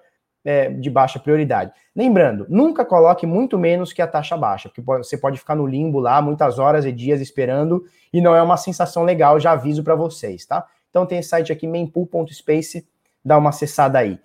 é, 0.46 0.70
de 0.70 0.90
baixa 0.90 1.20
prioridade. 1.20 1.72
Lembrando, 1.96 2.46
nunca 2.48 2.86
coloque 2.86 3.26
muito 3.26 3.58
menos 3.58 3.92
que 3.92 4.04
a 4.04 4.08
taxa 4.08 4.38
baixa, 4.38 4.70
porque 4.70 4.82
você 4.82 5.18
pode 5.18 5.40
ficar 5.40 5.56
no 5.56 5.66
limbo 5.66 6.00
lá 6.00 6.22
muitas 6.22 6.60
horas 6.60 6.86
e 6.86 6.92
dias 6.92 7.20
esperando 7.22 7.84
e 8.14 8.22
não 8.22 8.36
é 8.36 8.42
uma 8.42 8.56
sensação 8.56 9.04
legal, 9.04 9.40
já 9.40 9.52
aviso 9.52 9.84
para 9.84 9.96
vocês, 9.96 10.46
tá? 10.46 10.66
Então 10.92 11.06
tem 11.08 11.20
esse 11.20 11.30
site 11.30 11.52
aqui, 11.52 11.68
mempool.space, 11.68 12.88
dá 13.26 13.38
uma 13.38 13.50
acessada 13.50 13.98
aí. 13.98 14.20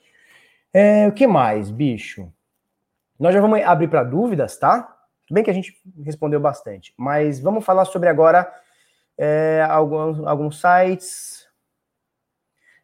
É, 0.72 1.08
o 1.08 1.12
que 1.12 1.26
mais, 1.26 1.70
bicho? 1.70 2.30
Nós 3.18 3.32
já 3.32 3.40
vamos 3.40 3.62
abrir 3.62 3.88
para 3.88 4.04
dúvidas, 4.04 4.56
tá? 4.58 4.93
Tudo 5.26 5.34
bem 5.34 5.44
que 5.44 5.50
a 5.50 5.54
gente 5.54 5.74
respondeu 6.04 6.38
bastante, 6.38 6.92
mas 6.96 7.40
vamos 7.40 7.64
falar 7.64 7.84
sobre 7.84 8.08
agora 8.08 8.52
é, 9.16 9.66
alguns, 9.68 10.24
alguns 10.26 10.60
sites. 10.60 11.46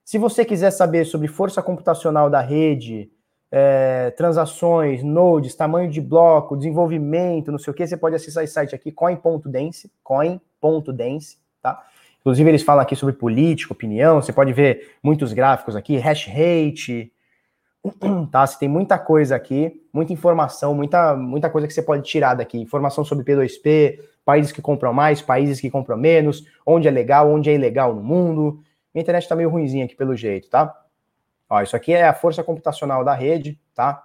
Se 0.05 0.19
você 0.19 0.45
quiser 0.45 0.71
saber 0.71 1.05
sobre 1.05 1.29
força 1.29 1.63
computacional 1.63 2.31
da 2.31 2.41
rede, 2.41 3.11
é, 3.51 4.11
transações, 4.13 5.03
nodes, 5.03 5.55
tamanho 5.55 5.91
de 5.91 6.01
bloco, 6.01 6.57
desenvolvimento, 6.57 7.51
não 7.51 7.59
sei 7.59 7.73
o 7.73 7.75
que, 7.75 7.87
você 7.87 7.97
pode 7.97 8.15
acessar 8.15 8.45
esse 8.45 8.55
site 8.55 8.75
aqui, 8.75 8.93
coin.dance, 8.93 9.93
coin.dance, 10.03 11.39
tá? 11.61 11.85
Inclusive, 12.21 12.51
eles 12.51 12.63
falam 12.63 12.83
aqui 12.83 12.95
sobre 12.95 13.15
política, 13.15 13.73
opinião. 13.73 14.21
Você 14.21 14.33
pode 14.33 14.53
ver 14.53 14.97
muitos 15.03 15.33
gráficos 15.33 15.75
aqui, 15.75 15.97
hash 15.97 16.27
rate, 16.27 17.13
tá? 18.31 18.47
Você 18.47 18.59
tem 18.59 18.69
muita 18.69 18.99
coisa 18.99 19.37
aqui, 19.37 19.83
muita 19.93 20.13
informação, 20.13 20.75
muita, 20.75 21.17
muita 21.17 21.49
coisa 21.51 21.67
que 21.67 21.73
você 21.73 21.83
pode 21.83 22.03
tirar 22.03 22.35
daqui. 22.35 22.59
Informação 22.59 23.05
sobre 23.05 23.25
P2P, 23.25 24.01
países 24.25 24.53
que 24.53 24.63
compram 24.63 24.93
mais, 24.93 25.23
países 25.23 25.61
que 25.61 25.71
compram 25.71 25.97
menos, 25.97 26.45
onde 26.65 26.89
é 26.89 26.91
legal, 26.91 27.31
onde 27.31 27.51
é 27.51 27.55
ilegal 27.55 27.95
no 27.95 28.03
mundo. 28.03 28.61
Minha 28.95 29.03
internet 29.03 29.29
tá 29.29 29.37
meio 29.37 29.49
ruimzinha 29.49 29.85
aqui 29.85 29.95
pelo 29.95 30.15
jeito, 30.17 30.49
tá? 30.51 30.75
Ó, 31.49 31.61
isso 31.63 31.75
aqui 31.75 31.93
é 31.93 32.07
a 32.07 32.15
força 32.15 32.45
computacional 32.45 33.05
da 33.05 33.15
rede, 33.15 33.61
tá? 33.75 34.05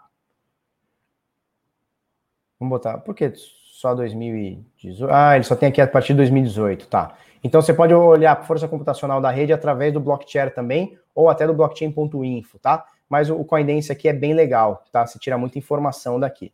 Vamos 2.60 2.78
botar, 2.78 3.00
por 3.00 3.14
que 3.14 3.32
só 3.36 3.94
2018? 3.94 5.14
Ah, 5.14 5.36
ele 5.36 5.44
só 5.44 5.56
tem 5.56 5.70
aqui 5.70 5.82
a 5.82 5.88
partir 5.88 6.14
de 6.14 6.18
2018, 6.18 6.88
tá? 6.88 7.16
Então 7.44 7.62
você 7.62 7.74
pode 7.74 7.94
olhar 7.94 8.32
a 8.32 8.44
força 8.44 8.68
computacional 8.68 9.22
da 9.22 9.30
rede 9.30 9.54
através 9.54 9.94
do 9.94 10.00
blockchain 10.00 10.50
também, 10.50 10.98
ou 11.14 11.30
até 11.30 11.46
do 11.46 11.54
blockchain.info, 11.54 12.58
tá? 12.60 12.86
Mas 13.10 13.30
o 13.30 13.44
Coindense 13.44 13.92
aqui 13.92 14.08
é 14.08 14.14
bem 14.14 14.34
legal, 14.34 14.84
tá? 14.92 15.06
Você 15.06 15.20
tira 15.20 15.38
muita 15.38 15.58
informação 15.58 16.20
daqui. 16.20 16.52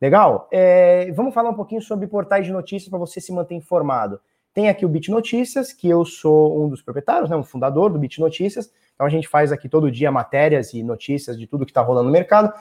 Legal? 0.00 0.48
É, 0.50 1.10
vamos 1.12 1.34
falar 1.34 1.50
um 1.50 1.54
pouquinho 1.54 1.80
sobre 1.80 2.06
portais 2.06 2.46
de 2.46 2.52
notícias 2.52 2.88
para 2.88 2.98
você 2.98 3.20
se 3.20 3.32
manter 3.32 3.54
informado. 3.54 4.20
Tem 4.52 4.68
aqui 4.68 4.84
o 4.84 4.88
Bit 4.88 5.10
Notícias, 5.10 5.72
que 5.72 5.88
eu 5.88 6.04
sou 6.04 6.64
um 6.64 6.68
dos 6.68 6.80
proprietários, 6.80 7.28
né, 7.28 7.36
um 7.36 7.42
fundador 7.42 7.90
do 7.90 7.98
Bit 7.98 8.20
Notícias. 8.20 8.70
Então 8.94 9.06
a 9.06 9.10
gente 9.10 9.28
faz 9.28 9.50
aqui 9.50 9.68
todo 9.68 9.90
dia 9.90 10.12
matérias 10.12 10.72
e 10.72 10.82
notícias 10.82 11.38
de 11.38 11.46
tudo 11.46 11.64
que 11.64 11.72
está 11.72 11.80
rolando 11.80 12.06
no 12.06 12.12
mercado. 12.12 12.52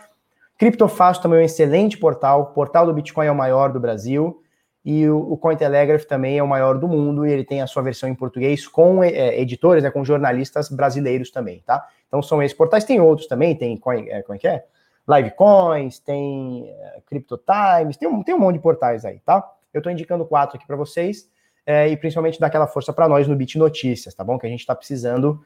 Criptofácil 0.58 1.22
também 1.22 1.40
é 1.40 1.42
um 1.42 1.46
excelente 1.46 1.98
portal. 1.98 2.42
O 2.42 2.46
portal 2.48 2.86
do 2.86 2.94
Bitcoin 2.94 3.28
é 3.28 3.32
o 3.32 3.36
maior 3.36 3.72
do 3.72 3.80
Brasil. 3.80 4.42
E 4.86 5.08
o, 5.08 5.38
Cointelegraph 5.38 6.04
também 6.06 6.38
é 6.38 6.44
o 6.44 6.48
maior 6.48 6.78
do 6.78 6.88
mundo. 6.88 7.26
E 7.26 7.32
ele 7.32 7.44
tem 7.44 7.62
a 7.62 7.68
sua 7.68 7.84
versão 7.84 8.10
em 8.10 8.16
português 8.16 8.68
com 8.68 9.04
é, 9.04 9.40
editores, 9.40 9.84
né, 9.84 9.92
com 9.92 10.04
jornalistas 10.04 10.70
brasileiros 10.70 11.32
também, 11.32 11.62
tá? 11.66 11.88
Então 12.14 12.22
são 12.22 12.44
esses 12.44 12.56
portais. 12.56 12.84
Tem 12.84 13.02
outros 13.02 13.28
também, 13.28 13.56
tem 13.56 13.76
Coin, 13.76 14.08
é, 14.08 14.22
como 14.22 14.36
é 14.36 14.40
que 14.40 14.48
é? 14.48 14.64
Livecoins, 15.10 15.98
tem 15.98 16.70
é, 16.70 17.02
CryptoTimes, 17.08 17.98
tem 17.98 18.08
um, 18.08 18.22
tem 18.22 18.36
um 18.36 18.40
monte 18.40 18.58
de 18.58 18.62
portais 18.62 19.04
aí, 19.04 19.20
tá? 19.22 19.52
Eu 19.74 19.80
estou 19.80 19.92
indicando 19.92 20.24
quatro 20.24 20.56
aqui 20.56 20.68
para 20.68 20.76
vocês. 20.76 21.28
É, 21.66 21.88
e 21.88 21.98
principalmente 21.98 22.40
dar 22.40 22.48
aquela 22.48 22.68
força 22.68 22.94
para 22.94 23.08
nós 23.08 23.28
no 23.28 23.36
Bit 23.36 23.58
Notícias, 23.58 24.14
tá 24.14 24.24
bom? 24.24 24.38
Que 24.38 24.46
a 24.46 24.50
gente 24.50 24.60
está 24.60 24.76
precisando 24.76 25.44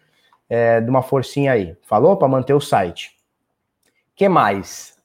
é, 0.50 0.82
de 0.82 0.90
uma 0.90 1.02
forcinha 1.02 1.54
aí. 1.54 1.78
Falou? 1.84 2.18
Para 2.18 2.28
manter 2.28 2.54
o 2.54 2.60
site. 2.60 3.16
que 4.14 4.28
mais? 4.28 4.98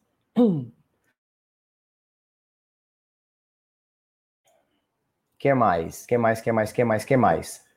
que 5.38 5.54
mais? 5.54 6.06
Que 6.06 6.18
mais? 6.18 6.40
Que 6.40 6.50
mais? 6.50 6.72
Que 6.72 6.84
mais? 6.84 7.04
Que 7.04 7.16
mais? 7.16 7.71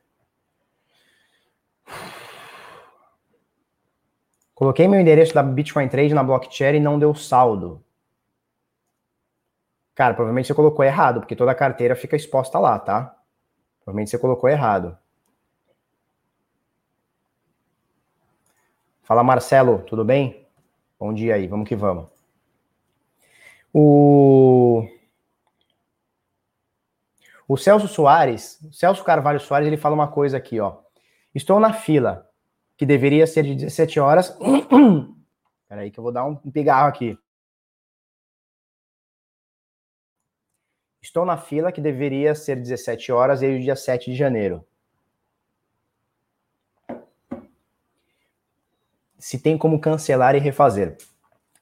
Coloquei 4.55 4.87
meu 4.87 5.01
endereço 5.01 5.33
da 5.33 5.43
Bitcoin 5.43 5.89
Trade 5.89 6.13
na 6.13 6.23
blockchain 6.23 6.77
e 6.77 6.79
não 6.79 6.97
deu 6.97 7.13
saldo. 7.13 7.83
Cara, 9.93 10.13
provavelmente 10.13 10.47
você 10.47 10.53
colocou 10.53 10.83
errado, 10.83 11.19
porque 11.19 11.35
toda 11.35 11.51
a 11.51 11.55
carteira 11.55 11.95
fica 11.95 12.15
exposta 12.15 12.57
lá, 12.57 12.79
tá? 12.79 13.17
Provavelmente 13.79 14.09
você 14.11 14.17
colocou 14.17 14.49
errado. 14.49 14.97
Fala, 19.03 19.23
Marcelo, 19.23 19.83
tudo 19.83 20.05
bem? 20.05 20.47
Bom 20.97 21.13
dia 21.13 21.35
aí, 21.35 21.47
vamos 21.47 21.67
que 21.67 21.75
vamos. 21.75 22.07
O, 23.73 24.87
o 27.45 27.57
Celso 27.57 27.89
Soares, 27.89 28.57
Celso 28.71 29.03
Carvalho 29.03 29.39
Soares, 29.39 29.67
ele 29.67 29.77
fala 29.77 29.95
uma 29.95 30.07
coisa 30.07 30.37
aqui, 30.37 30.61
ó. 30.61 30.77
Estou 31.33 31.59
na 31.59 31.73
fila, 31.73 32.29
que 32.77 32.85
deveria 32.85 33.25
ser 33.25 33.43
de 33.43 33.55
17 33.55 33.99
horas. 33.99 34.37
Peraí 35.67 35.89
que 35.91 35.99
eu 35.99 36.03
vou 36.03 36.11
dar 36.11 36.25
um 36.25 36.35
pigarro 36.35 36.87
aqui. 36.87 37.17
Estou 41.01 41.25
na 41.25 41.37
fila 41.37 41.71
que 41.71 41.79
deveria 41.79 42.33
ser 42.33 42.55
17 42.55 43.11
horas 43.11 43.39
desde 43.39 43.59
o 43.59 43.63
dia 43.63 43.75
7 43.75 44.11
de 44.11 44.17
janeiro. 44.17 44.65
Se 49.17 49.39
tem 49.39 49.57
como 49.57 49.79
cancelar 49.79 50.35
e 50.35 50.39
refazer. 50.39 50.97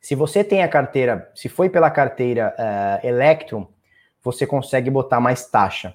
Se 0.02 0.16
você 0.16 0.44
tem 0.44 0.64
a 0.64 0.68
carteira, 0.68 1.32
se 1.36 1.48
foi 1.48 1.70
pela 1.70 1.90
carteira 1.90 2.54
uh, 2.58 3.06
Electrum, 3.06 3.68
você 4.22 4.48
consegue 4.48 4.90
botar 4.90 5.20
mais 5.20 5.46
taxa, 5.46 5.94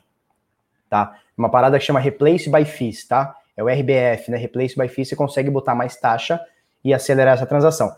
tá? 0.89 1.19
Uma 1.36 1.51
parada 1.51 1.78
que 1.78 1.85
chama 1.85 2.01
Replace 2.01 2.51
by 2.51 2.65
Fees, 2.65 3.07
tá? 3.07 3.36
É 3.59 3.63
o 3.63 3.67
RBF, 3.67 4.31
né? 4.31 4.37
Replace 4.37 4.79
by 4.79 4.87
Fees, 4.87 5.09
você 5.09 5.17
consegue 5.17 5.51
botar 5.51 5.75
mais 5.75 5.97
taxa 5.97 6.41
e 6.85 6.95
acelerar 6.95 7.35
essa 7.35 7.45
transação. 7.45 7.93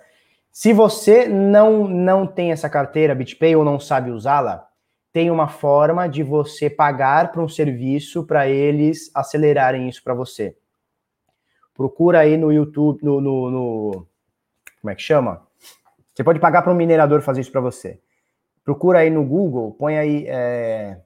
Se 0.51 0.73
você 0.73 1.28
não 1.28 1.87
não 1.87 2.27
tem 2.27 2.51
essa 2.51 2.70
carteira 2.70 3.15
BitPay 3.15 3.55
ou 3.55 3.62
não 3.62 3.78
sabe 3.78 4.11
usá-la, 4.11 4.66
tem 5.12 5.31
uma 5.31 5.49
forma 5.49 6.09
de 6.09 6.23
você 6.23 6.70
pagar 6.70 7.31
para 7.31 7.43
um 7.43 7.49
serviço 7.49 8.24
para 8.27 8.49
eles 8.49 9.11
acelerarem 9.15 9.87
isso 9.87 10.03
para 10.03 10.15
você. 10.15 10.57
Procura 11.74 12.20
aí 12.20 12.39
no 12.39 12.51
YouTube, 12.51 13.03
no, 13.03 13.20
no, 13.20 13.51
no, 13.51 14.07
Como 14.81 14.91
é 14.91 14.95
que 14.95 15.03
chama? 15.03 15.47
Você 16.15 16.24
pode 16.24 16.41
pagar 16.41 16.62
para 16.62 16.73
um 16.73 16.77
minerador 16.77 17.20
fazer 17.20 17.43
isso 17.43 17.53
para 17.53 17.61
você. 17.61 18.01
Procura 18.65 19.01
aí 19.01 19.11
no 19.11 19.24
Google, 19.24 19.73
põe 19.73 19.99
aí 19.99 20.24
é, 20.27 21.01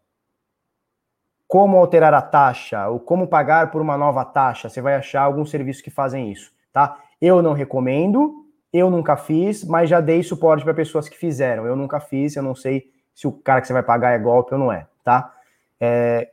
como 1.55 1.79
alterar 1.79 2.13
a 2.13 2.21
taxa 2.21 2.89
ou 2.89 2.99
como 2.99 3.29
pagar 3.29 3.71
por 3.71 3.81
uma 3.81 3.97
nova 3.97 4.25
taxa. 4.25 4.69
Você 4.69 4.83
vai 4.83 4.97
achar 4.97 5.23
alguns 5.23 5.51
serviços 5.51 5.81
que 5.81 5.89
fazem 5.89 6.33
isso, 6.33 6.51
tá? 6.73 6.99
Eu 7.21 7.41
não 7.41 7.53
recomendo, 7.53 8.45
eu 8.73 8.91
nunca 8.91 9.17
fiz, 9.17 9.65
mas 9.65 9.89
já 9.89 10.01
dei 10.01 10.21
suporte 10.25 10.65
para 10.65 10.75
pessoas 10.75 11.09
que 11.09 11.17
fizeram. 11.17 11.65
Eu 11.65 11.77
nunca 11.77 12.01
fiz, 12.01 12.35
eu 12.35 12.43
não 12.43 12.57
sei 12.57 12.91
se 13.15 13.29
o 13.29 13.31
cara 13.31 13.61
que 13.61 13.69
você 13.69 13.73
vai 13.73 13.85
pagar 13.85 14.11
é 14.11 14.19
golpe 14.19 14.53
ou 14.53 14.59
não 14.59 14.73
é, 14.73 14.89
tá? 15.05 15.33
É... 15.81 16.33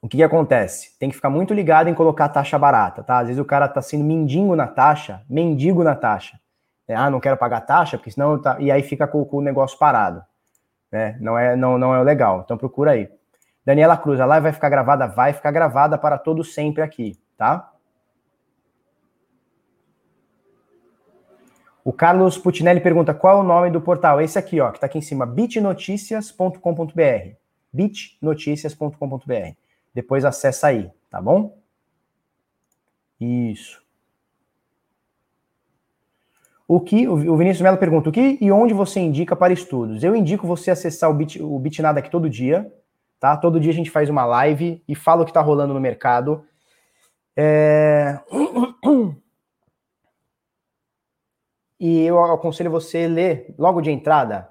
O 0.00 0.08
que, 0.08 0.16
que 0.16 0.22
acontece? 0.22 0.98
Tem 0.98 1.10
que 1.10 1.16
ficar 1.16 1.28
muito 1.28 1.52
ligado 1.52 1.90
em 1.90 1.94
colocar 1.94 2.30
taxa 2.30 2.58
barata, 2.58 3.02
tá? 3.02 3.18
Às 3.18 3.26
vezes 3.26 3.38
o 3.38 3.44
cara 3.44 3.68
tá 3.68 3.82
sendo 3.82 4.02
mendigo 4.02 4.56
na 4.56 4.66
taxa, 4.66 5.20
mendigo 5.28 5.84
na 5.84 5.94
taxa. 5.94 6.40
É, 6.88 6.94
ah, 6.94 7.10
não 7.10 7.20
quero 7.20 7.36
pagar 7.36 7.60
taxa, 7.60 7.98
porque 7.98 8.12
senão 8.12 8.40
tá... 8.40 8.56
e 8.60 8.70
aí 8.70 8.82
fica 8.82 9.06
com, 9.06 9.22
com, 9.26 9.36
o 9.36 9.42
negócio 9.42 9.78
parado, 9.78 10.24
né? 10.90 11.18
Não 11.20 11.38
é, 11.38 11.54
não, 11.54 11.76
não 11.76 11.94
é 11.94 12.02
legal. 12.02 12.40
Então 12.42 12.56
procura 12.56 12.92
aí. 12.92 13.17
Daniela 13.68 13.98
Cruz, 13.98 14.18
a 14.18 14.24
live 14.24 14.44
vai 14.44 14.52
ficar 14.54 14.70
gravada? 14.70 15.06
Vai 15.06 15.34
ficar 15.34 15.50
gravada 15.50 15.98
para 15.98 16.16
todo 16.16 16.42
sempre 16.42 16.80
aqui, 16.80 17.18
tá? 17.36 17.70
O 21.84 21.92
Carlos 21.92 22.38
Putinelli 22.38 22.80
pergunta 22.80 23.12
qual 23.12 23.36
é 23.36 23.40
o 23.42 23.44
nome 23.44 23.70
do 23.70 23.78
portal. 23.78 24.22
Esse 24.22 24.38
aqui, 24.38 24.58
ó, 24.58 24.70
que 24.70 24.78
está 24.78 24.86
aqui 24.86 24.96
em 24.96 25.02
cima, 25.02 25.26
bitnoticias.com.br. 25.26 27.34
bitnoticias.com.br. 27.70 29.54
Depois 29.92 30.24
acessa 30.24 30.68
aí, 30.68 30.90
tá 31.10 31.20
bom? 31.20 31.58
Isso. 33.20 33.84
O 36.66 36.80
que 36.80 37.06
o 37.06 37.36
Vinícius 37.36 37.60
Melo 37.60 37.76
pergunta: 37.76 38.08
o 38.08 38.12
que 38.12 38.38
e 38.40 38.50
onde 38.50 38.72
você 38.72 38.98
indica 38.98 39.36
para 39.36 39.52
estudos? 39.52 40.02
Eu 40.02 40.16
indico 40.16 40.46
você 40.46 40.70
acessar 40.70 41.10
o 41.10 41.14
Bit, 41.14 41.42
o 41.42 41.58
Bitnada 41.58 41.98
aqui 41.98 42.10
todo 42.10 42.30
dia, 42.30 42.72
tá? 43.20 43.36
Todo 43.36 43.60
dia 43.60 43.70
a 43.70 43.74
gente 43.74 43.90
faz 43.90 44.08
uma 44.08 44.24
live 44.24 44.82
e 44.86 44.94
fala 44.94 45.22
o 45.22 45.24
que 45.24 45.30
está 45.30 45.40
rolando 45.40 45.74
no 45.74 45.80
mercado. 45.80 46.44
É... 47.36 48.18
E 51.80 52.00
eu 52.00 52.18
aconselho 52.18 52.72
você 52.72 53.06
ler, 53.06 53.54
logo 53.56 53.80
de 53.80 53.88
entrada, 53.88 54.48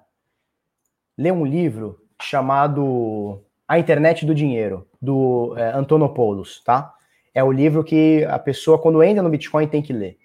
ler 1.17 1.33
um 1.33 1.45
livro 1.45 1.99
chamado 2.21 3.43
A 3.67 3.77
Internet 3.77 4.25
do 4.25 4.33
Dinheiro, 4.33 4.87
do 5.01 5.53
é, 5.57 5.71
Antonopoulos, 5.73 6.63
tá? 6.63 6.93
É 7.33 7.43
o 7.43 7.51
livro 7.51 7.83
que 7.83 8.23
a 8.29 8.39
pessoa, 8.39 8.79
quando 8.79 9.03
entra 9.03 9.21
no 9.21 9.29
Bitcoin, 9.29 9.67
tem 9.67 9.81
que 9.81 9.91
ler. 9.91 10.17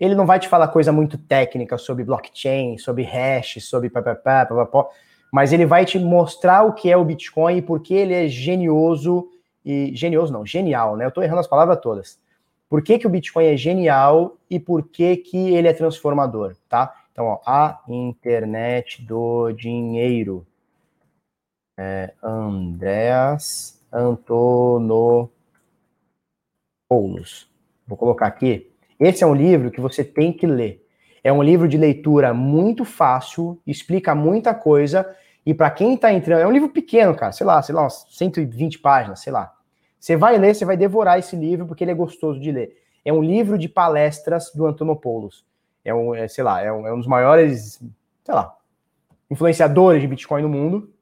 Ele 0.00 0.16
não 0.16 0.26
vai 0.26 0.40
te 0.40 0.48
falar 0.48 0.68
coisa 0.68 0.90
muito 0.90 1.16
técnica 1.16 1.78
sobre 1.78 2.02
blockchain, 2.02 2.76
sobre 2.76 3.04
hash, 3.04 3.64
sobre 3.64 3.88
papapá, 3.88 4.44
papapá, 4.44 4.88
mas 5.32 5.52
ele 5.52 5.66
vai 5.66 5.84
te 5.84 5.98
mostrar 5.98 6.62
o 6.64 6.72
que 6.72 6.90
é 6.90 6.96
o 6.96 7.04
Bitcoin 7.04 7.58
e 7.58 7.62
por 7.62 7.80
que 7.80 7.94
ele 7.94 8.14
é 8.14 8.28
genioso 8.28 9.28
e 9.64 9.94
genioso 9.94 10.32
não, 10.32 10.46
genial, 10.46 10.96
né? 10.96 11.04
Eu 11.04 11.10
tô 11.10 11.22
errando 11.22 11.40
as 11.40 11.46
palavras 11.46 11.78
todas 11.80 12.18
por 12.68 12.82
que, 12.82 12.98
que 12.98 13.06
o 13.06 13.10
Bitcoin 13.10 13.46
é 13.46 13.56
genial 13.56 14.36
e 14.50 14.60
por 14.60 14.88
que, 14.88 15.16
que 15.16 15.54
ele 15.54 15.68
é 15.68 15.72
transformador, 15.72 16.54
tá? 16.68 16.94
Então, 17.10 17.26
ó, 17.26 17.40
a 17.46 17.80
internet 17.88 19.02
do 19.02 19.50
dinheiro. 19.52 20.46
É, 21.76 22.12
Andreas 22.22 23.80
Antonopoulos. 23.92 25.30
Vou 27.86 27.96
colocar 27.96 28.26
aqui. 28.26 28.70
Esse 29.00 29.22
é 29.24 29.26
um 29.26 29.34
livro 29.34 29.70
que 29.70 29.80
você 29.80 30.04
tem 30.04 30.32
que 30.32 30.46
ler. 30.46 30.84
É 31.22 31.32
um 31.32 31.42
livro 31.42 31.68
de 31.68 31.76
leitura 31.76 32.32
muito 32.32 32.84
fácil, 32.84 33.60
explica 33.66 34.14
muita 34.14 34.54
coisa. 34.54 35.08
E 35.44 35.54
para 35.54 35.70
quem 35.70 35.94
está 35.94 36.12
entrando, 36.12 36.40
é 36.40 36.46
um 36.46 36.52
livro 36.52 36.68
pequeno, 36.68 37.14
cara, 37.14 37.32
sei 37.32 37.46
lá, 37.46 37.60
sei 37.62 37.74
lá, 37.74 37.82
umas 37.82 38.06
120 38.10 38.78
páginas, 38.78 39.20
sei 39.20 39.32
lá. 39.32 39.52
Você 39.98 40.16
vai 40.16 40.38
ler, 40.38 40.54
você 40.54 40.64
vai 40.64 40.76
devorar 40.76 41.18
esse 41.18 41.34
livro 41.34 41.66
porque 41.66 41.82
ele 41.84 41.90
é 41.90 41.94
gostoso 41.94 42.38
de 42.38 42.52
ler. 42.52 42.76
É 43.04 43.12
um 43.12 43.22
livro 43.22 43.58
de 43.58 43.68
palestras 43.68 44.52
do 44.54 44.66
Antonopoulos. 44.66 45.44
É 45.84 45.94
um, 45.94 46.14
é, 46.14 46.28
sei 46.28 46.44
lá, 46.44 46.60
é 46.60 46.72
um, 46.72 46.86
é 46.86 46.92
um 46.92 46.98
dos 46.98 47.06
maiores, 47.06 47.82
sei 48.24 48.34
lá, 48.34 48.54
influenciadores 49.30 50.00
de 50.00 50.06
Bitcoin 50.06 50.42
no 50.42 50.48
mundo. 50.48 50.92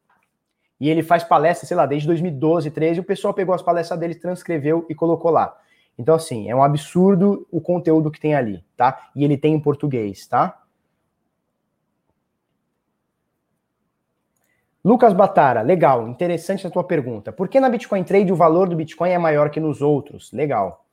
E 0.78 0.88
ele 0.88 1.02
faz 1.02 1.24
palestras, 1.24 1.68
sei 1.68 1.76
lá, 1.76 1.86
desde 1.86 2.06
2012, 2.06 2.70
13, 2.70 2.98
e 2.98 3.00
o 3.00 3.04
pessoal 3.04 3.32
pegou 3.32 3.54
as 3.54 3.62
palestras 3.62 3.98
dele, 3.98 4.14
transcreveu 4.14 4.86
e 4.88 4.94
colocou 4.94 5.30
lá. 5.30 5.56
Então, 5.98 6.14
assim, 6.14 6.48
é 6.48 6.54
um 6.54 6.62
absurdo 6.62 7.46
o 7.50 7.60
conteúdo 7.60 8.10
que 8.10 8.20
tem 8.20 8.34
ali, 8.34 8.64
tá? 8.76 9.10
E 9.14 9.24
ele 9.24 9.36
tem 9.36 9.54
em 9.54 9.60
português, 9.60 10.26
tá? 10.26 10.62
Lucas 14.84 15.12
Batara, 15.12 15.62
legal, 15.62 16.06
interessante 16.06 16.64
a 16.64 16.70
tua 16.70 16.84
pergunta. 16.84 17.32
Por 17.32 17.48
que 17.48 17.58
na 17.58 17.68
Bitcoin 17.68 18.04
Trade 18.04 18.32
o 18.32 18.36
valor 18.36 18.68
do 18.68 18.76
Bitcoin 18.76 19.10
é 19.10 19.18
maior 19.18 19.50
que 19.50 19.58
nos 19.58 19.82
outros? 19.82 20.30
Legal. 20.32 20.86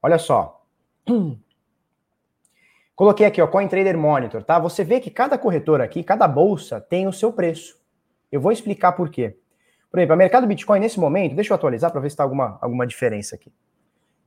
Olha 0.00 0.18
só. 0.18 0.62
Coloquei 2.94 3.26
aqui, 3.26 3.40
ó, 3.42 3.46
Coin 3.46 3.66
Trader 3.66 3.98
Monitor, 3.98 4.44
tá? 4.44 4.58
Você 4.58 4.84
vê 4.84 5.00
que 5.00 5.10
cada 5.10 5.36
corretora 5.38 5.82
aqui, 5.82 6.04
cada 6.04 6.28
bolsa 6.28 6.80
tem 6.80 7.08
o 7.08 7.12
seu 7.12 7.32
preço. 7.32 7.80
Eu 8.30 8.40
vou 8.40 8.52
explicar 8.52 8.92
por 8.92 9.10
quê. 9.10 9.36
Por 9.90 9.98
exemplo, 9.98 10.12
a 10.12 10.16
mercado 10.16 10.46
Bitcoin 10.46 10.78
nesse 10.78 11.00
momento, 11.00 11.34
deixa 11.34 11.52
eu 11.52 11.56
atualizar 11.56 11.90
para 11.90 12.00
ver 12.00 12.10
se 12.10 12.12
está 12.12 12.22
alguma, 12.22 12.58
alguma 12.60 12.86
diferença 12.86 13.34
aqui. 13.34 13.50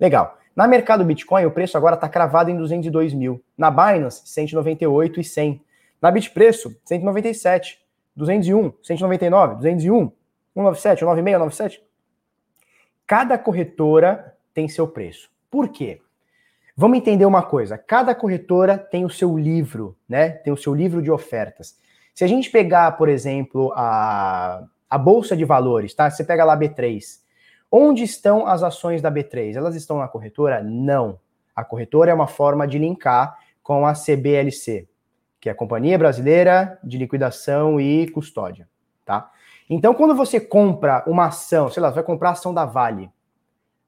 Legal. 0.04 0.38
Na 0.54 0.68
mercado 0.68 1.06
Bitcoin, 1.06 1.46
o 1.46 1.52
preço 1.52 1.78
agora 1.78 1.96
está 1.96 2.10
cravado 2.10 2.52
em 2.52 2.58
202 2.58 3.14
mil. 3.14 3.42
Na 3.58 3.72
Binance, 3.72 4.22
198 4.26 5.22
e 5.22 5.24
100. 5.24 5.62
Na 6.02 6.12
Bitpreço, 6.12 6.76
197. 6.84 7.82
201, 8.14 8.74
199, 8.84 9.56
201, 9.56 10.12
197, 10.54 11.00
196, 11.00 11.38
197. 11.40 11.84
Cada 13.08 13.38
corretora 13.38 14.36
tem 14.54 14.68
seu 14.68 14.90
preço. 14.90 15.32
Por 15.50 15.70
quê? 15.70 16.02
Vamos 16.76 16.98
entender 16.98 17.26
uma 17.26 17.42
coisa. 17.42 17.78
Cada 17.78 18.14
corretora 18.14 18.78
tem 18.78 19.06
o 19.06 19.10
seu 19.10 19.38
livro, 19.38 19.98
né? 20.08 20.32
Tem 20.32 20.52
o 20.52 20.58
seu 20.58 20.76
livro 20.76 21.02
de 21.02 21.10
ofertas. 21.10 21.78
Se 22.14 22.26
a 22.26 22.28
gente 22.28 22.52
pegar, 22.52 22.92
por 22.98 23.08
exemplo, 23.08 23.72
a, 23.74 24.66
a 24.90 24.98
bolsa 24.98 25.36
de 25.36 25.46
valores, 25.46 25.94
tá? 25.94 26.10
Você 26.10 26.26
pega 26.26 26.44
lá 26.44 26.54
a 26.54 26.60
B3. 26.60 27.23
Onde 27.76 28.04
estão 28.04 28.46
as 28.46 28.62
ações 28.62 29.02
da 29.02 29.12
B3? 29.12 29.56
Elas 29.56 29.74
estão 29.74 29.98
na 29.98 30.08
corretora? 30.08 30.62
Não. 30.62 31.20
A 31.56 31.64
corretora 31.64 32.12
é 32.12 32.14
uma 32.14 32.28
forma 32.28 32.68
de 32.68 32.78
linkar 32.78 33.36
com 33.64 33.84
a 33.88 33.94
CBLC, 33.94 34.88
que 35.42 35.50
é 35.50 35.54
a 35.54 35.56
Companhia 35.56 35.98
Brasileira 35.98 36.78
de 36.84 37.00
Liquidação 37.00 37.82
e 37.82 38.08
Custódia, 38.12 38.70
tá? 39.04 39.32
Então, 39.68 39.96
quando 39.96 40.14
você 40.14 40.40
compra 40.40 41.04
uma 41.08 41.26
ação, 41.26 41.68
sei 41.68 41.82
lá, 41.82 41.90
você 41.90 41.96
vai 41.96 42.04
comprar 42.04 42.30
a 42.30 42.32
ação 42.34 42.54
da 42.54 42.64
Vale, 42.64 43.10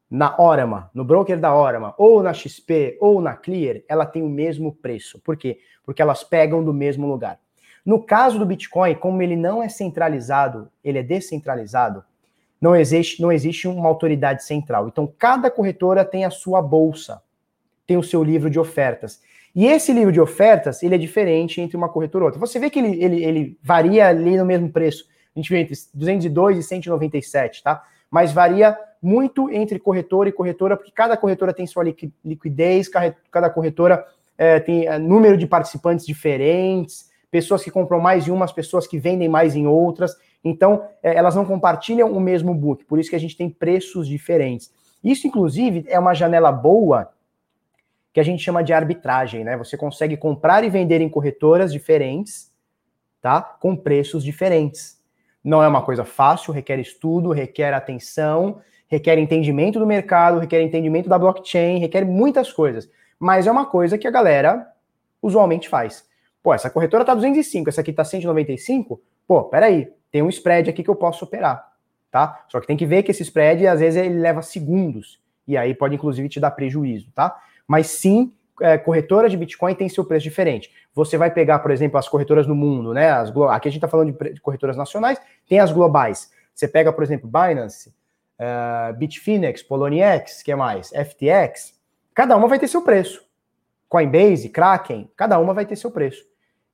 na 0.10 0.36
Orama, 0.42 0.90
no 0.92 1.06
broker 1.06 1.40
da 1.40 1.56
Orama, 1.56 1.94
ou 1.96 2.24
na 2.24 2.34
XP, 2.34 2.98
ou 3.00 3.22
na 3.22 3.36
Clear, 3.36 3.84
ela 3.88 4.08
tem 4.08 4.24
o 4.24 4.30
mesmo 4.30 4.74
preço. 4.74 5.20
Por 5.20 5.38
quê? 5.38 5.60
Porque 5.84 6.02
elas 6.02 6.24
pegam 6.24 6.64
do 6.64 6.74
mesmo 6.74 7.06
lugar. 7.06 7.40
No 7.86 8.02
caso 8.02 8.40
do 8.40 8.48
Bitcoin, 8.48 8.96
como 8.96 9.22
ele 9.22 9.36
não 9.36 9.62
é 9.62 9.70
centralizado, 9.70 10.72
ele 10.84 10.98
é 10.98 11.04
descentralizado, 11.04 12.04
não 12.62 12.76
existe, 12.76 13.22
não 13.22 13.32
existe 13.32 13.68
uma 13.68 13.88
autoridade 13.88 14.44
central. 14.44 14.88
Então, 14.88 15.12
cada 15.18 15.52
corretora 15.52 16.04
tem 16.04 16.26
a 16.26 16.30
sua 16.30 16.62
bolsa, 16.62 17.22
tem 17.86 17.98
o 17.98 18.04
seu 18.04 18.24
livro 18.24 18.50
de 18.50 18.60
ofertas. 18.60 19.22
E 19.56 19.68
esse 19.68 19.94
livro 19.94 20.12
de 20.12 20.20
ofertas, 20.20 20.84
ele 20.84 20.96
é 20.96 20.98
diferente 20.98 21.62
entre 21.62 21.78
uma 21.78 21.88
corretora 21.88 22.24
e 22.24 22.26
outra. 22.26 22.40
Você 22.40 22.60
vê 22.60 22.70
que 22.70 22.80
ele, 22.80 23.02
ele, 23.02 23.24
ele 23.24 23.58
varia 23.64 24.08
ali 24.08 24.36
no 24.36 24.46
mesmo 24.46 24.70
preço. 24.70 25.06
A 25.36 25.40
gente 25.40 25.50
vê 25.50 25.60
entre 25.60 25.76
202 25.94 26.58
e 26.58 26.64
197, 26.64 27.64
tá? 27.64 27.84
Mas 28.10 28.32
varia 28.32 28.78
muito 29.02 29.50
entre 29.52 29.80
corretora 29.80 30.30
e 30.30 30.32
corretora, 30.32 30.76
porque 30.76 30.92
cada 30.92 31.16
corretora 31.16 31.54
tem 31.54 31.68
sua 31.68 31.84
liquidez, 32.24 32.90
cada 33.30 33.50
corretora 33.50 34.06
é, 34.38 34.60
tem 34.60 34.88
é, 34.88 34.98
número 34.98 35.38
de 35.38 35.46
participantes 35.48 36.06
diferentes, 36.06 37.10
pessoas 37.30 37.64
que 37.64 37.72
compram 37.72 38.00
mais 38.00 38.28
em 38.28 38.32
umas, 38.32 38.52
pessoas 38.52 38.88
que 38.88 38.98
vendem 38.98 39.30
mais 39.30 39.56
em 39.56 39.68
outras. 39.68 40.16
Então, 40.46 40.88
é, 41.02 41.16
elas 41.16 41.36
não 41.36 41.44
compartilham 41.44 42.12
o 42.12 42.20
mesmo 42.20 42.54
book, 42.54 42.86
por 42.86 43.00
isso 43.00 43.10
que 43.10 43.16
a 43.16 43.20
gente 43.20 43.36
tem 43.36 43.50
preços 43.50 44.08
diferentes. 44.08 44.72
Isso, 45.04 45.26
inclusive, 45.26 45.84
é 45.88 45.98
uma 45.98 46.14
janela 46.14 46.52
boa 46.52 47.10
que 48.14 48.20
a 48.20 48.24
gente 48.24 48.44
chama 48.44 48.64
de 48.64 48.72
arbitragem, 48.72 49.44
né? 49.44 49.58
Você 49.58 49.76
consegue 49.76 50.16
comprar 50.16 50.64
e 50.64 50.70
vender 50.70 51.02
em 51.02 51.10
corretoras 51.10 51.74
diferentes, 51.74 52.52
tá? 53.20 53.42
Com 53.42 53.76
preços 53.76 54.24
diferentes. 54.24 55.02
Não 55.44 55.64
é 55.64 55.68
uma 55.68 55.82
coisa 55.82 56.06
fácil, 56.06 56.54
requer 56.54 56.80
estudo, 56.80 57.32
requer 57.32 57.74
atenção, 57.74 58.62
requer 58.88 59.18
entendimento 59.18 59.80
do 59.80 59.86
mercado, 59.86 60.40
requer 60.40 60.62
entendimento 60.62 61.10
da 61.10 61.18
blockchain, 61.18 61.80
requer 61.80 62.06
muitas 62.06 62.54
coisas. 62.54 62.90
Mas 63.20 63.48
é 63.48 63.52
uma 63.52 63.66
coisa 63.66 63.98
que 63.98 64.08
a 64.08 64.12
galera 64.12 64.68
usualmente 65.22 65.68
faz. 65.68 66.06
Pô, 66.42 66.54
essa 66.54 66.70
corretora 66.70 67.04
tá 67.04 67.16
205, 67.16 67.70
essa 67.70 67.82
aqui 67.82 67.92
tá 67.92 68.04
195. 68.04 69.02
Pô, 69.28 69.44
peraí, 69.46 69.92
tem 70.16 70.22
um 70.22 70.30
spread 70.30 70.70
aqui 70.70 70.82
que 70.82 70.90
eu 70.90 70.96
posso 70.96 71.26
operar, 71.26 71.74
tá? 72.10 72.46
Só 72.48 72.62
que 72.62 72.68
tem 72.68 72.78
que 72.78 72.86
ver 72.86 73.04
que 73.04 73.12
esse 73.12 73.22
spread, 73.22 73.68
às 73.68 73.82
vezes, 73.82 74.02
ele 74.02 74.18
leva 74.18 74.42
segundos. 74.42 75.20
E 75.46 75.58
aí 75.58 75.76
pode, 75.76 75.94
inclusive, 75.94 76.30
te 76.30 76.40
dar 76.40 76.52
prejuízo, 76.52 77.12
tá? 77.14 77.38
Mas 77.68 77.88
sim, 77.88 78.32
é, 78.62 78.78
corretoras 78.78 79.30
de 79.30 79.36
Bitcoin 79.36 79.76
têm 79.76 79.90
seu 79.90 80.06
preço 80.06 80.24
diferente. 80.24 80.72
Você 80.94 81.18
vai 81.18 81.30
pegar, 81.32 81.60
por 81.60 81.70
exemplo, 81.70 82.00
as 82.00 82.08
corretoras 82.08 82.48
no 82.48 82.56
mundo, 82.56 82.94
né? 82.94 83.10
As, 83.10 83.28
aqui 83.28 83.68
a 83.68 83.72
gente 83.72 83.76
está 83.76 83.90
falando 83.90 84.14
de 84.14 84.40
corretoras 84.40 84.78
nacionais, 84.78 85.20
tem 85.50 85.60
as 85.60 85.74
globais. 85.74 86.32
Você 86.54 86.66
pega, 86.66 86.94
por 86.94 87.04
exemplo, 87.04 87.30
Binance, 87.30 87.94
uh, 88.40 88.94
Bitfinex, 88.94 89.64
Poloniex, 89.64 90.42
que 90.42 90.52
é 90.54 90.56
mais? 90.56 90.92
FTX. 90.92 91.78
Cada 92.14 92.38
uma 92.38 92.48
vai 92.48 92.58
ter 92.58 92.70
seu 92.70 92.84
preço. 92.84 93.22
Coinbase, 93.90 94.48
Kraken, 94.48 95.12
cada 95.14 95.38
uma 95.40 95.54
vai 95.54 95.66
ter 95.66 95.76
seu 95.76 95.92
preço. 95.92 96.26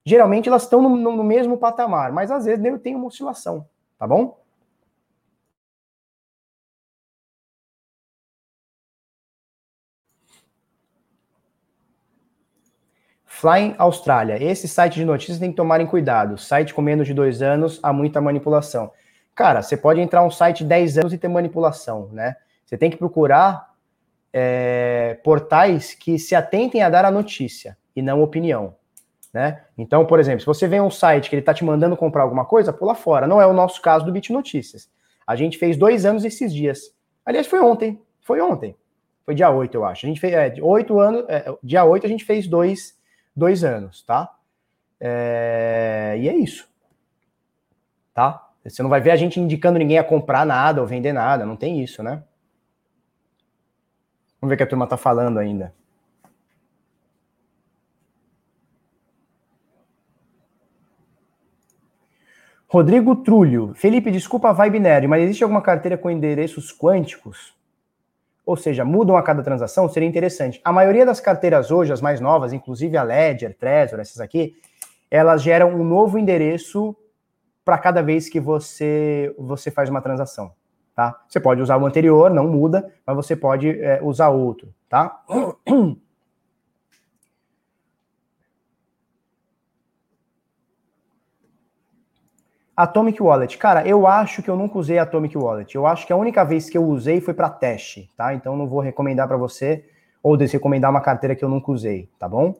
Geralmente 0.05 0.49
elas 0.49 0.63
estão 0.63 0.81
no, 0.81 0.95
no 0.95 1.23
mesmo 1.23 1.57
patamar, 1.57 2.11
mas 2.11 2.31
às 2.31 2.45
vezes 2.45 2.81
tem 2.81 2.95
uma 2.95 3.07
oscilação, 3.07 3.67
tá 3.97 4.07
bom? 4.07 4.41
Flying 13.25 13.73
Austrália. 13.79 14.37
Esse 14.43 14.67
site 14.67 14.95
de 14.95 15.05
notícias 15.05 15.39
tem 15.39 15.49
que 15.49 15.55
tomarem 15.55 15.87
cuidado. 15.87 16.37
Site 16.37 16.75
com 16.75 16.81
menos 16.81 17.07
de 17.07 17.13
dois 17.13 17.41
anos, 17.41 17.79
há 17.81 17.91
muita 17.91 18.21
manipulação. 18.21 18.91
Cara, 19.33 19.63
você 19.63 19.75
pode 19.75 19.99
entrar 19.99 20.23
um 20.23 20.29
site 20.29 20.63
10 20.63 20.99
anos 20.99 21.13
e 21.13 21.17
ter 21.17 21.27
manipulação, 21.27 22.09
né? 22.11 22.35
Você 22.63 22.77
tem 22.77 22.91
que 22.91 22.97
procurar 22.97 23.71
é, 24.31 25.17
portais 25.23 25.95
que 25.95 26.19
se 26.19 26.35
atentem 26.35 26.83
a 26.83 26.89
dar 26.89 27.03
a 27.03 27.09
notícia 27.09 27.75
e 27.95 28.01
não 28.01 28.21
opinião, 28.21 28.75
né? 29.33 29.63
Então, 29.77 30.05
por 30.05 30.19
exemplo, 30.19 30.41
se 30.41 30.45
você 30.45 30.67
vê 30.67 30.79
um 30.79 30.91
site 30.91 31.29
que 31.29 31.35
ele 31.35 31.41
está 31.41 31.53
te 31.53 31.63
mandando 31.63 31.97
comprar 31.97 32.23
alguma 32.23 32.45
coisa, 32.45 32.73
pula 32.73 32.95
fora. 32.95 33.27
Não 33.27 33.41
é 33.41 33.47
o 33.47 33.53
nosso 33.53 33.81
caso 33.81 34.05
do 34.05 34.11
Bit 34.11 34.31
Notícias. 34.33 34.89
A 35.25 35.35
gente 35.35 35.57
fez 35.57 35.77
dois 35.77 36.05
anos 36.05 36.25
esses 36.25 36.53
dias. 36.53 36.93
Aliás, 37.25 37.47
foi 37.47 37.59
ontem. 37.59 38.01
Foi 38.21 38.41
ontem. 38.41 38.75
Foi 39.25 39.35
dia 39.35 39.49
8, 39.49 39.73
eu 39.75 39.85
acho. 39.85 40.05
A 40.05 40.09
gente 40.09 40.19
fez 40.19 40.33
é, 40.33 40.53
8 40.61 40.99
anos. 40.99 41.25
É, 41.29 41.45
dia 41.63 41.83
8 41.85 42.05
a 42.05 42.09
gente 42.09 42.25
fez 42.25 42.47
dois 42.47 42.99
dois 43.35 43.63
anos, 43.63 44.03
tá? 44.03 44.33
É, 44.99 46.15
e 46.19 46.29
é 46.29 46.35
isso. 46.35 46.69
Tá? 48.13 48.49
Você 48.63 48.83
não 48.83 48.89
vai 48.89 49.01
ver 49.01 49.11
a 49.11 49.15
gente 49.15 49.39
indicando 49.39 49.79
ninguém 49.79 49.97
a 49.97 50.03
comprar 50.03 50.45
nada 50.45 50.81
ou 50.81 50.87
vender 50.87 51.13
nada, 51.13 51.45
não 51.45 51.55
tem 51.55 51.81
isso, 51.81 52.03
né? 52.03 52.23
Vamos 54.39 54.49
ver 54.49 54.55
o 54.55 54.57
que 54.57 54.63
a 54.63 54.67
turma 54.67 54.87
tá 54.87 54.97
falando 54.97 55.39
ainda. 55.39 55.73
Rodrigo 62.71 63.17
Trulho. 63.17 63.73
Felipe, 63.75 64.09
desculpa 64.09 64.49
a 64.49 64.53
vibe 64.53 64.79
nerd, 64.79 65.07
mas 65.07 65.23
existe 65.23 65.43
alguma 65.43 65.61
carteira 65.61 65.97
com 65.97 66.09
endereços 66.09 66.71
quânticos? 66.71 67.53
ou 68.45 68.57
seja, 68.57 68.83
mudam 68.83 69.15
a 69.15 69.23
cada 69.23 69.43
transação, 69.43 69.87
seria 69.87 70.09
interessante. 70.09 70.59
A 70.63 70.73
maioria 70.73 71.05
das 71.05 71.19
carteiras 71.19 71.71
hoje, 71.71 71.93
as 71.93 72.01
mais 72.01 72.19
novas, 72.19 72.53
inclusive 72.53 72.97
a 72.97 73.03
Ledger, 73.03 73.55
Trezor, 73.57 73.99
essas 73.99 74.19
aqui, 74.19 74.55
elas 75.09 75.41
geram 75.41 75.69
um 75.69 75.83
novo 75.83 76.17
endereço 76.17 76.95
para 77.63 77.77
cada 77.77 78.01
vez 78.01 78.29
que 78.29 78.39
você, 78.39 79.33
você 79.37 79.69
faz 79.69 79.89
uma 79.89 80.01
transação, 80.01 80.51
tá? 80.95 81.21
Você 81.29 81.39
pode 81.39 81.61
usar 81.61 81.77
o 81.77 81.85
anterior, 81.85 82.31
não 82.31 82.47
muda, 82.47 82.91
mas 83.05 83.15
você 83.15 83.35
pode 83.35 83.69
é, 83.69 83.99
usar 84.01 84.29
outro, 84.29 84.73
tá? 84.89 85.23
Atomic 92.81 93.21
Wallet. 93.21 93.57
Cara, 93.59 93.87
eu 93.87 94.07
acho 94.07 94.41
que 94.41 94.49
eu 94.49 94.55
nunca 94.55 94.79
usei 94.79 94.97
Atomic 94.97 95.37
Wallet. 95.37 95.75
Eu 95.75 95.85
acho 95.85 96.07
que 96.07 96.11
a 96.11 96.15
única 96.15 96.43
vez 96.43 96.67
que 96.67 96.75
eu 96.75 96.83
usei 96.83 97.21
foi 97.21 97.33
para 97.33 97.47
teste, 97.47 98.09
tá? 98.17 98.33
Então 98.33 98.57
não 98.57 98.67
vou 98.67 98.79
recomendar 98.79 99.27
para 99.27 99.37
você 99.37 99.85
ou 100.23 100.35
desrecomendar 100.35 100.89
uma 100.89 101.01
carteira 101.01 101.35
que 101.35 101.45
eu 101.45 101.49
nunca 101.49 101.71
usei, 101.71 102.09
tá 102.17 102.27
bom? 102.27 102.55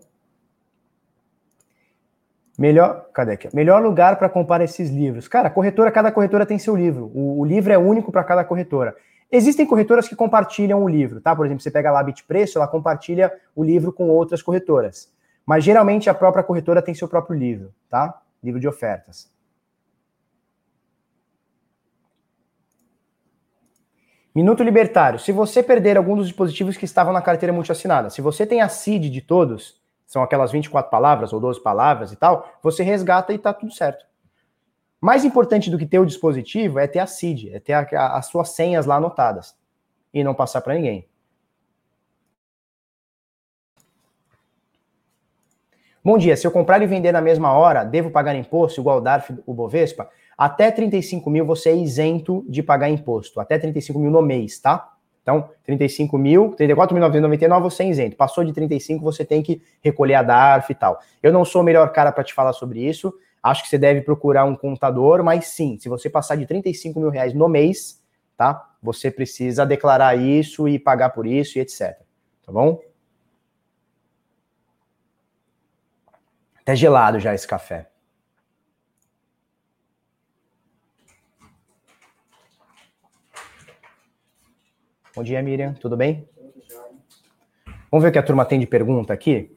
Melhor, 2.56 3.07
cadê 3.11 3.31
aqui? 3.31 3.49
Melhor 3.56 3.81
lugar 3.81 4.18
para 4.18 4.30
comprar 4.30 4.61
esses 4.61 4.91
livros. 4.91 5.27
Cara, 5.27 5.49
corretora, 5.49 5.91
cada 5.91 6.11
corretora 6.11 6.45
tem 6.45 6.60
seu 6.60 6.76
livro. 6.76 7.11
O, 7.15 7.39
o 7.39 7.45
livro 7.45 7.73
é 7.73 7.77
único 7.80 8.11
para 8.11 8.23
cada 8.23 8.43
corretora. 8.43 8.95
Existem 9.31 9.65
corretoras 9.65 10.07
que 10.07 10.15
compartilham 10.15 10.84
o 10.84 10.88
livro, 10.88 11.19
tá? 11.19 11.35
Por 11.35 11.48
exemplo, 11.48 11.64
você 11.64 11.72
pega 11.72 11.89
lá 11.89 11.99
a 11.99 12.03
Bitpreço, 12.03 12.60
ela 12.60 12.68
compartilha 12.68 13.34
o 13.56 13.64
livro 13.64 13.91
com 13.91 14.07
outras 14.07 14.43
corretoras. 14.43 15.11
Mas 15.43 15.64
geralmente 15.64 16.11
a 16.11 16.14
própria 16.14 16.43
corretora 16.43 16.80
tem 16.80 16.93
seu 16.93 17.07
próprio 17.07 17.35
livro, 17.35 17.73
tá? 17.89 18.22
Livro 18.43 18.60
de 18.60 18.68
ofertas. 18.68 19.31
Minuto 24.34 24.64
Libertário. 24.64 25.20
Se 25.20 25.32
você 25.34 25.62
perder 25.62 25.98
algum 25.98 26.16
dos 26.16 26.28
dispositivos 26.28 26.78
que 26.78 26.86
estavam 26.86 27.12
na 27.12 27.22
carteira 27.22 27.52
multiassinada, 27.52 28.10
se 28.10 28.22
você 28.22 28.45
tem 28.45 28.62
a 28.62 28.70
CID 28.70 29.10
de 29.10 29.22
todos, 29.22 29.82
são 30.08 30.24
aquelas 30.24 30.53
24 30.53 30.90
palavras 30.90 31.34
ou 31.34 31.40
12 31.40 31.62
palavras 31.62 32.14
e 32.14 32.16
tal, 32.16 32.49
você 32.64 32.82
resgata 32.82 33.34
e 33.34 33.38
tá 33.38 33.53
tudo 33.53 33.74
certo. 33.74 34.06
Mais 35.02 35.26
importante 35.26 35.70
do 35.70 35.78
que 35.78 35.86
ter 35.86 35.99
o 35.99 36.06
dispositivo 36.06 36.80
é 36.80 36.88
ter 36.88 36.99
a 36.99 37.08
CID, 37.08 37.53
é 37.53 37.60
ter 37.60 37.74
a, 37.74 37.88
a, 37.94 38.18
as 38.18 38.28
suas 38.28 38.49
senhas 38.49 38.86
lá 38.86 38.95
anotadas 38.95 39.53
e 40.14 40.24
não 40.24 40.34
passar 40.34 40.62
para 40.62 40.76
ninguém. 40.76 41.06
Bom 46.03 46.18
dia, 46.18 46.38
se 46.38 46.48
eu 46.48 46.52
comprar 46.52 46.82
e 46.82 46.88
vender 46.88 47.12
na 47.12 47.22
mesma 47.22 47.52
hora, 47.52 47.84
devo 47.84 48.10
pagar 48.10 48.34
imposto 48.36 48.80
igual 48.80 48.98
o 48.98 49.02
DARF, 49.02 49.38
o 49.45 49.53
Bovespa? 49.53 50.10
Até 50.41 50.72
35 50.72 51.30
mil 51.30 51.45
você 51.45 51.69
é 51.69 51.76
isento 51.76 52.43
de 52.49 52.63
pagar 52.63 52.89
imposto, 52.89 53.39
até 53.39 53.59
35 53.59 53.99
mil 53.99 54.09
no 54.09 54.23
mês, 54.23 54.57
tá? 54.57 54.91
Então, 55.22 55.47
35 55.63 56.18
mil, 56.18 56.55
34.999 56.55 57.61
você 57.61 57.84
é 57.84 57.89
isento. 57.89 58.15
Passou 58.15 58.43
de 58.43 58.51
35, 58.51 59.03
você 59.03 59.23
tem 59.23 59.43
que 59.43 59.61
recolher 59.84 60.15
a 60.15 60.23
DARF 60.23 60.72
e 60.72 60.73
tal. 60.73 60.99
Eu 61.22 61.31
não 61.31 61.45
sou 61.45 61.61
o 61.61 61.63
melhor 61.63 61.91
cara 61.91 62.11
para 62.11 62.23
te 62.23 62.34
falar 62.34 62.53
sobre 62.53 62.84
isso. 62.84 63.13
Acho 63.43 63.61
que 63.61 63.69
você 63.69 63.77
deve 63.77 64.01
procurar 64.01 64.45
um 64.45 64.55
contador, 64.55 65.23
mas 65.23 65.45
sim, 65.45 65.77
se 65.80 65.88
você 65.88 66.09
passar 66.09 66.38
de 66.38 66.47
35 66.47 66.99
mil 66.99 67.11
reais 67.11 67.35
no 67.35 67.47
mês, 67.47 68.01
tá? 68.35 68.68
Você 68.81 69.11
precisa 69.11 69.63
declarar 69.63 70.18
isso 70.18 70.68
e 70.68 70.80
pagar 70.80 71.11
por 71.11 71.27
isso 71.27 71.59
e 71.59 71.61
etc. 71.61 71.99
Tá 72.43 72.51
bom? 72.51 72.81
Até 76.59 76.76
gelado 76.76 77.19
já 77.19 77.31
esse 77.35 77.47
café. 77.47 77.90
Bom 85.14 85.24
dia, 85.24 85.42
Miriam. 85.42 85.74
Tudo 85.74 85.98
bem? 85.98 86.26
Vamos 87.92 88.04
ver 88.04 88.10
o 88.10 88.12
que 88.14 88.20
a 88.20 88.24
turma 88.24 88.46
tem 88.46 88.58
de 88.58 88.66
pergunta 88.66 89.12
aqui? 89.12 89.54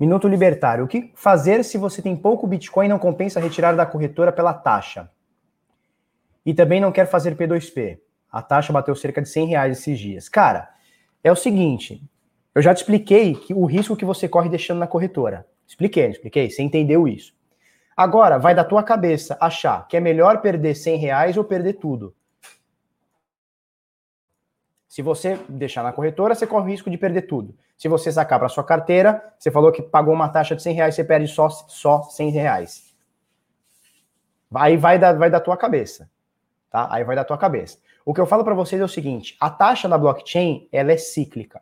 Minuto 0.00 0.26
Libertário. 0.26 0.84
O 0.84 0.88
que 0.88 1.12
fazer 1.14 1.62
se 1.64 1.76
você 1.76 2.00
tem 2.00 2.16
pouco 2.16 2.46
Bitcoin 2.46 2.86
e 2.86 2.88
não 2.88 2.98
compensa 2.98 3.38
retirar 3.38 3.76
da 3.76 3.84
corretora 3.84 4.32
pela 4.32 4.54
taxa? 4.54 5.10
E 6.46 6.54
também 6.54 6.80
não 6.80 6.92
quer 6.92 7.06
fazer 7.06 7.36
P2P. 7.36 7.98
A 8.32 8.40
taxa 8.40 8.72
bateu 8.72 8.94
cerca 8.94 9.20
de 9.20 9.28
100 9.28 9.48
reais 9.48 9.78
esses 9.78 9.98
dias. 9.98 10.30
Cara, 10.30 10.70
é 11.22 11.30
o 11.30 11.36
seguinte. 11.36 12.02
Eu 12.56 12.62
já 12.62 12.72
te 12.72 12.78
expliquei 12.78 13.34
que 13.34 13.52
o 13.52 13.66
risco 13.66 13.94
que 13.94 14.04
você 14.06 14.26
corre 14.26 14.48
deixando 14.48 14.78
na 14.78 14.86
corretora. 14.86 15.46
Expliquei, 15.66 16.06
expliquei. 16.06 16.48
Você 16.48 16.62
entendeu 16.62 17.06
isso. 17.06 17.34
Agora, 17.94 18.38
vai 18.38 18.54
da 18.54 18.64
tua 18.64 18.82
cabeça 18.82 19.36
achar 19.38 19.86
que 19.86 19.94
é 19.94 20.00
melhor 20.00 20.40
perder 20.40 20.74
100 20.74 20.96
reais 20.96 21.36
ou 21.36 21.44
perder 21.44 21.74
tudo. 21.74 22.16
Se 24.88 25.02
você 25.02 25.38
deixar 25.50 25.82
na 25.82 25.92
corretora, 25.92 26.34
você 26.34 26.46
corre 26.46 26.64
o 26.64 26.70
risco 26.70 26.88
de 26.88 26.96
perder 26.96 27.26
tudo. 27.26 27.54
Se 27.76 27.88
você 27.88 28.10
sacar 28.10 28.38
para 28.38 28.48
sua 28.48 28.64
carteira, 28.64 29.34
você 29.38 29.50
falou 29.50 29.70
que 29.70 29.82
pagou 29.82 30.14
uma 30.14 30.30
taxa 30.30 30.56
de 30.56 30.62
100 30.62 30.74
reais, 30.76 30.94
você 30.94 31.04
perde 31.04 31.28
só, 31.28 31.50
só 31.50 32.04
100 32.04 32.30
reais. 32.30 32.96
Aí 34.54 34.78
vai 34.78 34.98
da, 34.98 35.12
vai 35.12 35.28
da 35.28 35.40
tua 35.40 35.58
cabeça. 35.58 36.10
Tá? 36.70 36.88
Aí 36.90 37.04
vai 37.04 37.16
da 37.16 37.22
tua 37.22 37.36
cabeça. 37.36 37.76
O 38.02 38.14
que 38.14 38.20
eu 38.22 38.26
falo 38.26 38.42
para 38.44 38.54
vocês 38.54 38.80
é 38.80 38.84
o 38.84 38.88
seguinte: 38.88 39.36
a 39.38 39.50
taxa 39.50 39.86
da 39.86 39.98
blockchain 39.98 40.66
ela 40.72 40.90
é 40.90 40.96
cíclica. 40.96 41.60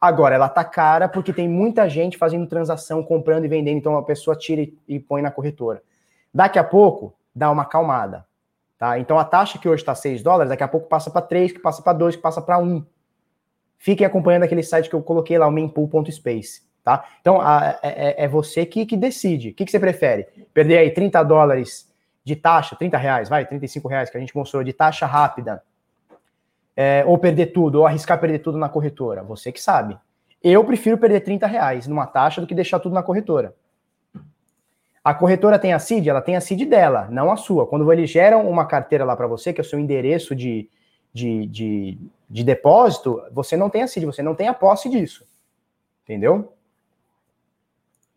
Agora, 0.00 0.34
ela 0.34 0.48
tá 0.48 0.64
cara 0.64 1.08
porque 1.08 1.32
tem 1.32 1.48
muita 1.48 1.88
gente 1.88 2.18
fazendo 2.18 2.46
transação, 2.46 3.02
comprando 3.02 3.44
e 3.44 3.48
vendendo, 3.48 3.78
então 3.78 3.96
a 3.96 4.02
pessoa 4.02 4.36
tira 4.36 4.62
e, 4.62 4.74
e 4.86 5.00
põe 5.00 5.22
na 5.22 5.30
corretora. 5.30 5.82
Daqui 6.32 6.58
a 6.58 6.64
pouco, 6.64 7.14
dá 7.34 7.50
uma 7.50 7.62
acalmada. 7.62 8.26
Tá? 8.78 8.98
Então 8.98 9.18
a 9.18 9.24
taxa 9.24 9.58
que 9.58 9.68
hoje 9.68 9.82
está 9.82 9.94
6 9.94 10.22
dólares, 10.22 10.50
daqui 10.50 10.62
a 10.62 10.68
pouco 10.68 10.86
passa 10.86 11.10
para 11.10 11.22
3, 11.22 11.52
que 11.52 11.58
passa 11.58 11.82
para 11.82 11.94
2, 11.94 12.16
que 12.16 12.22
passa 12.22 12.42
para 12.42 12.58
1. 12.58 12.84
Fiquem 13.78 14.06
acompanhando 14.06 14.42
aquele 14.42 14.62
site 14.62 14.88
que 14.88 14.94
eu 14.94 15.02
coloquei 15.02 15.38
lá, 15.38 15.46
o 15.46 15.50
mempool.space. 15.50 16.62
Tá? 16.84 17.04
Então 17.20 17.40
a, 17.40 17.78
é, 17.82 17.88
é, 17.88 18.24
é, 18.24 18.28
você 18.28 18.64
que, 18.66 18.86
que 18.86 18.96
decide. 18.96 19.50
O 19.50 19.54
que, 19.54 19.64
que 19.64 19.70
você 19.70 19.80
prefere? 19.80 20.26
Perder 20.52 20.78
aí 20.78 20.90
30 20.90 21.22
dólares 21.22 21.90
de 22.22 22.36
taxa, 22.36 22.76
30 22.76 22.96
reais, 22.98 23.28
vai, 23.28 23.46
35 23.46 23.88
reais 23.88 24.10
que 24.10 24.16
a 24.16 24.20
gente 24.20 24.36
mostrou 24.36 24.62
de 24.62 24.72
taxa 24.72 25.06
rápida, 25.06 25.62
é, 26.76 27.02
ou 27.06 27.16
perder 27.16 27.46
tudo, 27.46 27.80
ou 27.80 27.86
arriscar 27.86 28.20
perder 28.20 28.40
tudo 28.40 28.58
na 28.58 28.68
corretora? 28.68 29.22
Você 29.22 29.50
que 29.50 29.60
sabe. 29.60 29.98
Eu 30.42 30.62
prefiro 30.64 30.98
perder 30.98 31.20
30 31.20 31.46
reais 31.46 31.86
numa 31.86 32.06
taxa 32.06 32.40
do 32.40 32.46
que 32.46 32.54
deixar 32.54 32.78
tudo 32.78 32.94
na 32.94 33.02
corretora. 33.02 33.54
A 35.02 35.14
corretora 35.14 35.58
tem 35.58 35.72
a 35.72 35.78
CID? 35.78 36.10
Ela 36.10 36.20
tem 36.20 36.36
a 36.36 36.40
CID 36.40 36.66
dela, 36.66 37.08
não 37.10 37.30
a 37.30 37.36
sua. 37.36 37.66
Quando 37.66 37.90
eles 37.92 38.10
geram 38.10 38.48
uma 38.48 38.66
carteira 38.66 39.04
lá 39.04 39.16
para 39.16 39.26
você, 39.26 39.52
que 39.52 39.60
é 39.60 39.62
o 39.62 39.64
seu 39.64 39.78
endereço 39.78 40.34
de, 40.34 40.68
de, 41.12 41.46
de, 41.46 41.98
de, 42.28 42.44
depósito, 42.44 43.22
você 43.32 43.56
não 43.56 43.70
tem 43.70 43.82
a 43.82 43.86
CID, 43.86 44.04
você 44.04 44.22
não 44.22 44.34
tem 44.34 44.48
a 44.48 44.54
posse 44.54 44.88
disso. 44.88 45.24
Entendeu? 46.02 46.52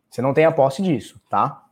Você 0.09 0.21
não 0.21 0.33
tem 0.33 0.45
a 0.45 0.51
posse 0.51 0.81
disso, 0.81 1.21
tá? 1.29 1.63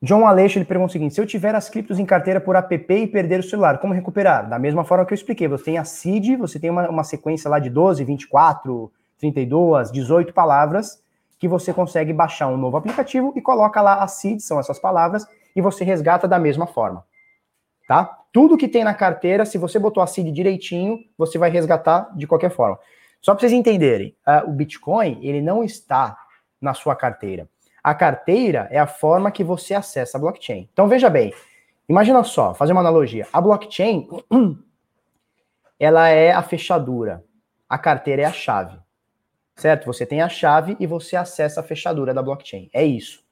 John 0.00 0.26
Aleixo 0.26 0.58
ele 0.58 0.64
pergunta 0.64 0.90
o 0.90 0.92
seguinte: 0.92 1.14
se 1.14 1.20
eu 1.20 1.26
tiver 1.26 1.54
as 1.54 1.68
criptos 1.68 1.98
em 1.98 2.06
carteira 2.06 2.40
por 2.40 2.54
app 2.54 2.74
e 2.88 3.06
perder 3.06 3.40
o 3.40 3.42
celular, 3.42 3.78
como 3.78 3.92
recuperar? 3.92 4.48
Da 4.48 4.58
mesma 4.58 4.84
forma 4.84 5.04
que 5.04 5.12
eu 5.12 5.16
expliquei, 5.16 5.48
você 5.48 5.64
tem 5.64 5.78
a 5.78 5.84
CID, 5.84 6.36
você 6.36 6.58
tem 6.58 6.70
uma, 6.70 6.88
uma 6.88 7.04
sequência 7.04 7.50
lá 7.50 7.58
de 7.58 7.68
12, 7.68 8.04
24, 8.04 8.92
32, 9.18 9.90
18 9.90 10.32
palavras 10.32 11.02
que 11.38 11.46
você 11.46 11.72
consegue 11.72 12.12
baixar 12.12 12.48
um 12.48 12.56
novo 12.56 12.76
aplicativo 12.76 13.32
e 13.36 13.40
coloca 13.40 13.80
lá 13.80 14.02
a 14.02 14.08
seed, 14.08 14.40
são 14.40 14.58
essas 14.58 14.78
palavras, 14.78 15.26
e 15.54 15.60
você 15.60 15.84
resgata 15.84 16.26
da 16.26 16.38
mesma 16.38 16.66
forma. 16.66 17.04
Tá? 17.86 18.18
Tudo 18.32 18.56
que 18.56 18.68
tem 18.68 18.84
na 18.84 18.92
carteira, 18.92 19.46
se 19.46 19.56
você 19.56 19.78
botou 19.78 20.02
a 20.02 20.06
seed 20.06 20.34
direitinho, 20.34 20.98
você 21.16 21.38
vai 21.38 21.48
resgatar 21.48 22.10
de 22.16 22.26
qualquer 22.26 22.50
forma. 22.50 22.78
Só 23.20 23.34
para 23.34 23.40
vocês 23.40 23.52
entenderem, 23.52 24.16
uh, 24.26 24.48
o 24.50 24.52
Bitcoin, 24.52 25.18
ele 25.22 25.40
não 25.40 25.62
está 25.62 26.18
na 26.60 26.74
sua 26.74 26.94
carteira. 26.94 27.48
A 27.82 27.94
carteira 27.94 28.68
é 28.70 28.78
a 28.78 28.86
forma 28.86 29.30
que 29.30 29.44
você 29.44 29.74
acessa 29.74 30.18
a 30.18 30.20
blockchain. 30.20 30.68
Então 30.72 30.88
veja 30.88 31.08
bem, 31.08 31.32
imagina 31.88 32.22
só, 32.24 32.54
fazer 32.54 32.72
uma 32.72 32.80
analogia. 32.80 33.26
A 33.32 33.40
blockchain, 33.40 34.08
ela 35.78 36.08
é 36.08 36.32
a 36.32 36.42
fechadura. 36.42 37.24
A 37.68 37.78
carteira 37.78 38.22
é 38.22 38.24
a 38.24 38.32
chave 38.32 38.78
certo? 39.58 39.86
Você 39.86 40.06
tem 40.06 40.22
a 40.22 40.28
chave 40.28 40.76
e 40.78 40.86
você 40.86 41.16
acessa 41.16 41.60
a 41.60 41.62
fechadura 41.62 42.14
da 42.14 42.22
blockchain. 42.22 42.70
É 42.72 42.84
isso. 42.84 43.22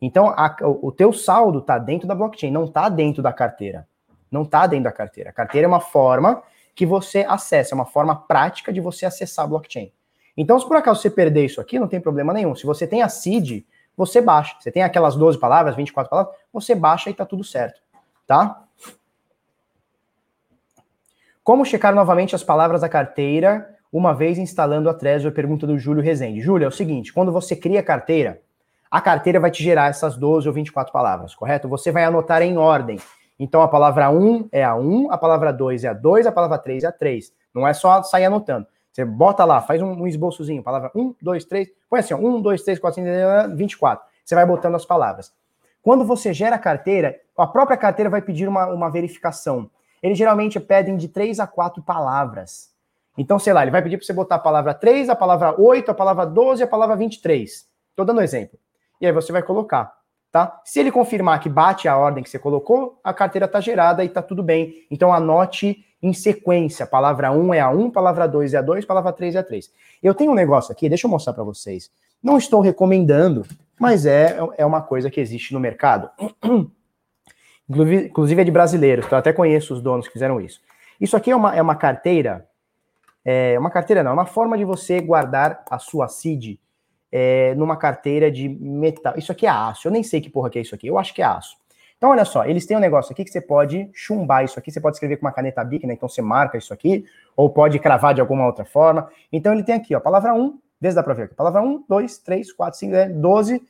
Então, 0.00 0.28
a, 0.28 0.56
o, 0.62 0.90
teu 0.90 1.12
saldo 1.12 1.58
está 1.58 1.78
dentro 1.78 2.08
da 2.08 2.14
blockchain, 2.14 2.50
não 2.50 2.64
está 2.64 2.88
dentro 2.88 3.22
da 3.22 3.32
carteira. 3.32 3.86
Não 4.30 4.42
está 4.42 4.66
dentro 4.66 4.84
da 4.84 4.92
carteira. 4.92 5.30
A 5.30 5.32
carteira 5.32 5.66
é 5.66 5.68
uma 5.68 5.80
forma 5.80 6.42
que 6.74 6.86
você 6.86 7.24
acessa, 7.28 7.74
é 7.74 7.76
uma 7.76 7.84
forma 7.84 8.16
prática 8.16 8.72
de 8.72 8.80
você 8.80 9.04
acessar 9.04 9.44
a 9.44 9.48
blockchain. 9.48 9.92
Então, 10.36 10.58
se 10.58 10.66
por 10.66 10.76
acaso 10.76 11.02
você 11.02 11.10
perder 11.10 11.44
isso 11.44 11.60
aqui, 11.60 11.78
não 11.78 11.86
tem 11.86 12.00
problema 12.00 12.32
nenhum. 12.32 12.54
Se 12.54 12.64
você 12.64 12.86
tem 12.86 13.02
a 13.02 13.08
seed, 13.08 13.64
você 13.96 14.20
baixa. 14.20 14.56
Você 14.58 14.70
tem 14.70 14.82
aquelas 14.82 15.16
12 15.16 15.38
palavras, 15.38 15.76
24 15.76 16.10
palavras, 16.10 16.34
você 16.52 16.74
baixa 16.74 17.10
e 17.10 17.14
tá 17.14 17.24
tudo 17.24 17.44
certo, 17.44 17.80
tá? 18.26 18.64
Como 21.44 21.64
checar 21.64 21.94
novamente 21.94 22.34
as 22.34 22.44
palavras 22.44 22.82
da 22.82 22.88
carteira 22.88 23.68
uma 23.92 24.14
vez 24.14 24.38
instalando 24.38 24.88
a 24.88 24.94
Trezor, 24.94 25.32
pergunta 25.32 25.66
do 25.66 25.78
Júlio 25.78 26.02
Rezende. 26.02 26.40
Júlio, 26.40 26.64
é 26.64 26.68
o 26.68 26.72
seguinte, 26.72 27.12
quando 27.12 27.30
você 27.30 27.54
cria 27.54 27.80
a 27.80 27.82
carteira, 27.82 28.40
a 28.90 29.00
carteira 29.00 29.38
vai 29.38 29.50
te 29.50 29.62
gerar 29.62 29.90
essas 29.90 30.16
12 30.16 30.48
ou 30.48 30.54
24 30.54 30.92
palavras, 30.92 31.34
correto? 31.34 31.68
Você 31.68 31.90
vai 31.90 32.04
anotar 32.04 32.42
em 32.42 32.56
ordem. 32.56 32.98
Então 33.38 33.60
a 33.60 33.68
palavra 33.68 34.08
1 34.08 34.48
é 34.52 34.64
a 34.64 34.74
1, 34.74 35.10
a 35.10 35.18
palavra 35.18 35.52
2 35.52 35.84
é 35.84 35.88
a 35.88 35.92
2, 35.92 36.26
a 36.26 36.32
palavra 36.32 36.58
3 36.58 36.84
é 36.84 36.86
a 36.86 36.92
3. 36.92 37.32
Não 37.54 37.66
é 37.66 37.74
só 37.74 38.02
sair 38.02 38.24
anotando. 38.24 38.66
Você 38.92 39.04
bota 39.04 39.44
lá, 39.44 39.62
faz 39.62 39.80
um, 39.80 39.92
um 39.92 40.06
esboçozinho, 40.06 40.62
palavra 40.62 40.90
1, 40.94 41.14
2, 41.20 41.44
3, 41.46 41.68
põe 41.88 42.00
assim, 42.00 42.12
ó, 42.12 42.18
1, 42.18 42.42
2, 42.42 42.62
3, 42.62 42.78
4, 42.78 43.02
5, 43.02 43.56
24. 43.56 44.04
Você 44.24 44.34
vai 44.34 44.44
botando 44.44 44.74
as 44.74 44.84
palavras. 44.84 45.32
Quando 45.82 46.04
você 46.04 46.32
gera 46.32 46.56
a 46.56 46.58
carteira, 46.58 47.18
a 47.36 47.46
própria 47.46 47.76
carteira 47.76 48.10
vai 48.10 48.20
pedir 48.20 48.46
uma, 48.46 48.66
uma 48.66 48.90
verificação. 48.90 49.70
Eles 50.02 50.18
geralmente 50.18 50.60
pedem 50.60 50.96
de 50.96 51.08
3 51.08 51.40
a 51.40 51.46
4 51.46 51.82
palavras. 51.82 52.70
Então, 53.16 53.38
sei 53.38 53.52
lá, 53.52 53.62
ele 53.62 53.70
vai 53.70 53.82
pedir 53.82 53.96
para 53.96 54.06
você 54.06 54.12
botar 54.12 54.36
a 54.36 54.38
palavra 54.38 54.74
3, 54.74 55.08
a 55.08 55.16
palavra 55.16 55.60
8, 55.60 55.90
a 55.90 55.94
palavra 55.94 56.26
12 56.26 56.62
e 56.62 56.64
a 56.64 56.68
palavra 56.68 56.96
23. 56.96 57.50
Estou 57.90 58.06
dando 58.06 58.18
um 58.18 58.22
exemplo. 58.22 58.58
E 59.00 59.06
aí 59.06 59.12
você 59.12 59.32
vai 59.32 59.42
colocar, 59.42 59.92
tá? 60.30 60.60
Se 60.64 60.80
ele 60.80 60.92
confirmar 60.92 61.40
que 61.40 61.48
bate 61.48 61.88
a 61.88 61.96
ordem 61.96 62.22
que 62.22 62.30
você 62.30 62.38
colocou, 62.38 63.00
a 63.02 63.12
carteira 63.12 63.46
está 63.46 63.60
gerada 63.60 64.04
e 64.04 64.06
está 64.06 64.22
tudo 64.22 64.42
bem. 64.42 64.86
Então 64.90 65.12
anote 65.12 65.84
em 66.02 66.12
sequência. 66.12 66.86
Palavra 66.86 67.30
1 67.30 67.54
é 67.54 67.60
a 67.60 67.70
1, 67.70 67.90
palavra 67.90 68.26
2 68.26 68.54
é 68.54 68.58
a 68.58 68.62
2, 68.62 68.84
palavra 68.84 69.12
3 69.12 69.36
é 69.36 69.38
a 69.38 69.42
3. 69.42 69.72
Eu 70.02 70.14
tenho 70.14 70.32
um 70.32 70.34
negócio 70.34 70.72
aqui, 70.72 70.88
deixa 70.88 71.06
eu 71.06 71.10
mostrar 71.10 71.32
para 71.32 71.44
vocês. 71.44 71.90
Não 72.22 72.36
estou 72.36 72.60
recomendando, 72.60 73.46
mas 73.78 74.04
é, 74.04 74.36
é 74.56 74.66
uma 74.66 74.82
coisa 74.82 75.10
que 75.10 75.20
existe 75.20 75.54
no 75.54 75.60
mercado. 75.60 76.10
Inclusive 77.68 78.42
é 78.42 78.44
de 78.44 78.50
brasileiros, 78.50 79.10
eu 79.10 79.16
até 79.16 79.32
conheço 79.32 79.72
os 79.72 79.80
donos 79.80 80.06
que 80.06 80.12
fizeram 80.12 80.40
isso. 80.40 80.60
Isso 81.00 81.16
aqui 81.16 81.30
é 81.30 81.36
uma, 81.36 81.54
é 81.54 81.62
uma 81.62 81.76
carteira, 81.76 82.46
é 83.24 83.58
uma 83.58 83.70
carteira 83.70 84.02
não, 84.02 84.10
é 84.10 84.14
uma 84.14 84.26
forma 84.26 84.58
de 84.58 84.64
você 84.64 85.00
guardar 85.00 85.64
a 85.70 85.78
sua 85.78 86.08
CID 86.08 86.60
é, 87.10 87.54
numa 87.54 87.76
carteira 87.76 88.30
de 88.30 88.48
metal. 88.48 89.14
Isso 89.16 89.32
aqui 89.32 89.46
é 89.46 89.50
aço, 89.50 89.86
eu 89.86 89.92
nem 89.92 90.02
sei 90.02 90.20
que 90.20 90.28
porra 90.28 90.50
que 90.50 90.58
é 90.58 90.62
isso 90.62 90.74
aqui, 90.74 90.88
eu 90.88 90.98
acho 90.98 91.14
que 91.14 91.22
é 91.22 91.24
aço. 91.24 91.56
Então, 92.02 92.10
olha 92.10 92.24
só, 92.24 92.44
eles 92.44 92.66
têm 92.66 92.76
um 92.76 92.80
negócio 92.80 93.12
aqui 93.12 93.24
que 93.24 93.30
você 93.30 93.40
pode 93.40 93.88
chumbar 93.94 94.44
isso 94.44 94.58
aqui, 94.58 94.72
você 94.72 94.80
pode 94.80 94.96
escrever 94.96 95.18
com 95.18 95.24
uma 95.24 95.30
caneta 95.30 95.62
BIC, 95.62 95.86
né? 95.86 95.94
Então 95.94 96.08
você 96.08 96.20
marca 96.20 96.58
isso 96.58 96.74
aqui, 96.74 97.04
ou 97.36 97.48
pode 97.48 97.78
cravar 97.78 98.12
de 98.12 98.20
alguma 98.20 98.44
outra 98.44 98.64
forma. 98.64 99.08
Então 99.32 99.52
ele 99.52 99.62
tem 99.62 99.76
aqui, 99.76 99.94
ó, 99.94 100.00
palavra 100.00 100.34
1, 100.34 100.58
desde 100.80 100.96
dá 100.96 101.02
pra 101.04 101.14
ver 101.14 101.22
aqui, 101.22 101.34
palavra 101.36 101.62
1, 101.62 101.84
2, 101.88 102.18
3, 102.18 102.52
4, 102.54 102.76
5, 102.80 102.92
10, 102.92 103.14
12, 103.14 103.62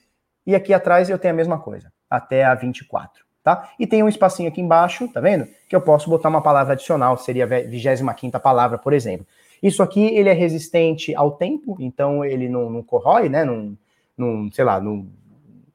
e 0.47 0.55
aqui 0.55 0.73
atrás 0.73 1.11
eu 1.11 1.19
tenho 1.19 1.35
a 1.35 1.37
mesma 1.37 1.59
coisa, 1.59 1.93
até 2.09 2.43
a 2.43 2.55
24, 2.55 3.23
tá? 3.45 3.69
E 3.79 3.87
tem 3.87 4.03
um 4.03 4.09
espacinho 4.09 4.49
aqui 4.49 4.63
embaixo, 4.63 5.07
tá 5.09 5.21
vendo? 5.21 5.47
Que 5.69 5.77
eu 5.77 5.83
posso 5.83 6.09
botar 6.09 6.31
uma 6.31 6.41
palavra 6.41 6.73
adicional, 6.73 7.19
seria 7.19 7.45
a 7.45 7.47
25 7.47 8.41
palavra, 8.41 8.79
por 8.79 8.95
exemplo. 8.95 9.27
Isso 9.63 9.83
aqui, 9.83 10.07
ele 10.07 10.31
é 10.31 10.33
resistente 10.33 11.15
ao 11.15 11.33
tempo, 11.33 11.77
então 11.79 12.25
ele 12.25 12.49
não, 12.49 12.71
não 12.71 12.83
corrói, 12.83 13.29
né? 13.29 13.45
Não, 13.45 13.77
não, 14.17 14.51
sei 14.51 14.65
lá, 14.65 14.81
não, 14.81 15.07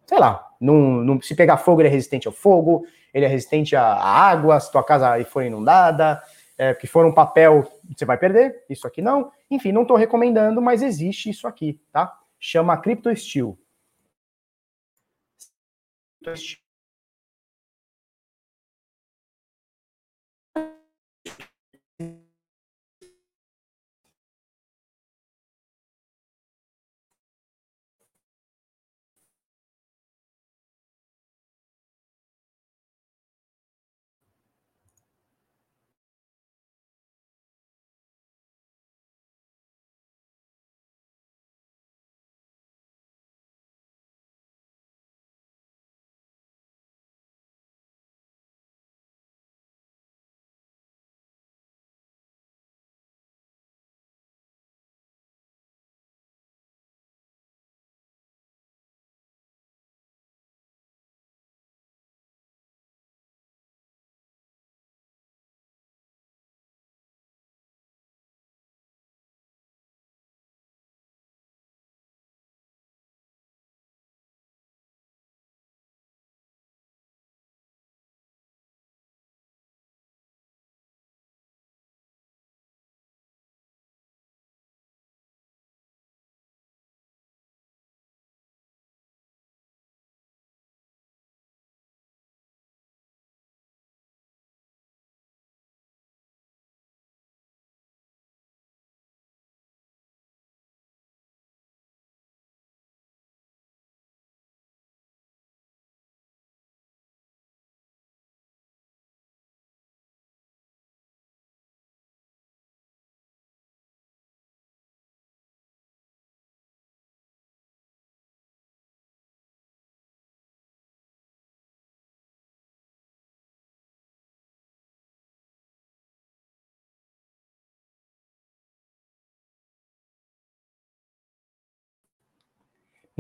sei 0.08 0.18
lá, 0.18 0.47
não, 0.60 1.04
não, 1.04 1.22
se 1.22 1.36
pegar 1.36 1.58
fogo, 1.58 1.82
ele 1.82 1.90
é 1.90 1.92
resistente 1.92 2.28
ao 2.28 2.34
fogo, 2.34 2.86
ele 3.14 3.26
é 3.26 3.28
resistente 3.28 3.76
à, 3.76 3.84
água, 3.84 4.60
se 4.60 4.72
tua 4.72 4.84
casa 4.84 5.24
for 5.26 5.44
inundada, 5.44 6.22
é, 6.58 6.74
que 6.74 6.88
for 6.88 7.06
um 7.06 7.14
papel, 7.14 7.72
você 7.96 8.06
vai 8.06 8.18
perder. 8.18 8.64
Isso 8.70 8.88
aqui 8.88 9.02
não. 9.02 9.32
Enfim, 9.50 9.72
não 9.72 9.84
estou 9.84 9.98
recomendando, 9.98 10.62
mas 10.62 10.82
existe 10.82 11.30
isso 11.30 11.48
aqui, 11.48 11.80
tá? 11.92 12.18
Chama 12.40 12.78
CryptoSteel. 12.78 13.58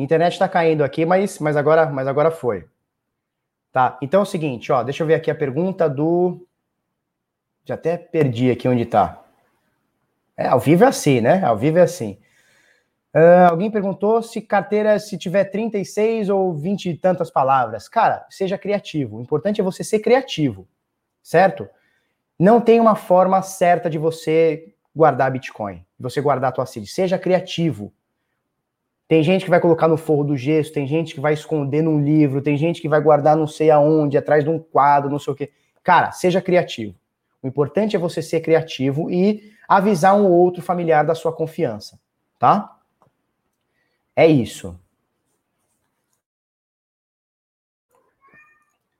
Internet 0.03 0.33
está 0.33 0.47
caindo 0.47 0.83
aqui, 0.83 1.05
mas, 1.05 1.39
mas, 1.39 1.57
agora, 1.57 1.87
mas 1.87 2.07
agora 2.07 2.29
foi. 2.29 2.65
Tá, 3.71 3.97
então 4.01 4.19
é 4.21 4.23
o 4.23 4.25
seguinte, 4.25 4.71
ó, 4.71 4.83
deixa 4.83 5.03
eu 5.03 5.07
ver 5.07 5.15
aqui 5.15 5.29
a 5.29 5.35
pergunta 5.35 5.89
do... 5.89 6.47
Já 7.65 7.73
até 7.73 7.97
perdi 7.97 8.49
aqui 8.49 8.67
onde 8.67 8.83
está. 8.83 9.21
É, 10.37 10.47
ao 10.47 10.59
vivo 10.59 10.83
é 10.83 10.87
assim, 10.87 11.19
né? 11.19 11.43
Ao 11.43 11.57
vivo 11.57 11.79
é 11.79 11.81
assim. 11.81 12.17
Uh, 13.13 13.49
alguém 13.49 13.71
perguntou 13.71 14.21
se 14.21 14.39
carteira, 14.41 14.99
se 14.99 15.17
tiver 15.17 15.45
36 15.45 16.29
ou 16.29 16.53
20 16.53 16.89
e 16.91 16.97
tantas 16.97 17.31
palavras. 17.31 17.89
Cara, 17.89 18.25
seja 18.29 18.57
criativo. 18.57 19.17
O 19.17 19.21
importante 19.21 19.59
é 19.59 19.63
você 19.63 19.83
ser 19.83 19.99
criativo, 19.99 20.67
certo? 21.23 21.67
Não 22.39 22.61
tem 22.61 22.79
uma 22.79 22.95
forma 22.95 23.41
certa 23.41 23.89
de 23.89 23.97
você 23.97 24.75
guardar 24.95 25.31
Bitcoin, 25.31 25.83
você 25.99 26.21
guardar 26.21 26.49
a 26.49 26.51
tua 26.51 26.65
CID. 26.67 26.85
Seja 26.85 27.17
criativo. 27.17 27.91
Tem 29.07 29.23
gente 29.23 29.45
que 29.45 29.49
vai 29.49 29.61
colocar 29.61 29.87
no 29.87 29.95
forro 29.95 30.23
do 30.25 30.35
gesso, 30.35 30.73
tem 30.73 30.85
gente 30.85 31.13
que 31.13 31.21
vai 31.21 31.33
esconder 31.33 31.81
num 31.81 32.03
livro, 32.03 32.41
tem 32.41 32.57
gente 32.57 32.81
que 32.81 32.89
vai 32.89 32.99
guardar 32.99 33.37
não 33.37 33.47
sei 33.47 33.71
aonde, 33.71 34.17
atrás 34.17 34.43
de 34.43 34.49
um 34.49 34.59
quadro, 34.59 35.09
não 35.09 35.19
sei 35.19 35.33
o 35.33 35.35
quê. 35.35 35.51
Cara, 35.81 36.11
seja 36.11 36.41
criativo. 36.41 36.93
O 37.41 37.47
importante 37.47 37.95
é 37.95 37.99
você 37.99 38.21
ser 38.21 38.41
criativo 38.41 39.09
e 39.09 39.53
avisar 39.67 40.15
um 40.15 40.29
outro 40.29 40.61
familiar 40.61 41.05
da 41.05 41.15
sua 41.15 41.31
confiança, 41.31 41.97
tá? 42.37 42.77
É 44.13 44.27
isso. 44.27 44.77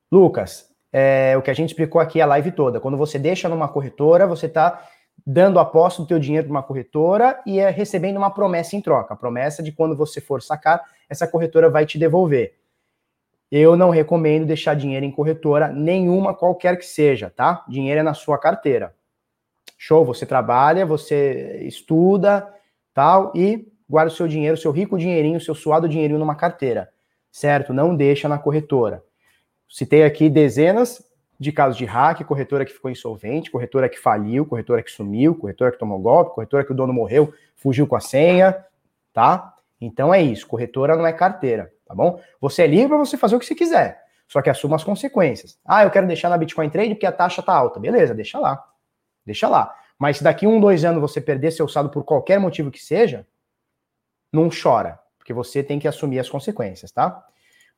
Lucas, 0.09 0.73
é, 0.91 1.35
o 1.37 1.41
que 1.41 1.51
a 1.51 1.53
gente 1.53 1.69
explicou 1.69 1.99
aqui 1.99 2.21
a 2.21 2.25
live 2.25 2.51
toda. 2.51 2.79
Quando 2.79 2.97
você 2.97 3.19
deixa 3.19 3.49
numa 3.49 3.67
corretora, 3.67 4.25
você 4.25 4.45
está 4.45 4.87
dando 5.25 5.59
a 5.59 5.65
posse 5.65 5.97
do 5.97 6.07
teu 6.07 6.19
dinheiro 6.19 6.47
para 6.47 6.51
uma 6.51 6.63
corretora 6.63 7.41
e 7.45 7.59
é 7.59 7.69
recebendo 7.69 8.17
uma 8.17 8.31
promessa 8.31 8.75
em 8.75 8.81
troca. 8.81 9.13
A 9.13 9.17
promessa 9.17 9.61
de 9.61 9.71
quando 9.71 9.95
você 9.95 10.21
for 10.21 10.41
sacar, 10.41 10.83
essa 11.09 11.27
corretora 11.27 11.69
vai 11.69 11.85
te 11.85 11.97
devolver. 11.97 12.55
Eu 13.51 13.77
não 13.77 13.89
recomendo 13.89 14.45
deixar 14.45 14.73
dinheiro 14.73 15.05
em 15.05 15.11
corretora 15.11 15.69
nenhuma, 15.69 16.33
qualquer 16.33 16.77
que 16.77 16.85
seja, 16.85 17.29
tá? 17.29 17.63
Dinheiro 17.67 18.01
é 18.01 18.03
na 18.03 18.13
sua 18.13 18.37
carteira. 18.37 18.93
Show, 19.77 20.03
você 20.03 20.25
trabalha, 20.25 20.85
você 20.85 21.59
estuda, 21.61 22.53
tal, 22.93 23.31
e 23.35 23.71
guarda 23.89 24.11
o 24.11 24.15
seu 24.15 24.27
dinheiro, 24.27 24.57
seu 24.57 24.71
rico 24.71 24.97
dinheirinho, 24.97 25.39
seu 25.39 25.55
suado 25.55 25.87
dinheirinho 25.87 26.19
numa 26.19 26.35
carteira, 26.35 26.89
certo? 27.31 27.73
Não 27.73 27.95
deixa 27.95 28.27
na 28.27 28.37
corretora. 28.37 29.03
Citei 29.69 30.03
aqui 30.03 30.29
dezenas, 30.29 31.01
de 31.39 31.51
casos 31.51 31.77
de 31.77 31.85
hack, 31.85 32.23
corretora 32.23 32.65
que 32.65 32.73
ficou 32.73 32.89
insolvente, 32.89 33.51
corretora 33.51 33.87
que 33.87 33.99
faliu, 33.99 34.45
corretora 34.45 34.81
que 34.81 34.91
sumiu, 34.91 35.35
corretora 35.35 35.71
que 35.71 35.77
tomou 35.77 35.99
golpe, 35.99 36.33
corretora 36.33 36.63
que 36.65 36.71
o 36.71 36.75
dono 36.75 36.91
morreu, 36.91 37.33
fugiu 37.55 37.85
com 37.85 37.95
a 37.95 37.99
senha, 37.99 38.65
tá? 39.13 39.53
Então 39.79 40.13
é 40.13 40.21
isso, 40.21 40.47
corretora 40.47 40.95
não 40.95 41.05
é 41.05 41.13
carteira, 41.13 41.71
tá 41.85 41.93
bom? 41.93 42.19
Você 42.41 42.63
é 42.63 42.67
livre 42.67 42.89
para 42.89 42.97
você 42.97 43.17
fazer 43.17 43.35
o 43.35 43.39
que 43.39 43.45
você 43.45 43.53
quiser, 43.53 44.01
só 44.27 44.41
que 44.41 44.49
assuma 44.49 44.75
as 44.75 44.83
consequências. 44.83 45.59
Ah, 45.63 45.83
eu 45.83 45.91
quero 45.91 46.07
deixar 46.07 46.29
na 46.29 46.37
Bitcoin 46.37 46.69
Trade 46.69 46.95
porque 46.95 47.05
a 47.05 47.11
taxa 47.11 47.43
tá 47.43 47.53
alta. 47.53 47.79
Beleza, 47.79 48.15
deixa 48.15 48.39
lá. 48.39 48.63
Deixa 49.25 49.47
lá. 49.47 49.73
Mas 49.97 50.17
se 50.17 50.23
daqui 50.23 50.45
um, 50.47 50.59
dois 50.59 50.83
anos 50.83 51.01
você 51.01 51.21
perder 51.21 51.51
seu 51.51 51.67
saldo 51.67 51.89
por 51.89 52.03
qualquer 52.03 52.39
motivo 52.39 52.71
que 52.71 52.79
seja, 52.79 53.27
não 54.31 54.49
chora, 54.49 54.99
porque 55.17 55.33
você 55.33 55.63
tem 55.63 55.79
que 55.79 55.87
assumir 55.87 56.19
as 56.19 56.29
consequências, 56.29 56.91
tá? 56.91 57.23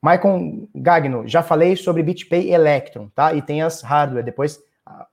Michael 0.02 0.68
Gagno, 0.74 1.28
já 1.28 1.42
falei 1.42 1.76
sobre 1.76 2.02
BitPay 2.02 2.52
Electron, 2.52 3.08
tá? 3.14 3.34
E 3.34 3.42
tem 3.42 3.62
as 3.62 3.82
hardware, 3.82 4.24
depois 4.24 4.58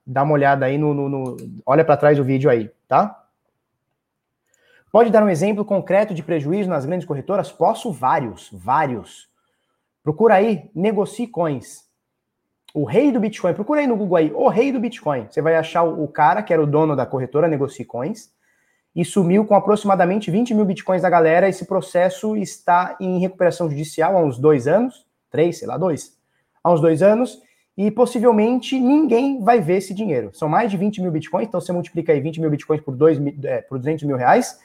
dá 0.06 0.22
uma 0.22 0.32
olhada 0.32 0.66
aí 0.66 0.78
no, 0.78 0.94
no, 0.94 1.08
no 1.08 1.36
olha 1.64 1.84
para 1.84 1.96
trás 1.96 2.16
do 2.16 2.24
vídeo 2.24 2.50
aí, 2.50 2.70
tá? 2.86 3.24
Pode 4.90 5.10
dar 5.10 5.22
um 5.22 5.28
exemplo 5.28 5.64
concreto 5.64 6.14
de 6.14 6.22
prejuízo 6.22 6.70
nas 6.70 6.86
grandes 6.86 7.06
corretoras? 7.06 7.52
Posso 7.52 7.92
vários, 7.92 8.48
vários. 8.50 9.28
Procura 10.02 10.34
aí, 10.34 10.70
negocie 10.74 11.26
coins. 11.26 11.86
O 12.72 12.84
rei 12.84 13.12
do 13.12 13.20
Bitcoin, 13.20 13.52
procura 13.52 13.80
aí 13.80 13.86
no 13.86 13.96
Google 13.96 14.16
aí, 14.16 14.32
o 14.32 14.48
rei 14.48 14.72
do 14.72 14.80
Bitcoin. 14.80 15.26
Você 15.30 15.42
vai 15.42 15.56
achar 15.56 15.82
o 15.82 16.08
cara 16.08 16.42
que 16.42 16.52
era 16.52 16.62
o 16.62 16.66
dono 16.66 16.96
da 16.96 17.04
corretora 17.04 17.48
Negocie 17.48 17.84
Coins 17.84 18.30
e 18.98 19.04
sumiu 19.04 19.44
com 19.44 19.54
aproximadamente 19.54 20.28
20 20.28 20.52
mil 20.54 20.64
bitcoins 20.64 21.02
da 21.02 21.08
galera. 21.08 21.48
Esse 21.48 21.64
processo 21.64 22.36
está 22.36 22.96
em 22.98 23.20
recuperação 23.20 23.70
judicial 23.70 24.16
há 24.16 24.20
uns 24.20 24.40
dois 24.40 24.66
anos, 24.66 25.06
três, 25.30 25.56
sei 25.56 25.68
lá, 25.68 25.78
dois, 25.78 26.18
há 26.64 26.72
uns 26.72 26.80
dois 26.80 27.00
anos, 27.00 27.40
e 27.76 27.92
possivelmente 27.92 28.76
ninguém 28.76 29.40
vai 29.40 29.60
ver 29.60 29.76
esse 29.76 29.94
dinheiro. 29.94 30.30
São 30.34 30.48
mais 30.48 30.68
de 30.68 30.76
20 30.76 31.00
mil 31.00 31.12
bitcoins, 31.12 31.46
então 31.46 31.60
você 31.60 31.72
multiplica 31.72 32.12
aí 32.12 32.20
20 32.20 32.40
mil 32.40 32.50
bitcoins 32.50 32.80
por, 32.80 32.92
dois, 32.96 33.20
é, 33.44 33.62
por 33.62 33.78
200 33.78 34.02
mil 34.02 34.16
reais. 34.16 34.58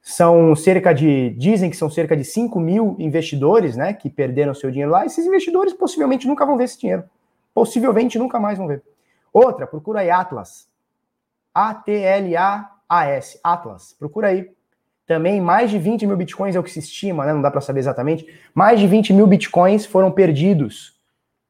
São 0.00 0.56
cerca 0.56 0.94
de, 0.94 1.28
dizem 1.36 1.68
que 1.68 1.76
são 1.76 1.90
cerca 1.90 2.16
de 2.16 2.24
5 2.24 2.58
mil 2.58 2.96
investidores, 2.98 3.76
né, 3.76 3.92
que 3.92 4.08
perderam 4.08 4.54
seu 4.54 4.70
dinheiro 4.70 4.90
lá. 4.90 5.04
Esses 5.04 5.26
investidores 5.26 5.74
possivelmente 5.74 6.26
nunca 6.26 6.46
vão 6.46 6.56
ver 6.56 6.64
esse 6.64 6.80
dinheiro. 6.80 7.04
Possivelmente 7.52 8.18
nunca 8.18 8.40
mais 8.40 8.56
vão 8.56 8.66
ver. 8.66 8.82
Outra, 9.30 9.66
procura 9.66 10.00
aí 10.00 10.10
Atlas. 10.10 10.66
A-T-L-A-A-S. 12.90 13.38
Atlas. 13.42 13.94
Procura 13.98 14.28
aí. 14.28 14.50
Também 15.06 15.40
mais 15.40 15.70
de 15.70 15.78
20 15.78 16.06
mil 16.06 16.16
bitcoins 16.16 16.54
é 16.54 16.60
o 16.60 16.62
que 16.62 16.70
se 16.70 16.80
estima, 16.80 17.24
né? 17.24 17.32
Não 17.32 17.42
dá 17.42 17.50
para 17.50 17.60
saber 17.60 17.80
exatamente. 17.80 18.26
Mais 18.54 18.78
de 18.78 18.86
20 18.86 19.12
mil 19.12 19.26
bitcoins 19.26 19.86
foram 19.86 20.10
perdidos. 20.10 20.98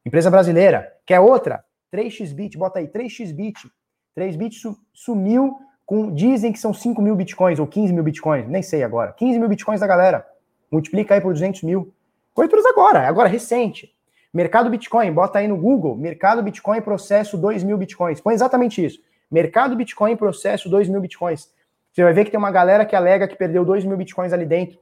Empresa 0.05 0.31
brasileira. 0.31 0.91
Quer 1.05 1.19
outra? 1.19 1.63
3xbit, 1.93 2.57
bota 2.57 2.79
aí, 2.79 2.87
3xbit. 2.87 3.69
3bit 4.17 4.75
sumiu 4.93 5.57
com. 5.85 6.13
Dizem 6.13 6.51
que 6.51 6.59
são 6.59 6.73
5 6.73 7.01
mil 7.01 7.15
bitcoins 7.15 7.59
ou 7.59 7.67
15 7.67 7.93
mil 7.93 8.03
bitcoins, 8.03 8.47
nem 8.47 8.61
sei 8.61 8.83
agora. 8.83 9.13
15 9.13 9.39
mil 9.39 9.49
bitcoins 9.49 9.79
da 9.79 9.87
galera. 9.87 10.25
Multiplica 10.71 11.15
aí 11.15 11.21
por 11.21 11.33
200 11.33 11.63
mil. 11.63 11.93
Corretoras 12.33 12.65
agora, 12.65 13.07
agora 13.07 13.27
recente. 13.27 13.93
Mercado 14.33 14.69
Bitcoin, 14.69 15.11
bota 15.11 15.39
aí 15.39 15.47
no 15.47 15.57
Google. 15.57 15.97
Mercado 15.97 16.41
Bitcoin 16.41 16.81
processo 16.81 17.37
2 17.37 17.63
mil 17.63 17.77
bitcoins. 17.77 18.21
Põe 18.21 18.33
exatamente 18.33 18.83
isso. 18.83 19.01
Mercado 19.31 19.75
Bitcoin 19.75 20.15
processo 20.17 20.69
2 20.69 20.89
mil 20.89 20.99
bitcoins. 20.99 21.49
Você 21.91 22.03
vai 22.03 22.13
ver 22.13 22.25
que 22.25 22.31
tem 22.31 22.37
uma 22.37 22.51
galera 22.51 22.85
que 22.85 22.95
alega 22.95 23.27
que 23.27 23.35
perdeu 23.35 23.63
2 23.63 23.85
mil 23.85 23.97
bitcoins 23.97 24.33
ali 24.33 24.45
dentro. 24.45 24.79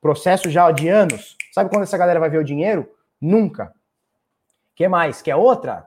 Processo 0.00 0.50
já 0.50 0.70
de 0.72 0.88
anos. 0.88 1.36
Sabe 1.52 1.70
quando 1.70 1.84
essa 1.84 1.96
galera 1.96 2.18
vai 2.18 2.28
ver 2.28 2.38
o 2.38 2.44
dinheiro? 2.44 2.88
Nunca. 3.20 3.72
que 4.74 4.88
mais? 4.88 5.22
Quer 5.22 5.36
outra? 5.36 5.86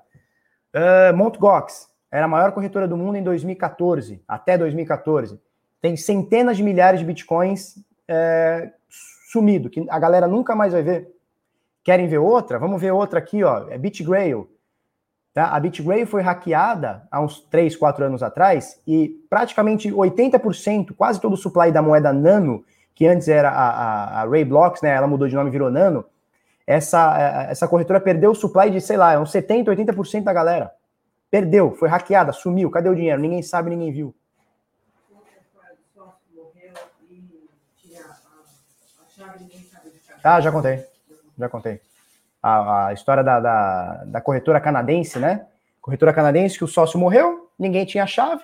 Uh, 0.73 1.13
Mt. 1.15 1.37
Gox. 1.37 1.89
Era 2.09 2.25
a 2.25 2.29
maior 2.29 2.53
corretora 2.53 2.87
do 2.87 2.95
mundo 2.95 3.17
em 3.17 3.23
2014, 3.23 4.23
até 4.25 4.57
2014. 4.57 5.37
Tem 5.81 5.97
centenas 5.97 6.55
de 6.55 6.63
milhares 6.63 7.01
de 7.01 7.05
bitcoins 7.05 7.75
é, 8.07 8.71
sumido, 9.29 9.69
que 9.69 9.85
a 9.89 9.99
galera 9.99 10.27
nunca 10.27 10.55
mais 10.55 10.71
vai 10.71 10.81
ver. 10.81 11.13
Querem 11.83 12.07
ver 12.07 12.19
outra? 12.19 12.57
Vamos 12.57 12.79
ver 12.79 12.91
outra 12.91 13.19
aqui, 13.19 13.43
ó. 13.43 13.67
É 13.69 13.77
BitGrail. 13.77 14.49
Tá? 15.36 15.49
A 15.49 15.60
BitGrail 15.60 16.07
foi 16.07 16.22
hackeada 16.22 17.06
há 17.12 17.20
uns 17.20 17.41
3, 17.41 17.76
4 17.76 18.06
anos 18.06 18.24
atrás 18.24 18.80
e 18.88 19.22
praticamente 19.30 19.91
80%, 19.91 20.95
quase 20.95 21.20
todo 21.20 21.34
o 21.34 21.38
supply 21.38 21.74
da 21.74 21.82
moeda 21.82 22.14
Nano, 22.14 22.64
que 22.95 23.06
antes 23.06 23.28
era 23.28 23.49
a, 23.49 24.22
a, 24.22 24.24
a 24.24 24.26
né? 24.82 24.91
Ela 24.91 25.07
mudou 25.07 25.28
de 25.28 25.36
nome 25.36 25.49
e 25.49 25.52
virou 25.52 25.70
Nano. 25.70 26.06
Essa, 26.66 27.48
é, 27.48 27.52
essa 27.52 27.68
corretora 27.68 27.99
perdeu 27.99 28.32
o 28.32 28.36
supply 28.36 28.72
de, 28.72 28.80
sei 28.80 28.95
lá, 28.95 29.20
uns 29.20 29.30
70, 29.30 29.76
80% 29.76 30.24
da 30.24 30.32
galera. 30.32 30.72
Perdeu, 31.30 31.76
foi 31.76 31.90
hackeada, 31.90 32.32
sumiu. 32.32 32.72
Cadê 32.72 32.88
o 32.88 32.95
dinheiro? 32.95 33.22
Ninguém 33.22 33.44
sabe, 33.44 33.70
ninguém 33.70 33.91
viu. 33.91 34.16
Ah, 40.24 40.40
já 40.40 40.49
contei. 40.49 40.82
Já 41.38 41.49
contei 41.49 41.82
a, 42.45 42.88
a 42.88 42.93
história 42.93 43.23
da, 43.23 43.39
da, 43.39 44.03
da, 44.05 44.22
corretora 44.22 44.61
canadense, 44.61 45.17
né? 45.17 45.47
Corretora 45.81 46.13
canadense 46.13 46.55
que 46.55 46.63
o 46.63 46.67
sócio 46.67 46.99
morreu, 46.99 47.49
ninguém 47.57 47.85
tinha 47.85 48.03
a 48.03 48.07
chave 48.07 48.43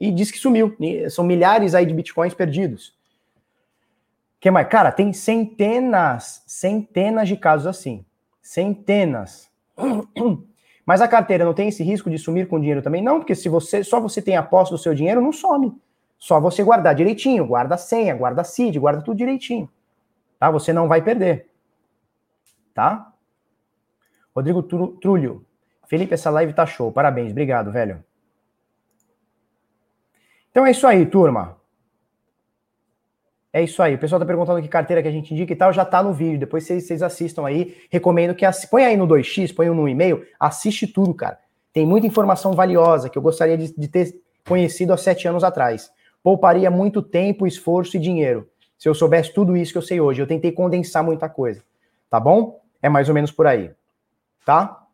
e 0.00 0.10
disse 0.10 0.32
que 0.32 0.38
sumiu. 0.38 0.76
São 1.08 1.24
milhares 1.24 1.72
aí 1.72 1.86
de 1.86 1.94
bitcoins 1.94 2.34
perdidos. 2.34 2.96
que 4.40 4.50
mais? 4.50 4.66
Cara, 4.66 4.90
tem 4.90 5.12
centenas, 5.12 6.42
centenas 6.48 7.28
de 7.28 7.36
casos 7.36 7.68
assim. 7.68 8.04
Centenas. 8.42 9.48
Mas 10.84 11.00
a 11.00 11.06
carteira 11.06 11.44
não 11.44 11.54
tem 11.54 11.68
esse 11.68 11.84
risco 11.84 12.10
de 12.10 12.18
sumir 12.18 12.48
com 12.48 12.58
dinheiro 12.58 12.82
também? 12.82 13.02
Não, 13.02 13.20
porque 13.20 13.36
se 13.36 13.48
você 13.48 13.84
só 13.84 14.00
você 14.00 14.20
tem 14.20 14.36
a 14.36 14.42
posse 14.42 14.72
do 14.72 14.78
seu 14.78 14.94
dinheiro, 14.94 15.20
não 15.20 15.32
some. 15.32 15.80
Só 16.18 16.40
você 16.40 16.64
guardar 16.64 16.92
direitinho, 16.92 17.46
guarda 17.46 17.76
a 17.76 17.78
senha, 17.78 18.16
guarda 18.16 18.40
a 18.40 18.44
CID, 18.44 18.80
guarda 18.80 19.02
tudo 19.02 19.16
direitinho. 19.16 19.70
Tá? 20.40 20.50
Você 20.50 20.72
não 20.72 20.88
vai 20.88 21.02
perder. 21.02 21.48
Tá? 22.74 23.12
Rodrigo 24.38 24.62
Trulho. 24.62 25.44
Felipe, 25.88 26.14
essa 26.14 26.30
live 26.30 26.52
tá 26.52 26.64
show. 26.64 26.92
Parabéns, 26.92 27.32
obrigado, 27.32 27.72
velho. 27.72 28.04
Então 30.50 30.64
é 30.64 30.70
isso 30.70 30.86
aí, 30.86 31.04
turma. 31.06 31.56
É 33.52 33.62
isso 33.62 33.82
aí. 33.82 33.96
O 33.96 33.98
pessoal 33.98 34.20
tá 34.20 34.26
perguntando 34.26 34.62
que 34.62 34.68
carteira 34.68 35.02
que 35.02 35.08
a 35.08 35.10
gente 35.10 35.34
indica 35.34 35.52
e 35.52 35.56
tal, 35.56 35.72
já 35.72 35.84
tá 35.84 36.02
no 36.02 36.12
vídeo. 36.12 36.38
Depois 36.38 36.64
vocês, 36.64 36.86
vocês 36.86 37.02
assistam 37.02 37.44
aí. 37.46 37.76
Recomendo 37.90 38.32
que 38.32 38.44
assi... 38.44 38.68
põe 38.68 38.84
aí 38.84 38.96
no 38.96 39.08
2x, 39.08 39.52
põe 39.52 39.68
no 39.70 39.88
e-mail, 39.88 40.24
assiste 40.38 40.86
tudo, 40.86 41.12
cara. 41.12 41.38
Tem 41.72 41.84
muita 41.84 42.06
informação 42.06 42.52
valiosa 42.52 43.08
que 43.08 43.18
eu 43.18 43.22
gostaria 43.22 43.58
de, 43.58 43.74
de 43.76 43.88
ter 43.88 44.22
conhecido 44.46 44.92
há 44.92 44.96
sete 44.96 45.26
anos 45.26 45.42
atrás. 45.42 45.90
Pouparia 46.22 46.70
muito 46.70 47.02
tempo, 47.02 47.44
esforço 47.44 47.96
e 47.96 48.00
dinheiro. 48.00 48.48
Se 48.78 48.88
eu 48.88 48.94
soubesse 48.94 49.34
tudo 49.34 49.56
isso 49.56 49.72
que 49.72 49.78
eu 49.78 49.82
sei 49.82 50.00
hoje. 50.00 50.22
Eu 50.22 50.28
tentei 50.28 50.52
condensar 50.52 51.02
muita 51.02 51.28
coisa. 51.28 51.60
Tá 52.08 52.20
bom? 52.20 52.60
É 52.80 52.88
mais 52.88 53.08
ou 53.08 53.14
menos 53.16 53.32
por 53.32 53.44
aí 53.48 53.72
tá? 54.48 54.86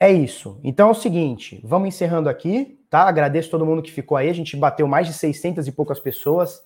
É 0.00 0.10
isso. 0.10 0.58
Então 0.64 0.88
é 0.88 0.90
o 0.90 0.94
seguinte, 0.94 1.60
vamos 1.62 1.86
encerrando 1.86 2.28
aqui, 2.28 2.80
tá? 2.90 3.02
Agradeço 3.02 3.48
todo 3.48 3.64
mundo 3.64 3.80
que 3.80 3.92
ficou 3.92 4.16
aí. 4.16 4.28
A 4.28 4.34
gente 4.34 4.56
bateu 4.56 4.88
mais 4.88 5.06
de 5.06 5.12
600 5.12 5.68
e 5.68 5.70
poucas 5.70 6.00
pessoas 6.00 6.64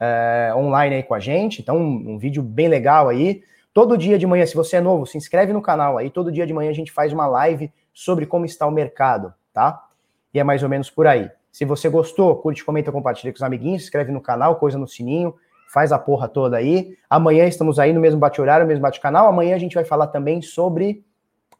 é, 0.00 0.50
online 0.56 0.96
aí 0.96 1.02
com 1.02 1.12
a 1.12 1.20
gente. 1.20 1.60
Então, 1.60 1.76
um, 1.76 2.14
um, 2.14 2.18
vídeo 2.18 2.42
bem 2.42 2.66
legal 2.66 3.10
aí. 3.10 3.42
Todo 3.74 3.98
dia 3.98 4.18
de 4.18 4.26
manhã, 4.26 4.46
se 4.46 4.54
você 4.54 4.76
é 4.76 4.80
novo, 4.80 5.04
se 5.04 5.18
inscreve 5.18 5.52
no 5.52 5.60
canal 5.60 5.98
aí. 5.98 6.08
Todo 6.08 6.32
dia 6.32 6.46
de 6.46 6.54
manhã 6.54 6.70
a 6.70 6.74
gente 6.74 6.90
faz 6.90 7.12
uma 7.12 7.26
live 7.26 7.70
sobre 7.92 8.24
como 8.24 8.46
está 8.46 8.66
o 8.66 8.70
mercado, 8.70 9.34
tá? 9.52 9.84
E 10.32 10.40
é 10.40 10.44
mais 10.44 10.62
ou 10.62 10.68
menos 10.70 10.88
por 10.88 11.06
aí. 11.06 11.30
Se 11.52 11.66
você 11.66 11.90
gostou, 11.90 12.34
curte, 12.36 12.64
comenta, 12.64 12.90
compartilha 12.90 13.30
com 13.34 13.36
os 13.36 13.42
amiguinhos, 13.42 13.82
se 13.82 13.88
inscreve 13.88 14.10
no 14.10 14.20
canal, 14.22 14.56
coisa 14.56 14.78
no 14.78 14.88
sininho 14.88 15.34
faz 15.72 15.90
a 15.90 15.98
porra 15.98 16.28
toda 16.28 16.58
aí. 16.58 16.98
Amanhã 17.08 17.46
estamos 17.46 17.78
aí 17.78 17.94
no 17.94 18.00
mesmo 18.00 18.20
bate-horário, 18.20 18.64
no 18.64 18.68
mesmo 18.68 18.82
bate-canal. 18.82 19.26
Amanhã 19.26 19.56
a 19.56 19.58
gente 19.58 19.74
vai 19.74 19.84
falar 19.84 20.08
também 20.08 20.42
sobre 20.42 21.02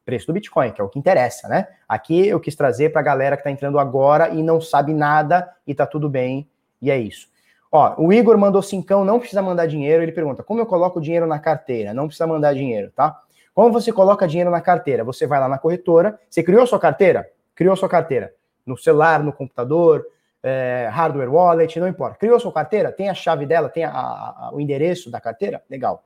preço 0.05 0.27
do 0.27 0.35
Bitcoin, 0.35 0.71
que 0.71 0.83
é 0.83 0.85
o 0.85 0.89
que 0.89 0.99
interessa, 0.99 1.49
né? 1.49 1.67
Aqui 1.89 2.27
eu 2.29 2.39
quis 2.39 2.55
trazer 2.55 2.91
para 2.91 3.01
a 3.01 3.05
galera 3.05 3.37
que 3.37 3.41
está 3.41 3.51
entrando 3.51 3.79
agora 3.79 4.29
e 4.29 4.43
não 4.43 4.61
sabe 4.61 4.93
nada 4.93 5.51
e 5.67 5.75
tá 5.75 5.87
tudo 5.87 6.11
bem, 6.11 6.47
e 6.81 6.91
é 6.91 6.99
isso. 6.99 7.29
Ó, 7.71 7.95
o 7.97 8.13
Igor 8.13 8.37
mandou 8.37 8.61
cincão, 8.61 9.03
não 9.03 9.19
precisa 9.19 9.41
mandar 9.41 9.67
dinheiro. 9.67 10.03
Ele 10.03 10.13
pergunta: 10.13 10.43
como 10.43 10.61
eu 10.61 10.67
coloco 10.67 11.01
dinheiro 11.01 11.27
na 11.27 11.39
carteira? 11.39 11.95
Não 11.95 12.07
precisa 12.07 12.27
mandar 12.27 12.53
dinheiro, 12.53 12.93
tá? 12.95 13.19
Como 13.55 13.73
você 13.73 13.91
coloca 13.91 14.29
dinheiro 14.29 14.51
na 14.51 14.61
carteira? 14.61 15.05
Você 15.05 15.27
vai 15.27 15.41
lá 15.41 15.49
na 15.49 15.57
corretora, 15.57 16.19
você 16.29 16.43
criou 16.43 16.67
sua 16.67 16.79
carteira? 16.79 17.27
Criou 17.55 17.75
sua 17.77 17.89
carteira. 17.89 18.35
No 18.67 18.77
celular, 18.77 19.23
no 19.23 19.33
computador, 19.33 20.05
é, 20.43 20.89
hardware 20.91 21.33
wallet, 21.33 21.79
não 21.79 21.87
importa. 21.87 22.17
Criou 22.17 22.39
sua 22.41 22.53
carteira? 22.53 22.91
Tem 22.91 23.09
a 23.09 23.15
chave 23.15 23.47
dela? 23.47 23.69
Tem 23.69 23.85
a, 23.85 23.91
a, 23.91 24.51
o 24.53 24.61
endereço 24.61 25.11
da 25.11 25.21
carteira? 25.21 25.63
Legal. 25.71 26.05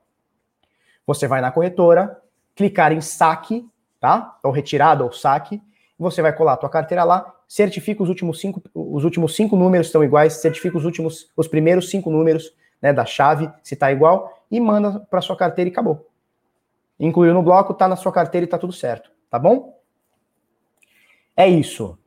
Você 1.06 1.26
vai 1.26 1.40
na 1.40 1.50
corretora, 1.50 2.20
clicar 2.54 2.92
em 2.92 3.00
saque, 3.00 3.66
tá? 4.00 4.38
Ou 4.42 4.50
retirada 4.50 5.04
ou 5.04 5.12
saque, 5.12 5.62
você 5.98 6.20
vai 6.20 6.32
colar 6.32 6.54
a 6.54 6.56
tua 6.56 6.68
carteira 6.68 7.04
lá, 7.04 7.34
certifica 7.48 8.02
os 8.02 8.08
últimos 8.08 8.40
cinco, 8.40 8.62
os 8.74 9.04
últimos 9.04 9.34
cinco 9.34 9.56
números 9.56 9.86
estão 9.86 10.04
iguais, 10.04 10.34
certifica 10.34 10.76
os 10.76 10.84
últimos, 10.84 11.30
os 11.36 11.48
primeiros 11.48 11.88
cinco 11.88 12.10
números 12.10 12.54
né, 12.82 12.92
da 12.92 13.04
chave, 13.04 13.50
se 13.62 13.74
está 13.74 13.90
igual, 13.90 14.44
e 14.50 14.60
manda 14.60 15.00
para 15.00 15.20
sua 15.22 15.36
carteira 15.36 15.70
e 15.70 15.72
acabou. 15.72 16.08
Incluiu 16.98 17.32
no 17.32 17.42
bloco, 17.42 17.72
tá 17.72 17.88
na 17.88 17.96
sua 17.96 18.12
carteira 18.12 18.44
e 18.44 18.48
tá 18.48 18.58
tudo 18.58 18.72
certo, 18.72 19.10
tá 19.30 19.38
bom? 19.38 19.80
É 21.36 21.46
isso. 21.46 21.98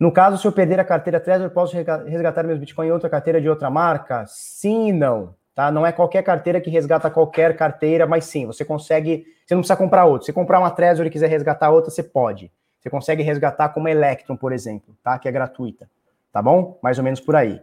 No 0.00 0.10
caso, 0.10 0.38
se 0.38 0.46
eu 0.46 0.52
perder 0.52 0.80
a 0.80 0.84
carteira 0.84 1.20
Trezor, 1.20 1.50
posso 1.50 1.76
resgatar 1.76 2.42
meus 2.42 2.58
Bitcoin 2.58 2.86
em 2.86 2.90
outra 2.90 3.10
carteira 3.10 3.38
de 3.38 3.50
outra 3.50 3.68
marca? 3.68 4.24
Sim 4.26 4.88
e 4.88 4.92
não. 4.92 5.34
Tá? 5.54 5.70
Não 5.70 5.84
é 5.84 5.92
qualquer 5.92 6.22
carteira 6.22 6.58
que 6.58 6.70
resgata 6.70 7.10
qualquer 7.10 7.54
carteira, 7.54 8.06
mas 8.06 8.24
sim, 8.24 8.46
você 8.46 8.64
consegue. 8.64 9.26
Você 9.44 9.54
não 9.54 9.60
precisa 9.60 9.76
comprar 9.76 10.06
outra. 10.06 10.24
Se 10.24 10.32
comprar 10.32 10.58
uma 10.58 10.70
Trezor 10.70 11.04
e 11.06 11.10
quiser 11.10 11.28
resgatar 11.28 11.70
outra, 11.70 11.90
você 11.90 12.02
pode. 12.02 12.50
Você 12.80 12.88
consegue 12.88 13.22
resgatar 13.22 13.68
como 13.68 13.84
uma 13.84 13.90
Electron, 13.90 14.36
por 14.36 14.52
exemplo, 14.52 14.96
tá? 15.04 15.18
Que 15.18 15.28
é 15.28 15.32
gratuita. 15.32 15.86
Tá 16.32 16.40
bom? 16.40 16.78
Mais 16.82 16.96
ou 16.96 17.04
menos 17.04 17.20
por 17.20 17.36
aí. 17.36 17.60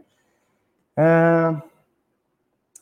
Uh... 0.96 1.60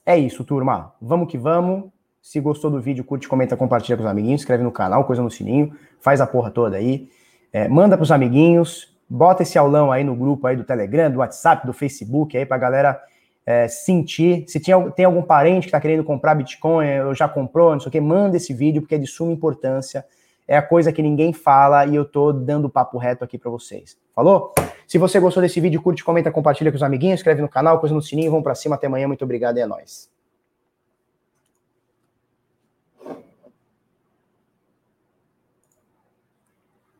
É 0.05 0.15
isso, 0.15 0.43
turma. 0.43 0.93
Vamos 1.01 1.31
que 1.31 1.37
vamos. 1.37 1.89
Se 2.21 2.39
gostou 2.39 2.69
do 2.69 2.79
vídeo, 2.79 3.03
curte, 3.03 3.27
comenta, 3.27 3.57
compartilha 3.57 3.97
com 3.97 4.03
os 4.03 4.09
amiguinhos, 4.09 4.41
inscreve 4.41 4.63
no 4.63 4.71
canal, 4.71 5.05
coisa 5.05 5.21
no 5.21 5.31
sininho, 5.31 5.75
faz 5.99 6.21
a 6.21 6.27
porra 6.27 6.51
toda 6.51 6.77
aí. 6.77 7.09
É, 7.51 7.67
manda 7.67 7.95
pros 7.95 8.11
amiguinhos, 8.11 8.94
bota 9.09 9.43
esse 9.43 9.57
aulão 9.57 9.91
aí 9.91 10.03
no 10.03 10.15
grupo 10.15 10.47
aí 10.47 10.55
do 10.55 10.63
Telegram, 10.63 11.11
do 11.11 11.19
WhatsApp, 11.19 11.65
do 11.65 11.73
Facebook 11.73 12.37
aí 12.37 12.45
pra 12.45 12.57
galera 12.57 13.01
é, 13.45 13.67
sentir. 13.67 14.45
Se 14.47 14.59
tinha, 14.59 14.79
tem 14.91 15.05
algum 15.05 15.21
parente 15.21 15.67
que 15.67 15.71
tá 15.71 15.79
querendo 15.79 16.03
comprar 16.03 16.35
Bitcoin, 16.35 17.01
ou 17.01 17.13
já 17.13 17.27
comprou, 17.27 17.73
não 17.73 17.79
sei 17.79 17.89
o 17.89 17.91
que, 17.91 18.01
manda 18.01 18.37
esse 18.37 18.53
vídeo 18.53 18.81
porque 18.81 18.95
é 18.95 18.97
de 18.97 19.07
suma 19.07 19.31
importância. 19.31 20.05
É 20.47 20.55
a 20.55 20.61
coisa 20.61 20.91
que 20.91 21.01
ninguém 21.01 21.33
fala 21.33 21.85
e 21.85 21.95
eu 21.95 22.05
tô 22.05 22.31
dando 22.31 22.69
papo 22.69 22.97
reto 22.97 23.23
aqui 23.23 23.37
para 23.37 23.49
vocês. 23.49 23.97
Falou? 24.13 24.53
Se 24.87 24.97
você 24.99 25.19
gostou 25.19 25.41
desse 25.41 25.59
vídeo, 25.59 25.81
curte, 25.81 26.03
comenta, 26.03 26.31
compartilha 26.31 26.71
com 26.71 26.75
os 26.75 26.83
amiguinhos, 26.83 27.19
inscreve 27.19 27.41
no 27.41 27.49
canal, 27.49 27.79
coisa 27.79 27.95
no 27.95 28.01
sininho, 28.01 28.29
vamos 28.29 28.43
para 28.43 28.53
cima 28.53 28.75
até 28.75 28.85
amanhã. 28.85 29.07
Muito 29.07 29.23
obrigado 29.23 29.57
e 29.57 29.61
é 29.61 29.65
nóis. 29.65 30.14